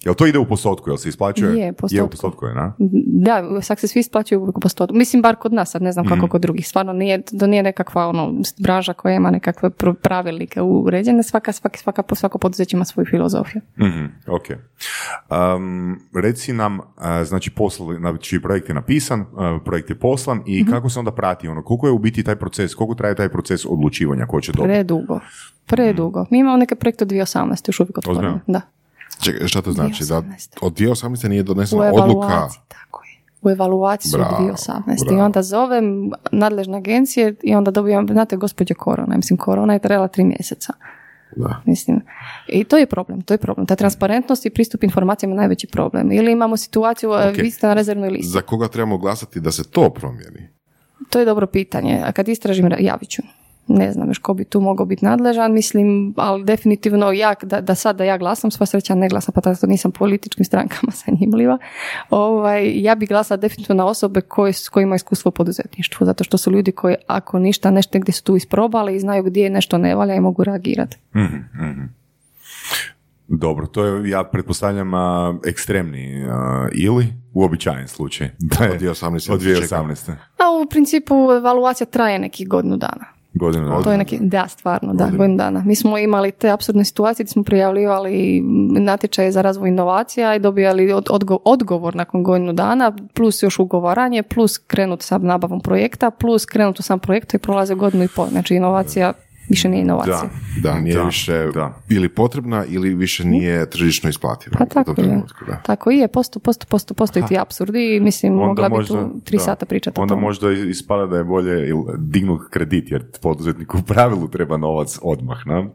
Jel 0.00 0.14
to 0.14 0.26
ide 0.26 0.38
u 0.38 0.44
postotku, 0.44 0.90
jel 0.90 0.96
se 0.96 1.08
isplaćuje? 1.08 1.52
Je, 1.52 1.64
Je 1.64 1.70
u 1.70 1.74
postotku. 1.74 2.08
postotku, 2.10 2.46
je, 2.46 2.54
na? 2.54 2.72
Da, 3.06 3.62
success 3.62 3.92
svi 3.92 4.00
isplaćuju 4.00 4.42
u 4.44 4.60
postotku. 4.60 4.96
Mislim, 4.96 5.22
bar 5.22 5.36
kod 5.36 5.52
nas, 5.52 5.70
sad 5.70 5.82
ne 5.82 5.92
znam 5.92 6.06
kako 6.06 6.28
kod 6.28 6.40
drugih. 6.40 6.68
Stvarno 6.68 6.92
nije, 6.92 7.22
to 7.22 7.46
nije 7.46 7.62
nekakva 7.62 8.06
ono, 8.06 8.32
branža 8.58 8.92
koja 8.92 9.14
ima 9.14 9.30
nekakve 9.30 9.70
pr- 9.70 9.94
pravilnike 9.94 10.60
uređene. 10.62 11.22
Svaka, 11.22 11.52
svaka, 11.52 11.78
svaka, 11.78 12.14
svako 12.14 12.38
poduzeće 12.38 12.76
ima 12.76 12.84
svoju 12.84 13.06
filozofiju. 13.06 13.62
Mhm, 13.80 14.04
ok. 14.28 14.44
Um, 15.56 15.98
reci 16.14 16.52
nam, 16.52 16.78
znači, 17.24 17.50
poslali, 17.50 17.96
znači 17.96 18.42
projekt 18.42 18.68
je 18.68 18.74
napisan, 18.74 19.24
projekt 19.64 19.90
je 19.90 19.98
poslan 19.98 20.42
i 20.46 20.62
Mhm. 20.62 20.70
kako 20.70 20.88
se 20.88 20.98
onda 20.98 21.10
prati 21.12 21.48
ono, 21.48 21.62
koliko 21.62 21.86
je 21.86 21.92
u 21.92 21.98
biti 21.98 22.22
taj 22.22 22.36
proces, 22.36 22.74
koliko 22.74 22.94
traje 22.94 23.14
taj 23.14 23.28
proces 23.28 23.66
odlučivanja 23.66 24.26
ko 24.26 24.40
će 24.40 24.52
dobiti? 24.52 24.68
Predugo. 24.68 25.20
Predugo. 25.66 26.26
Mi 26.30 26.38
imamo 26.38 26.56
neke 26.56 26.74
projekte 26.74 27.04
od 27.04 27.10
2018. 27.10 27.68
još 27.68 27.80
uvijek 27.80 27.98
otvorene. 27.98 28.40
Da. 28.46 28.60
Čekaj, 29.22 29.48
šta 29.48 29.62
to 29.62 29.72
znači? 29.72 30.04
Da 30.04 30.14
2018. 30.14 30.58
od 30.62 30.72
2018. 30.72 31.28
nije 31.28 31.42
donesena 31.42 31.92
odluka 31.94 32.48
tako 32.68 33.02
je. 33.04 33.10
u 33.42 33.50
evaluaciju 33.50 34.12
Bravo, 34.12 34.36
2018. 34.40 34.80
I 35.02 35.08
bravo. 35.08 35.24
onda 35.24 35.42
zovem 35.42 36.10
nadležne 36.32 36.76
agencije 36.78 37.34
i 37.42 37.54
onda 37.54 37.70
dobijem, 37.70 38.08
znate, 38.12 38.36
gospođe 38.36 38.74
korona, 38.74 39.16
mislim, 39.16 39.36
korona 39.36 39.72
je 39.72 39.78
trajala 39.78 40.08
tri 40.08 40.24
mjeseca. 40.24 40.72
Da. 41.36 41.62
Mislim, 41.64 42.00
i 42.48 42.64
to 42.64 42.76
je 42.78 42.86
problem, 42.86 43.22
to 43.22 43.34
je 43.34 43.38
problem. 43.38 43.66
Ta 43.66 43.76
transparentnost 43.76 44.46
i 44.46 44.50
pristup 44.50 44.84
informacijama 44.84 45.34
je 45.34 45.36
najveći 45.36 45.66
problem. 45.66 46.12
Ili 46.12 46.32
imamo 46.32 46.56
situaciju, 46.56 47.10
okay. 47.10 47.30
Ok. 47.30 47.36
vi 47.36 47.50
ste 47.50 47.66
na 47.66 47.74
rezervnoj 47.74 48.10
listi. 48.10 48.32
Za 48.32 48.40
koga 48.40 48.68
trebamo 48.68 48.98
glasati 48.98 49.40
da 49.40 49.52
se 49.52 49.70
to 49.70 49.90
promijeni? 49.90 50.48
To 51.10 51.18
je 51.18 51.24
dobro 51.24 51.46
pitanje. 51.46 52.02
A 52.04 52.12
kad 52.12 52.28
istražim, 52.28 52.66
ra- 52.66 52.80
javit 52.80 53.08
ću. 53.08 53.22
Ne 53.72 53.92
znam 53.92 54.08
još 54.08 54.18
ko 54.18 54.34
bi 54.34 54.44
tu 54.44 54.60
mogao 54.60 54.86
biti 54.86 55.04
nadležan, 55.04 55.52
mislim, 55.52 56.14
ali 56.16 56.44
definitivno 56.44 57.12
ja, 57.12 57.34
da, 57.42 57.60
da 57.60 57.74
sad 57.74 57.96
da 57.96 58.04
ja 58.04 58.18
glasam, 58.18 58.50
sva 58.50 58.66
sreća 58.66 58.94
ne 58.94 59.08
glasam, 59.08 59.32
pa 59.34 59.40
tako 59.40 59.66
nisam 59.66 59.92
političkim 59.92 60.44
strankama 60.44 60.92
zanimljiva, 61.06 61.58
ovaj, 62.10 62.72
ja 62.74 62.94
bi 62.94 63.06
glasala 63.06 63.36
definitivno 63.38 63.74
na 63.74 63.86
osobe 63.86 64.20
koje, 64.20 64.52
s 64.52 64.68
kojima 64.68 64.94
iskustvo 64.94 65.28
u 65.28 65.32
poduzetništvu, 65.32 66.04
zato 66.06 66.24
što 66.24 66.38
su 66.38 66.50
ljudi 66.50 66.72
koji 66.72 66.94
ako 67.06 67.38
ništa, 67.38 67.70
nešto 67.70 67.98
gdje 67.98 68.12
su 68.12 68.24
tu 68.24 68.36
isprobali 68.36 68.96
i 68.96 69.00
znaju 69.00 69.22
gdje 69.22 69.50
nešto 69.50 69.78
ne 69.78 69.94
valja 69.94 70.14
i 70.14 70.20
mogu 70.20 70.44
reagirati. 70.44 70.96
Dobro, 73.28 73.66
to 73.66 73.84
je, 73.84 74.10
ja 74.10 74.24
pretpostavljam, 74.24 74.94
a, 74.94 75.34
ekstremni 75.46 76.24
a, 76.24 76.68
ili 76.74 77.06
uobičajen 77.32 77.88
slučaj. 77.88 78.30
Da 78.38 78.64
je- 78.64 78.70
Od 78.70 78.78
2018. 78.78 79.32
Od 79.32 79.40
se 79.40 79.54
čeka. 79.56 79.76
2018. 79.76 80.10
A 80.10 80.62
u 80.62 80.68
principu 80.70 81.14
evaluacija 81.32 81.86
traje 81.86 82.18
nekih 82.18 82.48
godinu 82.48 82.76
dana. 82.76 83.04
Godinu 83.40 83.68
dana. 83.68 83.82
To 83.82 83.92
je 83.92 83.98
neki, 83.98 84.18
da, 84.20 84.48
stvarno, 84.48 84.94
da, 84.94 85.04
godinu 85.04 85.36
dana. 85.36 85.62
Mi 85.66 85.74
smo 85.74 85.98
imali 85.98 86.30
te 86.30 86.50
apsurdne 86.50 86.84
situacije 86.84 87.24
gdje 87.24 87.32
smo 87.32 87.42
prijavljivali 87.42 88.42
natječaje 88.78 89.32
za 89.32 89.42
razvoj 89.42 89.68
inovacija 89.68 90.34
i 90.34 90.38
dobijali 90.38 90.92
od, 90.92 91.06
odgo- 91.10 91.38
odgovor 91.44 91.96
nakon 91.96 92.22
godinu 92.22 92.52
dana, 92.52 92.92
plus 93.14 93.42
još 93.42 93.58
ugovaranje, 93.58 94.22
plus 94.22 94.58
krenut 94.58 95.02
sa 95.02 95.18
nabavom 95.18 95.60
projekta, 95.60 96.10
plus 96.10 96.44
krenut 96.44 96.78
u 96.78 96.82
sam 96.82 96.98
projekt 96.98 97.34
i 97.34 97.38
prolaze 97.38 97.74
godinu 97.74 98.04
i 98.04 98.08
pol. 98.16 98.26
Znači 98.26 98.54
inovacija 98.54 99.12
više 99.50 99.68
nije 99.68 99.80
inovacija. 99.80 100.22
Da, 100.56 100.70
Da, 100.70 100.80
nije 100.80 100.94
Da, 100.94 101.02
više 101.02 101.46
da. 101.46 101.74
ili 101.88 102.08
potrebna 102.10 102.64
ili 102.66 102.94
više 102.94 103.24
nije 103.24 103.70
tržišno 103.70 104.10
isplativa. 104.10 104.52
Pa 104.52 104.58
tom 104.58 104.68
tako 104.68 104.90
je. 104.92 104.94
trenutku, 104.96 105.44
da. 105.44 105.56
Tako 105.56 105.90
i 105.90 105.96
je, 105.96 106.08
posto, 106.08 106.38
posto, 106.40 106.66
posto, 106.66 106.94
postoji 106.94 107.24
ti 107.26 107.38
apsurdi 107.38 107.96
i 107.96 108.00
mislim 108.00 108.32
mogla 108.34 108.68
bi 108.68 108.84
tu 108.86 109.20
tri 109.24 109.36
da, 109.36 109.42
sata 109.42 109.66
pričati 109.66 110.00
o 110.00 110.02
Onda 110.02 110.14
tome. 110.14 110.22
možda 110.22 110.50
ispada 110.52 111.06
da 111.06 111.16
je 111.16 111.24
bolje 111.24 111.68
il- 111.68 111.84
dignut 111.98 112.40
kredit, 112.50 112.90
jer 112.90 113.04
poduzetniku 113.12 113.78
u 113.78 113.84
pravilu 113.84 114.28
treba 114.28 114.56
novac 114.56 114.98
odmah, 115.02 115.38
na? 115.46 115.66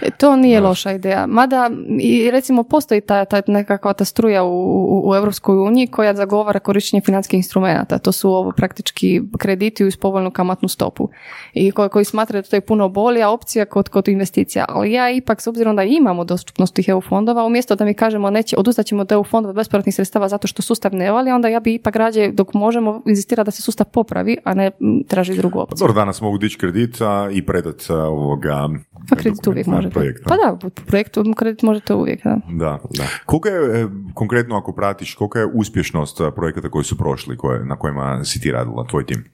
E, 0.00 0.10
To 0.10 0.36
nije 0.36 0.60
loša 0.60 0.92
ideja. 0.92 1.26
Mada 1.26 1.70
i 2.00 2.30
recimo 2.30 2.62
postoji 2.62 3.00
ta, 3.00 3.24
ta 3.24 3.42
nekakva 3.46 3.92
ta 3.92 4.04
struja 4.04 4.44
u, 4.44 4.48
u, 4.48 5.10
u 5.10 5.14
Europskoj 5.14 5.56
uniji 5.56 5.86
koja 5.86 6.14
zagovara 6.14 6.58
korištenje 6.60 7.00
financijskih 7.00 7.38
instrumenata. 7.38 7.98
To 7.98 8.12
su 8.12 8.30
ovo 8.30 8.52
praktički 8.52 9.22
krediti 9.38 9.84
uz 9.84 9.96
povoljnu 9.96 10.30
kamatnu 10.30 10.68
stopu. 10.68 11.08
I 11.54 11.70
koji, 11.70 11.88
koji 11.88 12.04
smatraju 12.04 12.42
da 12.42 12.48
to 12.48 12.56
je 12.56 12.60
puno 12.60 12.88
bolja 12.88 13.30
opcija 13.30 13.64
kod, 13.64 13.88
kod 13.88 14.08
investicija. 14.08 14.64
Ali 14.68 14.92
ja 14.92 15.10
ipak, 15.10 15.40
s 15.40 15.46
obzirom 15.46 15.76
da 15.76 15.82
imamo 15.82 16.24
dostupnost 16.24 16.74
tih 16.74 16.88
EU 16.88 17.00
fondova, 17.00 17.44
umjesto 17.44 17.74
da 17.74 17.84
mi 17.84 17.94
kažemo 17.94 18.30
neće, 18.30 18.56
odustat 18.58 18.86
ćemo 18.86 19.00
od 19.00 19.12
EU 19.12 19.24
fondova 19.24 19.52
bespovratnih 19.52 19.94
sredstava 19.94 20.28
zato 20.28 20.46
što 20.46 20.62
sustav 20.62 20.94
ne 20.94 21.10
vali, 21.10 21.30
onda 21.30 21.48
ja 21.48 21.60
bi 21.60 21.74
ipak 21.74 21.96
rađe 21.96 22.30
dok 22.32 22.54
možemo 22.54 23.02
inzistirati 23.06 23.46
da 23.46 23.50
se 23.50 23.62
sustav 23.62 23.86
popravi, 23.92 24.36
a 24.44 24.54
ne 24.54 24.70
traži 25.08 25.36
drugu 25.36 25.58
opciju. 25.58 25.76
Dobro, 25.78 25.94
danas 25.94 26.20
mogu 26.20 26.38
dići 26.38 26.58
kredit 26.58 27.00
a, 27.00 27.28
i 27.32 27.46
predat 27.46 27.90
ovoga... 27.90 28.68
Pa 29.10 29.16
kredit 29.16 29.46
uvijek 29.46 29.66
možete. 29.82 29.94
projekt, 29.94 30.22
Pa 30.24 30.36
da, 30.36 30.56
po 30.60 30.70
projektu 30.70 31.24
kredit 31.36 31.62
možete 31.62 31.94
uvijek, 31.94 32.24
da. 32.24 32.36
Da, 32.48 32.78
da. 32.90 33.04
Koliko 33.26 33.48
je, 33.48 33.82
e, 33.82 33.86
konkretno 34.14 34.56
ako 34.56 34.72
pratiš, 34.72 35.14
kolika 35.14 35.38
je 35.38 35.50
uspješnost 35.54 36.20
a, 36.20 36.30
projekata 36.30 36.70
koji 36.70 36.84
su 36.84 36.98
prošli, 36.98 37.36
koje, 37.36 37.64
na 37.64 37.76
kojima 37.76 38.24
si 38.24 38.40
ti 38.40 38.52
radila, 38.52 38.86
tvoj 38.86 39.06
tim? 39.06 39.24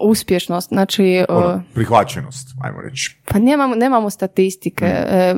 Uspješnost, 0.00 0.68
znači... 0.68 1.24
Ono, 1.28 1.62
prihvaćenost, 1.74 2.48
ajmo 2.62 2.80
reći. 2.80 3.16
Pa 3.28 3.38
nemamo, 3.38 3.74
nemamo 3.74 4.10
statistike. 4.10 4.84
E, 4.86 5.34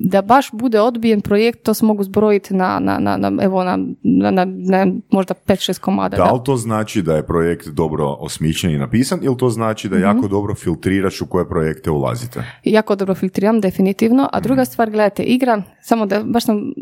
da 0.00 0.22
baš 0.22 0.50
bude 0.52 0.80
odbijen 0.80 1.20
projekt, 1.20 1.62
to 1.62 1.74
se 1.74 1.84
mogu 1.84 2.02
zbrojiti 2.02 2.54
na, 2.54 2.78
na, 2.78 2.98
na, 2.98 3.16
na, 3.16 3.44
evo, 3.44 3.64
na, 3.64 3.78
na, 4.02 4.30
na, 4.30 4.44
na 4.44 4.86
možda 5.10 5.34
5-6 5.46 5.80
komada. 5.80 6.16
Da 6.16 6.24
Da. 6.24 6.38
to 6.44 6.56
znači 6.56 7.02
da 7.02 7.16
je 7.16 7.26
projekt 7.26 7.68
dobro 7.68 8.06
osmišljen 8.06 8.74
i 8.74 8.78
napisan 8.78 9.18
ili 9.22 9.36
to 9.36 9.50
znači 9.50 9.88
da 9.88 9.98
jako 9.98 10.28
dobro 10.28 10.54
filtriraš 10.54 11.20
u 11.20 11.26
koje 11.26 11.48
projekte 11.48 11.90
ulazite? 11.90 12.44
Jako 12.64 12.96
dobro 12.96 13.14
filtriram, 13.14 13.60
definitivno. 13.60 14.28
A 14.32 14.40
druga 14.40 14.64
stvar, 14.64 14.90
gledajte, 14.90 15.22
igra, 15.22 15.62
samo 15.82 16.06
da 16.06 16.22
baš 16.22 16.44
sam, 16.44 16.72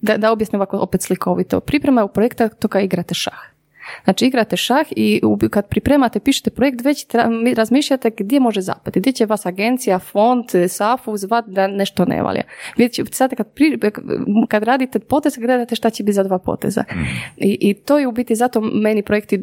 da, 0.00 0.16
da 0.16 0.32
objasnim 0.32 0.60
ovako 0.60 0.78
opet 0.78 1.02
slikovito. 1.02 1.60
Priprema 1.60 2.04
u 2.04 2.08
projekta 2.08 2.48
to 2.48 2.68
kao 2.68 2.80
igrate 2.80 3.14
šah. 3.14 3.51
Znači 4.04 4.26
igrate 4.26 4.56
šah 4.56 4.86
i 4.90 5.20
kad 5.50 5.68
pripremate, 5.68 6.20
pišete 6.20 6.50
projekt, 6.50 6.84
već 6.84 7.06
tra- 7.06 7.54
razmišljate 7.54 8.10
gdje 8.18 8.40
može 8.40 8.60
zapati, 8.60 9.00
gdje 9.00 9.12
će 9.12 9.26
vas 9.26 9.46
agencija, 9.46 9.98
fond, 9.98 10.44
SAFU 10.68 11.16
zvat 11.16 11.44
da 11.46 11.66
nešto 11.66 12.04
ne 12.04 12.22
valja. 12.22 12.42
Vidjet 12.76 12.92
će- 12.92 13.04
sad 13.10 13.34
kad, 13.36 13.46
pri- 13.54 13.78
kad 14.48 14.62
radite 14.62 14.98
potez, 14.98 15.36
gledate 15.36 15.76
šta 15.76 15.90
će 15.90 16.02
biti 16.02 16.12
za 16.14 16.22
dva 16.22 16.38
poteza. 16.38 16.84
I, 17.36 17.58
I 17.60 17.74
to 17.74 17.98
je 17.98 18.06
u 18.06 18.12
biti 18.12 18.34
zato 18.34 18.60
meni 18.60 19.02
projekti 19.02 19.40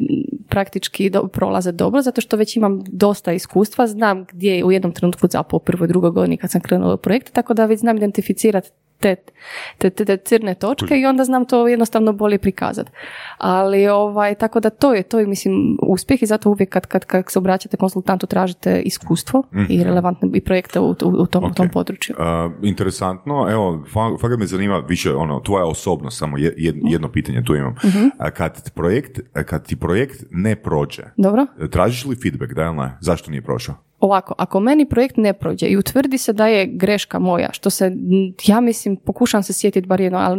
praktički 0.50 1.10
do, 1.10 1.26
prolaze 1.26 1.72
dobro, 1.72 2.02
zato 2.02 2.20
što 2.20 2.36
već 2.36 2.56
imam 2.56 2.80
dosta 2.86 3.32
iskustva, 3.32 3.86
znam 3.86 4.24
gdje 4.24 4.56
je 4.56 4.64
u 4.64 4.72
jednom 4.72 4.92
trenutku 4.92 5.26
zapao 5.30 5.56
u 5.56 5.60
prvoj, 5.60 5.88
drugoj 5.88 6.10
godini 6.10 6.36
kad 6.36 6.50
sam 6.50 6.60
krenula 6.60 6.94
u 6.94 6.98
projekt, 6.98 7.32
tako 7.32 7.54
da 7.54 7.66
već 7.66 7.80
znam 7.80 7.96
identificirati 7.96 8.70
te, 9.00 9.16
te, 9.78 9.90
te, 9.90 10.04
te 10.04 10.16
crne 10.16 10.54
točke 10.54 10.96
i 10.96 11.06
onda 11.06 11.24
znam 11.24 11.44
to 11.44 11.68
jednostavno 11.68 12.12
bolje 12.12 12.38
prikazati. 12.38 12.90
Ali 13.38 13.88
ovaj, 13.88 14.34
tako 14.34 14.60
da 14.60 14.70
to 14.70 14.94
je, 14.94 15.02
to 15.02 15.18
je 15.18 15.26
mislim 15.26 15.78
uspjeh 15.82 16.22
i 16.22 16.26
zato 16.26 16.50
uvijek 16.50 16.68
kad, 16.68 16.86
kad, 16.86 17.04
kad 17.04 17.24
se 17.28 17.38
obraćate 17.38 17.76
konsultantu 17.76 18.26
tražite 18.26 18.80
iskustvo 18.80 19.42
i 19.68 19.84
relevantne 19.84 20.28
i 20.34 20.40
projekte 20.40 20.80
u, 20.80 20.90
u, 20.90 20.94
u 21.02 21.26
tom, 21.26 21.44
u 21.44 21.54
tom 21.54 21.68
području. 21.68 22.14
Uh, 22.18 22.52
interesantno, 22.62 23.46
evo, 23.50 23.84
fa- 23.94 24.20
fakat 24.20 24.38
me 24.38 24.46
zanima 24.46 24.78
više 24.88 25.14
ono, 25.14 25.40
tvoja 25.40 25.64
osobnost, 25.64 26.18
samo 26.18 26.38
je- 26.38 26.54
jed- 26.56 26.92
jedno 26.92 27.08
pitanje 27.08 27.42
tu 27.44 27.54
imam. 27.56 27.74
Mhm. 27.84 28.06
A 28.18 28.30
kad, 28.30 28.70
projekt, 28.74 29.20
kad 29.46 29.66
ti 29.66 29.76
projekt 29.76 30.24
ne 30.40 30.56
prođe, 30.56 31.02
Dobro? 31.16 31.46
tražiš 31.70 32.04
li 32.04 32.16
feedback, 32.16 32.52
da 32.52 32.62
ili 32.62 32.76
ne? 32.76 32.96
Zašto 33.00 33.30
nije 33.30 33.42
prošao? 33.42 33.74
Ovako, 34.00 34.34
ako 34.38 34.60
meni 34.60 34.88
projekt 34.88 35.16
ne 35.16 35.32
prođe 35.32 35.66
i 35.66 35.76
utvrdi 35.76 36.18
se 36.18 36.32
da 36.32 36.46
je 36.46 36.66
greška 36.66 37.18
moja, 37.18 37.48
što 37.52 37.70
se, 37.70 37.92
ja 38.46 38.60
mislim, 38.60 38.96
pokušam 38.96 39.42
se 39.42 39.52
sjetiti 39.52 39.86
bar 39.86 40.00
jedno, 40.00 40.18
ali 40.18 40.38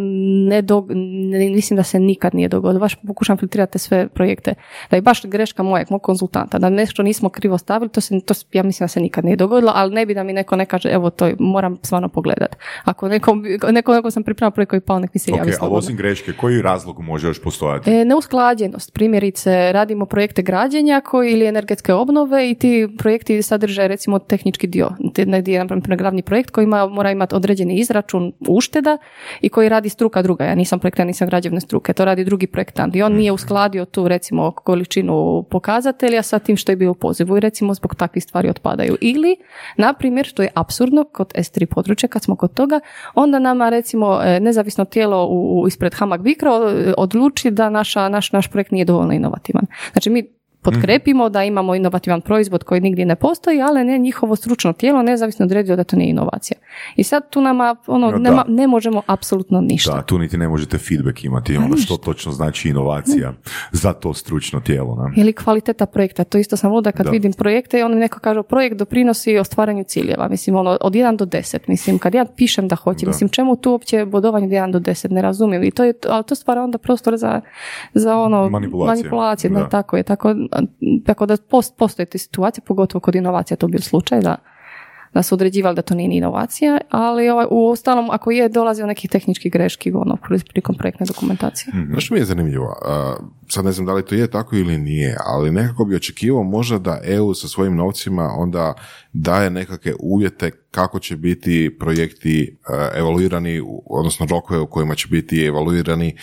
ne, 0.50 0.62
dog, 0.62 0.92
ne 0.92 1.50
mislim 1.50 1.78
da 1.78 1.84
se 1.84 2.00
nikad 2.00 2.36
nije 2.36 2.48
dogodilo, 2.48 2.80
baš 2.80 2.96
pokušam 3.08 3.38
filtrirati 3.38 3.80
sve 3.80 4.08
projekte, 4.08 4.54
da 4.90 4.96
je 4.96 5.02
baš 5.02 5.26
greška 5.26 5.64
mojeg, 5.64 5.88
mog 5.90 6.02
konzultanta, 6.02 6.60
da 6.60 6.70
nešto 6.70 7.04
nismo 7.04 7.30
krivo 7.30 7.58
stavili, 7.58 7.90
to 7.90 8.02
se, 8.02 8.20
to, 8.26 8.34
ja 8.54 8.64
mislim 8.64 8.84
da 8.84 8.88
se 8.88 9.00
nikad 9.00 9.26
nije 9.26 9.36
dogodilo, 9.36 9.72
ali 9.76 9.94
ne 9.94 10.06
bi 10.06 10.14
da 10.14 10.24
mi 10.24 10.34
neko 10.34 10.56
ne 10.56 10.66
kaže, 10.66 10.90
evo 10.90 11.10
to 11.10 11.32
moram 11.40 11.78
stvarno 11.84 12.10
pogledat. 12.10 12.56
Ako 12.84 13.08
nekom, 13.08 13.44
neko, 13.72 13.94
neko 13.94 14.12
sam 14.12 14.24
pripremila 14.24 14.52
projekt 14.52 14.70
koji 14.70 14.82
pao, 14.82 15.00
nek 15.00 15.14
mi 15.14 15.20
se 15.20 15.32
javi 15.32 15.42
ali 15.42 15.54
slobodno. 15.54 15.78
osim 15.78 15.96
greške, 15.96 16.34
koji 16.34 16.62
razlog 16.62 17.00
može 17.00 17.28
još 17.28 17.42
postojati? 17.42 17.92
E, 17.92 18.06
neusklađenost. 18.06 18.94
Primjerice, 18.94 19.72
radimo 19.72 20.06
projekte 20.06 20.42
građenja 20.42 21.02
koji, 21.02 21.32
ili 21.32 21.46
energetske 21.46 21.94
obnove 21.94 22.50
i 22.50 22.56
ti 22.56 22.88
projekti 22.98 23.42
sadrže 23.52 23.88
recimo 23.88 24.20
tehnički 24.20 24.68
dio. 24.68 24.90
Negdje 25.26 25.54
je 25.54 25.66
glavni 25.98 26.22
projekt 26.22 26.52
koji 26.52 26.64
ima, 26.64 26.88
mora 26.88 27.12
imati 27.12 27.36
određeni 27.36 27.76
izračun 27.76 28.32
ušteda 28.48 28.98
i 29.42 29.50
koji 29.50 29.70
radi 29.70 29.90
struka 29.90 30.22
druga. 30.22 30.46
Ja 30.46 30.56
nisam 30.56 30.80
projektant, 30.80 31.08
nisam 31.08 31.28
građevne 31.28 31.62
struke, 31.62 31.94
to 31.94 32.06
radi 32.06 32.26
drugi 32.26 32.48
projektant 32.48 32.96
i 32.96 33.02
on 33.02 33.14
nije 33.14 33.32
uskladio 33.32 33.86
tu 33.86 34.08
recimo 34.08 34.52
količinu 34.52 35.44
pokazatelja 35.50 36.24
sa 36.24 36.40
tim 36.40 36.58
što 36.58 36.72
je 36.72 36.76
bio 36.76 36.92
u 36.92 36.94
pozivu 36.94 37.38
i 37.38 37.40
recimo 37.40 37.74
zbog 37.74 37.96
takvih 37.96 38.24
stvari 38.24 38.50
otpadaju. 38.50 38.98
Ili, 39.02 39.36
na 39.78 39.94
primjer, 39.94 40.26
što 40.26 40.44
je 40.44 40.52
apsurdno 40.56 41.04
kod 41.04 41.34
S3 41.36 41.66
područja, 41.66 42.10
kad 42.10 42.24
smo 42.24 42.36
kod 42.36 42.54
toga, 42.54 42.80
onda 43.16 43.40
nama 43.40 43.70
recimo 43.70 44.22
e, 44.24 44.40
nezavisno 44.40 44.86
tijelo 44.86 45.28
u, 45.28 45.68
ispred 45.68 45.94
Hamag 45.94 46.22
Vikro 46.22 46.52
e, 46.52 46.94
odluči 46.98 47.52
da 47.52 47.70
naša, 47.70 48.10
naš, 48.10 48.32
naš 48.32 48.48
projekt 48.48 48.72
nije 48.72 48.86
dovoljno 48.86 49.14
inovativan. 49.14 49.66
Znači 49.94 50.10
mi 50.10 50.41
potkrepimo 50.62 51.30
da 51.30 51.44
imamo 51.44 51.76
inovativan 51.76 52.22
proizvod 52.22 52.64
koji 52.64 52.82
nigdje 52.82 53.06
ne 53.06 53.16
postoji, 53.16 53.62
ali 53.62 53.84
ne 53.84 53.98
njihovo 53.98 54.36
stručno 54.36 54.74
tijelo 54.74 55.02
nezavisno 55.02 55.46
odredio 55.46 55.76
da 55.76 55.84
to 55.84 55.96
nije 55.96 56.10
inovacija. 56.10 56.58
I 56.96 57.04
sad 57.04 57.30
tu 57.30 57.42
nama 57.42 57.76
ono, 57.88 58.12
No, 58.12 58.18
nema, 58.18 58.46
ne 58.48 58.68
možemo 58.68 59.02
apsolutno 59.08 59.62
ništa. 59.62 59.96
Da, 59.96 60.02
tu 60.02 60.18
niti 60.20 60.38
ne 60.38 60.48
možete 60.48 60.78
feedback 60.78 61.24
imati, 61.24 61.58
ono 61.58 61.78
što 61.78 61.98
točno 61.98 62.32
znači 62.32 62.70
inovacija 62.70 63.34
za 63.72 63.94
to 63.94 64.14
stručno 64.14 64.60
tijelo. 64.60 64.96
Ne? 64.96 65.22
Ili 65.22 65.34
kvaliteta 65.34 65.86
projekta, 65.86 66.24
to 66.24 66.38
isto 66.38 66.58
sam 66.58 66.72
luda 66.72 66.92
kad 66.92 67.06
Da. 67.06 67.12
vidim 67.12 67.34
projekte 67.34 67.80
i 67.80 67.84
onda 67.84 67.98
neko 67.98 68.20
kaže 68.20 68.44
projekt 68.44 68.76
doprinosi 68.78 69.38
ostvaranju 69.38 69.84
ciljeva, 69.84 70.28
mislim 70.28 70.56
ono 70.56 70.78
od 70.82 70.94
1 70.94 71.16
do 71.18 71.26
10, 71.26 71.58
mislim 71.68 72.00
kad 72.00 72.14
ja 72.14 72.26
pišem 72.38 72.68
da 72.68 72.76
hoćem, 72.76 73.06
Da. 73.06 73.10
mislim 73.10 73.30
čemu 73.30 73.56
tu 73.56 73.72
uopće 73.72 74.06
bodovanje 74.06 74.46
od 74.46 74.52
1 74.52 74.72
do 74.72 74.80
10, 74.80 75.12
ne 75.12 75.22
razumijem 75.22 75.64
i 75.64 75.72
to 75.72 75.84
je, 75.84 75.94
ali 76.10 76.24
to 76.24 76.36
stvara 76.36 76.64
onda 76.64 76.78
prostor 76.78 77.18
za, 77.18 77.42
za 77.94 78.18
ono 78.18 78.50
Manipulacije. 78.50 79.04
manipulacije, 79.04 79.50
da, 79.52 79.60
Da. 79.60 79.70
tako 79.70 79.98
je, 79.98 80.04
tako, 80.04 80.36
tako 81.06 81.26
da 81.26 81.38
post, 81.50 81.78
postoje 81.78 82.06
te 82.06 82.18
situacije, 82.18 82.64
pogotovo 82.68 83.00
kod 83.00 83.16
inovacija 83.16 83.58
to 83.58 83.68
bio 83.68 83.82
slučaj, 83.82 84.22
da 84.22 84.36
da 85.14 85.24
su 85.24 85.36
određivali 85.36 85.76
da 85.76 85.82
to 85.82 85.96
nije 85.96 86.10
ni 86.10 86.18
inovacija, 86.18 86.78
ali 86.90 87.30
ovaj, 87.30 87.46
u 87.50 87.70
ostalom 87.70 88.10
ako 88.12 88.32
je 88.32 88.50
dolazio 88.50 88.86
nekih 88.86 89.10
tehničkih 89.10 89.52
greški 89.52 89.92
ono, 89.92 90.18
prilikom 90.50 90.76
projektne 90.76 91.06
dokumentacije. 91.06 91.72
Hmm. 91.72 92.00
Što 92.00 92.14
mi 92.14 92.20
je 92.20 92.26
zanimljivo? 92.26 92.76
sad 93.52 93.66
ne 93.66 93.72
znam 93.72 93.86
da 93.86 93.94
li 93.94 94.06
to 94.06 94.16
je 94.16 94.32
tako 94.32 94.56
ili 94.56 94.78
nije, 94.78 95.18
ali 95.26 95.52
nekako 95.52 95.86
bi 95.86 95.96
očekivao 95.96 96.44
možda 96.44 96.80
da 96.80 97.02
EU 97.04 97.34
sa 97.34 97.48
svojim 97.48 97.76
novcima 97.76 98.30
onda 98.38 98.74
daje 99.14 99.50
nekakve 99.50 99.94
uvjete 100.00 100.52
kako 100.72 101.00
će 101.00 101.18
biti 101.18 101.78
projekti 101.80 102.58
uh, 102.70 102.76
evaluirani, 103.00 103.62
odnosno 103.86 104.26
rokove 104.26 104.60
u 104.60 104.68
kojima 104.68 104.96
će 104.96 105.08
biti 105.08 105.46
evaluirani, 105.46 106.16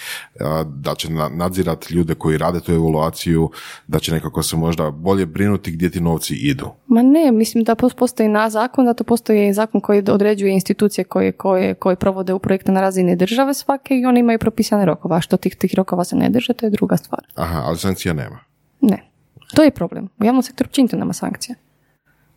da 0.66 0.94
će 0.94 1.08
nadzirati 1.30 1.94
ljude 1.94 2.14
koji 2.14 2.38
rade 2.38 2.60
tu 2.60 2.72
evaluaciju, 2.72 3.50
da 3.86 3.98
će 3.98 4.12
nekako 4.12 4.42
se 4.42 4.56
možda 4.56 4.90
bolje 4.90 5.26
brinuti 5.26 5.70
gdje 5.70 5.90
ti 5.90 6.00
novci 6.00 6.34
idu. 6.34 6.70
Ma 6.86 7.02
ne, 7.02 7.32
mislim 7.32 7.64
da 7.64 7.74
postoji 7.74 8.28
na 8.28 8.50
zakon, 8.50 8.84
da 8.84 8.94
to 8.94 9.04
postoji 9.04 9.52
zakon 9.52 9.80
koji 9.80 10.02
određuje 10.10 10.52
institucije 10.52 11.04
koje, 11.04 11.32
koje, 11.32 11.74
koje 11.74 11.96
provode 11.96 12.32
u 12.32 12.38
projekte 12.38 12.72
na 12.72 12.80
razini 12.80 13.16
države 13.16 13.54
svake 13.54 13.98
i 13.98 14.06
oni 14.06 14.20
imaju 14.20 14.38
propisane 14.38 14.84
rokova, 14.84 15.16
a 15.16 15.20
što 15.20 15.36
tih, 15.36 15.56
tih 15.56 15.74
rokova 15.74 16.04
se 16.04 16.16
ne 16.16 16.28
drže, 16.28 16.52
to 16.52 16.66
je 16.66 16.70
druga 16.70 16.96
stvar. 16.96 17.20
Aha, 17.34 17.62
ali 17.64 17.78
sankcija 17.78 18.14
nema. 18.14 18.38
Ne. 18.80 19.10
To 19.54 19.62
je 19.62 19.70
problem. 19.70 20.08
U 20.18 20.24
javnom 20.24 20.42
sektoru 20.42 20.68
općenito 20.68 20.96
nema 20.96 21.12
sankcija. 21.12 21.56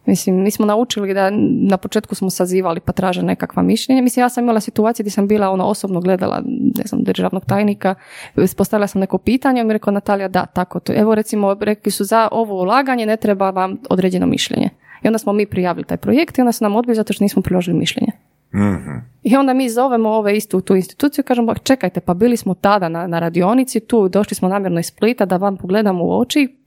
Mislim, 0.06 0.44
mi 0.44 0.52
smo 0.52 0.66
naučili 0.66 1.14
da 1.14 1.30
na 1.70 1.78
početku 1.78 2.16
smo 2.16 2.30
sazivali 2.30 2.80
pa 2.80 2.92
traže 2.92 3.24
nekakva 3.24 3.64
mišljenja. 3.64 4.02
Mislim, 4.02 4.24
ja 4.24 4.30
sam 4.30 4.44
imala 4.44 4.60
situaciju 4.60 5.04
gdje 5.04 5.12
sam 5.12 5.28
bila 5.28 5.50
ono 5.50 5.66
osobno 5.66 6.02
gledala, 6.02 6.42
ne 6.78 6.84
znam, 6.86 7.04
državnog 7.04 7.46
tajnika, 7.46 7.96
postavila 8.58 8.88
sam 8.88 9.02
neko 9.02 9.18
pitanje, 9.18 9.64
mi 9.64 9.74
rekao 9.74 9.94
Natalija 9.94 10.28
da, 10.28 10.46
tako 10.46 10.80
to. 10.80 10.94
Evo 10.96 11.16
recimo, 11.16 11.58
rekli 11.60 11.92
su 11.92 12.04
za 12.04 12.28
ovo 12.32 12.62
ulaganje 12.62 13.06
ne 13.06 13.18
treba 13.18 13.50
vam 13.50 13.78
određeno 13.90 14.26
mišljenje. 14.26 14.70
I 15.04 15.08
onda 15.08 15.18
smo 15.18 15.34
mi 15.34 15.46
prijavili 15.46 15.86
taj 15.86 15.98
projekt 15.98 16.38
i 16.38 16.42
onda 16.42 16.52
su 16.52 16.64
nam 16.64 16.76
odbili 16.76 16.96
zato 16.96 17.14
što 17.14 17.24
nismo 17.24 17.42
priložili 17.42 17.78
mišljenje. 17.78 18.12
mm 18.54 19.12
I 19.24 19.36
onda 19.36 19.54
mi 19.54 19.70
zovemo 19.70 20.10
ove 20.10 20.38
istu 20.38 20.62
tu 20.62 20.76
instituciju 20.76 21.22
i 21.24 21.26
kažemo 21.26 21.54
čekajte, 21.56 22.00
pa 22.00 22.14
bili 22.14 22.38
smo 22.38 22.54
tada 22.54 22.90
na, 22.90 23.08
na 23.08 23.20
radionici, 23.20 23.80
tu 23.80 24.10
došli 24.10 24.36
smo 24.36 24.48
namjerno 24.48 24.80
iz 24.80 24.86
Splita 24.86 25.26
da 25.26 25.38
vam 25.38 25.58
pogledamo 25.58 26.04
u 26.04 26.20
oči, 26.20 26.58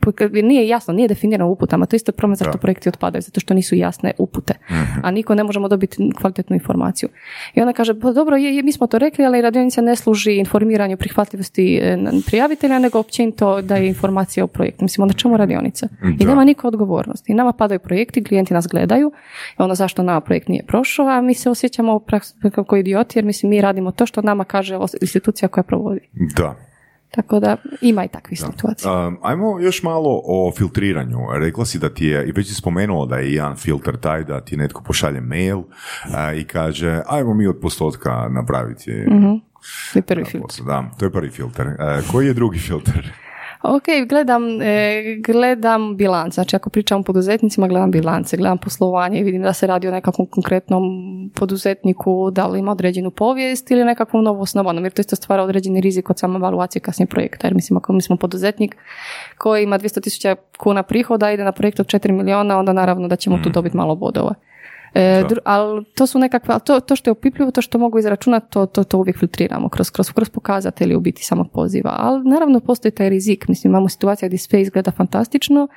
nije 0.43 0.69
jasno, 0.69 0.95
nije 0.95 1.09
definirano 1.09 1.51
uputama, 1.51 1.87
to 1.87 1.97
isto 1.97 2.11
je 2.11 2.17
problem 2.17 2.37
zašto 2.37 2.59
projekti 2.59 2.89
otpadaju, 2.89 3.23
zato 3.23 3.41
što 3.41 3.55
nisu 3.55 3.75
jasne 3.75 4.13
upute, 4.19 4.55
mhm. 4.71 5.01
a 5.03 5.11
niko 5.11 5.35
ne 5.35 5.45
možemo 5.45 5.69
dobiti 5.69 6.11
kvalitetnu 6.21 6.57
informaciju. 6.57 7.09
I 7.55 7.61
onda 7.61 7.73
kaže, 7.73 8.01
pa 8.01 8.13
dobro, 8.13 8.37
je, 8.37 8.63
mi 8.63 8.73
smo 8.73 8.87
to 8.87 8.99
rekli, 8.99 9.25
ali 9.25 9.41
radionica 9.41 9.81
ne 9.81 9.97
služi 9.97 10.33
informiranju 10.33 10.97
prihvatljivosti 10.97 11.77
e, 11.83 11.99
prijavitelja, 12.27 12.79
nego 12.79 12.99
općenito 12.99 13.63
da 13.63 13.77
je 13.77 13.89
informacija 13.89 14.45
o 14.45 14.47
projektu. 14.47 14.85
Mislim, 14.85 15.03
onda 15.03 15.15
čemu 15.15 15.37
radionica? 15.37 15.89
I 16.21 16.25
nema 16.25 16.45
niko 16.45 16.69
odgovornosti. 16.69 17.33
I 17.33 17.35
nama 17.35 17.53
padaju 17.53 17.81
projekti, 17.81 18.25
klijenti 18.25 18.55
nas 18.55 18.67
gledaju, 18.67 19.13
i 19.59 19.63
onda 19.63 19.75
zašto 19.75 20.03
nama 20.03 20.21
projekt 20.21 20.49
nije 20.49 20.63
prošao, 20.67 21.07
a 21.07 21.21
mi 21.21 21.35
se 21.35 21.51
osjećamo 21.51 22.01
kako 22.55 22.77
idioti, 22.77 23.19
jer 23.19 23.25
mislim, 23.25 23.51
mi 23.51 23.61
radimo 23.61 23.91
to 23.91 24.07
što 24.07 24.23
nama 24.23 24.45
kaže 24.45 24.79
institucija 25.01 25.49
koja 25.49 25.65
provodi. 25.65 26.01
Da. 26.37 26.74
Tako 27.15 27.41
da 27.41 27.57
ima 27.81 28.05
i 28.05 28.09
takvih 28.09 28.41
situacija. 28.41 29.07
Um, 29.07 29.19
ajmo 29.23 29.61
još 29.61 29.83
malo 29.83 30.21
o 30.25 30.53
filtriranju. 30.57 31.19
Rekla 31.33 31.65
si 31.65 31.79
da 31.79 31.95
ti 31.95 32.07
je, 32.07 32.27
i 32.29 32.33
već 32.33 32.49
si 32.49 32.55
spomenuo 32.55 33.07
da 33.07 33.17
je 33.17 33.35
jedan 33.35 33.57
filter 33.57 33.97
taj 33.97 34.25
da 34.25 34.41
ti 34.41 34.57
netko 34.57 34.83
pošalje 34.83 35.21
mail 35.21 35.63
i 36.37 36.45
kaže 36.45 37.03
ajmo 37.07 37.35
mi 37.35 37.47
od 37.47 37.59
postotka 37.63 38.29
napraviti. 38.31 38.91
mm 38.93 39.41
To 39.93 39.99
je 39.99 40.03
prvi 40.03 40.25
filter. 40.25 40.65
Da, 40.67 40.91
to 40.99 41.05
je 41.05 41.11
prvi 41.13 41.31
filter. 41.31 41.67
koji 42.13 42.27
je 42.27 42.35
drugi 42.35 42.59
filter? 42.59 43.13
Ok, 43.67 43.85
gledam, 44.09 44.63
e, 44.63 45.03
gledam 45.19 45.97
bilance, 45.97 46.35
znači 46.35 46.57
ako 46.57 46.71
pričam 46.71 47.01
o 47.01 47.03
poduzetnicima, 47.03 47.69
gledam 47.69 47.91
bilance, 47.91 48.37
gledam 48.37 48.59
poslovanje 48.59 49.21
i 49.21 49.23
vidim 49.23 49.43
da 49.43 49.53
se 49.53 49.67
radi 49.67 49.89
o 49.89 49.91
nekakvom 49.91 50.27
konkretnom 50.27 50.83
poduzetniku, 51.35 52.31
da 52.31 52.47
li 52.47 52.59
ima 52.59 52.73
određenu 52.73 53.11
povijest 53.11 53.71
ili 53.71 53.85
nekakvom 53.85 54.25
novo 54.25 54.43
osnovanom, 54.43 54.85
jer 54.85 54.93
to 54.93 55.01
isto 55.01 55.17
stvara 55.17 55.43
određeni 55.43 55.81
rizik 55.81 56.11
od 56.11 56.19
same 56.19 56.37
evaluacije 56.37 56.83
kasnije 56.83 57.07
projekta, 57.07 57.47
jer 57.47 57.55
mislim 57.55 57.77
ako 57.77 57.93
mi 57.93 58.03
smo 58.03 58.17
poduzetnik 58.17 58.77
koji 59.39 59.63
ima 59.63 59.79
200.000 59.79 60.37
kuna 60.59 60.83
prihoda, 60.83 61.33
ide 61.33 61.45
na 61.45 61.53
projekt 61.53 61.81
od 61.81 61.87
4 61.87 62.13
miliona, 62.13 62.59
onda 62.59 62.73
naravno 62.73 63.09
da 63.09 63.17
ćemo 63.17 63.39
tu 63.43 63.49
mm. 63.49 63.53
dobiti 63.53 63.77
malo 63.77 63.97
bodova. 63.97 64.35
E, 64.95 65.25
ali 65.45 65.85
to 65.85 66.07
su 66.07 66.19
nekakve, 66.19 66.55
to, 66.65 66.81
to 66.81 66.97
što 66.97 67.11
je 67.11 67.13
opipljivo, 67.13 67.51
to 67.51 67.63
što 67.63 67.79
mogu 67.79 67.99
izračunati, 67.99 68.47
to, 68.51 68.67
to, 68.67 68.85
to 68.85 68.99
uvijek 68.99 69.19
filtriramo 69.19 69.69
kroz, 69.69 69.91
kroz, 69.91 70.13
kroz 70.13 70.29
pokazatelji 70.29 70.97
u 70.97 71.01
biti 71.01 71.25
samog 71.25 71.51
poziva. 71.53 71.95
Ali 71.99 72.29
naravno 72.29 72.61
postoji 72.61 72.93
taj 72.93 73.09
rizik, 73.09 73.49
mislim 73.49 73.71
imamo 73.71 73.89
situacija 73.89 74.29
gdje 74.29 74.39
sve 74.39 74.61
izgleda 74.61 74.91
fantastično 74.91 75.69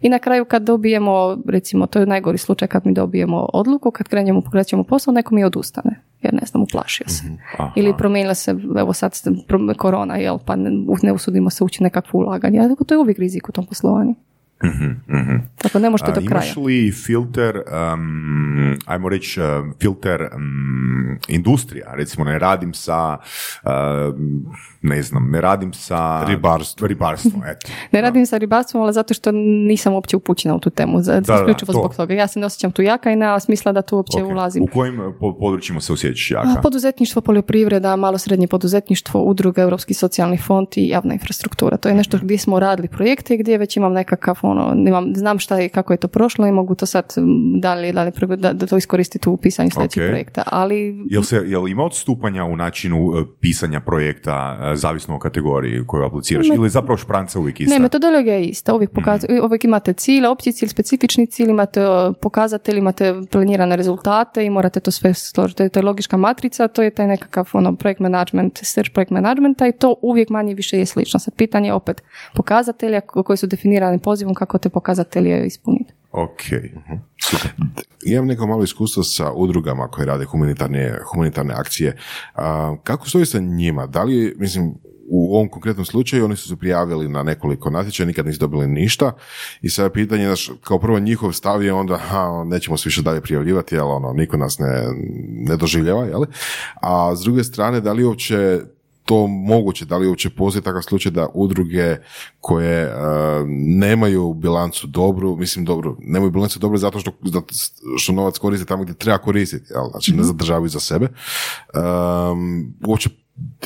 i 0.00 0.08
na 0.08 0.18
kraju 0.18 0.44
kad 0.44 0.62
dobijemo, 0.62 1.38
recimo 1.48 1.86
to 1.86 1.98
je 1.98 2.06
najgori 2.06 2.38
slučaj 2.38 2.68
kad 2.68 2.86
mi 2.86 2.94
dobijemo 2.94 3.48
odluku, 3.52 3.90
kad 3.90 4.08
krenemo, 4.08 4.40
pogledat 4.40 4.86
posao, 4.88 5.14
neko 5.14 5.34
mi 5.34 5.44
odustane 5.44 6.00
jer 6.22 6.34
ne 6.34 6.46
znam, 6.46 6.62
uplašio 6.62 7.08
se. 7.08 7.26
Mhm. 7.26 7.34
Ili 7.76 7.94
promijenila 7.98 8.34
se, 8.34 8.56
evo 8.78 8.92
sad 8.92 9.12
korona, 9.76 10.16
jel, 10.16 10.38
pa 10.46 10.56
ne, 10.56 10.70
ne 11.02 11.12
usudimo 11.12 11.50
se 11.50 11.64
ući 11.64 11.82
nekakvo 11.82 12.20
ulaganje. 12.20 12.68
to 12.86 12.94
je 12.94 12.98
uvijek 12.98 13.18
rizik 13.18 13.48
u 13.48 13.52
tom 13.52 13.66
poslovanju. 13.66 14.14
Mm-hmm. 14.64 15.48
Tako 15.58 15.78
ne 15.78 15.90
možete 15.90 16.12
do 16.12 16.20
kraja. 16.26 16.44
Imaš 16.44 16.56
li 16.56 16.92
filter, 16.92 17.56
um, 17.56 18.78
ajmo 18.86 19.08
reći, 19.08 19.40
filter 19.80 20.28
um, 20.36 21.18
industrija? 21.28 21.94
Recimo, 21.94 22.24
ne 22.24 22.38
radim 22.38 22.74
sa, 22.74 23.18
uh, 23.62 23.70
ne 24.82 25.02
znam, 25.02 25.30
ne 25.30 25.40
radim 25.40 25.72
sa... 25.72 26.24
Ribarstvom. 26.24 26.88
Ribarstvom, 26.88 27.42
eto. 27.46 27.68
ne 27.92 28.00
radim 28.00 28.26
sa 28.26 28.38
ribarstvom, 28.38 28.82
ali 28.82 28.92
zato 28.92 29.14
što 29.14 29.32
nisam 29.66 29.92
uopće 29.92 30.16
upućena 30.16 30.54
u 30.54 30.58
tu 30.58 30.70
temu. 30.70 31.00
Da, 31.00 31.18
isključivo 31.18 31.72
zbog 31.72 31.96
toga. 31.96 32.14
Ja 32.14 32.26
se 32.26 32.40
ne 32.40 32.46
osjećam 32.46 32.72
tu 32.72 32.82
jaka 32.82 33.10
i 33.10 33.16
nema 33.16 33.40
smisla 33.40 33.72
da 33.72 33.82
tu 33.82 33.96
uopće 33.96 34.22
ulazim. 34.22 34.62
U 34.62 34.66
kojim 34.66 35.00
uh, 35.00 35.14
područjima 35.40 35.80
se 35.80 35.92
osjećaš 35.92 36.30
jaka? 36.30 36.60
Poduzetništvo, 36.62 37.22
poljoprivreda, 37.22 37.96
malo 37.96 38.18
srednje 38.18 38.46
poduzetništvo, 38.46 39.22
udruga, 39.22 39.62
Europski 39.62 39.94
socijalni 39.94 40.38
fond 40.38 40.68
i 40.76 40.88
javna 40.88 41.12
infrastruktura. 41.14 41.76
To 41.76 41.88
je 41.88 41.94
nešto 41.94 42.18
gdje 42.22 42.38
smo 42.38 42.60
radili 42.60 42.88
projekte 42.88 43.34
i 43.34 43.38
gdje 43.38 43.58
već 43.58 43.76
imam 43.76 43.92
nekakav 43.92 44.38
ono, 44.58 44.88
imam, 44.88 45.12
znam 45.16 45.38
šta 45.38 45.60
i 45.60 45.68
kako 45.68 45.92
je 45.92 45.96
to 45.96 46.08
prošlo 46.08 46.46
i 46.46 46.52
mogu 46.52 46.74
to 46.74 46.86
sad 46.86 47.14
dalje, 47.60 47.92
dalje 47.92 48.12
da, 48.36 48.52
da 48.52 48.66
to 48.66 48.76
iskoristiti 48.76 49.28
u 49.28 49.36
pisanju 49.36 49.70
sljedećeg 49.70 50.08
projekta. 50.08 50.42
Ali... 50.46 51.04
Jel, 51.10 51.22
se, 51.22 51.42
jel 51.46 51.68
ima 51.68 51.84
odstupanja 51.84 52.44
u 52.44 52.56
načinu 52.56 53.12
e, 53.18 53.24
pisanja 53.40 53.80
projekta 53.80 54.58
e, 54.72 54.76
zavisno 54.76 55.16
o 55.16 55.18
kategoriji 55.18 55.86
koju 55.86 56.04
apliciraš 56.04 56.46
ili 56.46 56.68
zapravo 56.68 56.96
špranca 56.96 57.38
uvijek 57.38 57.60
ista? 57.60 57.74
Ne, 57.74 57.80
metodologija 57.80 58.34
je 58.34 58.44
ista. 58.44 58.74
Uvijek, 58.74 58.90
pokaz, 58.90 59.24
mm. 59.30 59.44
uvijek 59.44 59.64
imate 59.64 59.92
cilj, 59.92 60.26
opći 60.26 60.52
cilj, 60.52 60.68
specifični 60.68 61.26
cilj, 61.26 61.50
imate 61.50 61.80
e, 61.80 62.12
pokazatelj, 62.20 62.78
imate 62.78 63.14
planirane 63.30 63.76
rezultate 63.76 64.44
i 64.44 64.50
morate 64.50 64.80
to 64.80 64.90
sve 64.90 65.14
složiti. 65.14 65.68
To 65.68 65.80
je 65.80 65.84
logička 65.84 66.16
matrica, 66.16 66.68
to 66.68 66.82
je 66.82 66.90
taj 66.90 67.06
nekakav 67.06 67.50
ono, 67.52 67.76
projekt 67.76 68.00
management, 68.00 68.58
search 68.62 68.92
projekt 68.92 69.10
managementa 69.10 69.66
i 69.66 69.72
to 69.72 69.94
uvijek 70.02 70.28
manje 70.28 70.54
više 70.54 70.78
je 70.78 70.86
slično. 70.86 71.20
Sad 71.20 71.34
pitanje 71.34 71.72
opet 71.72 72.02
pokazatelja 72.34 73.00
koji 73.00 73.36
su 73.36 73.46
definirani 73.46 73.98
pozivom 73.98 74.34
kako 74.46 74.58
te 74.58 74.68
pokazatelje 74.68 75.46
ispuniti. 75.46 75.92
Ok. 76.12 76.40
uh 76.76 76.98
Imam 78.06 78.26
neko 78.26 78.46
malo 78.46 78.62
iskustvo 78.64 79.02
sa 79.02 79.32
udrugama 79.32 79.88
koje 79.88 80.06
rade 80.06 80.24
humanitarne, 80.24 80.98
humanitarne 81.12 81.54
akcije. 81.54 81.96
kako 82.82 83.08
stoji 83.08 83.26
sa 83.26 83.38
njima? 83.38 83.86
Da 83.86 84.02
li, 84.02 84.34
mislim, 84.38 84.74
u 85.08 85.34
ovom 85.34 85.48
konkretnom 85.48 85.84
slučaju 85.84 86.24
oni 86.24 86.36
su 86.36 86.48
se 86.48 86.56
prijavili 86.56 87.08
na 87.08 87.22
nekoliko 87.22 87.70
natječaja, 87.70 88.06
nikad 88.06 88.26
nisu 88.26 88.40
dobili 88.40 88.66
ništa 88.66 89.12
i 89.62 89.70
sada 89.70 89.90
pitanje, 89.90 90.26
znaš, 90.26 90.50
kao 90.62 90.78
prvo 90.78 90.98
njihov 90.98 91.32
stav 91.32 91.62
je 91.62 91.72
onda, 91.72 91.96
ha, 91.96 92.44
nećemo 92.46 92.76
se 92.76 92.88
više 92.88 93.02
dalje 93.02 93.20
prijavljivati, 93.20 93.74
jer 93.74 93.82
ono, 93.82 94.12
niko 94.12 94.36
nas 94.36 94.58
ne, 94.58 94.84
ne 95.28 95.56
doživljava, 95.56 96.04
jel? 96.04 96.24
A 96.74 97.16
s 97.16 97.20
druge 97.20 97.44
strane, 97.44 97.80
da 97.80 97.92
li 97.92 98.04
uopće 98.04 98.60
to 99.04 99.26
moguće, 99.26 99.84
da 99.84 99.96
li 99.96 100.08
uopće 100.08 100.30
postoji 100.30 100.62
takav 100.62 100.82
slučaj 100.82 101.12
da 101.12 101.28
udruge 101.34 101.96
koje 102.40 102.86
uh, 102.86 102.94
nemaju 103.78 104.34
bilancu 104.34 104.86
dobru, 104.86 105.36
mislim 105.36 105.64
dobru, 105.64 105.96
nemaju 106.00 106.30
bilancu 106.30 106.58
dobru 106.58 106.78
zato 106.78 106.98
što, 106.98 107.12
što 107.98 108.12
novac 108.12 108.38
koriste 108.38 108.66
tamo 108.66 108.82
gdje 108.82 108.94
treba 108.94 109.18
koristiti, 109.18 109.72
jel? 109.72 109.84
znači 109.90 110.10
ne 110.10 110.16
mhm. 110.16 110.26
zadržavaju 110.26 110.68
za 110.68 110.80
sebe, 110.80 111.08
um, 111.74 112.74
uopće 112.86 113.10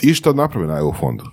išta 0.03 0.33
napravi 0.33 0.67
na 0.67 0.79
EU 0.79 0.93
fondu. 1.01 1.25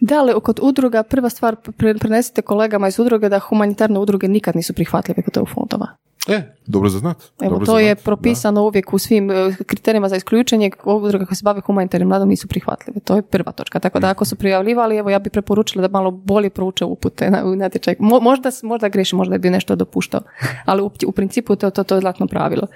Da, 0.00 0.18
ali 0.18 0.40
kod 0.40 0.58
udruga 0.62 1.02
prva 1.02 1.30
stvar 1.30 1.56
prenesite 2.00 2.42
kolegama 2.42 2.88
iz 2.88 2.98
udruge 2.98 3.28
da 3.28 3.38
humanitarne 3.38 3.98
udruge 3.98 4.28
nikad 4.28 4.56
nisu 4.56 4.72
prihvatljive 4.72 5.22
kod 5.22 5.36
EU 5.36 5.46
fondova. 5.46 5.86
E, 6.28 6.42
dobro 6.66 6.88
za 6.88 6.98
znat. 6.98 7.22
Evo, 7.42 7.60
to 7.66 7.78
je 7.78 7.94
propisano 7.94 8.62
uvijek 8.62 8.92
u 8.92 8.98
svim 8.98 9.30
e, 9.30 9.56
kriterijima 9.66 10.08
za 10.08 10.16
isključenje 10.16 10.70
udruga 10.84 11.26
koje 11.26 11.36
se 11.36 11.44
bave 11.44 11.60
humanitarnim 11.60 12.12
radom 12.12 12.28
nisu 12.28 12.48
prihvatljive. 12.48 13.00
To 13.00 13.16
je 13.16 13.22
prva 13.22 13.52
točka. 13.52 13.80
Tako 13.80 14.00
da 14.00 14.10
ako 14.10 14.24
su 14.24 14.36
prijavljivali, 14.36 14.96
evo 14.96 15.10
ja 15.10 15.18
bih 15.18 15.32
preporučila 15.32 15.88
da 15.88 15.92
malo 15.92 16.10
bolje 16.10 16.50
prouče 16.50 16.84
upute 16.84 17.30
na 17.30 17.42
natječaj. 17.42 17.96
možda, 17.98 18.50
možda 18.62 18.88
greši, 18.88 19.16
možda 19.16 19.38
bi 19.38 19.50
nešto 19.50 19.76
dopuštao, 19.76 20.20
ali 20.64 20.82
u, 20.82 20.90
u 21.06 21.12
principu 21.12 21.56
to, 21.56 21.70
to, 21.70 21.84
to 21.84 21.94
je 21.94 22.00
zlatno 22.00 22.26
pravilo. 22.26 22.66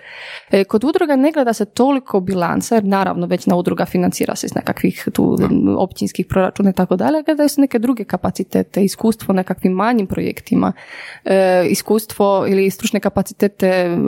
E, 0.50 0.64
kod 0.64 0.84
udruga 0.84 1.16
ne 1.16 1.32
gleda 1.32 1.52
se 1.52 1.64
toliko 1.64 2.20
bilanca, 2.20 2.74
jer 2.74 2.84
naravno 2.84 3.26
već 3.26 3.46
na 3.46 3.56
udruga 3.56 3.84
financira 3.84 4.36
se 4.36 4.46
iz 4.46 4.54
nekakvih 4.54 5.08
tu 5.12 5.38
općinskih 5.78 6.26
proračuna 6.26 6.70
i 6.70 6.72
tako 6.72 6.96
dalje, 6.96 7.22
gledaju 7.22 7.48
se 7.48 7.60
neke 7.60 7.78
druge 7.78 8.04
kapacitete, 8.04 8.84
iskustvo 8.84 9.34
nekakvim 9.34 9.72
manjim 9.72 10.06
projektima, 10.06 10.72
e, 11.24 11.66
iskustvo 11.68 12.44
ili 12.48 12.70
stručne 12.70 13.00
kapacitete 13.00 13.37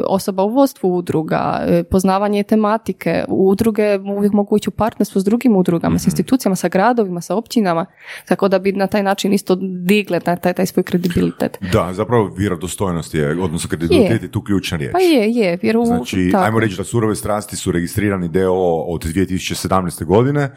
osoba 0.07 0.43
u 0.43 0.49
vodstvu 0.55 0.97
udruga, 0.97 1.61
e, 1.69 1.83
poznavanje 1.85 2.43
tematike, 2.43 3.25
udruge 3.29 3.99
uvijek 3.99 4.33
mogu 4.33 4.57
ići 4.57 4.69
u 4.69 4.73
partnerstvo 4.73 5.21
s 5.21 5.25
drugim 5.25 5.57
udrugama, 5.57 5.99
s 5.99 6.07
institucijama, 6.07 6.57
sa 6.57 6.69
gradovima, 6.69 7.21
sa 7.21 7.35
općinama, 7.37 7.87
tako 8.29 8.49
da 8.49 8.59
bi 8.59 8.73
na 8.73 8.87
taj 8.87 9.03
način 9.03 9.33
isto 9.33 9.57
digle 9.61 10.21
taj, 10.21 10.37
taj, 10.37 10.53
taj 10.53 10.67
svoj 10.67 10.83
kredibilitet. 10.85 11.59
Da, 11.73 11.93
zapravo 11.93 12.35
vjerodostojnost 12.37 13.15
je, 13.15 13.31
odnosno 13.43 13.69
kredibilitet 13.69 14.23
je 14.23 14.31
tu 14.31 14.45
ključna 14.45 14.77
riječ. 14.79 14.93
Pa 14.93 14.99
je, 14.99 15.31
je. 15.31 15.59
Jer 15.63 15.77
u, 15.77 15.85
Znači, 15.87 16.29
tako. 16.33 16.45
ajmo 16.45 16.61
reći 16.61 16.77
da 16.77 16.85
surove 16.85 17.15
strasti 17.15 17.57
su 17.57 17.73
registrirani 17.73 18.29
deo 18.29 18.55
od 18.77 19.05
2017. 19.05 20.05
godine, 20.05 20.51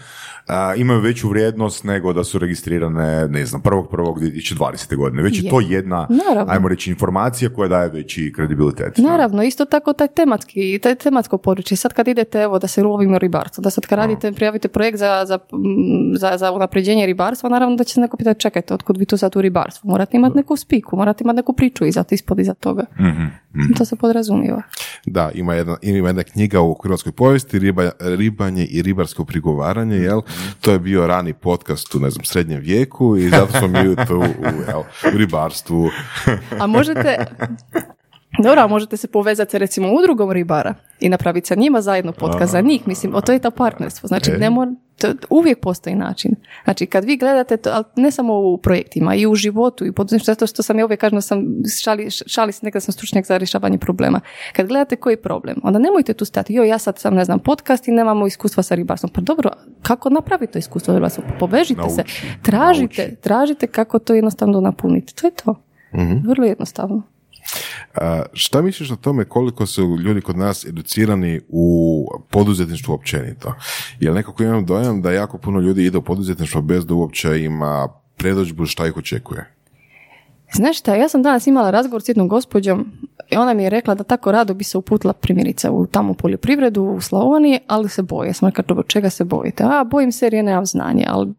a, 0.48 0.76
imaju 0.76 1.00
veću 1.00 1.30
vrijednost 1.30 1.84
nego 1.84 2.14
da 2.14 2.24
su 2.24 2.40
registrirane, 2.40 3.28
ne 3.28 3.46
znam, 3.46 3.62
1.1.2020. 3.62 4.96
godine. 4.96 5.24
Već 5.24 5.40
je 5.40 5.44
Je. 5.44 5.50
to 5.50 5.60
jedna, 5.60 6.08
Naravno. 6.10 6.54
ajmo 6.54 6.68
reći, 6.68 6.90
informacija 6.90 7.50
koja 7.50 7.68
daje 7.70 7.90
veći 7.90 8.32
kredibilitet. 8.36 8.63
Naravno, 8.98 9.44
isto 9.44 9.66
tako 9.66 9.94
taj 9.94 10.08
tematski, 10.08 10.80
taj 10.84 10.96
tematsko 10.96 11.38
područje. 11.38 11.78
Sad 11.78 11.94
kad 11.94 12.08
idete, 12.08 12.40
evo, 12.40 12.60
da 12.60 12.68
se 12.68 12.84
lovimo 12.84 13.18
ribarstvo, 13.18 13.62
da 13.62 13.70
sad 13.70 13.86
kad 13.86 13.98
radite, 14.00 14.32
prijavite 14.32 14.68
projekt 14.68 14.98
za, 14.98 15.24
za, 15.28 15.36
mm, 15.38 16.18
za, 16.18 16.38
za 16.38 16.52
unapređenje 16.52 17.06
ribarstva, 17.06 17.50
naravno 17.50 17.76
da 17.76 17.84
će 17.84 17.94
se 17.94 18.02
neko 18.02 18.18
pitati, 18.18 18.40
čekajte, 18.40 18.74
otkud 18.74 18.98
vi 18.98 19.06
tu 19.06 19.18
sad 19.18 19.36
u 19.36 19.42
ribarstvu? 19.42 19.90
Morate 19.90 20.18
imati 20.18 20.38
neku 20.38 20.58
spiku, 20.58 20.96
morate 20.96 21.24
imati 21.24 21.36
neku 21.36 21.54
priču 21.54 21.86
iza, 21.86 22.04
ispod 22.12 22.40
iza 22.40 22.54
toga. 22.54 22.86
Mhm, 23.00 23.74
To 23.78 23.86
se 23.86 23.96
podrazumijeva. 23.96 24.62
Da, 25.06 25.32
ima 25.34 25.54
jedna, 25.54 25.78
ima 25.82 26.10
jedna 26.10 26.24
knjiga 26.24 26.62
u 26.62 26.74
hrvatskoj 26.84 27.12
povijesti, 27.12 27.60
riba, 27.60 27.92
ribanje 28.00 28.66
i 28.66 28.82
ribarsko 28.82 29.26
prigovaranje, 29.26 29.96
jel? 29.98 30.22
To 30.62 30.72
je 30.72 30.80
bio 30.80 31.08
rani 31.08 31.34
podcast 31.34 31.96
u, 31.96 32.00
ne 32.00 32.10
znam, 32.10 32.26
srednjem 32.26 32.60
vijeku 32.60 33.18
i 33.18 33.30
zato 33.30 33.58
smo 33.58 33.68
mi 33.68 33.96
tu 34.08 34.18
u, 34.20 34.24
jel, 34.68 34.80
u 35.14 35.18
ribarstvu. 35.18 35.90
A 36.60 36.68
možete, 36.68 37.26
dobro, 38.40 38.62
a 38.62 38.68
možete 38.68 38.98
se 38.98 39.08
povezati 39.08 39.58
recimo 39.58 39.88
udrugom 39.94 40.32
ribara 40.32 40.76
i 41.00 41.10
napraviti 41.10 41.48
sa 41.48 41.56
njima 41.56 41.82
zajedno 41.82 42.12
podcast 42.12 42.52
za 42.52 42.62
njih, 42.62 42.88
mislim, 42.88 43.16
o 43.16 43.22
to 43.22 43.32
je 43.32 43.40
to 43.40 43.52
partnerstvo. 43.52 44.08
Znači, 44.08 44.32
E. 44.32 44.38
ne 44.38 44.50
mora- 44.50 44.76
to, 44.98 45.08
uvijek 45.30 45.60
postoji 45.60 45.96
način. 45.96 46.36
Znači, 46.64 46.86
kad 46.86 47.04
vi 47.06 47.18
gledate 47.18 47.58
to, 47.58 47.70
ali 47.74 47.84
ne 47.96 48.12
samo 48.12 48.34
u 48.34 48.58
projektima, 48.58 49.16
i 49.16 49.28
u 49.28 49.36
životu, 49.36 49.86
i 49.86 49.90
u 49.90 49.94
poduzetništvu, 49.94 50.32
zato 50.32 50.48
što 50.48 50.64
sam 50.64 50.80
ja 50.80 50.86
uvijek 50.86 51.00
kažem 51.00 51.22
sam, 51.22 51.46
šali, 51.82 52.08
šali 52.28 52.52
se 52.52 52.66
nekada 52.66 52.80
sam 52.80 52.92
stručnjak 52.92 53.26
za 53.26 53.38
rješavanje 53.38 53.78
problema. 53.78 54.20
Kad 54.54 54.68
gledate 54.68 54.96
koji 54.96 55.14
je 55.14 55.22
problem, 55.22 55.56
onda 55.64 55.80
nemojte 55.80 56.14
tu 56.14 56.26
stati, 56.26 56.54
joj, 56.54 56.68
ja 56.68 56.78
sad 56.78 57.00
sam, 57.00 57.14
ne 57.16 57.26
znam, 57.26 57.40
podcast 57.40 57.88
i 57.88 57.92
nemamo 57.92 58.28
iskustva 58.28 58.64
sa 58.64 58.76
ribarstvom. 58.76 59.12
Pa 59.12 59.22
dobro, 59.22 59.50
kako 59.82 60.10
napraviti 60.10 60.54
to 60.54 60.60
iskustvo 60.60 60.92
sa 60.92 60.98
ribarstvom? 60.98 61.28
Povežite 61.40 61.90
se, 61.90 61.96
Nauči, 61.98 62.28
tražite, 62.42 63.16
tražite 63.16 63.68
kako 63.68 64.00
to 64.00 64.14
jednostavno 64.14 64.62
napuniti. 64.62 65.16
To 65.16 65.28
je 65.28 65.32
to. 65.36 65.56
Vrlo 66.24 66.46
jednostavno. 66.46 67.02
A, 67.96 68.24
šta 68.34 68.62
misliš 68.62 68.92
o 68.92 68.96
tome 68.96 69.26
koliko 69.26 69.66
su 69.66 69.98
ljudi 69.98 70.22
kod 70.22 70.38
nas 70.38 70.66
educirani 70.66 71.42
u 71.50 72.08
poduzetništvu 72.30 72.94
općenito? 72.94 73.56
Jer 74.00 74.14
nekako 74.14 74.44
imam 74.44 74.66
dojam 74.66 75.02
da 75.02 75.12
jako 75.12 75.38
puno 75.38 75.60
ljudi 75.60 75.86
ide 75.86 75.98
u 75.98 76.02
poduzetništvo 76.02 76.62
bez 76.62 76.86
da 76.86 76.94
uopće 76.94 77.44
ima 77.44 77.88
predođbu 78.18 78.66
šta 78.66 78.88
ih 78.88 78.98
očekuje. 78.98 79.63
Znaš 80.56 80.80
šta, 80.80 80.96
ja 80.96 81.10
sam 81.10 81.24
danas 81.24 81.48
imala 81.48 81.72
razgovor 81.72 82.02
s 82.02 82.08
jednom 82.08 82.28
gospođom 82.28 82.92
i 83.32 83.38
ona 83.38 83.54
mi 83.54 83.64
je 83.64 83.70
rekla 83.70 83.96
da 83.96 84.04
tako 84.04 84.32
rado 84.32 84.54
bi 84.54 84.64
se 84.64 84.78
uputila 84.78 85.14
primjerice 85.14 85.70
u 85.70 85.86
tamo 85.86 86.14
poljoprivredu 86.14 86.84
u 86.84 87.02
Slavoniji, 87.02 87.60
ali 87.68 87.90
se 87.90 88.02
boje. 88.02 88.28
Ja 88.28 88.34
sam 88.34 88.50
rekla, 88.50 88.64
dobro, 88.68 88.84
čega 88.84 89.10
se 89.10 89.24
bojite? 89.24 89.64
A, 89.64 89.84
bojim 89.84 90.12
se 90.12 90.26
jer 90.26 90.34
je 90.34 90.44
nemam 90.44 90.66
znanje, 90.66 91.06
ali 91.10 91.34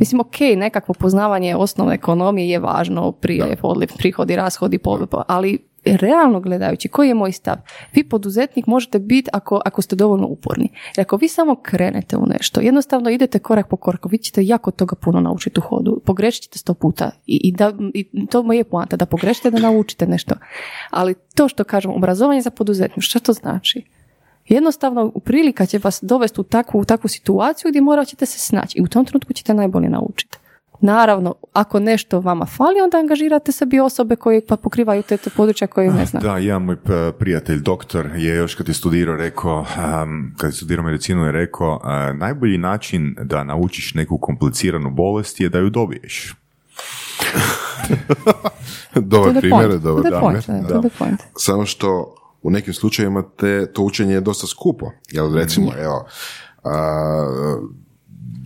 mislim, 0.00 0.20
ok, 0.20 0.40
nekakvo 0.56 0.94
poznavanje 0.94 1.56
osnovne 1.56 1.94
ekonomije 1.94 2.48
je 2.48 2.58
važno, 2.58 3.12
priljev, 3.12 3.58
odliv, 3.62 3.88
prihodi, 3.98 4.36
rashodi, 4.36 4.78
ali 5.26 5.58
realno 5.84 6.40
gledajući, 6.40 6.88
koji 6.88 7.08
je 7.08 7.14
moj 7.14 7.32
stav? 7.32 7.56
Vi 7.92 8.04
poduzetnik 8.08 8.66
možete 8.66 8.98
biti 8.98 9.30
ako, 9.32 9.60
ako 9.64 9.82
ste 9.82 9.96
dovoljno 9.96 10.26
uporni. 10.26 10.72
Jer 10.96 11.04
ako 11.04 11.16
vi 11.16 11.28
samo 11.28 11.56
krenete 11.62 12.16
u 12.16 12.26
nešto, 12.26 12.60
jednostavno 12.60 13.10
idete 13.10 13.38
korak 13.38 13.68
po 13.68 13.76
koraku, 13.76 14.08
vi 14.08 14.18
ćete 14.18 14.46
jako 14.46 14.70
toga 14.70 14.96
puno 14.96 15.20
naučiti 15.20 15.60
u 15.60 15.62
hodu. 15.62 16.00
Pogrešit 16.06 16.42
ćete 16.42 16.58
sto 16.58 16.74
puta 16.74 17.10
i, 17.26 17.40
i, 17.44 17.52
da, 17.52 17.72
i 17.94 18.26
to 18.26 18.52
je 18.52 18.64
poanta, 18.64 18.96
da 18.96 19.06
pogrešite 19.06 19.50
da 19.50 19.58
naučite 19.58 20.06
nešto. 20.06 20.34
Ali 20.90 21.14
to 21.34 21.48
što 21.48 21.64
kažem, 21.64 21.90
obrazovanje 21.90 22.40
za 22.40 22.50
poduzetništvo, 22.50 23.02
što 23.02 23.20
to 23.20 23.32
znači? 23.32 23.82
Jednostavno, 24.48 25.12
prilika 25.24 25.66
će 25.66 25.78
vas 25.84 25.98
dovesti 26.02 26.40
u 26.40 26.44
takvu, 26.44 26.80
u 26.80 26.84
takvu 26.84 27.08
situaciju 27.08 27.68
gdje 27.68 27.80
morat 27.80 28.08
ćete 28.08 28.26
se 28.26 28.38
snaći 28.38 28.78
i 28.78 28.82
u 28.82 28.86
tom 28.86 29.04
trenutku 29.04 29.32
ćete 29.32 29.54
najbolje 29.54 29.88
naučiti. 29.88 30.38
Naravno, 30.84 31.34
ako 31.52 31.80
nešto 31.80 32.20
vama 32.20 32.46
fali, 32.46 32.80
onda 32.80 32.98
angažirate 32.98 33.52
sebi 33.52 33.80
osobe 33.80 34.16
koje 34.16 34.46
pa 34.46 34.56
pokrivaju 34.56 35.02
te, 35.02 35.16
te 35.16 35.30
područja 35.30 35.66
koje 35.66 35.90
ne 35.90 36.06
znam. 36.06 36.22
Da, 36.22 36.38
jedan 36.38 36.62
moj 36.62 36.76
prijatelj, 37.18 37.60
doktor, 37.60 38.10
je 38.16 38.36
još 38.36 38.54
kad 38.54 38.68
je 38.68 38.74
studirao 38.74 39.16
rekao, 39.16 39.58
um, 39.58 40.34
kad 40.36 40.50
je 40.50 40.54
studirao 40.54 40.84
medicinu 40.84 41.24
je 41.24 41.32
rekao, 41.32 41.74
uh, 41.74 42.18
najbolji 42.18 42.58
način 42.58 43.16
da 43.22 43.44
naučiš 43.44 43.94
neku 43.94 44.18
kompliciranu 44.18 44.90
bolest 44.90 45.40
je 45.40 45.48
da 45.48 45.58
ju 45.58 45.70
dobiješ. 45.70 46.34
Dobar 48.94 49.40
primjer, 49.40 49.68
point. 49.68 49.82
dobar 49.82 50.12
To 50.12 50.20
point, 50.20 50.46
da, 50.46 50.82
to 50.82 50.88
point. 50.98 51.20
Samo 51.36 51.66
što 51.66 52.14
u 52.42 52.50
nekim 52.50 52.74
slučajevima 52.74 53.22
te, 53.36 53.72
to 53.72 53.82
učenje 53.82 54.14
je 54.14 54.20
dosta 54.20 54.46
skupo. 54.46 54.90
Jel 55.10 55.34
recimo, 55.34 55.72
evo, 55.78 56.06
a, 56.64 57.70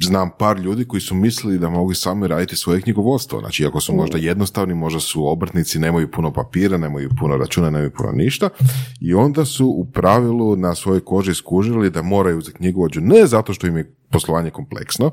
znam 0.01 0.31
par 0.39 0.59
ljudi 0.59 0.85
koji 0.85 1.01
su 1.01 1.15
mislili 1.15 1.59
da 1.59 1.71
mogu 1.71 1.95
sami 1.95 2.29
raditi 2.29 2.57
svoje 2.57 2.81
knjigovodstvo. 2.81 3.41
Znači, 3.41 3.63
iako 3.63 3.81
su 3.81 3.95
možda 3.95 4.19
jednostavni, 4.19 4.75
možda 4.75 5.01
su 5.01 5.27
obrtnici, 5.27 5.79
nemaju 5.79 6.11
puno 6.11 6.33
papira, 6.33 6.79
nemaju 6.79 7.11
puno 7.21 7.37
računa, 7.37 7.71
nemaju 7.71 7.91
puno 7.91 8.13
ništa. 8.13 8.49
I 9.01 9.15
onda 9.15 9.45
su 9.45 9.67
u 9.67 9.85
pravilu 9.85 10.57
na 10.57 10.75
svojoj 10.75 11.01
koži 11.01 11.35
skužili 11.35 11.91
da 11.91 12.03
moraju 12.03 12.41
za 12.41 12.53
knjigovođu 12.53 13.01
ne 13.01 13.27
zato 13.27 13.53
što 13.55 13.67
im 13.67 13.77
je 13.77 13.95
poslovanje 14.11 14.51
kompleksno, 14.51 15.11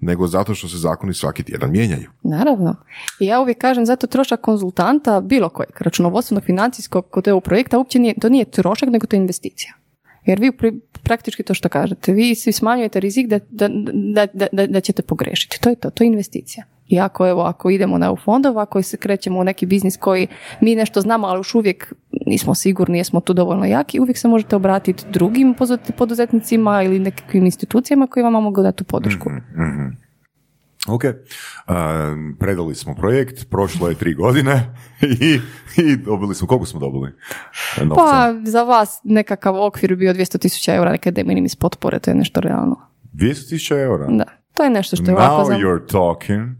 nego 0.00 0.26
zato 0.26 0.54
što 0.54 0.68
se 0.68 0.78
zakoni 0.78 1.14
svaki 1.14 1.42
tjedan 1.42 1.70
mijenjaju. 1.70 2.10
Naravno. 2.22 2.76
I 3.20 3.26
ja 3.26 3.40
uvijek 3.40 3.58
kažem, 3.58 3.86
zato 3.86 4.06
trošak 4.06 4.40
konzultanta, 4.40 5.20
bilo 5.20 5.48
kojeg 5.48 5.80
računovodstvenog, 5.80 6.44
financijskog 6.44 7.10
kod 7.10 7.28
EU 7.28 7.40
projekta, 7.40 7.78
uopće 7.78 7.98
nije, 7.98 8.14
to 8.20 8.28
nije 8.28 8.44
trošak, 8.44 8.88
nego 8.88 9.06
to 9.06 9.16
je 9.16 9.20
investicija. 9.20 9.74
Jer 10.26 10.40
vi 10.40 10.52
praktički 11.02 11.42
to 11.42 11.54
što 11.54 11.68
kažete, 11.68 12.12
vi 12.12 12.34
si 12.34 12.52
smanjujete 12.52 13.00
rizik 13.00 13.26
da, 13.26 13.38
da, 13.50 13.68
da, 13.92 14.26
da, 14.52 14.66
da, 14.66 14.80
ćete 14.80 15.02
pogrešiti. 15.02 15.60
To 15.60 15.70
je 15.70 15.76
to, 15.76 15.90
to 15.90 16.04
je 16.04 16.08
investicija. 16.08 16.64
I 16.88 17.00
ako, 17.00 17.28
evo, 17.28 17.42
ako 17.42 17.70
idemo 17.70 17.98
na 17.98 18.06
EU 18.06 18.16
fondova, 18.16 18.62
ako 18.62 18.82
se 18.82 18.96
krećemo 18.96 19.40
u 19.40 19.44
neki 19.44 19.66
biznis 19.66 19.96
koji 19.96 20.26
mi 20.60 20.74
nešto 20.74 21.00
znamo, 21.00 21.26
ali 21.26 21.38
još 21.38 21.54
uvijek 21.54 21.92
nismo 22.26 22.54
sigurni, 22.54 22.98
jesmo 22.98 23.20
tu 23.20 23.32
dovoljno 23.32 23.64
jaki, 23.64 24.00
uvijek 24.00 24.18
se 24.18 24.28
možete 24.28 24.56
obratiti 24.56 25.04
drugim 25.10 25.54
poduzetni- 25.54 25.92
poduzetnicima 25.92 26.82
ili 26.82 26.98
nekakvim 26.98 27.44
institucijama 27.44 28.06
koji 28.06 28.24
vam 28.24 28.32
mogu 28.32 28.62
dati 28.62 28.78
tu 28.78 28.84
podršku. 28.84 29.30
Ok, 30.88 31.04
um, 31.04 32.36
predali 32.38 32.74
smo 32.74 32.94
projekt, 32.94 33.50
prošlo 33.50 33.88
je 33.88 33.94
tri 33.94 34.14
godine 34.14 34.76
i, 35.20 35.40
i 35.76 35.96
dobili 35.96 36.34
smo, 36.34 36.46
koliko 36.46 36.66
smo 36.66 36.80
dobili? 36.80 37.12
Novca? 37.82 37.94
Pa 37.94 38.34
za 38.44 38.62
vas 38.62 39.00
nekakav 39.04 39.64
okvir 39.64 39.90
bi 39.90 39.96
bio 39.96 40.14
200 40.14 40.38
tisuća 40.38 40.74
eura 40.74 40.90
neke 40.90 41.10
de 41.10 41.24
minimis 41.24 41.56
potpore, 41.56 41.98
to 41.98 42.10
je 42.10 42.14
nešto 42.14 42.40
realno. 42.40 42.76
200.000 43.14 43.82
eura? 43.82 44.06
Da, 44.06 44.24
to 44.54 44.62
je 44.62 44.70
nešto 44.70 44.96
što 44.96 45.10
je 45.10 45.16
ovako 45.16 45.42
Now 45.42 45.46
za... 45.46 45.54
you're 45.54 45.86
talking. 45.92 46.48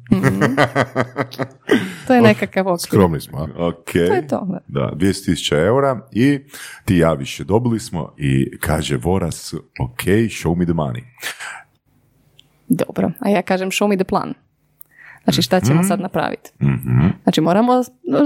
To 2.07 2.15
je 2.15 2.23
nekakav 2.23 2.67
okvir. 2.67 2.81
Skromni 2.81 3.21
smo, 3.21 3.39
a? 3.39 3.67
Ok. 3.67 3.93
To 3.93 3.99
je 3.99 4.27
to, 4.29 4.47
da. 4.49 4.59
Da, 4.81 4.93
200.000 4.97 5.67
eura 5.67 6.09
i 6.13 6.41
ti 6.85 6.97
ja 6.97 7.13
više 7.13 7.45
dobili 7.45 7.81
smo 7.81 8.15
i 8.19 8.59
kaže 8.59 8.97
Voras, 8.97 9.55
ok, 9.55 10.03
show 10.29 10.57
me 10.57 10.65
the 10.65 10.75
money. 10.75 11.03
Dobro, 12.77 13.11
a 13.21 13.29
ja 13.29 13.43
kažem 13.43 13.71
show 13.71 13.89
me 13.89 13.97
the 13.97 14.05
plan. 14.05 14.35
Znači 15.25 15.43
šta 15.43 15.61
ćemo 15.61 15.81
Mhm. 15.81 15.89
sad 15.89 16.01
napraviti? 16.01 16.51
Znači 17.23 17.41
moramo 17.41 17.73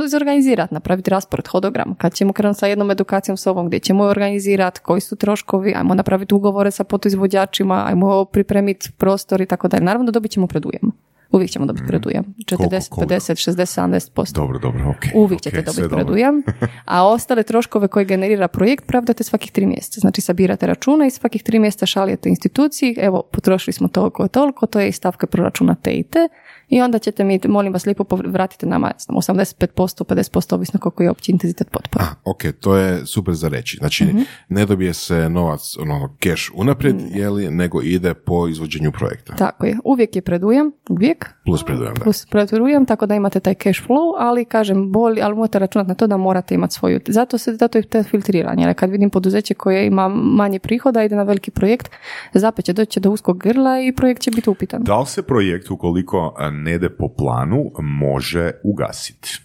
izorganizirati, 0.05 0.75
napraviti 0.75 1.11
raspored, 1.11 1.49
hodogram. 1.49 1.95
Kad 1.95 2.15
ćemo 2.15 2.33
krenuti 2.33 2.59
sa 2.59 2.67
jednom 2.67 2.91
edukacijom 2.91 3.37
s 3.37 3.47
ovom, 3.47 3.67
gdje 3.67 3.79
ćemo 3.79 4.05
organizirati, 4.05 4.81
koji 4.81 5.01
su 5.01 5.17
troškovi, 5.17 5.75
ajmo 5.77 5.95
napraviti 5.95 6.35
ugovore 6.35 6.71
sa 6.71 6.85
potoizvođačima, 6.85 7.85
ajmo 7.87 8.25
pripremiti 8.25 8.91
prostor 8.97 9.41
i 9.41 9.47
tako 9.47 9.69
dalje. 9.69 9.85
Naravno 9.85 10.11
dobit 10.11 10.31
ćemo 10.31 10.47
predujam. 10.47 10.91
Uvijek 11.31 11.51
ćemo 11.51 11.67
dobiti 11.67 11.87
predujam. 11.87 12.25
40, 12.39 12.55
Mhm. 12.55 12.57
Koliko, 12.57 12.87
koliko? 12.91 13.15
50, 13.15 13.51
60, 13.51 13.67
70%. 14.13 14.33
Dobro, 14.33 14.59
dobro, 14.59 14.89
ok. 14.89 15.05
Uvijek 15.15 15.41
ćete 15.41 15.63
sve 15.63 15.83
dobiti 15.83 15.95
predujam, 15.97 16.43
a 16.85 17.07
ostale 17.07 17.43
troškove 17.43 17.89
koje 17.89 18.05
generira 18.05 18.49
projekt 18.49 18.87
pravdate 18.87 19.25
svakih 19.25 19.53
tri 19.53 19.67
mjeseca. 19.67 20.01
Znači 20.01 20.21
sabirate 20.21 20.67
račune 20.67 21.07
i 21.07 21.11
svakih 21.11 21.43
tri 21.43 21.59
mjeseca 21.59 21.87
šaljete 21.87 22.29
instituciji, 22.29 22.97
evo 22.99 23.23
potrošili 23.23 23.73
smo 23.73 23.89
toliko 23.89 24.25
i 24.25 24.29
toliko, 24.29 24.67
to 24.67 24.81
je 24.81 24.89
iz 24.89 24.95
stavke 24.95 25.27
proračuna 25.27 25.75
te 25.75 25.91
i 25.91 26.03
te 26.03 26.29
i 26.69 26.81
onda 26.81 26.99
ćete 26.99 27.25
mi, 27.25 27.41
molim 27.45 27.73
vas 27.73 27.87
lijepo 27.87 28.05
vratite 28.17 28.67
nama 28.67 28.93
znam, 28.99 29.17
85%, 29.17 29.67
50%, 30.05 30.55
ovisno 30.55 30.81
koliko 30.81 31.03
je 31.03 31.11
opći 31.11 31.33
intenzitet 31.33 31.71
potpora. 31.71 32.05
A, 32.05 32.15
ok, 32.25 32.43
to 32.61 32.77
je 32.77 33.07
super 33.07 33.35
za 33.35 33.49
reći. 33.49 33.77
Znači, 33.77 34.05
Mhm. 34.05 34.19
ne 34.49 34.67
dobije 34.67 34.95
se 34.95 35.29
novac, 35.29 35.77
ono, 35.79 36.15
cash 36.21 36.51
unaprijed, 36.55 36.97
jeli, 37.11 37.51
nego 37.51 37.83
ide 37.83 38.15
po 38.15 38.49
izvođenju 38.49 38.93
projekta. 38.93 39.35
Tako 39.35 39.67
je, 39.67 39.77
uvijek 39.85 40.17
je 40.17 40.23
predujam, 40.23 40.71
uvijek, 40.89 41.18
uvijek. 41.19 41.35
Plus 41.45 41.65
predujam, 41.65 41.95
da. 41.95 42.01
Plus 42.01 42.27
predujam, 42.27 42.87
tako 42.87 43.07
da 43.07 43.15
imate 43.15 43.41
taj 43.41 43.55
cash 43.55 43.83
flow, 43.89 44.15
ali 44.19 44.45
kažem, 44.45 44.93
bolje, 44.93 45.23
ali 45.23 45.35
morate 45.35 45.59
računati 45.59 45.89
na 45.89 45.95
to 45.95 46.07
da 46.07 46.17
morate 46.17 46.55
imati 46.55 46.75
svoju. 46.75 47.01
Zato 47.09 47.39
se 47.39 47.55
zato 47.55 47.79
je 47.79 47.83
to 47.83 48.03
filtriranje. 48.03 48.65
Jer 48.65 48.75
kad 48.75 48.91
vidim 48.91 49.11
poduzeće 49.11 49.55
koje 49.55 49.87
ima 49.87 50.09
manje 50.09 50.59
prihoda, 50.59 51.03
ide 51.03 51.17
na 51.17 51.23
veliki 51.23 51.51
projekt, 51.51 51.91
zapet 52.35 52.65
će 52.65 52.73
doći 52.73 53.01
do 53.01 53.11
uskog 53.11 53.39
grla 53.39 53.81
i 53.81 53.93
projekt 53.93 54.23
će 54.23 54.31
biti 54.31 54.51
upitan. 54.51 54.83
Da 54.83 55.01
li 55.01 55.07
se 55.07 55.23
projekt, 55.23 55.71
ukoliko 55.71 56.35
ne 56.53 56.75
ide 56.75 56.89
po 56.91 57.09
planu, 57.09 57.71
može 57.79 58.51
ugasiti? 58.65 59.41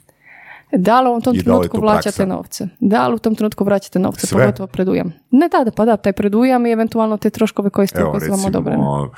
Da 0.77 1.01
li 1.01 1.09
u 1.17 1.21
tom 1.21 1.37
trenutku 1.37 1.81
vraćate 1.81 2.25
novce? 2.25 2.67
Da 2.79 3.07
li 3.07 3.15
u 3.15 3.19
tom 3.19 3.35
trenutku 3.35 3.63
vraćate 3.63 3.99
novce, 3.99 4.27
Sve? 4.27 4.43
pogotovo 4.43 4.67
predujam? 4.67 5.13
Ne, 5.31 5.49
da, 5.49 5.63
da, 5.63 5.71
pa 5.71 5.85
da, 5.85 5.97
taj 5.97 6.13
predujam 6.13 6.65
i 6.65 6.71
eventualno 6.71 7.17
te 7.17 7.29
troškove 7.29 7.69
koje 7.69 7.87
ste 7.87 7.99
Evo, 7.99 8.11
vam 8.29 8.45
odobrene. 8.45 8.77
recimo, 8.77 9.11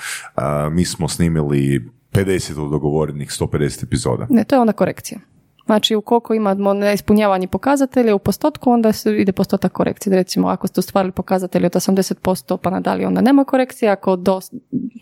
mi 0.71 0.85
smo 0.85 1.07
snimili 1.07 1.89
50 2.15 2.65
od 2.65 2.71
dogovorenih 2.71 3.29
150 3.29 3.83
epizoda. 3.83 4.27
Ne, 4.29 4.43
to 4.43 4.55
je 4.55 4.59
onda 4.59 4.73
korekcija. 4.73 5.19
Znači, 5.65 5.95
ukoliko 5.95 6.33
imamo 6.33 6.73
neispunjavanje 6.73 7.47
pokazatelja 7.47 8.15
u 8.15 8.19
postotku, 8.19 8.71
onda 8.71 8.91
se 8.93 9.17
ide 9.17 9.31
postotak 9.31 9.71
korekcije. 9.71 10.15
Recimo, 10.15 10.47
ako 10.47 10.67
ste 10.67 10.79
ostvarili 10.79 11.11
pokazatelje 11.11 11.65
od 11.65 11.71
80%, 11.73 12.57
pa 12.57 12.69
nadalje, 12.69 13.07
onda 13.07 13.21
nema 13.21 13.43
korekcije. 13.43 13.91
Ako 13.91 14.15
do, 14.15 14.39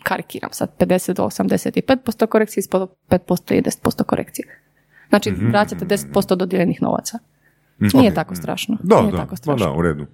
karikiram 0.02 0.50
sad, 0.52 0.70
50 0.78 1.12
do 1.12 1.22
85% 1.24 2.26
korekcije, 2.26 2.60
ispod 2.60 2.90
5% 3.08 3.54
je 3.54 3.62
10% 3.62 4.02
korekcije. 4.04 4.60
Znači, 5.08 5.30
Mhm. 5.30 5.48
vraćate 5.48 5.84
10% 5.84 6.34
dodijeljenih 6.36 6.82
novaca. 6.82 7.18
Nije 7.78 8.08
Ok. 8.08 8.14
tako 8.14 8.34
strašno. 8.34 8.76
Da, 8.82 9.00
Nije 9.00 9.12
da, 9.12 9.16
tako 9.16 9.36
strašno. 9.36 9.66
da, 9.66 9.72
u 9.72 9.82
redu. 9.82 10.06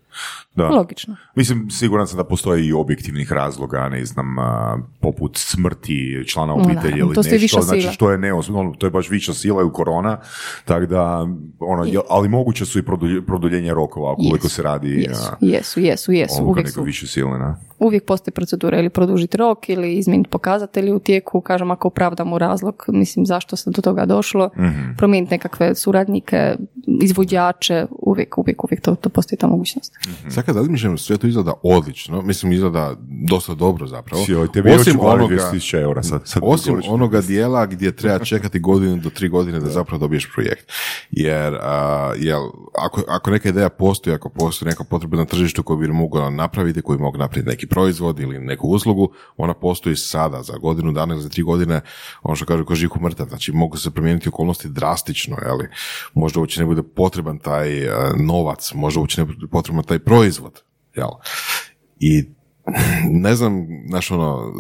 Da. 0.55 0.69
Logično. 0.69 1.17
Mislim, 1.35 1.71
siguran 1.71 2.07
sam 2.07 2.17
da 2.17 2.25
postoje 2.25 2.67
i 2.67 2.73
objektivnih 2.73 3.33
razloga, 3.33 3.89
ne 3.89 4.05
znam, 4.05 4.39
a, 4.39 4.79
poput 5.01 5.37
smrti 5.37 6.25
člana 6.27 6.55
obitelji 6.55 6.99
ili 6.99 7.15
to 7.15 7.23
nešto, 7.23 7.61
znači 7.61 7.83
što 7.85 8.11
je 8.11 8.19
neos, 8.19 8.49
ono, 8.51 8.73
to 8.73 8.87
je 8.87 8.91
baš 8.91 9.11
viša 9.11 9.35
sila 9.35 9.63
ili 9.63 9.73
korona, 9.73 10.19
tako 10.65 10.87
da, 10.87 11.27
ono, 11.61 11.85
jel- 11.85 12.07
ali 12.09 12.29
moguće 12.29 12.65
su 12.65 12.79
i 12.79 12.83
produlje- 12.83 13.23
produljenje 13.23 13.75
rokova 13.75 14.13
ukoliko 14.13 14.37
Jesu, 14.37 14.49
se 14.49 14.63
radi 14.63 15.07
Jesu, 15.41 15.81
jesu, 15.81 16.13
jesu, 16.13 16.45
Uvijek, 16.45 16.69
su, 16.69 16.83
više 16.83 17.07
sile, 17.07 17.39
na. 17.39 17.57
uvijek 17.79 18.05
postoji 18.05 18.33
procedura 18.33 18.79
ili 18.79 18.91
produžiti 18.91 19.37
rok 19.37 19.69
ili 19.69 19.95
izmijeniti 19.95 20.31
pokazatelji 20.31 20.93
u 20.93 20.99
tijeku, 20.99 21.41
kažem 21.41 21.71
ako 21.71 21.89
opravdamo 21.89 22.39
razlog, 22.39 22.85
mislim 22.89 23.27
zašto 23.27 23.57
se 23.57 23.71
do 23.71 23.83
toga 23.83 24.07
došlo, 24.07 24.51
Mhm. 24.57 24.93
promijeniti 24.99 25.35
nekakve 25.35 25.75
suradnike, 25.75 26.57
izvođače, 27.03 27.50
uvijek, 27.91 28.39
uvijek, 28.39 28.65
uvijek 28.65 28.81
to, 28.81 28.95
to 28.95 29.09
postoji 29.09 29.39
ta 29.39 29.47
mogućnost. 29.47 29.93
Sad 30.29 30.45
kad 30.45 30.57
razmišljam, 30.57 30.99
sve 30.99 31.19
to 31.19 31.27
izgleda 31.27 31.53
odlično, 31.63 32.23
mislim 32.23 32.53
izgleda 32.53 32.97
dosta 33.29 33.55
dobro 33.55 33.87
zapravo. 33.87 34.25
Si, 34.25 34.35
ovaj, 34.35 34.49
tebi 34.53 34.71
osim 34.71 35.01
onoga, 35.01 35.13
onoga... 35.15 35.35
200.000 35.35 35.81
eura 35.81 36.03
sad. 36.03 36.23
sad 36.25 36.43
osim 36.47 36.81
onoga 36.89 37.21
dijela 37.21 37.67
gdje 37.67 37.97
treba 37.97 38.25
čekati 38.33 38.61
godinu 38.61 38.97
do 38.97 39.11
tri 39.11 39.29
godine 39.29 39.61
da 39.61 39.71
zapravo 39.71 39.99
dobiješ 39.99 40.29
projekt. 40.35 40.73
Jer, 41.11 41.55
a, 41.61 42.13
jel, 42.17 42.43
ako, 42.79 43.03
ako 43.09 43.31
neka 43.31 43.49
ideja 43.49 43.69
postoji, 43.69 44.15
ako 44.15 44.29
postoji 44.29 44.71
neka 44.71 44.85
potreba 44.85 45.17
na 45.17 45.25
tržištu 45.25 45.63
koju 45.63 45.77
bi 45.77 45.89
mogla 45.89 46.31
napraviti, 46.31 46.83
koju 46.83 46.99
mogu 46.99 47.19
napraviti 47.19 47.51
neki 47.51 47.67
proizvod 47.67 48.21
ili 48.21 48.39
neku 48.39 48.69
uslugu, 48.69 49.13
ona 49.37 49.55
postoji 49.55 49.97
sada, 49.97 50.43
za 50.43 50.57
godinu 50.57 50.93
dana 50.93 51.15
ili 51.15 51.23
za 51.23 51.29
tri 51.29 51.43
godine, 51.43 51.81
ono 52.23 52.37
što 52.37 52.47
kažu 52.47 52.65
ko 52.65 52.75
živ 52.75 52.89
ko 52.89 53.01
mrtav, 53.01 53.29
znači 53.29 53.53
mogu 53.53 53.77
se 53.77 53.91
promijeniti 53.91 54.29
okolnosti 54.29 54.69
drastično, 54.69 55.37
jeli? 55.47 55.69
možda 56.15 56.41
uopće 56.41 56.61
ne 56.61 56.67
bude 56.67 56.83
potreban 56.83 57.39
taj 57.43 57.89
a, 57.89 58.13
novac, 58.19 58.73
možda 58.75 59.01
uopće 59.01 59.25
ne 59.25 59.49
potreban 59.51 59.85
taj 59.85 59.99
proizvod, 59.99 60.63
jel? 60.95 61.09
I 62.01 62.25
ne 63.11 63.35
znam, 63.35 63.67
znaš 63.89 64.11
ono, 64.11 64.53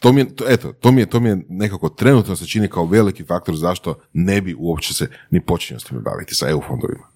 to 0.00 0.12
mi 0.12 0.20
je, 0.20 0.36
to- 0.36 0.44
eto, 0.48 0.72
to 0.72 0.92
mi 0.92 1.00
je, 1.00 1.06
to 1.06 1.20
mi 1.20 1.28
je 1.28 1.44
nekako 1.48 1.88
trenutno 1.88 2.36
se 2.36 2.46
čini 2.46 2.68
kao 2.68 2.86
veliki 2.86 3.24
faktor 3.24 3.56
zašto 3.56 3.94
ne 4.12 4.40
bi 4.40 4.54
uopće 4.58 4.94
se 4.94 5.08
ni 5.30 5.40
počinio 5.40 5.80
s 5.80 5.92
baviti 5.92 6.34
sa 6.34 6.48
EU 6.50 6.60
fondovima. 6.68 7.13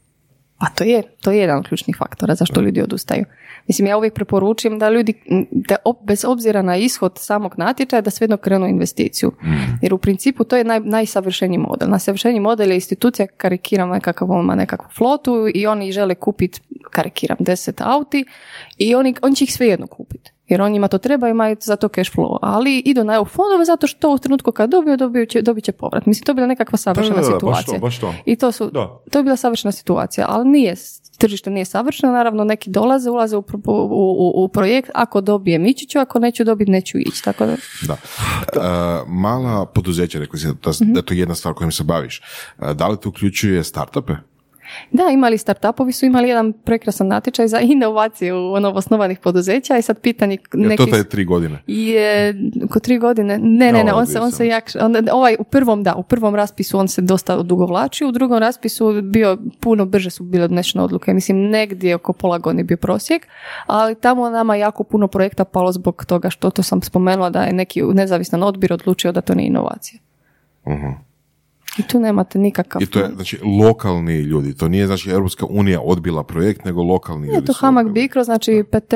A 0.58 0.70
to 0.70 0.84
je, 0.84 1.02
to 1.20 1.30
je 1.30 1.38
jedan 1.38 1.58
od 1.58 1.68
ključnih 1.68 1.96
faktora 1.98 2.34
zašto 2.34 2.60
ljudi 2.60 2.82
odustaju. 2.82 3.24
Mislim, 3.66 3.88
ja 3.88 3.96
uvijek 3.96 4.14
preporučujem 4.14 4.78
da 4.78 4.90
ljudi, 4.90 5.14
da 5.50 5.76
op- 5.84 6.06
bez 6.06 6.24
obzira 6.24 6.62
na 6.62 6.76
ishod 6.76 7.12
samog 7.16 7.54
natječaja, 7.56 8.02
da 8.02 8.10
svejedno 8.10 8.36
krenu 8.36 8.66
u 8.66 8.68
investiciju. 8.68 9.32
Jer 9.82 9.94
u 9.94 9.98
principu 9.98 10.44
to 10.44 10.56
je 10.56 10.64
naj, 10.64 10.80
najsavršeniji 10.80 11.58
model. 11.58 11.88
Najsavršeniji 11.88 12.40
model 12.40 12.68
je 12.68 12.74
institucija, 12.74 13.26
karikiram 13.26 13.88
nekakav, 13.88 14.30
on 14.30 14.44
ima 14.44 14.54
nekakvu 14.54 14.88
flotu 14.96 15.46
i 15.54 15.66
oni 15.66 15.92
žele 15.92 16.14
kupiti, 16.14 16.60
karikiram, 16.90 17.38
10 17.40 17.82
auti 17.84 18.24
i 18.78 18.94
oni, 18.94 19.14
on 19.22 19.34
će 19.34 19.44
ih 19.44 19.52
svejedno 19.52 19.86
kupiti. 19.86 20.32
Jer 20.48 20.62
on 20.62 20.72
njima 20.72 20.88
to 20.88 20.98
treba, 20.98 21.28
imaju 21.28 21.56
za 21.60 21.76
to 21.76 21.88
cash 21.88 22.12
flow. 22.16 22.38
Ali 22.42 22.78
idu 22.78 23.04
na 23.04 23.14
EU 23.14 23.24
fondove 23.24 23.64
zato 23.64 23.86
što 23.86 24.10
u 24.10 24.18
trenutku 24.18 24.52
kad 24.52 24.70
dobiju, 24.70 24.96
dobiju 24.96 25.26
će, 25.26 25.42
dobit 25.42 25.64
će 25.64 25.72
povrat. 25.72 26.06
Mislim, 26.06 26.24
to 26.24 26.30
je 26.30 26.34
bila 26.34 26.46
nekakva 26.46 26.78
savršena 26.78 27.16
Da, 27.16 27.22
da, 27.22 27.28
da, 27.28 27.46
baš 27.46 27.64
to, 27.64 27.72
situacija. 27.72 27.78
baš 27.78 27.98
to. 27.98 28.14
I 28.24 28.36
to 28.36 28.52
su, 28.52 28.70
Da. 28.70 29.00
to 29.10 29.18
je 29.18 29.22
bila 29.22 29.36
savršena 29.36 29.72
situacija, 29.72 30.26
ali 30.28 30.48
nije, 30.48 30.74
tržište 31.18 31.50
nije 31.50 31.64
savršeno, 31.64 32.12
naravno 32.12 32.44
neki 32.44 32.70
dolaze, 32.70 33.10
ulaze 33.10 33.36
u, 33.36 33.44
u, 33.66 33.72
u, 33.90 34.44
u 34.44 34.48
projekt, 34.48 34.90
ako 34.94 35.20
dobijem 35.20 35.66
ići 35.66 35.86
ću, 35.86 35.98
ako 35.98 36.18
neću 36.18 36.44
dobiti 36.44 36.70
neću 36.70 36.98
ići, 36.98 37.24
tako 37.24 37.46
da... 37.46 37.56
Da. 37.82 37.92
E, 37.92 38.58
mala 39.08 39.66
poduzeća, 39.66 40.18
rekli 40.18 40.38
si 40.38 40.46
da, 40.46 40.70
Mhm. 40.80 40.92
da 40.92 40.98
je 40.98 41.04
to 41.04 41.14
jedna 41.14 41.34
stvar 41.34 41.54
kojom 41.54 41.72
se 41.72 41.84
baviš. 41.84 42.20
E, 42.60 42.74
da 42.74 42.88
li 42.88 42.96
to 42.96 43.08
uključuje 43.08 43.64
startupe? 43.64 44.12
Da, 44.90 45.02
imali 45.12 45.38
startupovi 45.38 45.92
su 45.92 46.06
imali 46.06 46.28
jedan 46.28 46.52
prekrasan 46.52 47.06
natječaj 47.06 47.48
za 47.48 47.60
inovaciju 47.60 48.36
u 48.36 48.52
osnovanih 48.74 49.18
poduzeća 49.18 49.78
i 49.78 49.82
sad 49.82 50.00
pitanje 50.00 50.38
Je 50.54 50.76
to 50.76 50.86
taj 50.86 51.04
tri 51.04 51.24
godine? 51.24 51.58
je 51.66 52.34
oko 52.64 52.80
tri 52.80 52.98
godine, 52.98 53.38
ne, 53.38 53.72
ne, 53.72 53.84
ne, 53.84 53.92
on 53.92 54.06
se, 54.06 54.20
on 54.20 54.32
se 54.32 54.46
jak, 54.46 54.70
on, 54.80 54.96
ovaj 55.12 55.36
u 55.38 55.44
prvom 55.44 55.82
da, 55.82 55.94
u 55.94 56.02
prvom 56.02 56.34
raspisu 56.34 56.78
on 56.78 56.88
se 56.88 57.02
dosta 57.02 57.38
odugovlačio, 57.38 58.08
u 58.08 58.12
drugom 58.12 58.38
raspisu 58.38 59.02
bio, 59.02 59.38
puno 59.60 59.86
brže 59.86 60.10
su 60.10 60.24
bile 60.24 60.48
donešene 60.48 60.84
odluke, 60.84 61.14
mislim 61.14 61.50
negdje 61.50 61.94
oko 61.94 62.12
pola 62.12 62.38
godine 62.38 62.60
je 62.60 62.64
bio 62.64 62.76
prosjek, 62.76 63.26
ali 63.66 63.94
tamo 63.94 64.30
nama 64.30 64.56
jako 64.56 64.84
puno 64.84 65.08
projekta 65.08 65.44
palo 65.44 65.72
zbog 65.72 66.04
toga 66.04 66.30
što 66.30 66.50
to 66.50 66.62
sam 66.62 66.82
spomenula 66.82 67.30
da 67.30 67.42
je 67.42 67.52
neki 67.52 67.82
nezavisan 67.82 68.42
odbir 68.42 68.72
odlučio 68.72 69.12
da 69.12 69.20
to 69.20 69.34
nije 69.34 69.46
inovacija. 69.46 70.00
I 71.78 71.82
tu 71.82 72.00
nemate 72.00 72.38
nikakav... 72.38 72.82
I 72.82 72.86
to 72.86 72.98
je, 72.98 73.10
znači, 73.14 73.38
lokalni 73.60 74.20
ljudi. 74.20 74.54
To 74.54 74.68
nije, 74.68 74.86
znači, 74.86 75.10
Europska 75.10 75.46
unija 75.50 75.80
odbila 75.80 76.24
projekt, 76.24 76.64
nego 76.64 76.82
lokalni 76.82 77.26
Je 77.26 77.34
ljudi 77.34 77.46
to 77.46 77.52
Hamag 77.52 77.86
odbili. 77.86 78.02
Bikro, 78.04 78.24
znači 78.24 78.64
PT, 78.70 78.94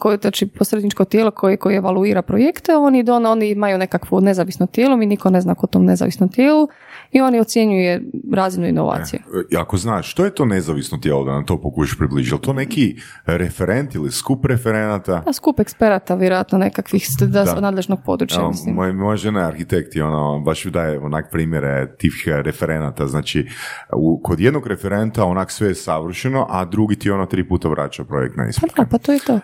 koje, 0.00 0.18
znači 0.20 0.46
posredničko 0.46 1.04
tijelo 1.04 1.30
koje, 1.30 1.56
koje 1.56 1.76
evaluira 1.76 2.22
projekte, 2.22 2.76
oni, 2.76 3.02
don, 3.02 3.26
oni 3.26 3.50
imaju 3.50 3.78
nekakvo 3.78 4.20
nezavisno 4.20 4.66
tijelo, 4.66 4.96
mi 4.96 5.06
niko 5.06 5.30
ne 5.30 5.40
zna 5.40 5.54
ko 5.54 5.66
tom 5.66 5.84
nezavisnom 5.84 6.28
tijelu 6.28 6.68
i 7.12 7.20
oni 7.20 7.40
ocjenjuje 7.40 8.02
razinu 8.32 8.66
inovacije. 8.66 9.20
E, 9.52 9.56
Ako 9.56 9.76
znaš, 9.76 10.10
što 10.10 10.24
je 10.24 10.34
to 10.34 10.44
nezavisno 10.44 10.98
tijelo 10.98 11.24
da 11.24 11.32
nam 11.32 11.46
to 11.46 11.60
pokušaš 11.60 11.98
približiti? 11.98 12.30
Je 12.30 12.36
li 12.36 12.42
to 12.42 12.52
neki 12.52 12.96
referent 13.26 13.94
ili 13.94 14.10
skup 14.10 14.44
referenata? 14.44 15.22
A 15.26 15.32
skup 15.32 15.60
eksperata, 15.60 16.14
vjerojatno 16.14 16.58
nekakvih 16.58 17.06
da, 17.20 17.44
Da. 17.44 17.60
nadležnog 17.60 17.98
područja, 18.04 18.38
Evo, 18.38 18.48
mislim. 18.48 18.74
moja, 18.74 18.92
moja 18.92 19.16
žena 19.16 19.40
je 19.40 19.46
arhitekt 19.46 19.96
i 19.96 20.00
ona 20.00 20.38
baš 20.38 20.64
daje 20.64 20.98
onak 20.98 21.30
primjere 21.30 21.96
tih 21.98 22.24
eh, 22.26 22.42
referenata. 22.42 23.06
Znači, 23.06 23.46
u, 23.92 24.20
kod 24.22 24.40
jednog 24.40 24.66
referenta 24.66 25.24
onak 25.24 25.50
sve 25.50 25.68
je 25.68 25.74
savršeno, 25.74 26.46
a 26.50 26.64
drugi 26.64 26.96
ti 26.96 27.10
ono 27.10 27.26
tri 27.26 27.48
puta 27.48 27.68
vraća 27.68 28.04
projekt 28.04 28.36
na 28.36 28.42
Pa 28.44 28.48
ispit. 28.48 28.76
da, 28.76 28.86
pa 28.90 28.98
to 28.98 29.12
je 29.12 29.18
to. 29.26 29.40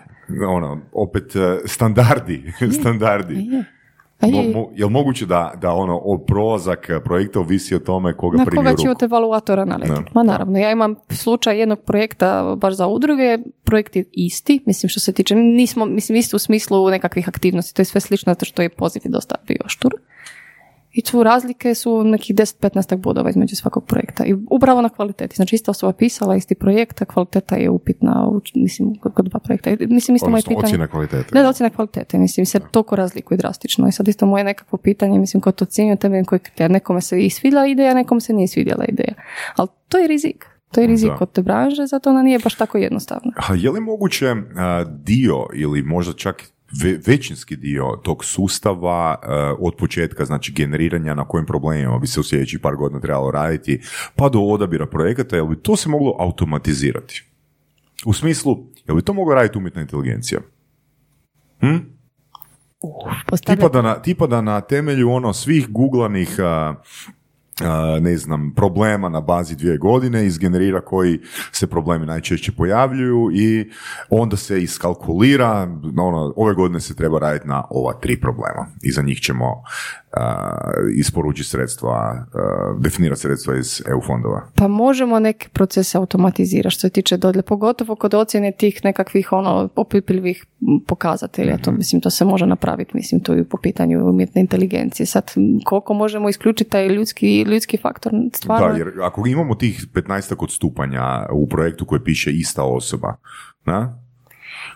Ono, 0.47 0.81
opet 0.93 1.35
eh, 1.35 1.57
standardi, 1.65 2.53
standardi. 2.81 3.33
Je. 3.35 3.63
Mo, 4.21 4.41
je, 4.41 4.53
mo, 4.53 4.69
je 4.75 4.85
li 4.85 4.91
moguće 4.91 5.25
da, 5.25 5.53
da 5.61 5.71
ono, 5.73 6.01
o 6.03 6.17
prolazak 6.17 6.89
projekta 7.03 7.39
ovisi 7.39 7.75
o 7.75 7.79
tome 7.79 8.17
koga 8.17 8.37
na 8.37 8.45
primi 8.45 8.57
koga 8.65 8.75
će 8.81 8.89
od 8.89 9.03
evaluatora 9.03 9.65
naletiti? 9.65 10.01
Da. 10.03 10.11
Ma 10.13 10.23
naravno, 10.23 10.59
ja 10.59 10.71
imam 10.71 10.95
slučaj 11.09 11.59
jednog 11.59 11.79
projekta 11.79 12.55
baš 12.57 12.73
za 12.73 12.87
udruge, 12.87 13.37
projekt 13.63 13.95
je 13.95 14.05
isti, 14.11 14.59
mislim 14.65 14.89
što 14.89 14.99
se 14.99 15.13
tiče, 15.13 15.35
nismo, 15.35 15.85
mislim 15.85 16.17
isto 16.17 16.35
u 16.35 16.39
smislu 16.39 16.89
nekakvih 16.89 17.29
aktivnosti, 17.29 17.75
to 17.75 17.81
je 17.81 17.85
sve 17.85 18.01
slično 18.01 18.31
zato 18.31 18.45
što 18.45 18.61
je 18.61 18.69
poziv 18.69 19.01
dosta 19.05 19.35
bio 19.47 19.61
štur. 19.65 19.93
I 20.93 21.01
tu 21.01 21.23
razlike 21.23 21.75
su 21.75 22.03
nekih 22.03 22.35
10-15 22.35 22.95
bodova 22.95 23.29
između 23.29 23.55
svakog 23.55 23.85
projekta. 23.85 24.25
I 24.25 24.35
upravo 24.49 24.81
na 24.81 24.89
kvaliteti. 24.89 25.35
Znači 25.35 25.55
ista 25.55 25.71
osoba 25.71 25.93
pisala 25.93 26.35
isti 26.35 26.55
projekt, 26.55 27.01
a 27.01 27.05
kvaliteta 27.05 27.55
je 27.55 27.69
upitna, 27.69 28.27
u- 28.27 28.41
mislim, 28.55 28.95
kod 28.95 29.25
dva 29.25 29.39
projekta. 29.39 29.69
Mislim, 29.79 30.15
isto 30.15 30.29
moje 30.29 30.43
pitanje... 30.43 30.65
ocjena 30.65 30.87
kvalitete. 30.87 31.35
Ne, 31.35 31.43
da 31.43 31.49
ocjena 31.49 31.69
kvalitete, 31.69 32.17
mislim, 32.17 32.45
se 32.45 32.59
toliko 32.71 32.95
razlikuje 32.95 33.37
drastično. 33.37 33.87
I 33.87 33.91
sad 33.91 34.07
isto 34.07 34.25
moje 34.25 34.43
nekakvo 34.43 34.77
pitanje, 34.77 35.19
mislim, 35.19 35.41
ko 35.41 35.51
to 35.51 35.63
ocjenjuje 35.63 35.95
temeljem 35.95 36.25
kojeg 36.25 36.41
kriterija. 36.41 36.67
Nekome 36.69 37.01
se 37.01 37.19
i 37.19 37.29
svidjela 37.29 37.67
ideja, 37.67 37.93
nekom 37.93 38.21
se 38.21 38.33
nije 38.33 38.47
svidjela 38.47 38.85
ideja. 38.85 39.13
Ali 39.55 39.67
to 39.87 39.97
je 39.97 40.07
rizik. 40.07 40.45
To 40.71 40.81
je 40.81 40.87
rizik 40.87 41.09
Da. 41.09 41.17
od 41.19 41.31
te 41.31 41.41
branže, 41.41 41.85
zato 41.85 42.09
ona 42.09 42.21
nije 42.23 42.39
baš 42.39 42.55
tako 42.55 42.77
jednostavna. 42.77 43.31
A 43.37 43.55
je 43.55 43.69
li 43.69 43.79
moguće 43.81 44.27
a, 44.57 44.83
dio 44.85 45.45
ili 45.53 45.81
možda 45.83 46.13
čak 46.13 46.43
ve- 46.73 46.99
većinski 47.07 47.55
dio 47.55 47.99
tog 48.03 48.25
sustava 48.25 48.89
a, 49.15 49.55
od 49.59 49.75
početka, 49.75 50.25
znači 50.25 50.53
generiranja 50.53 51.13
na 51.13 51.25
kojim 51.25 51.45
problemima 51.45 51.99
bi 51.99 52.07
se 52.07 52.19
u 52.19 52.23
sljedećih 52.23 52.59
par 52.59 52.75
godina 52.75 53.01
trebalo 53.01 53.31
raditi, 53.31 53.81
pa 54.15 54.29
do 54.29 54.39
odabira 54.39 54.85
projekata, 54.85 55.35
jel 55.35 55.45
bi 55.45 55.55
to 55.55 55.75
se 55.75 55.89
moglo 55.89 56.15
automatizirati? 56.19 57.23
U 58.05 58.13
smislu, 58.13 58.57
jel 58.87 58.95
bi 58.95 59.01
to 59.01 59.13
mogla 59.13 59.35
raditi 59.35 59.57
umjetna 59.57 59.81
inteligencija? 59.81 60.39
Hm? 61.59 61.77
Postavlja- 63.27 63.55
Tipa 63.55 63.69
da, 63.69 63.81
na, 63.81 63.95
tipa 63.95 64.27
da 64.27 64.41
na 64.41 64.61
temelju 64.61 65.09
ono 65.09 65.33
svih 65.33 65.67
googlanih 65.69 66.35
a, 66.39 66.75
ne 68.01 68.17
znam, 68.17 68.53
problema 68.55 69.09
na 69.09 69.21
bazi 69.21 69.55
dvije 69.55 69.77
godine 69.77 70.25
izgenerira 70.25 70.81
koji 70.81 71.19
se 71.51 71.67
problemi 71.67 72.05
najčešće 72.05 72.51
pojavljuju 72.51 73.29
i 73.33 73.71
onda 74.09 74.37
se 74.37 74.63
iskalkulira, 74.63 75.67
ono, 75.97 76.33
ove 76.35 76.53
godine 76.53 76.79
se 76.79 76.95
treba 76.95 77.19
raditi 77.19 77.47
na 77.47 77.63
ova 77.69 77.93
tri 77.93 78.19
problema 78.19 78.67
i 78.81 78.91
za 78.91 79.01
njih 79.01 79.19
ćemo 79.19 79.63
a, 80.17 80.57
isporučiti 80.95 81.49
sredstva, 81.49 81.91
a, 81.91 82.25
definirati 82.79 83.21
sredstva 83.21 83.57
iz 83.57 83.81
EU 83.91 84.01
fondova. 84.01 84.41
Pa 84.55 84.67
možemo 84.67 85.19
neke 85.19 85.49
procese 85.53 85.97
automatizirati 85.97 86.73
što 86.73 86.79
se 86.79 86.89
tiče 86.89 87.17
dodjele, 87.17 87.43
pogotovo 87.43 87.95
kod 87.95 88.13
ocjene 88.13 88.51
tih 88.51 88.81
nekakvih 88.83 89.31
ono 89.31 89.69
opipljivih 89.75 90.45
pokazatelja. 90.87 91.57
To, 91.57 91.71
mislim, 91.71 92.01
to 92.01 92.09
se 92.09 92.25
može 92.25 92.45
napraviti, 92.45 92.91
mislim, 92.93 93.21
tu 93.21 93.37
i 93.37 93.43
po 93.43 93.57
pitanju 93.57 94.09
umjetne 94.09 94.41
inteligencije. 94.41 95.05
Sad, 95.05 95.31
koliko 95.65 95.93
možemo 95.93 96.29
isključiti 96.29 96.69
taj 96.69 96.87
ljudski, 96.87 97.41
ljudski 97.41 97.77
faktor, 97.77 98.11
stvarno... 98.33 98.67
Da, 98.67 98.77
jer 98.77 98.91
ako 99.01 99.27
imamo 99.27 99.55
tih 99.55 99.87
15 99.93 100.35
odstupanja 100.39 101.25
u 101.33 101.47
projektu 101.47 101.85
koje 101.85 102.03
piše 102.03 102.31
ista 102.31 102.63
osoba, 102.63 103.15
na? 103.65 104.00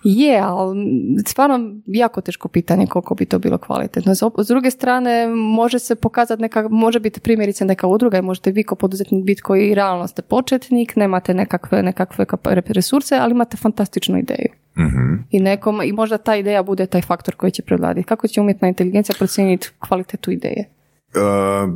Je, 0.04 0.39
ali 0.39 0.78
stvarno 1.26 1.76
jako 1.86 2.22
teško 2.22 2.48
pitanje 2.48 2.88
koliko 2.88 3.16
bi 3.16 3.26
to 3.26 3.39
bilo 3.39 3.58
kvalitetno. 3.58 4.16
S 4.16 4.48
druge 4.48 4.72
strane, 4.72 5.28
može 5.28 5.80
se 5.80 5.96
pokazati 5.96 6.41
neka, 6.41 6.68
može 6.70 7.00
biti 7.00 7.20
primjerice 7.20 7.66
neka 7.66 7.88
udruga 7.88 8.18
i 8.18 8.22
možete 8.22 8.52
vi 8.52 8.64
kao 8.64 8.76
poduzetnik 8.76 9.26
biti 9.26 9.41
koji 9.41 9.76
realno 9.76 10.08
ste 10.08 10.22
početnik, 10.22 10.96
nemate 10.96 11.34
nekakve, 11.34 11.84
nekakve 11.84 12.26
resurse, 12.68 13.16
ali 13.16 13.32
imate 13.32 13.58
fantastičnu 13.58 14.18
ideju. 14.18 14.50
Mhm. 14.78 15.24
I, 15.32 15.39
nekom, 15.39 15.82
I 15.84 15.91
možda 15.91 16.18
ta 16.18 16.36
ideja 16.36 16.64
bude 16.64 16.86
taj 16.86 17.02
faktor 17.02 17.36
koji 17.36 17.52
će 17.52 17.62
prevladiti. 17.62 18.08
Kako 18.08 18.28
će 18.28 18.41
umjetna 18.41 18.68
inteligencija 18.68 19.16
procijeniti 19.18 19.70
kvalitetu 19.80 20.32
ideje? 20.32 20.74
E, 21.16 21.20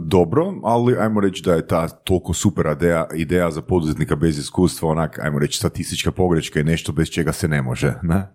dobro, 0.06 0.54
ali 0.64 0.96
ajmo 1.00 1.20
reći 1.20 1.44
da 1.44 1.54
je 1.54 1.68
ta 1.68 1.88
toliko 1.88 2.34
super 2.34 2.66
ideja, 2.78 3.08
ideja 3.16 3.52
za 3.52 3.62
poduzetnika 3.62 4.16
bez 4.16 4.38
iskustva, 4.40 4.90
onak, 4.90 5.20
ajmo 5.20 5.40
reći, 5.40 5.58
statistička 5.58 6.12
pogreška 6.12 6.60
je 6.60 6.64
nešto 6.64 6.92
bez 6.92 7.08
čega 7.10 7.32
se 7.32 7.48
ne 7.48 7.62
može, 7.62 7.94
ne? 8.04 8.28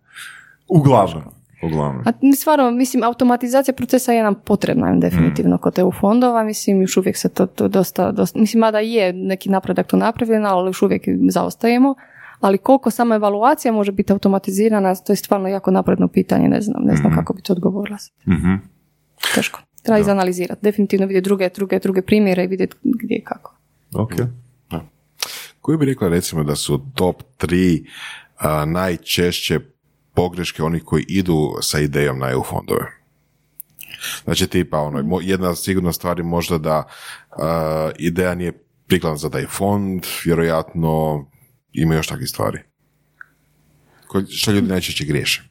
Uglavnom. 0.68 1.22
Uglavnom. 1.62 2.02
A 2.06 2.12
stvarno, 2.36 2.70
mislim, 2.70 3.02
automatizacija 3.02 3.74
procesa 3.74 4.12
je 4.12 4.22
nam 4.22 4.34
potrebna 4.44 4.92
Mm. 4.92 5.00
definitivno 5.00 5.58
kod 5.58 5.78
EU 5.78 5.92
fondova, 6.00 6.44
mislim, 6.44 6.80
još 6.82 6.96
uvijek 6.96 7.16
se 7.16 7.28
to, 7.28 7.46
to 7.46 7.68
dosta, 7.68 8.12
dosta, 8.12 8.38
mislim, 8.38 8.60
mada 8.60 8.78
je 8.78 9.12
neki 9.12 9.50
napredak 9.50 9.86
tu 9.86 9.96
napravljen, 9.96 10.46
ali 10.46 10.68
još 10.68 10.82
uvijek 10.82 11.02
zaostajemo, 11.30 11.94
ali 12.40 12.58
koliko 12.58 12.90
sama 12.90 13.14
evaluacija 13.14 13.72
može 13.72 13.92
biti 13.92 14.12
automatizirana, 14.12 14.94
to 14.94 15.12
je 15.12 15.16
stvarno 15.16 15.48
jako 15.48 15.70
napredno 15.70 16.08
pitanje, 16.08 16.48
ne 16.48 16.60
znam, 16.60 16.82
ne 16.82 16.96
znam 16.96 17.12
Mm. 17.12 17.14
kako 17.14 17.34
bi 17.34 17.42
to 17.42 17.52
odgovorila. 17.52 17.98
Mhm. 18.28 18.54
Teško. 19.34 19.60
Treba 19.84 19.98
izanalizirati, 20.00 20.60
definitivno 20.62 21.06
vidjeti 21.06 21.24
druge, 21.24 21.48
druge, 21.48 21.78
druge 21.78 22.02
primjere 22.02 22.44
i 22.44 22.46
vidjeti 22.46 22.76
gdje 22.82 23.16
i 23.16 23.24
kako. 23.24 23.56
Ok. 23.94 24.12
Koji 25.60 25.78
bi 25.78 25.84
rekla 25.86 26.08
recimo 26.08 26.44
da 26.44 26.56
su 26.56 26.86
top 26.94 27.22
tri 27.36 27.84
a, 28.36 28.64
najčešće 28.64 29.60
pogreške 30.14 30.62
onih 30.62 30.82
koji 30.84 31.04
idu 31.08 31.52
sa 31.60 31.80
idejom 31.80 32.18
na 32.18 32.30
EU 32.30 32.42
fondove? 32.42 32.86
Znači 34.24 34.46
tipa 34.46 34.78
ono, 34.78 34.98
mo- 35.00 35.20
jedna 35.22 35.54
sigurna 35.54 35.92
stvar 35.92 36.18
je 36.18 36.24
možda 36.24 36.58
da 36.58 36.84
a, 37.30 37.90
ideja 37.98 38.34
nije 38.34 38.52
prikladna 38.86 39.16
za 39.16 39.30
taj 39.30 39.46
fond, 39.46 40.04
vjerojatno 40.24 41.26
ima 41.72 41.94
još 41.94 42.06
takvih 42.06 42.28
stvari. 42.28 42.58
Ko- 44.08 44.26
Što 44.28 44.50
ljudi 44.50 44.68
najčešće 44.68 45.04
griješe? 45.04 45.42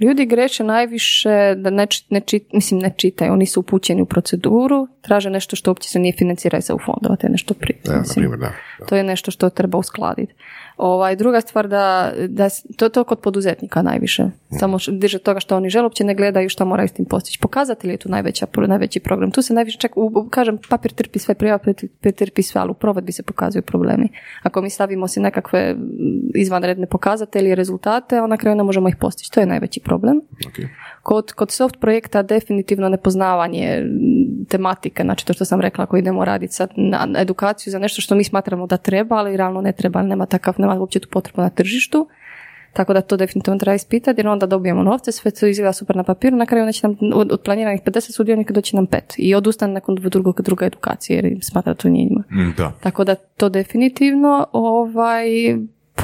Ljudi 0.00 0.26
greše 0.26 0.64
najviše 0.64 1.54
da 1.56 1.70
ne, 1.70 1.86
ne 2.10 2.20
čit- 2.20 2.52
mislim 2.52 2.80
ne 2.80 2.94
čitaju, 2.96 3.32
oni 3.32 3.46
su 3.46 3.60
upućeni 3.60 4.02
u 4.02 4.06
proceduru, 4.06 4.88
traže 5.00 5.30
nešto 5.30 5.56
što 5.56 5.70
uopće 5.70 5.88
se 5.88 5.98
nije 5.98 6.12
financira 6.18 6.58
iz 6.58 6.70
EU 6.70 6.78
fondova, 6.86 7.16
to 7.16 7.26
je 7.26 7.30
nešto. 7.30 7.54
Evo, 7.60 7.94
na 7.94 8.00
mislim. 8.00 8.22
primjer, 8.22 8.38
da. 8.40 8.52
da. 8.78 8.86
To 8.86 8.96
je 8.96 9.04
nešto 9.04 9.30
što 9.30 9.50
treba 9.50 9.78
uskladiti. 9.78 10.34
Ovaj, 10.82 11.16
druga 11.16 11.40
stvar 11.40 11.68
da, 11.68 12.12
da 12.28 12.48
to 12.76 12.88
to 12.88 13.04
kod 13.04 13.20
poduzetnika 13.20 13.82
najviše. 13.82 14.24
Samo 14.58 14.78
š- 14.78 14.90
drže 14.92 15.18
toga 15.18 15.40
što 15.40 15.56
oni 15.56 15.70
žele, 15.70 15.84
uopće 15.84 16.04
ne 16.04 16.14
gledaju 16.14 16.48
šta 16.48 16.64
moraju 16.64 16.88
s 16.88 16.92
tim 16.92 17.04
postići. 17.04 17.38
Pokazatelj 17.38 17.90
je 17.90 17.96
tu 17.96 18.08
najveća, 18.08 18.46
najveći 18.68 19.00
program. 19.00 19.30
Tu 19.30 19.42
se 19.42 19.54
najviše 19.54 19.78
čak, 19.78 19.92
u, 19.96 20.28
kažem, 20.30 20.58
papir 20.68 20.92
trpi 20.92 21.18
sve, 21.18 21.34
prijava 21.34 21.58
papir 21.58 22.12
trpi 22.12 22.42
sve, 22.42 22.60
ali 22.60 22.70
u 22.70 22.74
provedbi 22.74 23.12
se 23.12 23.22
pokazuju 23.22 23.62
problemi. 23.62 24.08
Ako 24.42 24.62
mi 24.62 24.70
stavimo 24.70 25.08
si 25.08 25.20
nekakve 25.20 25.74
mm, 25.74 25.80
izvanredne 26.34 26.86
pokazatelje, 26.86 27.54
rezultate, 27.54 28.18
a 28.18 28.26
na 28.26 28.36
kraju 28.36 28.56
ne 28.56 28.62
možemo 28.62 28.88
ih 28.88 28.96
postići. 29.00 29.30
To 29.32 29.40
je 29.40 29.46
najveći 29.46 29.80
problem. 29.80 30.20
Ok. 30.46 30.54
Kod, 31.02 31.32
kod 31.32 31.50
soft 31.50 31.80
projekta 31.80 32.22
definitivno 32.22 32.88
nepoznavanje 32.88 33.66
m, 33.66 34.46
tematike, 34.48 35.02
znači 35.02 35.26
to 35.26 35.32
što 35.32 35.44
sam 35.44 35.60
rekla, 35.60 35.84
ako 35.84 35.96
idemo 35.96 36.24
raditi 36.24 36.54
sad 36.54 36.70
na 36.76 37.06
na 37.06 37.20
edukaciju 37.20 37.70
za 37.70 37.78
nešto 37.78 38.02
što 38.02 38.14
mi 38.14 38.24
smatramo 38.24 38.66
da 38.66 38.76
treba, 38.76 39.16
ali 39.16 39.36
realno 39.36 39.60
ne 39.60 39.72
treba, 39.72 40.02
nema 40.02 40.26
takav, 40.26 40.54
nema 40.58 40.69
uopće 40.78 41.00
tu 41.00 41.08
potrebu 41.08 41.42
na 41.42 41.50
tržištu. 41.50 42.08
Tako 42.72 42.92
da 42.92 43.00
to 43.00 43.16
definitivno 43.16 43.58
treba 43.58 43.74
ispitati 43.74 44.20
jer 44.20 44.28
onda 44.28 44.46
dobijemo 44.46 44.82
novce, 44.82 45.12
sve 45.12 45.30
to 45.30 45.46
izgleda 45.46 45.72
super 45.72 45.96
na 45.96 46.02
papiru, 46.02 46.36
na 46.36 46.46
kraju 46.46 46.66
neće 46.66 46.86
nam 46.86 46.96
od, 47.14 47.32
od 47.32 47.40
planiranih 47.40 47.80
50 47.84 48.12
sudionika 48.16 48.52
doći 48.52 48.76
nam 48.76 48.86
pet 48.86 49.14
i 49.18 49.34
odustane 49.34 49.72
nakon 49.72 49.94
drugog, 49.94 50.42
druge 50.42 50.66
edukacije 50.66 51.16
jer 51.16 51.38
smatra 51.42 51.72
da 51.72 51.76
to 51.76 51.88
nije 51.88 52.04
njima. 52.04 52.24
Mm, 52.30 52.54
da. 52.56 52.72
Tako 52.80 53.04
da 53.04 53.14
to 53.14 53.48
definitivno, 53.48 54.46
ovaj, 54.52 55.26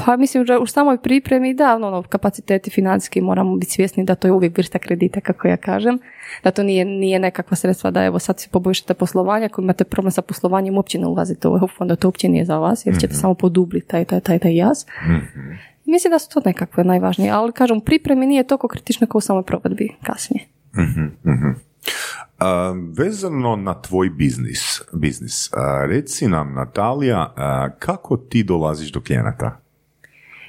pa 0.07 0.17
mislim 0.17 0.45
da 0.45 0.59
u 0.59 0.65
samoj 0.65 0.97
pripremi 0.97 1.53
da, 1.53 1.75
ono, 1.75 1.87
ono, 1.87 2.03
kapaciteti 2.03 2.69
financijski 2.69 3.21
moramo 3.21 3.55
biti 3.55 3.71
svjesni 3.71 4.03
da 4.03 4.15
to 4.15 4.27
je 4.27 4.31
uvijek 4.31 4.57
vrsta 4.57 4.79
kredita, 4.79 5.21
kako 5.21 5.47
ja 5.47 5.57
kažem, 5.57 5.99
da 6.43 6.51
to 6.51 6.63
nije, 6.63 6.85
nije 6.85 7.19
nekakva 7.19 7.57
sredstva 7.57 7.91
da 7.91 8.03
evo 8.03 8.19
sad 8.19 8.39
si 8.39 8.49
poboljšate 8.49 8.93
poslovanje, 8.93 9.45
ako 9.45 9.61
imate 9.61 9.83
problem 9.83 10.11
sa 10.11 10.21
poslovanjem 10.21 10.75
uopće 10.75 10.99
ne 10.99 11.07
ulazite 11.07 11.47
u 11.47 11.57
EU 11.57 11.67
fond, 11.77 11.97
to 11.97 12.07
uopće 12.07 12.29
nije 12.29 12.45
za 12.45 12.57
vas, 12.57 12.85
jer 12.85 12.99
ćete 12.99 13.13
samo 13.13 13.33
podubiti 13.33 13.87
taj, 13.87 14.05
taj, 14.05 14.19
taj, 14.19 14.39
taj 14.39 14.55
jaz. 14.55 14.85
Mislim 15.85 16.11
da 16.11 16.19
su 16.19 16.29
to 16.29 16.41
nekakve 16.45 16.83
najvažnije, 16.83 17.31
ali 17.31 17.51
kažem, 17.51 17.81
pripremi 17.81 18.25
nije 18.25 18.47
toliko 18.47 18.67
kritično 18.67 19.07
kao 19.07 19.17
u 19.17 19.21
samoj 19.21 19.43
provedbi 19.43 19.95
kasnije. 20.03 20.45
A, 22.39 22.73
vezano 22.97 23.55
na 23.55 23.81
tvoj 23.81 24.09
biznis, 24.09 24.81
biznis 24.93 25.53
a, 25.53 25.85
reci 25.89 26.27
nam 26.27 26.53
Natalija, 26.53 27.33
a, 27.35 27.69
kako 27.79 28.17
ti 28.17 28.43
dolaziš 28.43 28.91
do 28.91 29.01
klijenata? 29.01 29.66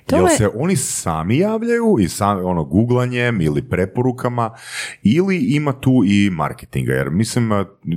To 0.08 0.16
Jel 0.16 0.24
je- 0.24 0.30
se 0.30 0.48
oni 0.50 0.76
sami 0.76 1.38
javljaju 1.38 1.96
i 2.00 2.08
sami, 2.08 2.42
ono, 2.42 2.64
googlanjem 2.64 3.40
ili 3.40 3.62
preporukama 3.62 4.50
ili 5.02 5.36
ima 5.38 5.72
tu 5.72 6.02
i 6.06 6.30
marketinga? 6.30 6.92
Jer 6.92 7.10
mislim, 7.10 7.50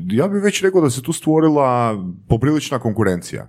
ja 0.08 0.28
bih 0.28 0.44
već 0.44 0.64
rekao 0.64 0.82
da 0.82 0.90
se 0.90 1.04
tu 1.04 1.14
stvorila 1.14 1.96
poprilična 2.28 2.80
konkurencija. 2.80 3.48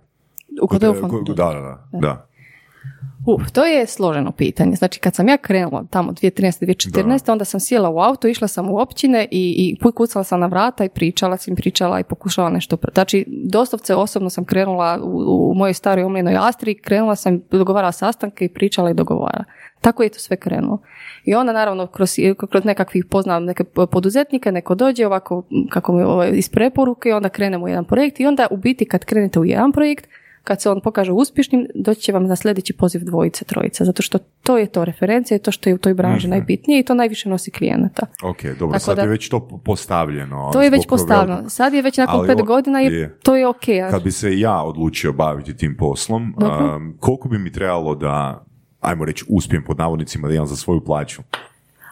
U 0.62 0.66
kod 0.68 0.82
EU 0.82 0.94
fonda. 0.94 1.08
Kod- 1.08 1.26
Da, 1.28 1.44
da, 1.44 1.60
da. 1.92 1.98
da. 2.00 2.28
Uf, 3.26 3.50
to 3.50 3.64
je 3.64 3.86
složeno 3.86 4.32
pitanje. 4.32 4.76
Znači, 4.76 5.00
kad 5.00 5.14
sam 5.14 5.28
ja 5.28 5.36
krenula 5.36 5.84
tamo 5.90 6.12
2013. 6.12 6.66
2014. 6.66 7.32
onda 7.32 7.44
sam 7.44 7.60
sjela 7.60 7.90
u 7.90 7.98
auto, 7.98 8.28
išla 8.28 8.48
sam 8.48 8.70
u 8.70 8.78
općine 8.78 9.28
i, 9.30 9.76
i 9.80 9.92
kucala 9.94 10.24
sam 10.24 10.40
na 10.40 10.46
vrata 10.46 10.84
i 10.84 10.88
pričala 10.88 11.36
sam, 11.36 11.56
pričala 11.56 12.00
i 12.00 12.04
pokušala 12.04 12.50
nešto. 12.50 12.76
pr- 12.76 12.94
Znači, 12.94 13.24
doslovce 13.28 13.94
osobno 13.94 14.30
sam 14.30 14.44
krenula 14.44 14.98
u, 15.02 15.50
u 15.50 15.54
mojoj 15.54 15.74
staroj 15.74 16.04
omljenoj 16.04 16.36
Astri, 16.40 16.74
krenula 16.74 17.16
sam, 17.16 17.40
dogovarala 17.50 17.92
sastanke 17.92 18.44
i 18.44 18.48
pričala 18.48 18.90
i 18.90 18.94
dogovara. 18.94 19.44
Tako 19.80 20.02
je 20.02 20.08
to 20.08 20.18
sve 20.18 20.36
krenulo. 20.36 20.78
I 21.24 21.34
onda 21.34 21.52
naravno 21.52 21.86
kroz, 21.86 22.16
kroz 22.50 22.64
nekakvih 22.64 23.04
poznam 23.04 23.44
neke 23.44 23.64
poduzetnike, 23.64 24.52
neko 24.52 24.74
dođe 24.74 25.06
ovako 25.06 25.42
kako 25.70 25.92
mi 25.92 26.02
ovaj, 26.02 26.30
iz 26.32 26.48
preporuke 26.48 27.14
onda 27.14 27.28
krenemo 27.28 27.64
u 27.64 27.68
jedan 27.68 27.84
projekt 27.84 28.20
i 28.20 28.26
onda 28.26 28.46
u 28.50 28.56
biti 28.56 28.84
kad 28.84 29.04
krenete 29.04 29.40
u 29.40 29.44
jedan 29.44 29.72
projekt, 29.72 30.08
kad 30.45 30.62
se 30.62 30.70
on 30.70 30.80
pokaže 30.80 31.12
uspješnim, 31.12 31.66
doći 31.74 32.01
će 32.01 32.12
vam 32.12 32.26
na 32.26 32.36
sljedeći 32.36 32.72
poziv 32.72 33.05
dvojice, 33.05 33.45
trojice, 33.45 33.84
zato 33.84 34.03
što 34.03 34.18
to 34.18 34.59
je 34.59 34.66
to 34.66 34.84
referencija 34.84 35.36
i 35.36 35.40
to 35.40 35.51
što 35.53 35.70
je 35.70 35.74
u 35.74 35.78
toj 35.78 35.95
branži 35.95 36.28
najbitnije 36.28 36.80
i 36.80 36.84
to 36.84 36.95
najviše 36.95 37.28
nosi 37.28 37.51
klijenata. 37.51 38.07
Ok, 38.24 38.43
dobro, 38.43 38.72
Tako 38.72 38.78
sad 38.78 38.97
da- 38.97 39.03
je 39.03 39.09
već 39.09 39.28
to 39.28 39.61
postavljeno. 39.64 40.51
To 40.53 40.62
je 40.62 40.70
već 40.70 40.86
programa. 40.86 41.09
postavljeno. 41.09 41.51
Sad 41.51 41.74
je 41.74 41.82
već 41.82 41.97
nakon 41.97 42.14
Ali 42.14 42.28
pet 42.28 42.40
o- 42.40 42.45
godina 42.45 42.80
je, 42.80 42.93
je. 42.93 43.18
to 43.22 43.36
je 43.36 43.47
ok. 43.47 43.64
Kad 43.90 44.03
bi 44.03 44.11
se 44.11 44.38
ja 44.38 44.62
odlučio 44.62 45.12
baviti 45.12 45.57
tim 45.57 45.76
poslom, 45.76 46.34
um, 46.36 46.97
koliko 47.01 47.28
bi 47.28 47.38
mi 47.38 47.53
trebalo 47.53 47.95
da, 47.95 48.45
ajmo 48.80 49.05
reći, 49.05 49.24
uspijem 49.28 49.64
pod 49.64 49.78
navodnicima 49.78 50.28
da 50.28 50.34
imam 50.34 50.47
za 50.47 50.57
svoju 50.57 50.80
plaću? 50.80 51.22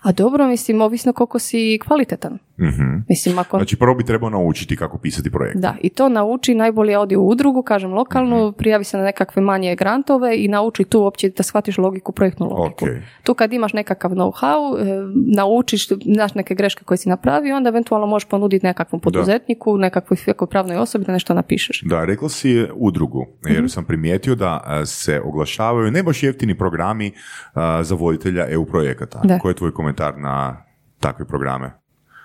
A 0.03 0.13
dobro, 0.13 0.47
mislim, 0.47 0.81
ovisno 0.81 1.13
koliko 1.13 1.39
si 1.39 1.79
kvalitetan. 1.87 2.39
Mhm. 2.61 2.97
Mislim, 3.09 3.39
ako... 3.39 3.57
Znači, 3.57 3.77
prvo 3.77 3.95
bi 3.95 4.05
trebao 4.05 4.31
naučiti 4.31 4.77
kako 4.77 4.99
pisati 4.99 5.31
projekt. 5.31 5.57
Da, 5.57 5.75
i 5.81 5.89
to 5.89 6.09
nauči, 6.09 6.55
najbolje 6.55 6.99
odi 6.99 7.17
u 7.17 7.23
udrugu, 7.23 7.63
kažem 7.63 7.93
lokalnu, 7.93 8.37
Mhm. 8.41 8.57
prijavi 8.57 8.85
se 8.85 8.97
na 8.97 9.05
nekakve 9.05 9.43
manje 9.43 9.77
grantove 9.77 10.37
i 10.37 10.49
nauči 10.49 10.85
tu 10.85 11.01
uopće 11.01 11.29
da 11.29 11.43
shvatiš 11.43 11.79
logiku, 11.79 12.13
projektnu 12.13 12.47
logiku. 12.49 12.85
Ok. 12.85 12.91
Tu 13.23 13.35
kad 13.35 13.53
imaš 13.53 13.73
nekakav 13.73 14.11
know-how, 14.11 14.81
e, 14.81 15.03
naučiš, 15.37 15.89
znaš 15.89 16.35
neke 16.35 16.55
greške 16.55 16.85
koje 16.85 16.99
si 16.99 17.09
napravio, 17.09 17.57
onda 17.57 17.69
eventualno 17.69 18.07
možeš 18.07 18.29
ponuditi 18.29 18.67
nekakvom 18.67 19.01
poduzetniku, 19.01 19.79
nekakvoj 19.79 20.17
nekoj 20.27 20.49
pravnoj 20.49 20.77
osobi 20.77 21.05
da 21.05 21.13
nešto 21.13 21.35
napišeš. 21.35 21.83
Da, 21.83 22.05
rekla 22.05 22.29
si 22.29 22.67
udrugu, 22.75 23.27
jer 23.45 23.59
Mhm. 23.59 23.67
sam 23.67 23.85
primijetio 23.85 24.35
da 24.35 24.61
a, 24.65 24.87
se 24.87 25.21
oglašavaju 25.21 25.91
ne 25.91 26.03
baš 26.03 26.23
jeftini 26.23 26.59
programi 26.59 27.13
a, 27.55 27.83
za 27.83 27.95
voditelja 27.95 28.47
EU 28.49 28.67
projekata. 28.67 29.21
Da. 29.25 29.39
Koji 29.39 29.51
je 29.51 29.57
tvoj 29.57 29.73
komentar 29.73 30.19
na 30.19 30.65
takve 31.01 31.27
programe? 31.27 31.80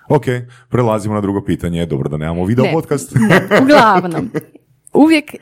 Ok, 0.08 0.24
prelazimo 0.68 1.14
na 1.14 1.20
drugo 1.20 1.44
pitanje. 1.44 1.86
Dobro 1.86 2.08
da 2.08 2.16
nemamo 2.16 2.44
video 2.44 2.64
Ne, 2.64 2.72
podcast. 2.72 3.14
ne, 3.28 3.60
uglavnom, 3.62 4.30
uvijek 4.96 5.34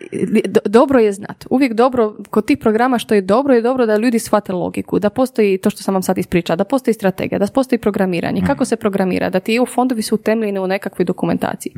do- 0.45 0.61
dobro 0.65 0.99
je 0.99 1.13
znat. 1.13 1.47
Uvijek 1.51 1.73
dobro, 1.73 2.17
kod 2.31 2.47
tih 2.47 2.59
programa 2.59 2.99
što 2.99 3.15
je 3.15 3.21
dobro 3.21 3.55
je 3.55 3.63
dobro 3.63 3.87
da 3.87 3.97
ljudi 3.97 4.19
shvate 4.19 4.53
logiku, 4.53 4.99
da 4.99 5.11
postoji 5.11 5.59
to 5.59 5.71
što 5.71 5.83
sam 5.83 5.95
vam 5.95 6.03
sad 6.03 6.19
ispričala, 6.19 6.57
da 6.57 6.65
postoji 6.65 6.95
strategija, 6.95 7.39
da 7.39 7.47
postoji 7.47 7.79
programiranje, 7.79 8.41
kako 8.47 8.65
se 8.65 8.77
programira, 8.77 9.31
da 9.31 9.41
ti 9.41 9.55
EU 9.57 9.67
fondovi 9.67 10.03
su 10.03 10.15
utemeljeni 10.15 10.59
u 10.59 10.67
nekakvoj 10.67 11.05
dokumentaciji. 11.05 11.73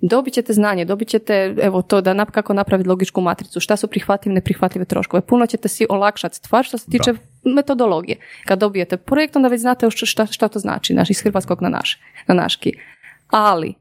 Dobit 0.00 0.34
ćete 0.34 0.52
znanje, 0.52 0.84
dobit 0.84 1.08
ćete 1.08 1.54
evo 1.62 1.82
to 1.82 2.00
da 2.00 2.14
nap- 2.14 2.30
kako 2.30 2.52
napraviti 2.52 2.88
logičku 2.88 3.20
matricu, 3.20 3.60
šta 3.60 3.76
su 3.76 3.88
prihvatljive, 3.88 4.34
neprihvatljive 4.34 4.84
troškove. 4.84 5.20
Puno 5.20 5.46
ćete 5.46 5.68
si 5.68 5.86
olakšati 5.90 6.36
stvar 6.36 6.64
što 6.64 6.78
se 6.78 6.90
tiče 6.90 7.14
metodologije. 7.44 8.16
Kad 8.46 8.58
dobijete 8.58 8.96
projekt, 8.96 9.36
onda 9.36 9.48
već 9.48 9.60
znate 9.60 9.90
šta, 9.90 10.26
šta 10.26 10.48
to 10.48 10.58
znači, 10.58 10.94
naš 10.94 11.10
iz 11.10 11.22
hrvatskog 11.22 11.62
na 11.62 11.68
naš, 11.68 11.98
na 12.26 12.34
naški. 12.34 12.72
Ali, 13.28 13.74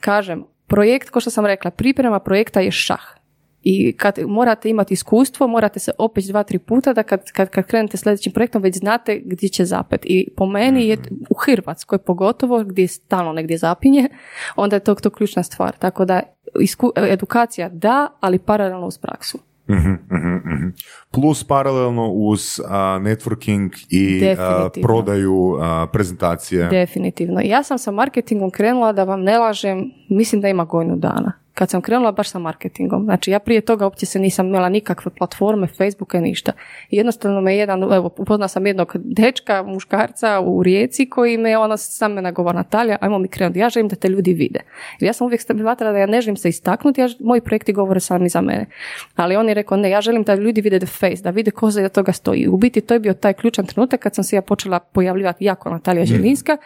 kažem, 0.00 0.44
projekt, 0.66 1.10
kao 1.10 1.20
što 1.20 1.30
sam 1.30 1.46
rekla, 1.46 1.70
priprema 1.70 2.20
projekta 2.20 2.60
je 2.60 2.70
šah. 2.70 3.16
I 3.62 3.92
kad 3.96 4.18
morate 4.26 4.70
imati 4.70 4.94
iskustvo, 4.94 5.46
morate 5.46 5.78
se 5.78 5.92
opet 5.98 6.24
dva, 6.24 6.42
tri 6.42 6.58
puta 6.58 6.92
da 6.92 7.02
kad, 7.02 7.30
kad, 7.32 7.48
kad 7.50 7.66
krenete 7.66 7.96
sljedećim 7.96 8.32
projektom 8.32 8.62
već 8.62 8.78
znate 8.78 9.20
gdje 9.24 9.48
će 9.48 9.64
zapet. 9.64 10.00
I 10.04 10.28
po 10.36 10.46
meni 10.46 10.88
je 10.88 10.96
u 11.30 11.34
Hrvatskoj 11.34 11.98
pogotovo 11.98 12.64
gdje 12.64 12.88
stalno 12.88 13.32
negdje 13.32 13.58
zapinje, 13.58 14.08
onda 14.56 14.76
je 14.76 14.80
to, 14.80 14.94
to 14.94 15.10
ključna 15.10 15.42
stvar. 15.42 15.76
Tako 15.76 16.04
da 16.04 16.22
isku, 16.60 16.92
edukacija 16.96 17.68
da, 17.68 18.08
ali 18.20 18.38
paralelno 18.38 18.86
uz 18.86 18.98
praksu. 18.98 19.38
Mhm, 19.68 19.92
mhm. 20.10 20.72
Plus 21.10 21.44
paralelno 21.44 22.06
uz 22.12 22.60
a, 22.68 22.98
networking 23.02 23.70
i 23.90 24.20
Definitivno. 24.20 24.70
prodaju 24.82 25.56
a, 25.60 25.86
prezentacije. 25.92 26.68
Definitivno. 26.68 27.40
Ja 27.44 27.62
sam 27.62 27.78
sa 27.78 27.90
marketingom 27.90 28.50
krenula, 28.50 28.92
da 28.92 29.04
vam 29.04 29.22
ne 29.22 29.38
lažem, 29.38 29.90
mislim 30.08 30.40
da 30.40 30.48
ima 30.48 30.64
godinu 30.64 30.96
dana. 30.96 31.32
Kad 31.56 31.70
sam 31.70 31.80
krenula 31.80 32.12
baš 32.12 32.28
sa 32.28 32.38
marketingom. 32.38 33.04
Znači 33.04 33.30
ja 33.30 33.38
prije 33.38 33.60
toga 33.60 33.84
uopće 33.84 34.06
se 34.06 34.18
nisam 34.18 34.46
imala 34.46 34.68
nikakve 34.68 35.10
platforme, 35.18 35.66
Facebooka, 35.66 36.20
ništa. 36.20 36.52
I 36.90 36.96
jednostavno 36.96 37.40
me 37.40 37.56
jedan, 37.56 37.82
evo, 37.82 38.10
upoznala 38.18 38.48
sam 38.48 38.66
jednog 38.66 38.92
dečka, 38.94 39.62
muškarca 39.62 40.40
u 40.40 40.62
Rijeci 40.62 41.08
koji 41.08 41.38
me, 41.38 41.58
ona 41.58 41.76
sam 41.76 42.12
me 42.12 42.22
nagovor 42.22 42.54
Natalja, 42.54 42.98
ajmo 43.00 43.18
mi 43.18 43.28
krenuti, 43.28 43.58
ja 43.58 43.68
želim 43.68 43.88
da 43.88 43.96
te 43.96 44.08
ljudi 44.08 44.32
vide. 44.32 44.60
Jer 45.00 45.08
ja 45.08 45.12
sam 45.12 45.24
uvijek 45.24 45.40
smatrala 45.40 45.92
da 45.92 45.98
ja 45.98 46.06
ne 46.06 46.20
želim 46.20 46.36
se 46.36 46.48
istaknuti, 46.48 47.00
ja, 47.00 47.08
moji 47.20 47.40
projekti 47.40 47.72
govore 47.72 48.00
sami 48.00 48.28
za 48.28 48.40
mene. 48.40 48.66
Ali 49.14 49.36
on 49.36 49.48
je 49.48 49.54
rekao, 49.54 49.76
ne, 49.76 49.90
ja 49.90 50.00
želim 50.00 50.22
da 50.22 50.34
ljudi 50.34 50.60
vide 50.60 50.78
the 50.78 50.86
face, 50.86 51.22
da 51.22 51.30
vide 51.30 51.50
ko 51.50 51.70
za 51.70 51.88
toga 51.88 52.12
stoji. 52.12 52.48
U 52.48 52.56
biti 52.56 52.80
to 52.80 52.94
je 52.94 53.00
bio 53.00 53.14
taj 53.14 53.32
ključan 53.32 53.66
trenutak 53.66 54.00
kad 54.00 54.14
sam 54.14 54.24
se 54.24 54.36
ja 54.36 54.42
počela 54.42 54.78
pojavljivati 54.78 55.44
jako 55.44 55.70
Natalija 55.70 56.04
Želinska, 56.04 56.56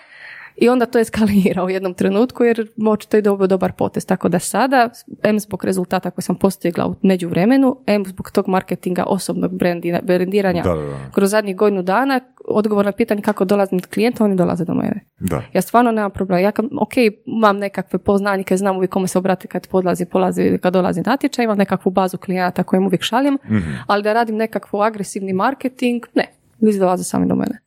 i 0.57 0.69
onda 0.69 0.87
to 0.87 0.99
eskalira 0.99 1.65
u 1.65 1.71
jednom 1.71 1.95
trenutku 1.95 2.45
jer 2.45 2.67
očito 2.89 3.17
je 3.17 3.23
dobio 3.23 3.47
dobar 3.47 3.73
potez. 3.73 4.07
Tako 4.07 4.29
da 4.29 4.39
sada, 4.39 4.91
M 5.23 5.41
zbog 5.41 5.65
rezultata 5.65 6.11
koje 6.11 6.23
sam 6.23 6.37
postigla 6.37 6.87
u 6.87 6.95
međuvremenu, 7.03 7.77
M 7.87 8.05
zbog 8.07 8.31
tog 8.31 8.49
marketinga 8.49 9.05
osobnog 9.07 9.53
brandina- 9.53 10.03
brendiranja 10.03 10.63
Da, 10.63 10.75
da, 10.75 10.83
da. 10.83 11.11
kroz 11.15 11.31
zadnjih 11.31 11.57
godinu 11.57 11.83
dana, 11.83 12.21
odgovor 12.49 12.85
na 12.85 12.93
pitanje 12.93 13.23
kako 13.23 13.45
dolazim 13.45 13.79
do 13.79 13.89
klijenta, 13.95 14.25
oni 14.25 14.37
dolaze 14.37 14.65
do 14.65 14.75
mene. 14.75 15.01
Da. 15.19 15.43
Ja 15.53 15.63
stvarno 15.63 15.93
nemam 15.93 16.11
problema. 16.11 16.41
Ja, 16.41 16.53
ok, 16.81 16.93
imam 17.25 17.57
nekakve 17.59 17.99
poznanike, 17.99 18.57
znam 18.57 18.77
uvijek 18.77 18.91
kome 18.91 19.09
se 19.09 19.19
obrati 19.19 19.49
kad 19.49 19.67
podlazi, 19.69 20.05
polazi, 20.07 20.59
kad 20.63 20.73
dolazi 20.73 21.03
natječaj, 21.07 21.45
imam 21.45 21.59
nekakvu 21.59 21.91
bazu 21.93 22.19
klijenata 22.19 22.63
kojem 22.63 22.87
uvijek 22.87 23.03
šaljem, 23.03 23.39
ali 23.87 24.03
da 24.03 24.13
radim 24.13 24.37
nekakvu 24.37 24.81
agresivni 24.81 25.33
marketing, 25.33 26.03
ne. 26.15 26.27
Ljudi 26.63 26.79
dolaze 26.79 27.05
sami 27.05 27.27
do 27.29 27.35
mene. 27.35 27.59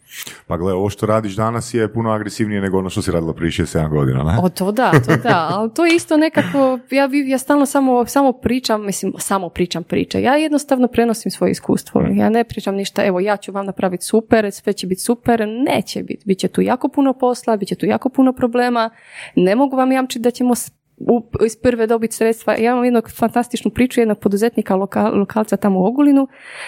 Pa 0.48 0.58
gle, 0.58 0.74
ovo 0.74 0.90
što 0.90 1.06
radiš 1.06 1.36
danas 1.36 1.74
je 1.74 1.94
puno 1.94 2.12
agresivnije 2.12 2.62
nego 2.62 2.78
ono 2.78 2.90
što 2.90 3.02
si 3.02 3.12
radila 3.12 3.34
prije 3.34 3.52
6-7 3.52 3.90
godina, 3.90 4.24
ne? 4.24 4.38
O, 4.42 4.50
to 4.50 4.72
da, 4.72 4.92
to 4.92 5.16
da, 5.24 5.48
ali 5.52 5.74
to 5.74 5.86
je 5.86 5.96
isto 5.96 6.18
nekako, 6.18 6.80
ja, 6.92 7.10
ja 7.26 7.38
stalno 7.38 7.66
samo, 7.66 8.06
samo 8.06 8.32
pričam, 8.32 8.86
mislim, 8.86 9.14
samo 9.18 9.50
pričam 9.50 9.84
priče. 9.84 10.22
Ja 10.22 10.36
jednostavno 10.36 10.88
prenosim 10.88 11.32
svoje 11.32 11.52
iskustvo. 11.52 12.02
Ja 12.14 12.30
ne 12.30 12.44
pričam 12.44 12.76
ništa, 12.76 13.06
evo, 13.06 13.20
ja 13.20 13.38
ću 13.38 13.52
vam 13.52 13.66
napraviti 13.66 14.06
super, 14.06 14.52
sve 14.52 14.74
će 14.74 14.88
biti 14.88 15.02
super, 15.02 15.48
neće 15.48 16.04
biti. 16.04 16.24
Biće 16.26 16.48
tu 16.48 16.62
jako 16.62 16.88
puno 16.88 17.14
posla, 17.14 17.58
bit 17.58 17.68
će 17.68 17.76
tu 17.76 17.86
jako 17.86 18.10
puno 18.10 18.34
problema. 18.34 18.90
Ne 19.36 19.56
mogu 19.56 19.76
vam 19.76 19.92
jamčiti 19.92 20.20
da 20.20 20.32
ćemo 20.32 20.56
u- 20.98 21.46
iz 21.46 21.56
prve 21.56 21.88
dobiti 21.88 22.16
sredstva. 22.16 22.54
Ja 22.54 22.72
imam 22.72 22.86
jednu 22.86 23.02
fantastičnu 23.10 23.72
priču 23.72 24.02
jednog 24.02 24.20
poduzetnika 24.20 24.76
loka- 24.76 25.10
lokalca 25.10 25.58
tamo 25.58 25.80
u 25.80 25.86
Ogulinu. 25.86 26.28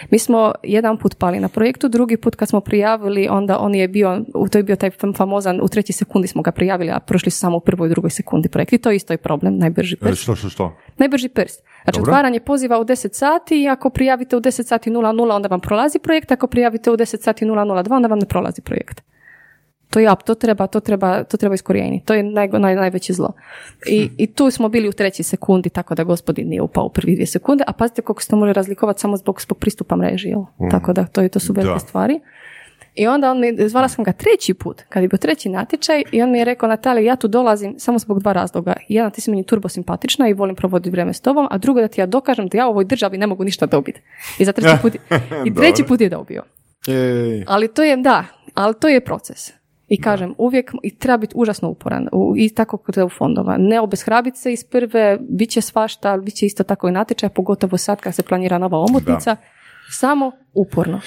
Mi 0.09 0.19
smo 0.19 0.51
jedan 0.63 0.97
put 0.97 1.17
pali 1.17 1.39
na 1.39 1.47
projektu, 1.49 1.88
drugi 1.88 2.17
put 2.17 2.36
kad 2.36 2.49
smo 2.49 2.61
prijavili, 2.61 3.28
onda 3.32 3.59
on 3.59 3.76
je 3.76 3.88
bio, 3.88 4.21
to 4.51 4.57
je 4.57 4.63
bio 4.63 4.76
taj 4.76 4.89
fam- 4.91 5.17
famozan, 5.17 5.59
u 5.61 5.67
trećoj 5.67 5.93
sekundi 5.93 6.28
smo 6.28 6.41
ga 6.41 6.51
prijavili, 6.51 6.91
a 6.91 6.99
prošli 6.99 7.32
su 7.32 7.39
samo 7.39 7.57
u 7.57 7.61
prvoj 7.61 7.88
i 7.88 7.91
drugoj 7.91 8.09
sekundi 8.09 8.49
projekt. 8.49 8.73
I 8.73 8.78
to 8.78 8.89
je 8.89 8.95
isto 8.95 9.13
je 9.13 9.17
problem, 9.17 9.57
najbrži 9.57 9.95
E, 9.95 9.99
prst. 9.99 10.21
Što, 10.21 10.36
što, 10.36 10.49
što? 10.49 10.76
Najbrži 10.97 11.30
prst. 11.30 11.63
Znači, 11.84 11.99
Dobro. 11.99 12.11
otvaranje 12.11 12.39
poziva 12.39 12.80
u 12.80 12.86
10 12.86 13.13
sati 13.13 13.63
i 13.63 13.67
ako 13.69 13.89
prijavite 13.89 14.38
u 14.38 14.41
10 14.41 14.63
sati 14.63 14.89
00, 14.89 14.97
onda 15.32 15.47
vam 15.47 15.59
prolazi 15.59 15.99
projekt, 15.99 16.32
ako 16.32 16.47
prijavite 16.47 16.91
u 16.91 16.97
10 16.97 17.21
sati 17.21 17.45
002, 17.45 17.95
onda 17.95 18.07
vam 18.07 18.19
ne 18.19 18.26
prolazi 18.26 18.61
projekt. 18.61 19.01
To 19.89 19.99
je, 19.99 20.09
to 20.25 20.36
treba, 20.36 20.67
to 20.67 20.79
treba, 20.79 21.23
to 21.23 21.38
treba 21.38 21.55
iskorijeniti. 21.55 22.05
To 22.05 22.13
je 22.13 22.23
naj, 22.23 22.47
naj, 22.47 22.75
najveće 22.75 23.13
zlo. 23.13 23.33
I, 23.88 24.09
I 24.17 24.27
tu 24.27 24.51
smo 24.51 24.69
bili 24.69 24.89
u 24.89 24.91
trećoj 24.91 25.23
sekundi, 25.23 25.69
tako 25.69 25.95
da 25.95 26.03
gospodin 26.03 26.49
nije 26.49 26.61
upao 26.61 26.86
u 26.86 26.89
prvi 26.89 27.13
dvije 27.15 27.27
sekunde, 27.27 27.63
a 27.67 27.73
pazite 27.73 28.01
koliko 28.01 28.21
se 28.21 28.29
to 28.29 28.36
može 28.36 28.53
razlikovati 28.53 29.01
samo 29.01 29.17
zbog, 29.17 29.41
zbog 29.41 29.57
pristupa 29.57 29.95
mreži. 29.95 30.29
Jel? 30.29 30.41
Tako 30.71 30.93
da 30.93 31.05
to, 31.05 31.21
je, 31.21 31.29
to 31.29 31.39
su 31.39 31.53
velike 31.53 31.79
stvari. 31.79 32.19
I 32.95 33.07
onda 33.07 33.31
on 33.31 33.39
mi, 33.39 33.69
zvala 33.69 33.88
sam 33.88 34.03
ga 34.03 34.11
treći 34.11 34.53
put, 34.53 34.81
kad 34.89 35.03
je 35.03 35.09
bio 35.09 35.17
treći 35.17 35.49
natječaj 35.49 36.03
i 36.11 36.21
on 36.21 36.31
mi 36.31 36.38
je 36.38 36.45
rekao, 36.45 36.69
Natalija, 36.69 37.11
ja 37.11 37.15
tu 37.15 37.27
dolazim 37.27 37.75
samo 37.77 37.99
zbog 37.99 38.19
dva 38.19 38.33
razloga. 38.33 38.73
Jedan, 38.88 39.11
ti 39.11 39.21
si 39.21 39.29
meni 39.29 39.45
turbo 39.45 39.69
simpatična 39.69 40.29
i 40.29 40.33
volim 40.33 40.55
provoditi 40.55 40.89
vrijeme 40.89 41.13
s 41.13 41.21
tobom, 41.21 41.47
a 41.51 41.57
drugo 41.57 41.81
da 41.81 41.88
ti 41.88 42.01
ja 42.01 42.05
dokažem 42.05 42.47
da 42.47 42.57
ja 42.57 42.67
u 42.67 42.69
ovoj 42.69 42.86
državi 42.86 43.17
ne 43.17 43.27
mogu 43.27 43.43
ništa 43.43 43.65
dobiti. 43.65 44.01
I 44.39 44.45
za 44.45 44.51
treći 44.51 44.77
put, 44.81 44.95
i 45.45 45.55
treći 45.55 45.83
put 45.83 46.01
je 46.01 46.09
dobio. 46.09 46.43
Ej. 46.88 47.43
Ali 47.47 47.67
to 47.67 47.83
je, 47.83 47.97
da, 47.97 48.25
ali 48.53 48.73
to 48.79 48.88
je 48.88 49.05
proces. 49.05 49.53
I 49.88 50.01
kažem, 50.01 50.36
uvijek 50.38 50.71
i 50.83 50.95
treba 50.95 51.17
biti 51.17 51.33
užasno 51.38 51.69
uporan. 51.69 52.09
U, 52.11 52.33
I 52.38 52.49
tako 52.49 52.77
kod 52.77 52.97
EU 52.97 53.09
fondova. 53.09 53.57
Ne 53.57 53.79
obeshrabiti 53.79 54.38
se 54.38 54.53
iz 54.53 54.63
prve, 54.63 55.17
bit 55.29 55.49
će 55.49 55.61
svašta, 55.61 56.11
ali 56.11 56.23
bit 56.23 56.36
će 56.36 56.45
isto 56.45 56.63
tako 56.63 56.88
i 56.88 56.91
natječaj, 56.91 57.29
pogotovo 57.29 57.77
sad 57.77 58.01
kad 58.01 58.15
se 58.15 58.23
planira 58.23 58.57
nova 58.57 58.77
omotnica. 58.77 59.36
Samo 59.89 60.31
uporno. 60.53 61.01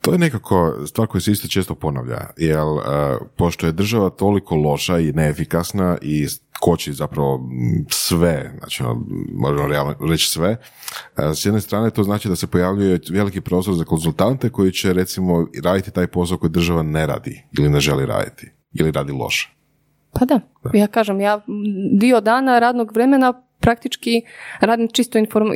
To 0.00 0.12
je 0.12 0.18
nekako 0.18 0.86
stvar 0.86 1.08
koja 1.08 1.20
se 1.20 1.32
isto 1.32 1.48
često 1.48 1.74
ponavlja, 1.74 2.30
jer 2.36 2.58
e, 2.58 3.18
pošto 3.36 3.66
je 3.66 3.72
država 3.72 4.10
toliko 4.10 4.56
loša 4.56 4.98
i 4.98 5.12
neefikasna 5.12 5.98
i 6.02 6.26
koči 6.60 6.92
zapravo 6.92 7.50
sve, 7.88 8.52
znači 8.58 8.82
ono, 8.82 9.06
možemo 9.34 9.94
reći 10.10 10.30
sve, 10.30 10.48
e, 10.50 11.34
s 11.34 11.44
jedne 11.44 11.60
strane 11.60 11.90
to 11.90 12.02
znači 12.02 12.28
da 12.28 12.36
se 12.36 12.46
pojavljuje 12.46 13.00
veliki 13.10 13.40
prostor 13.40 13.74
za 13.74 13.84
konzultante 13.84 14.50
koji 14.50 14.72
će 14.72 14.92
recimo 14.92 15.46
raditi 15.64 15.90
taj 15.90 16.06
posao 16.06 16.38
koji 16.38 16.50
država 16.50 16.82
ne 16.82 17.06
radi 17.06 17.44
ili 17.58 17.68
ne 17.68 17.80
želi 17.80 18.06
raditi 18.06 18.52
ili 18.72 18.90
radi 18.90 19.12
loše. 19.12 19.50
Pa 20.12 20.24
da. 20.24 20.40
Ja 20.74 20.86
kažem, 20.86 21.20
ja 21.20 21.40
dio 21.92 22.20
dana 22.20 22.58
radnog 22.58 22.92
vremena 22.92 23.42
praktički 23.60 24.22
radim 24.60 24.88
čisto, 24.92 25.18
inform, 25.18 25.48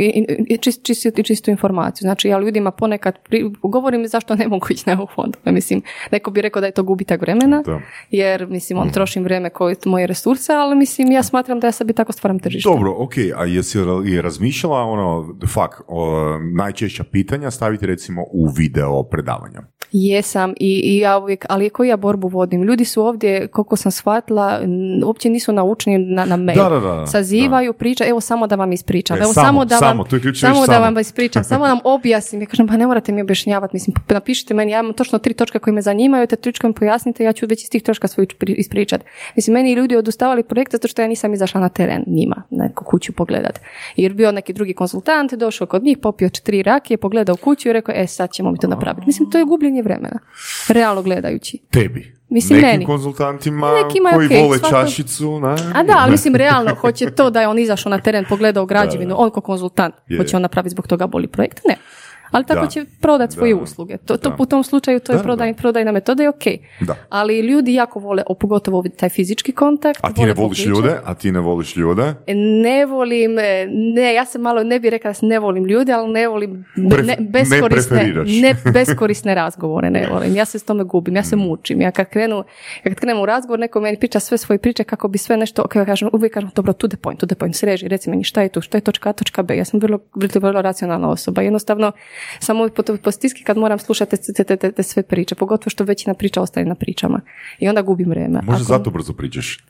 čist, 0.61 0.83
čisto, 0.83 1.23
čistu 1.23 1.51
informaciju. 1.51 2.07
Znači 2.07 2.29
ja 2.29 2.39
ljudima 2.39 2.71
ponekad 2.71 3.19
pri, 3.29 3.51
govorim 3.63 4.09
zašto 4.09 4.35
ne 4.35 4.49
mogu 4.49 4.67
ići 4.71 4.83
na 4.87 4.93
EU 4.93 5.07
fondove. 5.15 5.53
Mislim, 5.53 5.83
neko 6.13 6.31
bi 6.31 6.43
rekao 6.43 6.61
da 6.61 6.67
je 6.67 6.73
to 6.73 6.83
gubitak 6.83 7.21
vremena, 7.21 7.63
Da. 7.67 7.81
jer 8.11 8.47
mislim, 8.47 8.79
on 8.79 8.91
trošim 8.91 9.25
vrijeme 9.25 9.51
koje 9.51 9.77
moje 9.85 10.07
resurse, 10.07 10.53
ali 10.53 10.77
mislim, 10.77 11.13
ja 11.13 11.23
smatram 11.23 11.61
da 11.61 11.67
ja 11.67 11.73
sebi 11.73 11.93
tako 11.93 12.13
stvaram 12.13 12.39
tržište. 12.39 12.69
Dobro, 12.69 12.95
ok, 12.99 13.13
a 13.37 13.45
jesi 13.45 13.79
je 14.05 14.23
razmišljala 14.23 14.83
ono, 14.83 15.37
fak, 15.55 15.83
o, 15.89 16.39
najčešća 16.57 17.05
pitanja 17.05 17.51
staviti 17.51 17.87
recimo 17.87 18.23
u 18.33 18.49
video 18.57 19.03
predavanja? 19.03 19.61
Jesam 19.93 20.51
i, 20.51 20.81
i 20.85 20.99
ja 20.99 21.19
uvijek, 21.19 21.47
ali 21.49 21.71
koju 21.71 21.89
ja 21.89 21.97
borbu 21.97 22.29
vodim? 22.29 22.63
Ljudi 22.63 22.85
su 22.85 23.03
ovdje, 23.03 23.47
koliko 23.47 23.77
sam 23.77 23.93
shvatila, 23.93 24.61
uopće 25.05 25.31
nisu 25.31 25.53
naučeni 25.53 25.99
na, 25.99 26.25
na 26.25 26.37
mail. 26.37 26.59
Da, 26.59 26.69
da, 26.69 26.81
da, 26.81 27.07
Sazivaju, 27.07 27.73
priča, 27.73 28.05
evo 28.07 28.21
samo 28.21 28.47
da 28.47 28.57
vam 28.57 28.73
ispričam. 28.73 29.17
E, 29.17 29.21
evo 29.21 29.33
samo, 29.33 29.47
samo, 29.47 29.65
da 29.65 29.77
samo, 29.77 30.03
vam, 30.03 30.11
samo 30.11 30.21
riječ, 30.23 30.41
da 30.41 30.55
samo. 30.67 30.85
vam 30.85 30.99
ispričam, 30.99 31.45
samo 31.45 31.67
nam 31.67 31.79
objasnim. 31.85 32.43
Ja 32.43 32.47
kažem, 32.47 32.69
pa 32.69 32.77
ne 32.77 32.87
morate 32.87 33.13
mi 33.13 33.23
objašnjavati, 33.23 33.77
mislim, 33.77 33.95
napišite 34.09 34.55
meni, 34.55 34.73
ja 34.73 34.81
imam 34.81 34.93
točno 34.93 35.19
tri 35.19 35.35
točke 35.35 35.59
koje 35.59 35.75
me 35.75 35.83
zanimaju, 35.83 36.27
te 36.27 36.37
točke 36.37 36.69
mi 36.69 36.75
pojasnite, 36.75 37.25
ja 37.25 37.33
ću 37.33 37.47
već 37.47 37.63
iz 37.63 37.71
tih 37.71 37.83
točka 37.83 38.09
svoju 38.09 38.27
ispričati. 38.47 39.05
Mislim, 39.37 39.55
meni 39.55 39.73
ljudi 39.73 39.97
odustavali 39.97 40.43
projekt 40.43 40.73
zato 40.73 40.89
što 40.89 41.03
ja 41.03 41.09
nisam 41.09 41.35
izašla 41.35 41.61
na 41.61 41.69
teren 41.69 42.05
njima, 42.07 42.43
na 42.51 42.65
neku 42.65 42.85
kuću 42.85 43.13
pogledat. 43.13 43.61
Jer 43.97 44.15
bio 44.15 44.33
neki 44.33 44.53
drugi 44.53 44.75
konsultant, 44.75 45.35
došao 45.35 45.67
kod 45.67 45.83
njih, 45.85 45.99
popio 45.99 46.29
četiri 46.29 46.63
rakije, 46.63 46.97
pogledao 46.97 47.37
kuću 47.37 47.69
i 47.69 47.73
rekao, 47.73 47.95
e, 47.97 48.07
sad 48.07 48.33
ćemo 48.33 48.51
mi 48.51 48.59
to 48.59 48.69
napraviti. 48.69 49.07
Mislim, 49.07 49.31
to 49.31 49.39
je 49.39 49.45
gubljenje 49.45 49.83
vremena, 49.83 50.19
realno 50.69 51.03
gledajući. 51.03 51.59
Tebi. 51.71 52.15
Mislim, 52.35 52.57
Nekim 52.57 52.71
meni. 52.71 52.85
konzultantima 52.87 53.73
Nekima 53.83 54.09
je 54.09 54.15
koji 54.15 54.27
okej, 54.27 54.43
vole 54.43 54.59
svako- 54.59 54.71
čašicu, 54.71 55.41
ne? 55.41 55.55
A 55.75 55.83
da, 55.83 55.95
ali 55.99 56.11
mislim 56.11 56.35
realno, 56.37 56.75
hoće 56.83 57.11
to 57.11 57.31
da 57.31 57.41
je 57.41 57.49
on 57.49 57.59
izašao 57.59 57.91
na 57.91 57.99
teren, 57.99 58.25
pogledao 58.29 58.67
građevinu, 58.67 59.15
on 59.19 59.31
ko 59.31 59.41
konzultant, 59.41 59.95
Je. 60.09 60.19
hoće 60.19 60.37
on 60.37 60.43
napraviti 60.43 60.71
zbog 60.71 60.87
toga 60.87 61.07
boli 61.07 61.27
projekt? 61.27 61.61
Ne. 61.69 61.77
Ali 62.31 62.45
tako 62.45 62.61
Da. 62.61 62.67
će 62.67 62.85
prodat 63.01 63.33
svoje 63.33 63.55
Da. 63.55 63.61
usluge. 63.61 63.97
To, 63.97 64.17
to 64.17 64.37
u 64.39 64.47
tom 64.47 64.63
slučaju 64.65 65.01
to 65.01 65.13
je 65.13 65.17
Da, 65.17 65.23
prodaj, 65.23 65.53
da. 65.53 65.57
prodajna 65.57 65.93
metoda 65.93 66.23
je 66.23 66.29
ok. 66.29 66.45
Da. 66.81 66.95
Ali 67.09 67.41
ljudi 67.41 67.75
jako 67.75 67.99
vole, 67.99 68.23
pogotovo 68.35 68.85
taj 68.91 69.09
fizički 69.09 69.53
kontakt. 69.53 70.01
A 70.03 70.13
ti 70.13 70.21
ne 70.21 70.27
voliš 70.27 70.37
popričat. 70.37 70.67
ljude? 70.67 70.97
A 71.05 71.15
ti 71.15 71.33
ne 71.33 71.41
voliš 71.41 71.77
ljude? 71.77 72.15
Ne 72.63 72.87
volim, 72.87 73.39
e, 73.39 73.67
ne, 73.69 74.15
ja 74.15 74.25
se 74.25 74.39
malo, 74.39 74.63
ne 74.63 74.81
bih 74.81 74.91
rekla 74.91 75.13
da 75.13 75.27
ne 75.27 75.39
volim 75.39 75.65
ljude, 75.65 75.93
ali 75.93 76.13
ne 76.13 76.29
volim 76.29 76.65
Pref- 76.77 77.07
ne, 77.07 77.17
ne 77.17 77.17
beskorisne, 77.21 78.13
ne, 78.43 78.55
beskorisne 78.75 79.35
razgovore, 79.35 79.91
ne 79.91 80.07
volim. 80.07 80.37
Ja 80.37 80.45
se 80.45 80.59
s 80.59 80.65
tome 80.65 80.85
gubim, 80.85 81.17
ja 81.17 81.23
se 81.23 81.37
mučim. 81.37 81.81
Ja 81.81 81.91
kad 81.91 82.09
krenu, 82.09 82.45
kad 82.83 82.95
krenu 82.95 83.23
u 83.23 83.27
razgovor, 83.27 83.59
neko 83.59 83.81
meni 83.81 83.99
priča 83.99 84.21
sve 84.21 84.39
svoje 84.39 84.59
priče 84.59 84.85
kako 84.85 85.09
bi 85.09 85.19
sve 85.19 85.37
nešto, 85.37 85.63
kako 85.63 85.79
ja 85.79 85.85
kažem, 85.85 86.09
uvijek 86.13 86.35
kažem, 86.35 86.51
dobro, 86.55 86.73
to 86.73 86.89
the 86.89 86.97
point, 86.97 87.21
to 87.21 87.27
the 87.27 87.35
point, 87.35 87.57
sreži, 87.57 87.89
reci 87.89 88.11
meni 88.11 88.25
šta 88.25 88.43
je 88.43 88.49
tu, 88.49 88.61
šta 88.61 88.79
je 88.79 88.83
točka 88.83 89.05
A, 89.05 89.13
točka 89.13 89.43
B. 89.43 89.57
Ja 89.57 89.65
sam 89.65 89.81
vrlo, 89.81 89.99
vrlo, 90.15 90.41
vrlo 90.41 90.63
racionalna 90.63 91.11
osoba. 91.11 91.43
Jednostavno, 91.43 91.93
samo 92.39 92.61
uvijek 92.61 92.75
po, 92.75 92.83
po 93.03 93.11
stiski 93.11 93.45
kad 93.45 93.57
moram 93.57 93.79
slušati 93.79 94.17
te, 94.35 94.45
te, 94.45 94.57
te, 94.57 94.73
te, 94.73 94.83
sve 94.83 95.03
priče, 95.03 95.35
pogotovo 95.35 95.71
što 95.71 95.85
većina 95.85 96.15
priča 96.15 96.43
ostaje 96.43 96.67
na 96.67 96.75
pričama. 96.75 97.21
I 97.59 97.69
onda 97.69 97.83
gubim 97.83 98.11
vrijeme. 98.11 98.41
Možda 98.43 98.53
Ako- 98.55 98.63
zato 98.65 98.91
brzo 98.91 99.13
pričaš. 99.13 99.65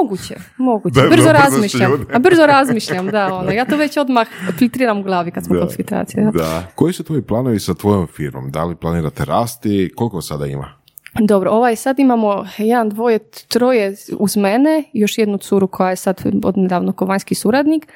Moguće, 0.00 0.34
moguće. 0.56 0.94
Da, 1.00 1.02
brzo 1.02 1.16
brzo 1.16 1.32
razmišljam. 1.32 1.92
A 2.12 2.18
brzo 2.18 2.46
razmišljam, 2.46 3.06
da. 3.06 3.34
Ono. 3.34 3.50
Ja 3.50 3.64
to 3.64 3.76
već 3.76 3.96
odmah 3.96 4.26
filtriram 4.58 4.98
u 4.98 5.02
glavi 5.02 5.30
kad 5.30 5.44
smo 5.44 5.54
Da. 5.54 5.60
kod 5.60 5.76
filtracije. 5.76 6.24
Da. 6.24 6.30
Da. 6.30 6.66
Koji 6.74 6.92
su 6.92 7.04
tvoji 7.04 7.22
planovi 7.22 7.60
sa 7.60 7.74
tvojom 7.74 8.06
firmom? 8.06 8.50
Da 8.50 8.64
li 8.64 8.76
planirate 8.76 9.24
rasti? 9.24 9.92
Koliko 9.96 10.22
sada 10.22 10.46
ima? 10.46 10.83
Dobro, 11.20 11.50
ovaj 11.50 11.76
sad 11.76 11.98
imamo 11.98 12.46
jedan, 12.58 12.88
dvoje, 12.88 13.18
troje 13.48 13.94
uz 14.18 14.36
mene, 14.36 14.84
još 14.92 15.18
jednu 15.18 15.38
curu 15.38 15.68
koja 15.68 15.90
je 15.90 15.96
sad 15.96 16.22
od 16.44 16.56
nedavno 16.56 16.92
ko 16.92 17.04
vanjski 17.04 17.34
suradnik. 17.34 17.88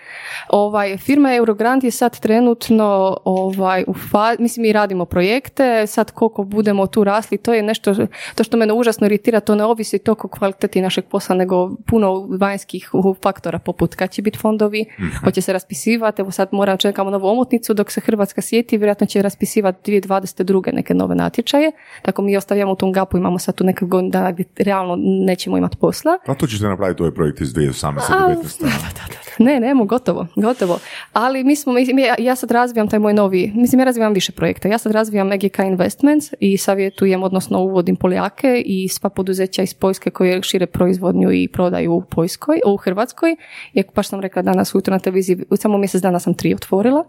Ovaj, 0.48 0.96
firma 0.96 1.34
Eurogrant 1.34 1.84
je 1.84 1.90
sad 1.90 2.20
trenutno 2.20 3.16
ovaj, 3.24 3.84
u 3.86 3.94
fa- 3.94 4.36
mislim 4.38 4.62
mi 4.62 4.72
radimo 4.72 5.04
projekte, 5.04 5.86
sad 5.86 6.10
koliko 6.10 6.44
budemo 6.44 6.86
tu 6.86 7.04
rasli, 7.04 7.38
to 7.38 7.54
je 7.54 7.62
nešto, 7.62 7.94
to 8.34 8.44
što 8.44 8.56
mene 8.56 8.72
užasno 8.72 9.06
iritira, 9.06 9.40
to 9.40 9.54
ne 9.54 9.64
ovisi 9.64 9.98
toliko 9.98 10.26
o 10.26 10.30
kvaliteti 10.30 10.80
našeg 10.80 11.04
posla, 11.04 11.34
nego 11.34 11.70
puno 11.86 12.26
vanjskih 12.40 12.90
faktora, 13.22 13.58
poput 13.58 13.94
kad 13.94 14.10
će 14.10 14.22
biti 14.22 14.38
fondovi, 14.38 14.84
hoće 15.24 15.40
se 15.40 15.52
raspisivati, 15.52 16.22
evo 16.22 16.30
sad 16.30 16.48
moram 16.52 16.76
čekamo 16.76 17.10
novu 17.10 17.26
omotnicu, 17.26 17.74
dok 17.74 17.90
se 17.90 18.00
Hrvatska 18.00 18.40
sjeti, 18.40 18.76
vjerojatno 18.76 19.06
će 19.06 19.22
raspisivati 19.22 19.92
2022. 19.92 20.74
neke 20.74 20.94
nove 20.94 21.14
natječaje, 21.14 21.72
tako 22.02 22.22
mi 22.22 22.36
ostavljamo 22.36 22.72
u 22.72 22.76
tom 22.76 22.92
gapu, 22.92 23.07
imamo 23.16 23.38
sad 23.38 23.54
tu 23.54 23.64
godinu 23.80 24.10
dana 24.10 24.32
gdje 24.32 24.44
realno 24.58 24.96
nećemo 25.26 25.58
imati 25.58 25.76
posla. 25.76 26.18
A 26.26 26.34
to 26.34 26.46
ćete 26.46 26.64
napraviti 26.64 27.02
ovaj 27.02 27.14
projekt 27.14 27.40
iz 27.40 27.54
2018. 27.54 27.88
A, 27.88 28.28
19. 28.28 28.60
da, 28.60 28.66
da, 28.66 28.70
da, 28.96 29.04
da. 29.08 29.44
Ne, 29.44 29.60
nemo, 29.60 29.84
gotovo, 29.84 30.26
gotovo. 30.36 30.78
Ali 31.12 31.44
mi 31.44 31.56
smo, 31.56 31.72
mislim, 31.72 31.98
ja, 31.98 32.14
ja 32.18 32.36
sad 32.36 32.50
razvijam 32.50 32.88
taj 32.88 32.98
moj 32.98 33.14
novi, 33.14 33.52
mislim, 33.54 33.78
ja 33.78 33.84
razvijam 33.84 34.12
više 34.12 34.32
projekta. 34.32 34.68
Ja 34.68 34.78
sad 34.78 34.92
razvijam 34.92 35.32
EGK 35.32 35.58
Investments 35.58 36.32
i 36.40 36.56
savjetujem, 36.56 37.22
odnosno 37.22 37.60
uvodim 37.60 37.96
Poljake 37.96 38.62
i 38.66 38.88
sva 38.88 39.10
poduzeća 39.10 39.62
iz 39.62 39.74
Poljske 39.74 40.10
koje 40.10 40.42
šire 40.42 40.66
proizvodnju 40.66 41.32
i 41.32 41.48
prodaju 41.48 41.92
u 41.92 42.02
Poljskoj, 42.02 42.60
u 42.66 42.76
Hrvatskoj. 42.76 43.36
Jer 43.72 43.84
baš 43.94 44.08
sam 44.08 44.20
rekla 44.20 44.42
danas 44.42 44.74
ujutro 44.74 44.94
na 44.94 44.98
televiziji, 44.98 45.38
samo 45.56 45.78
mjesec 45.78 46.02
dana 46.02 46.18
sam 46.18 46.34
tri 46.34 46.54
otvorila. 46.54 47.04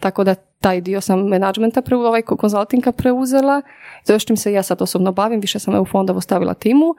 Tako 0.00 0.24
da 0.24 0.34
taj 0.34 0.80
dio 0.80 1.00
sam 1.00 1.28
menadžmenta, 1.28 1.82
pre, 1.82 1.96
ovaj 1.96 2.22
konzultinga 2.22 2.92
preuzela. 2.92 3.62
To 4.06 4.18
čim 4.18 4.36
se 4.36 4.52
ja 4.52 4.62
sad 4.62 4.82
osobno 4.82 5.12
bavim, 5.12 5.40
više 5.40 5.58
sam 5.58 5.74
EU 5.74 5.84
fondova 5.84 6.20
stavila 6.20 6.54
timu. 6.54 6.94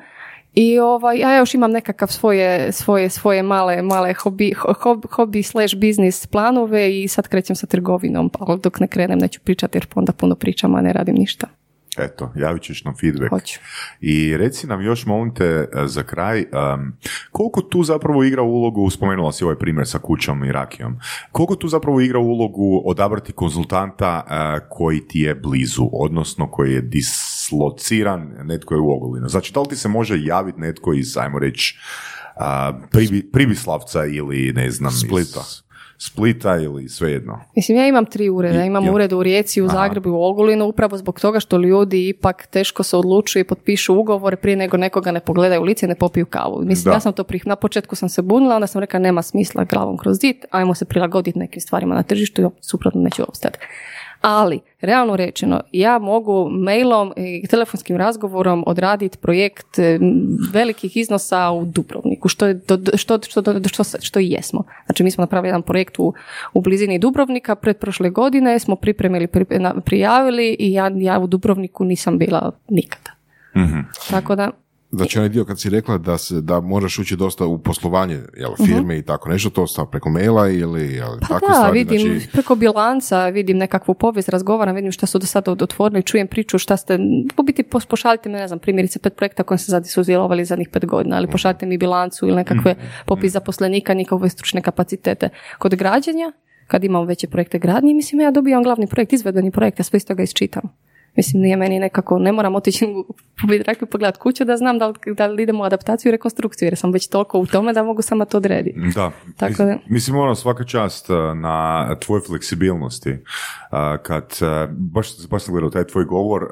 I 0.54 0.80
ovaj, 0.80 1.18
ja 1.20 1.38
još 1.38 1.54
imam 1.54 1.72
nekakav 1.72 2.08
svoje, 2.08 2.72
svoje, 2.72 3.10
svoje 3.10 3.44
male, 3.44 3.82
male 3.82 4.14
hobi, 4.14 4.54
hobi, 4.54 5.08
hobi 5.12 5.44
slash 5.44 5.76
biznis 5.76 6.28
planove 6.28 7.02
i 7.04 7.08
sad 7.08 7.28
krećem 7.28 7.56
sa 7.56 7.68
trgovinom, 7.68 8.32
ali 8.40 8.60
dok 8.60 8.80
ne 8.80 8.88
krenem 8.88 9.20
neću 9.20 9.40
pričati 9.44 9.78
jer 9.78 9.88
onda 9.96 10.12
puno 10.12 10.36
pričam, 10.36 10.76
a 10.76 10.82
ne 10.82 10.94
radim 10.94 11.16
ništa. 11.16 11.48
Eto, 11.98 12.32
javit 12.36 12.64
ćeš 12.64 12.84
nam 12.84 12.96
feedback. 12.96 13.30
Hoću. 13.30 13.60
I 14.02 14.38
reci 14.38 14.68
nam 14.68 14.82
još, 14.82 15.06
molim 15.06 15.34
te, 15.34 15.46
e, 15.46 15.68
za 15.86 16.04
kraj, 16.04 16.40
um, 16.40 16.94
koliko 17.32 17.62
tu 17.62 17.84
zapravo 17.84 18.24
igra 18.24 18.42
ulogu, 18.42 18.90
spomenula 18.90 19.32
si 19.32 19.44
ovaj 19.44 19.56
primjer 19.56 19.88
sa 19.88 20.00
kućom 20.00 20.44
i 20.44 20.52
rakijom, 20.52 20.98
koliko 21.32 21.56
tu 21.56 21.68
zapravo 21.68 22.02
igra 22.02 22.20
ulogu 22.20 22.82
odabrati 22.86 23.32
konzultanta 23.34 24.24
e, 24.30 24.68
koji 24.70 25.08
ti 25.08 25.20
je 25.20 25.36
blizu, 25.36 25.90
odnosno 25.94 26.52
koji 26.52 26.74
je 26.74 26.82
dislociran, 26.82 28.34
netko 28.44 28.74
je 28.74 28.80
u 28.80 28.92
Ogulinu. 28.92 29.28
Znači, 29.28 29.54
da 29.54 29.60
li 29.62 29.68
ti 29.68 29.76
se 29.76 29.88
može 29.90 30.16
javiti 30.24 30.60
netko 30.60 30.94
iz, 30.94 31.18
ajmo 31.18 31.40
reći, 31.40 31.78
a, 32.36 32.72
Pribi- 32.92 33.32
Pribislavca 33.32 34.06
ili, 34.06 34.54
ne 34.54 34.72
znam, 34.72 34.92
Splita. 34.92 35.40
iz 35.40 35.65
Splita 35.98 36.58
ili 36.58 36.90
svejedno. 36.90 37.40
Mislim, 37.56 37.78
ja 37.78 37.88
imam 37.88 38.06
tri 38.06 38.30
ureda. 38.30 38.64
I- 38.64 38.68
Imam 38.68 38.84
jel- 38.84 38.94
ured 38.94 39.14
u 39.14 39.24
Rijeci, 39.24 39.62
u 39.62 39.66
Aha. 39.66 39.74
Zagrebu 39.74 40.10
i 40.10 40.12
u 40.12 40.24
Ogulinu, 40.24 40.66
upravo 40.66 40.98
zbog 40.98 41.20
toga 41.20 41.40
što 41.40 41.58
ljudi 41.58 42.08
ipak 42.10 42.48
teško 42.48 42.84
se 42.84 42.98
odlučuju 42.98 43.42
i 43.42 43.48
potpišu 43.48 43.96
ugovore 43.96 44.36
prije 44.36 44.56
nego 44.58 44.78
nekoga 44.78 45.12
ne 45.12 45.20
pogledaju 45.20 45.62
u 45.62 45.66
lice 45.66 45.86
i 45.86 45.90
ne 45.90 45.96
popiju 45.96 46.26
kavu. 46.26 46.62
Mislim, 46.62 46.84
Da. 46.84 46.96
ja 46.96 47.00
sam 47.00 47.14
to 47.14 47.24
prih... 47.24 47.48
Na 47.48 47.56
početku 47.56 47.96
sam 47.96 48.10
se 48.10 48.22
bunila, 48.22 48.56
onda 48.56 48.68
sam 48.68 48.82
rekla 48.82 49.00
nema 49.00 49.22
smisla 49.22 49.64
glavom 49.64 49.98
kroz 49.98 50.18
zid, 50.18 50.36
ajmo 50.52 50.76
se 50.76 50.86
prilagoditi 50.86 51.40
nekim 51.40 51.62
stvarima 51.62 51.96
na 51.96 52.04
tržištu 52.04 52.42
i 52.42 52.46
suprotno 52.62 53.02
neću 53.02 53.24
opstati. 53.24 53.60
Ali, 54.28 54.60
realno 54.82 55.16
rečeno, 55.16 55.62
ja 55.72 56.00
mogu 56.00 56.50
mailom 56.50 57.14
i 57.18 57.48
telefonskim 57.48 57.98
razgovorom 57.98 58.64
odraditi 58.68 59.18
projekt 59.18 59.80
e, 59.80 60.00
velikih 60.54 60.98
iznosa 60.98 61.52
u 61.52 61.66
Dubrovniku, 61.66 62.28
što, 62.28 62.48
je 62.48 62.62
što, 62.96 63.20
što, 63.28 63.42
što, 63.68 63.84
što 64.02 64.20
i 64.20 64.30
jesmo. 64.30 64.64
Znači, 64.86 65.04
mi 65.04 65.12
smo 65.12 65.22
napravili 65.22 65.48
jedan 65.48 65.62
projekt 65.62 66.00
u, 66.00 66.14
u 66.54 66.62
blizini 66.62 67.00
Dubrovnika, 67.00 67.56
pred 67.56 67.78
prošle 67.78 68.10
godine 68.10 68.60
smo 68.60 68.76
pripremili, 68.76 69.28
prijavili 69.86 70.56
i 70.60 70.74
ja, 70.74 70.92
ja 70.96 71.20
u 71.20 71.28
Dubrovniku 71.28 71.84
nisam 71.84 72.18
bila 72.18 72.52
nikada. 72.70 73.12
Mhm. 73.56 73.80
Tako 74.10 74.36
da, 74.36 74.52
Znači 74.96 75.18
onaj 75.20 75.30
dio 75.30 75.46
kad 75.46 75.60
si 75.60 75.70
rekla 75.70 75.98
da, 75.98 76.18
se, 76.18 76.42
da 76.42 76.60
moraš 76.60 77.00
ući 77.00 77.16
dosta 77.16 77.46
u 77.46 77.58
poslovanje 77.58 78.20
jel, 78.38 78.52
firme 78.66 78.98
i 78.98 79.02
tako 79.02 79.30
nešto, 79.30 79.50
to 79.50 79.68
stav 79.68 79.86
preko 79.86 80.10
maila 80.10 80.50
ili 80.50 80.94
jel, 80.94 81.16
Mhm. 81.16 81.20
Pa 81.20 81.34
takve 81.34 81.48
da, 81.48 81.54
stvari, 81.54 81.80
vidim 81.80 82.02
znači, 82.02 82.32
preko 82.32 82.56
bilanca, 82.56 83.30
vidim 83.30 83.58
nekakvu 83.58 83.94
povijest, 83.94 84.30
razgovaram, 84.30 84.76
vidim 84.76 84.92
šta 84.92 85.06
su 85.06 85.20
do 85.20 85.26
sada 85.26 85.52
otvorili, 85.52 86.04
čujem 86.04 86.28
priču 86.28 86.58
šta 86.58 86.78
ste, 86.78 87.00
u 87.38 87.44
biti 87.44 87.64
pošaljite 87.64 88.30
mi, 88.30 88.36
ne 88.36 88.48
znam, 88.48 88.60
primjerice 88.60 89.00
pet 89.00 89.16
projekta 89.16 89.44
kojim 89.44 89.60
se 89.60 89.72
sad 89.72 89.88
sudjelovali 89.90 90.46
zadnjih 90.46 90.70
pet 90.70 90.86
godina, 90.86 91.16
ali 91.16 91.28
pošaljite 91.28 91.66
mi 91.66 91.78
bilancu 91.78 92.28
ili 92.28 92.36
nekakve 92.36 92.76
popis 93.06 93.32
zaposlenika, 93.32 93.94
njihove 93.94 94.30
stručne 94.30 94.62
kapacitete. 94.62 95.30
Kod 95.58 95.76
građenja, 95.76 96.32
kad 96.68 96.84
imam 96.84 97.08
veće 97.08 97.28
projekte 97.28 97.60
gradnje, 97.60 97.94
mislim 97.94 98.22
ja 98.22 98.32
dobijam 98.32 98.64
glavni 98.64 98.88
projekt, 98.88 99.14
izvedbeni 99.14 99.52
projekt, 99.52 99.80
ja 99.80 99.84
sve 99.84 99.98
iz 99.98 100.06
toga 100.06 100.24
isčitam. 100.24 100.64
Mislim, 101.18 101.42
nije 101.42 101.58
meni 101.58 101.80
nekako, 101.80 102.20
ne 102.20 102.32
moram 102.32 102.56
otići 102.56 102.86
u 102.86 103.06
rekli 103.66 103.88
pogledat 103.88 104.18
kuću 104.18 104.46
da 104.46 104.58
znam 104.58 104.80
da 104.80 104.88
li, 104.88 104.94
da 105.18 105.28
li 105.28 105.44
idemo 105.44 105.64
u 105.64 105.66
adaptaciju 105.66 106.10
i 106.10 106.12
rekonstrukciju, 106.12 106.66
jer 106.66 106.78
sam 106.78 106.92
već 106.92 107.08
toliko 107.08 107.40
u 107.40 107.46
tome 107.46 107.74
da 107.74 107.84
mogu 107.84 108.02
sama 108.02 108.26
to 108.26 108.38
odrediti. 108.38 108.80
Da, 108.96 109.12
Tako 109.38 109.64
da- 109.64 109.78
mislim 109.90 110.18
ono 110.18 110.36
svaka 110.36 110.64
čast 110.64 111.10
uh, 111.10 111.18
na 111.38 111.96
tvojoj 112.00 112.22
fleksibilnosti 112.22 113.12
uh, 113.12 113.18
kad, 114.04 114.38
uh, 114.42 114.70
baš, 114.72 115.08
baš 115.30 115.44
sam 115.44 115.54
gledao 115.54 115.70
taj 115.70 115.84
tvoj 115.84 116.06
govor, 116.06 116.48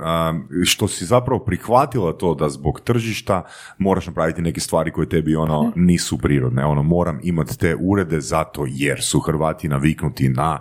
što 0.66 0.88
si 0.88 1.06
zapravo 1.06 1.40
prihvatila 1.40 2.14
to 2.14 2.36
da 2.36 2.50
zbog 2.50 2.80
tržišta 2.80 3.44
moraš 3.78 4.08
napraviti 4.08 4.42
neke 4.42 4.60
stvari 4.60 4.92
koje 4.92 5.10
tebi 5.10 5.36
ono 5.36 5.72
nisu 5.76 6.18
prirodne, 6.18 6.66
ono 6.66 6.84
moram 6.84 7.20
imati 7.24 7.60
te 7.60 7.76
urede 7.80 8.22
zato 8.22 8.66
jer 8.68 9.02
su 9.02 9.20
Hrvati 9.20 9.68
naviknuti 9.68 10.30
na 10.30 10.60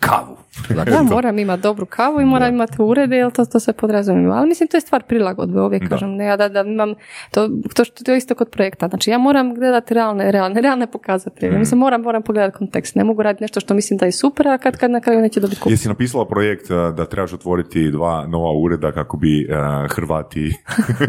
kavu. 0.00 0.45
Dakle, 0.68 0.84
Da, 0.84 0.98
to- 0.98 1.04
moram 1.04 1.38
imati 1.38 1.62
dobru 1.62 1.86
kavu 1.86 2.20
i 2.20 2.24
moram 2.24 2.54
imati 2.54 2.72
urede, 2.78 3.16
jer 3.16 3.30
to, 3.30 3.44
to 3.44 3.60
se 3.60 3.72
podrazumijeva. 3.72 4.36
Ali 4.36 4.48
mislim, 4.48 4.68
to 4.68 4.76
je 4.76 4.80
stvar 4.80 5.02
prilagodbe, 5.02 5.60
uvijek 5.60 5.88
kažem. 5.88 6.10
Ne, 6.10 6.24
ja 6.24 6.36
da, 6.36 6.48
da 6.48 6.60
imam, 6.60 6.94
to, 7.30 7.48
to, 7.74 7.84
što, 7.84 8.04
to 8.04 8.12
je 8.12 8.18
isto 8.18 8.34
kod 8.34 8.48
projekta. 8.48 8.88
Znači, 8.88 9.10
ja 9.10 9.18
moram 9.18 9.54
gledati 9.54 9.94
realne, 9.94 10.32
realne, 10.32 10.60
realne 10.60 10.86
pokazatelje. 10.86 11.58
Mislim, 11.58 11.78
moram, 11.80 12.00
moram 12.00 12.22
pogledati 12.22 12.58
kontekst. 12.58 12.94
Ne 12.94 13.04
mogu 13.04 13.22
raditi 13.22 13.44
nešto 13.44 13.60
što 13.60 13.74
mislim 13.74 13.96
da 13.96 14.06
je 14.06 14.12
super, 14.12 14.48
a 14.48 14.58
kad, 14.58 14.76
kad 14.76 14.90
na 14.90 15.00
kraju 15.00 15.20
neće 15.20 15.40
dobiti 15.40 15.60
kup. 15.60 15.70
Jesi 15.70 15.88
napisala 15.88 16.26
projekt 16.26 16.70
uh, 16.70 16.94
da 16.94 17.06
trebaš 17.06 17.32
otvoriti 17.32 17.90
dva 17.90 18.26
nova 18.26 18.50
ureda 18.52 18.92
kako 18.92 19.16
bi 19.16 19.46
uh, 19.50 19.56
Hrvati 19.90 20.52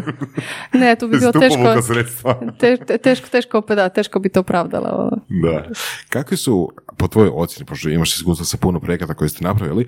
Ne, 0.73 0.95
tu 0.95 1.07
bi 1.07 1.17
bilo 1.19 1.31
teško, 1.31 1.59
te- 2.59 2.97
teško, 2.97 3.27
teško, 3.29 3.57
opet 3.57 3.75
da, 3.75 3.89
teško 3.89 4.19
bi 4.19 4.29
to 4.29 4.39
opravdala. 4.39 4.89
ono. 4.95 5.17
Da. 5.41 5.63
kakvi 6.09 6.37
su, 6.37 6.69
po 6.97 7.07
tvojoj 7.07 7.31
ocjeni, 7.33 7.65
pošto 7.65 7.89
imaš 7.89 8.15
iskustva 8.15 8.45
sa 8.45 8.57
puno 8.57 8.79
projekata 8.79 9.13
koje 9.13 9.29
ste 9.37 9.45
napravili, 9.45 9.85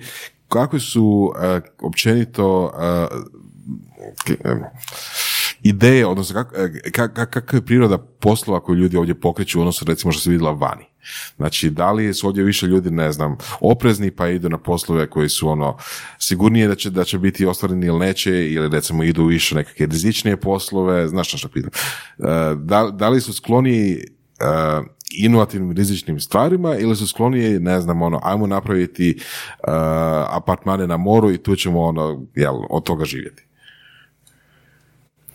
kakvi 0.48 0.80
su 0.80 1.32
eh, 1.42 1.60
općenito 1.82 2.72
em, 4.44 4.60
ideje, 5.62 6.06
odnosno 6.06 6.34
kak, 6.44 6.54
eh, 6.58 6.90
kak- 6.90 7.12
kak- 7.14 7.30
kakva 7.30 7.56
je 7.56 7.66
priroda 7.66 7.98
poslova 7.98 8.60
koju 8.60 8.76
ljudi 8.76 8.96
ovdje 8.96 9.14
pokreću, 9.20 9.60
odnosno 9.60 9.84
recimo 9.88 10.12
što 10.12 10.22
se 10.22 10.30
vidjela 10.30 10.52
vani? 10.52 10.84
Znači, 11.36 11.70
da 11.70 11.92
li 11.92 12.14
su 12.14 12.26
ovdje 12.26 12.44
više 12.44 12.66
ljudi, 12.66 12.90
ne 12.90 13.12
znam, 13.12 13.36
oprezni 13.60 14.10
pa 14.10 14.28
idu 14.28 14.48
na 14.48 14.58
poslove 14.58 15.10
koji 15.10 15.28
su 15.28 15.48
ono 15.48 15.76
sigurnije 16.18 16.68
da 16.68 16.74
će, 16.74 16.90
da 16.90 17.04
će 17.04 17.18
biti 17.18 17.46
ostvareni 17.46 17.86
ili 17.86 17.98
neće, 17.98 18.30
ili 18.52 18.68
recimo 18.68 19.02
idu 19.04 19.24
više 19.24 19.54
nekakve 19.54 19.86
rizičnije 19.86 20.36
poslove, 20.36 21.08
znaš 21.08 21.32
na 21.32 21.38
što 21.38 21.48
pitam. 21.48 21.70
Eh, 22.18 22.54
Da, 22.56 22.90
da 22.92 23.08
li 23.08 23.20
su 23.20 23.32
skloni 23.32 24.04
inovativnim 25.10 25.72
rizičnim 25.72 26.20
stvarima 26.20 26.76
ili 26.76 26.96
su 26.96 27.06
skloniji, 27.06 27.60
ne 27.60 27.80
znam, 27.80 28.02
ono, 28.02 28.20
ajmo 28.22 28.46
napraviti 28.46 29.14
uh, 29.18 29.72
apartmane 30.36 30.86
na 30.86 30.96
moru 30.96 31.30
i 31.30 31.38
tu 31.38 31.56
ćemo 31.56 31.80
ono, 31.80 32.26
jel, 32.34 32.54
od 32.70 32.82
toga 32.82 33.04
živjeti? 33.04 33.44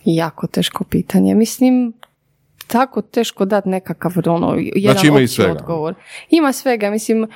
Jako 0.04 0.46
teško 0.46 0.84
pitanje. 0.84 1.34
Mislim, 1.34 1.92
tako 2.66 3.02
teško 3.02 3.44
dati 3.44 3.68
nekakav 3.68 4.12
ono, 4.26 4.54
jedan 4.56 4.92
Znači 4.92 5.06
ima 5.06 5.20
i 5.20 5.28
svega. 5.28 5.52
odgovor. 5.52 5.94
Ima 6.30 6.52
svega, 6.52 6.90
mislim, 6.90 7.26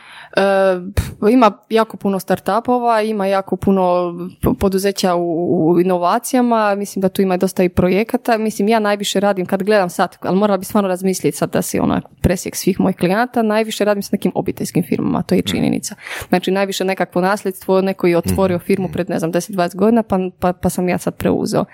pf, 0.95 1.05
ima 1.31 1.53
jako 1.71 1.97
puno 1.97 2.21
startupova, 2.21 3.03
ima 3.03 3.27
jako 3.27 3.57
puno 3.57 4.15
poduzeća 4.59 5.15
u, 5.15 5.71
u 5.71 5.81
inovacijama, 5.81 6.75
mislim 6.75 7.01
da 7.01 7.09
tu 7.09 7.23
ima 7.23 7.37
dosta 7.37 7.63
i 7.63 7.69
projekata, 7.69 8.39
mislim 8.39 8.69
ja 8.69 8.79
najviše 8.79 9.21
radim 9.21 9.47
kad 9.47 9.63
gledam 9.63 9.91
sad, 9.91 10.17
ali 10.21 10.37
morala 10.37 10.59
bi 10.59 10.65
stvarno 10.65 10.89
razmisliti 10.89 11.37
sad 11.37 11.53
da 11.53 11.63
si 11.63 11.79
ona 11.79 12.01
presjek 12.21 12.57
svih 12.57 12.81
mojih 12.81 12.97
klijenata, 12.97 13.43
najviše 13.43 13.85
radim 13.85 14.03
s 14.03 14.13
nekim 14.13 14.33
obiteljskim 14.35 14.85
firmama, 14.89 15.23
to 15.23 15.35
je 15.35 15.43
činjenica. 15.43 15.95
Znači 16.29 16.51
najviše 16.51 16.85
nekakvo 16.85 17.23
nasljedstvo, 17.23 17.81
neko 17.81 18.07
je 18.07 18.19
otvorio 18.19 18.59
firmu 18.59 18.89
pred 18.93 19.11
ne 19.11 19.19
znam 19.19 19.33
10-20 19.33 19.77
godina 19.77 20.03
pa, 20.03 20.19
pa, 20.39 20.53
pa 20.53 20.71
sam 20.71 20.89
ja 20.89 20.99
sad 20.99 21.17
preuzeo. 21.17 21.65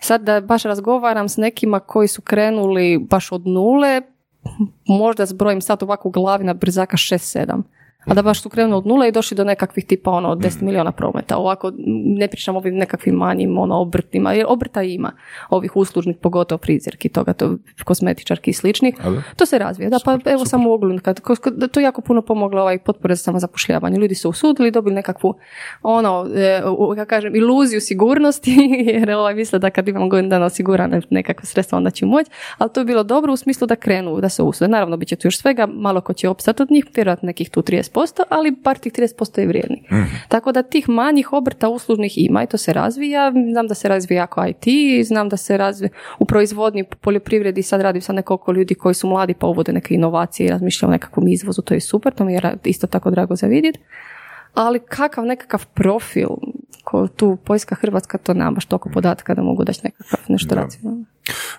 Sad 0.00 0.22
da 0.22 0.40
baš 0.40 0.62
razgovaram 0.62 1.28
s 1.28 1.36
nekima 1.36 1.80
koji 1.80 2.08
su 2.08 2.22
krenuli 2.22 3.05
baš 3.10 3.32
od 3.32 3.46
nule, 3.46 4.00
možda 4.86 5.26
zbrojim 5.26 5.60
sad 5.60 5.82
ovako 5.82 6.08
u 6.08 6.12
glavi 6.12 6.44
na 6.44 6.54
brzaka 6.54 6.96
6-7. 6.96 7.62
A 8.06 8.14
da 8.14 8.22
baš 8.22 8.42
su 8.42 8.48
krenuli 8.48 8.76
od 8.78 8.86
nule 8.86 9.08
i 9.08 9.12
došli 9.12 9.36
do 9.36 9.44
nekakvih 9.44 9.84
tipa 9.86 10.10
ono 10.10 10.34
10 10.34 10.62
miliona 10.62 10.92
prometa. 10.92 11.36
Ovako 11.36 11.72
ne 12.04 12.28
pričam 12.28 12.54
o 12.56 12.58
ovim 12.58 12.74
nekakvim 12.76 13.14
manjim 13.14 13.58
ono 13.58 13.80
obrtima, 13.80 14.32
jer 14.32 14.46
obrta 14.48 14.82
ima 14.82 15.12
ovih 15.50 15.76
uslužnih, 15.76 16.16
pogotovo 16.16 16.58
frizerki, 16.58 17.08
toga, 17.08 17.32
to 17.32 17.56
kozmetičarki 17.84 18.50
i 18.50 18.54
sličnih. 18.54 18.94
To 19.36 19.46
se 19.46 19.58
razvija. 19.58 19.90
Da, 19.90 19.98
pa 20.04 20.18
evo 20.30 20.44
samo 20.44 20.70
u 20.70 20.72
Ogulinu, 20.72 21.00
kad, 21.02 21.20
to 21.72 21.80
jako 21.80 22.00
puno 22.00 22.22
pomoglo 22.22 22.60
ovaj 22.60 22.78
potpore 22.78 23.14
za 23.14 23.22
samozapošljavanje. 23.22 23.98
Ljudi 23.98 24.14
su 24.14 24.30
usudili, 24.30 24.70
dobili 24.70 24.94
nekakvu 24.94 25.34
ono, 25.82 26.26
e, 26.36 26.62
u- 26.78 26.94
kako 26.96 27.08
kažem, 27.08 27.36
iluziju 27.36 27.80
sigurnosti, 27.80 28.56
jer 28.92 29.10
ovaj 29.10 29.34
misle 29.34 29.58
da 29.58 29.70
kad 29.70 29.88
imamo 29.88 30.08
godinu 30.08 30.28
dana 30.28 30.46
osigurane 30.46 31.00
nekakva 31.10 31.44
sredstva, 31.44 31.78
onda 31.78 31.90
će 31.90 32.06
moći, 32.06 32.30
ali 32.58 32.70
to 32.72 32.80
je 32.80 32.84
bilo 32.84 33.02
dobro 33.02 33.32
u 33.32 33.36
smislu 33.36 33.66
da 33.66 33.76
krenu, 33.76 34.20
da 34.20 34.28
se 34.28 34.42
usude. 34.42 34.68
Naravno, 34.68 34.96
bit 34.96 35.08
će 35.08 35.16
tu 35.16 35.26
još 35.26 35.38
svega, 35.38 35.66
malo 35.66 36.00
ko 36.00 36.12
će 36.12 36.28
opstati 36.28 36.62
od 36.62 36.70
njih, 36.70 36.84
vjerojatno 36.94 37.26
nekih 37.26 37.50
tu 37.50 37.62
30%, 37.62 37.95
ali 38.28 38.50
bar 38.50 38.78
tih 38.78 38.92
30% 38.92 39.40
je 39.40 39.46
vrijedni. 39.46 39.82
Tako 40.28 40.52
da 40.52 40.62
tih 40.62 40.88
manjih 40.88 41.32
obrta 41.32 41.68
uslužnih 41.68 42.12
ima 42.16 42.42
i 42.42 42.46
to 42.46 42.58
se 42.58 42.72
razvija. 42.72 43.32
Znam 43.52 43.66
da 43.66 43.74
se 43.74 43.88
razvija 43.88 44.22
jako 44.22 44.44
IT, 44.46 44.64
znam 45.06 45.28
da 45.28 45.36
se 45.36 45.56
razvija 45.56 45.90
u 46.18 46.24
proizvodnji, 46.24 46.82
u 46.82 46.86
poljoprivredi, 47.00 47.62
sad 47.62 47.80
radim 47.80 48.02
sa 48.02 48.12
nekoliko 48.12 48.52
ljudi 48.52 48.74
koji 48.74 48.94
su 48.94 49.08
mladi 49.08 49.34
pa 49.34 49.46
uvode 49.46 49.72
neke 49.72 49.94
inovacije 49.94 50.46
i 50.46 50.50
razmišljaju 50.50 50.88
o 50.88 50.92
nekakvom 50.92 51.28
izvozu, 51.28 51.62
to 51.62 51.74
je 51.74 51.80
super, 51.80 52.14
to 52.14 52.24
mi 52.24 52.32
je 52.32 52.56
isto 52.64 52.86
tako 52.86 53.10
drago 53.10 53.36
za 53.36 53.46
vidjeti. 53.46 53.80
Ali 54.54 54.80
kakav 54.80 55.24
nekakav 55.24 55.66
profil, 55.74 56.28
ko 56.84 57.08
tu 57.08 57.36
Poljska, 57.44 57.74
Hrvatska, 57.74 58.18
to 58.18 58.34
nema 58.34 58.50
baš 58.50 58.66
toliko 58.66 58.88
podatka 58.88 59.34
da 59.34 59.42
mogu 59.42 59.64
daći 59.64 59.80
nekakav 59.84 60.20
nešto 60.28 60.54
racionalno. 60.54 61.04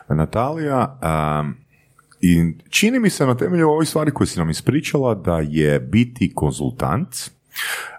Natalija, 0.09 0.99
um, 1.41 1.66
i 2.28 2.38
čini 2.70 2.99
mi 2.99 3.10
se 3.10 3.26
na 3.26 3.36
temelju 3.36 3.70
ovih 3.70 3.90
stvari 3.90 4.12
koje 4.12 4.28
si 4.28 4.40
nam 4.40 4.49
ispričala 4.49 5.16
da 5.16 5.40
je 5.40 5.80
biti 5.80 6.32
konzultant 6.36 7.08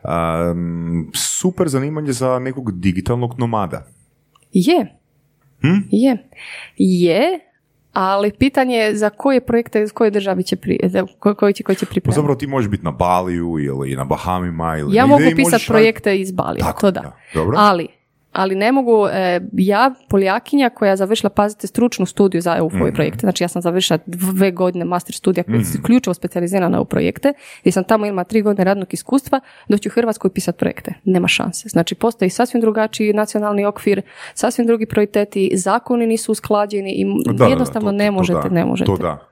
um, 0.05 1.11
super 1.15 1.69
zanimanje 1.69 2.13
za 2.13 2.39
nekog 2.39 2.73
digitalnog 2.73 3.35
nomada. 3.39 3.87
Je. 4.53 4.87
Hm? 5.61 5.81
Je. 5.91 6.29
Je, 6.77 7.41
ali 7.93 8.33
pitanje 8.33 8.77
je 8.77 8.97
za 8.97 9.11
koje 9.11 9.41
projekte, 9.41 9.83
iz 9.83 9.93
koje 9.93 10.11
državi 10.11 10.43
će, 10.43 10.57
pri, 10.57 10.79
za 10.85 11.07
ko- 11.19 11.35
koji 11.35 11.55
će, 11.55 11.63
koji 11.63 11.77
će 11.77 11.87
Pa 11.87 11.91
pripremiti. 11.91 12.15
zapravo 12.15 12.35
ti 12.37 12.47
možeš 12.47 12.71
biti 12.71 12.85
na 12.85 12.91
Baliju 12.91 13.59
ili 13.59 13.97
na 13.97 14.05
Bahamima 14.05 14.77
ili 14.77 14.97
Ja 14.97 15.07
mogu 15.07 15.23
možeš 15.23 15.37
pisati 15.37 15.65
projekte 15.69 16.21
iz 16.21 16.33
Balija, 16.33 16.65
Tako, 16.65 16.81
to 16.81 16.91
da. 16.91 17.01
da. 17.01 17.17
Dobro. 17.35 17.57
Ali, 17.59 17.89
ali 18.33 18.55
ne 18.55 18.73
mogu, 18.73 19.07
e, 19.07 19.41
ja, 19.53 19.91
Poljakinja 20.09 20.71
koja 20.71 20.91
je 20.91 20.97
završila, 20.97 21.31
pazite, 21.31 21.67
stručnu 21.67 22.07
studiju 22.07 22.41
za 22.41 22.57
EU 22.57 22.67
Mhm. 22.67 22.89
projekte, 22.89 23.19
znači 23.21 23.45
ja 23.45 23.49
sam 23.49 23.63
završila 23.63 23.99
dve 24.07 24.51
godine 24.51 24.85
master 24.85 25.15
studija 25.15 25.45
koja 25.45 25.55
je 25.55 25.61
isključivo 25.63 26.15
specijalizirana 26.15 26.69
na 26.69 26.79
EU 26.79 26.85
projekte, 26.85 27.33
jer 27.65 27.73
sam 27.73 27.85
tamo 27.85 28.07
imala 28.07 28.25
tri 28.25 28.43
godine 28.43 28.65
radnog 28.65 28.95
iskustva, 28.95 29.41
doći 29.69 29.89
u 29.89 29.93
Hrvatskoj 29.93 30.31
pisati 30.31 30.59
projekte. 30.59 30.95
Nema 31.05 31.29
šanse. 31.29 31.69
Znači, 31.69 31.95
postoji 31.95 32.31
sasvim 32.31 32.61
drugačiji 32.61 33.13
nacionalni 33.13 33.65
okvir, 33.65 34.03
sasvim 34.35 34.67
drugi 34.67 34.87
prioriteti, 34.87 35.51
zakoni 35.55 36.07
nisu 36.07 36.33
usklađeni 36.33 36.93
i 36.93 37.05
Da, 37.25 37.33
da, 37.33 37.39
da, 37.39 37.47
jednostavno 37.47 37.89
to- 37.89 37.97
ne 37.97 38.07
to 38.07 38.13
možete, 38.13 38.41
da, 38.43 38.49
ne 38.49 38.65
možete. 38.65 38.87
To 38.87 38.97
da. 38.97 39.28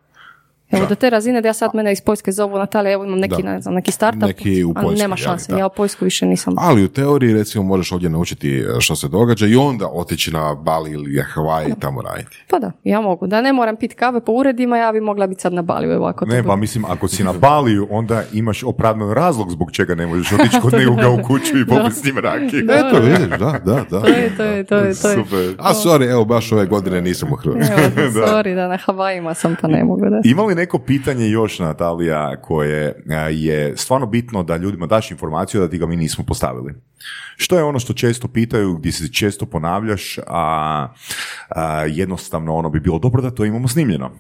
Evo 0.70 0.86
do 0.86 0.94
te 0.94 1.10
razine 1.10 1.40
da 1.40 1.48
ja 1.48 1.52
sad 1.52 1.70
mene 1.74 1.92
iz 1.92 2.00
Poljske 2.00 2.32
zovu 2.32 2.58
Natalija, 2.58 2.92
evo 2.92 3.04
imam 3.04 3.18
neki, 3.18 3.42
Da. 3.42 3.52
ne 3.52 3.60
znam, 3.60 3.74
neki 3.74 3.92
startup, 3.92 4.22
Neki 4.22 4.64
u 4.64 4.72
ali 4.76 4.84
Poljskoj, 4.86 5.02
nema 5.04 5.16
šanse. 5.16 5.52
Ja 5.58 5.66
u 5.66 5.70
Poljsku 5.70 6.04
više 6.04 6.26
nisam. 6.26 6.54
Ali 6.58 6.84
u 6.84 6.88
teoriji 6.88 7.34
recimo 7.34 7.64
možeš 7.64 7.92
ovdje 7.92 8.10
naučiti 8.10 8.58
e, 8.58 8.80
što 8.80 8.96
se 8.96 9.08
događa 9.08 9.46
i 9.46 9.56
onda 9.56 9.88
otići 9.92 10.32
na 10.32 10.54
Bali 10.54 10.90
ili 10.92 11.22
Hawaii 11.34 11.70
i 11.76 11.80
tamo 11.80 12.02
raditi. 12.02 12.44
Pa 12.50 12.58
da, 12.58 12.72
ja 12.84 13.00
mogu. 13.00 13.26
Da 13.26 13.40
ne 13.40 13.52
moram 13.52 13.76
piti 13.76 13.94
kave 13.94 14.20
po 14.20 14.32
uredima, 14.32 14.76
ja 14.76 14.92
bi 14.92 15.00
mogla 15.00 15.26
biti 15.26 15.40
sad 15.40 15.52
na 15.52 15.62
Baliju. 15.62 15.92
Evo, 15.92 16.06
ako 16.06 16.24
to 16.24 16.32
Ne, 16.32 16.42
pa 16.42 16.56
mislim, 16.56 16.84
ako 16.84 17.08
si 17.08 17.24
na 17.24 17.32
Baliju, 17.32 17.86
onda 17.90 18.22
imaš 18.32 18.62
opravdan 18.62 19.10
razlog 19.12 19.50
zbog 19.50 19.72
čega 19.72 19.94
ne 19.94 20.06
možeš 20.06 20.32
otići 20.32 20.60
kod 20.62 20.72
nekoga 20.72 21.10
u 21.10 21.22
kuću 21.22 21.58
i 21.58 21.66
popiti 21.76 21.94
s 21.94 22.04
njim 22.04 22.18
rakiju. 22.18 22.66
Eto, 22.70 23.00
vidiš, 23.00 23.38
da, 23.38 23.60
da, 23.64 23.84
da. 23.90 24.00
To 24.00 24.06
je, 24.06 24.36
to 24.36 24.42
je, 24.42 24.64
to 24.64 24.76
je, 24.76 24.94
to 24.94 25.08
je. 25.08 25.16
Super. 25.16 25.54
A 25.58 25.74
sorry, 25.74 26.10
evo 26.10 26.24
baš 26.24 26.52
ove 26.52 26.66
godine 26.66 27.00
nisam 27.00 27.32
u 27.32 27.36
Hrvatskoj. 27.36 27.76
Sorry 28.32 28.54
da 28.54 28.68
na 28.68 28.76
Havajima 28.76 29.34
sam 29.34 29.56
pa 29.60 29.68
ne 29.68 29.84
mogu 29.84 30.10
da. 30.10 30.20
Ima 30.24 30.42
li 30.42 30.55
neko 30.56 30.78
pitanje 30.78 31.28
još, 31.28 31.58
Natalija, 31.58 32.40
koje 32.40 33.02
je 33.30 33.76
stvarno 33.76 34.06
bitno 34.06 34.42
da 34.42 34.56
ljudima 34.56 34.86
daš 34.86 35.10
informaciju 35.10 35.60
da 35.60 35.70
ti 35.70 35.78
ga 35.78 35.86
mi 35.86 35.96
nismo 35.96 36.24
postavili? 36.24 36.74
Što 37.36 37.56
je 37.56 37.64
ono 37.64 37.78
što 37.78 37.92
često 37.92 38.28
pitaju, 38.28 38.74
gdje 38.74 38.92
se 38.92 39.12
često 39.12 39.46
ponavljaš, 39.46 40.18
a, 40.26 40.88
a 41.48 41.84
jednostavno 41.84 42.54
ono 42.54 42.70
bi 42.70 42.80
bilo 42.80 42.98
dobro 42.98 43.22
da 43.22 43.30
to 43.30 43.44
imamo 43.44 43.68
snimljeno? 43.68 44.10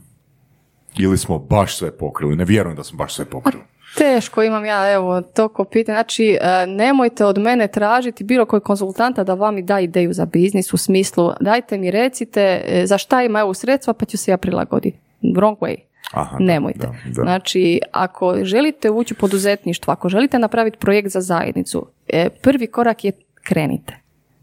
Ili 0.98 1.18
smo 1.18 1.38
baš 1.38 1.76
sve 1.76 1.98
pokrili? 1.98 2.36
Ne 2.36 2.44
vjerujem 2.44 2.76
da 2.76 2.84
smo 2.84 2.96
baš 2.96 3.14
sve 3.14 3.24
pokrili. 3.24 3.62
Teško 3.96 4.42
imam 4.42 4.64
ja, 4.64 4.92
evo, 4.92 5.22
toliko 5.22 5.64
pitanja. 5.64 5.96
Znači, 5.96 6.38
e, 6.40 6.66
nemojte 6.66 7.24
od 7.24 7.38
mene 7.38 7.68
tražiti 7.68 8.24
bilo 8.24 8.46
koji 8.46 8.60
konzultanta 8.60 9.24
da 9.24 9.34
vam 9.34 9.58
i 9.58 9.62
da 9.62 9.80
ideju 9.80 10.12
za 10.12 10.26
biznis 10.26 10.72
u 10.72 10.76
smislu 10.76 11.32
dajte 11.40 11.78
mi 11.78 11.90
recite 11.90 12.62
e, 12.66 12.86
za 12.86 12.98
šta 12.98 13.22
ima 13.22 13.40
EU 13.40 13.54
sredstva 13.54 13.94
pa 13.94 14.04
ću 14.04 14.16
se 14.16 14.30
ja 14.30 14.36
prilagoditi. 14.36 14.98
Wrong 15.22 15.56
way. 15.58 15.76
Aha, 16.12 16.36
Nemojte. 16.40 16.78
da, 16.78 16.86
da. 17.06 17.22
Znači, 17.22 17.80
ako 17.92 18.44
želite 18.44 18.90
ući 18.90 19.14
u 19.14 19.20
poduzetništvo, 19.20 19.92
ako 19.92 20.08
želite 20.08 20.38
napraviti 20.38 20.78
projekt 20.78 21.08
za 21.08 21.20
zajednicu, 21.20 21.86
e, 22.08 22.28
prvi 22.42 22.66
korak 22.66 23.04
je 23.04 23.12
krenite. 23.42 23.96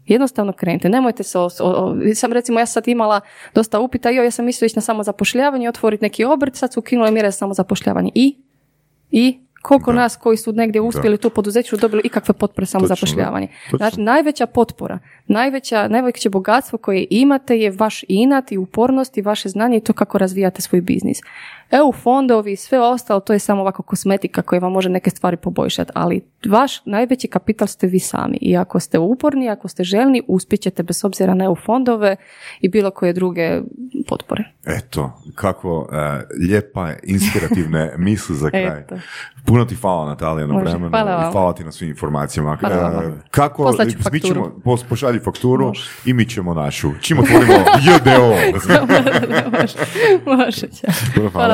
Jednostavno 0.06 0.52
krenite, 0.52 0.88
nemojte 0.88 1.22
se, 1.22 1.38
o- 1.38 1.48
o- 1.60 1.96
sam 2.14 2.32
recimo 2.32 2.60
ja 2.60 2.66
sad 2.66 2.88
imala 2.88 3.20
dosta 3.54 3.80
upita, 3.80 4.10
jo, 4.10 4.22
ja 4.22 4.30
sam 4.30 4.44
mislila 4.44 4.66
ići 4.66 4.76
na 4.76 4.82
samozapošljavanje, 4.82 5.68
otvoriti 5.68 6.04
neki 6.04 6.24
obrt, 6.24 6.54
sad 6.56 6.72
su 6.72 6.80
ukinule 6.80 7.10
mjere 7.10 7.30
za 7.30 7.36
samozapošljavanje 7.36 8.10
i 8.14 8.36
i 9.10 9.38
koliko 9.64 9.92
nas 9.92 10.16
koji 10.16 10.36
su 10.36 10.52
negdje 10.52 10.80
uspjeli 10.80 11.18
tu 11.18 11.30
poduzeću 11.30 11.76
dobili 11.76 12.02
ikakve 12.04 12.34
potpore 12.34 12.66
samozapošljavanje. 12.66 13.48
Točno. 13.64 13.78
Znači, 13.78 14.00
najveća 14.00 14.46
potpora, 14.46 14.98
najveća, 15.26 15.88
najveće 15.88 16.30
bogatstvo 16.30 16.78
koje 16.78 17.06
imate 17.10 17.58
je 17.58 17.70
vaš 17.70 18.04
inat 18.08 18.52
i 18.52 18.58
upornost 18.58 19.18
i 19.18 19.22
vaše 19.22 19.48
znanje 19.48 19.76
i 19.76 19.80
to 19.80 19.92
kako 19.92 20.18
razvijate 20.18 20.62
svoj 20.62 20.80
biznis. 20.80 21.18
EU 21.70 21.92
fondovi, 21.92 22.56
sve 22.56 22.80
ostalo, 22.80 23.20
to 23.20 23.32
je 23.32 23.38
samo 23.38 23.60
ovako 23.60 23.82
kosmetika 23.82 24.42
koja 24.42 24.58
vam 24.58 24.72
može 24.72 24.88
neke 24.88 25.10
stvari 25.10 25.36
poboljšati, 25.36 25.90
ali 25.94 26.20
vaš 26.48 26.84
najveći 26.84 27.28
kapital 27.28 27.68
ste 27.68 27.86
vi 27.86 27.98
sami 27.98 28.38
i 28.40 28.56
ako 28.56 28.80
ste 28.80 28.98
uporni, 28.98 29.50
ako 29.50 29.68
ste 29.68 29.84
željni, 29.84 30.22
uspjećete 30.28 30.82
bez 30.82 31.04
obzira 31.04 31.34
na 31.34 31.44
EU 31.44 31.54
fondove 31.56 32.16
i 32.60 32.68
bilo 32.68 32.90
koje 32.90 33.12
druge 33.12 33.60
potpore. 34.08 34.44
Eto, 34.66 35.12
kako 35.34 35.88
e, 35.92 35.96
lijepa, 36.40 36.92
inspirativne 37.02 37.94
misli 37.98 38.36
za 38.36 38.50
kraj. 38.50 38.80
Eto. 38.80 38.94
Puno 39.46 39.64
ti 39.64 39.74
hvala 39.74 40.06
Natalija 40.06 40.46
na 40.46 40.56
vremenu 40.56 40.88
hvala 40.88 41.28
i 41.28 41.32
hvala 41.32 41.52
ti 41.52 41.64
na 41.64 41.72
svim 41.72 41.90
informacijama. 41.90 42.56
Hvala 42.56 42.74
E, 42.76 42.78
vama. 42.80 43.16
kako, 43.30 43.72
ću 43.72 44.08
mi 44.12 44.20
ćemo, 44.20 44.60
pos- 44.64 44.84
pošalji 44.84 45.18
fakturu 45.18 45.72
i 46.04 46.12
mi 46.12 46.28
ćemo 46.28 46.54
našu. 46.54 46.90
Čim 47.00 47.18
otvorimo 47.18 47.52
JDO. 47.86 48.34
može, 49.50 49.78
može. 50.26 50.66
Puno 51.14 51.30
Hvala. 51.30 51.53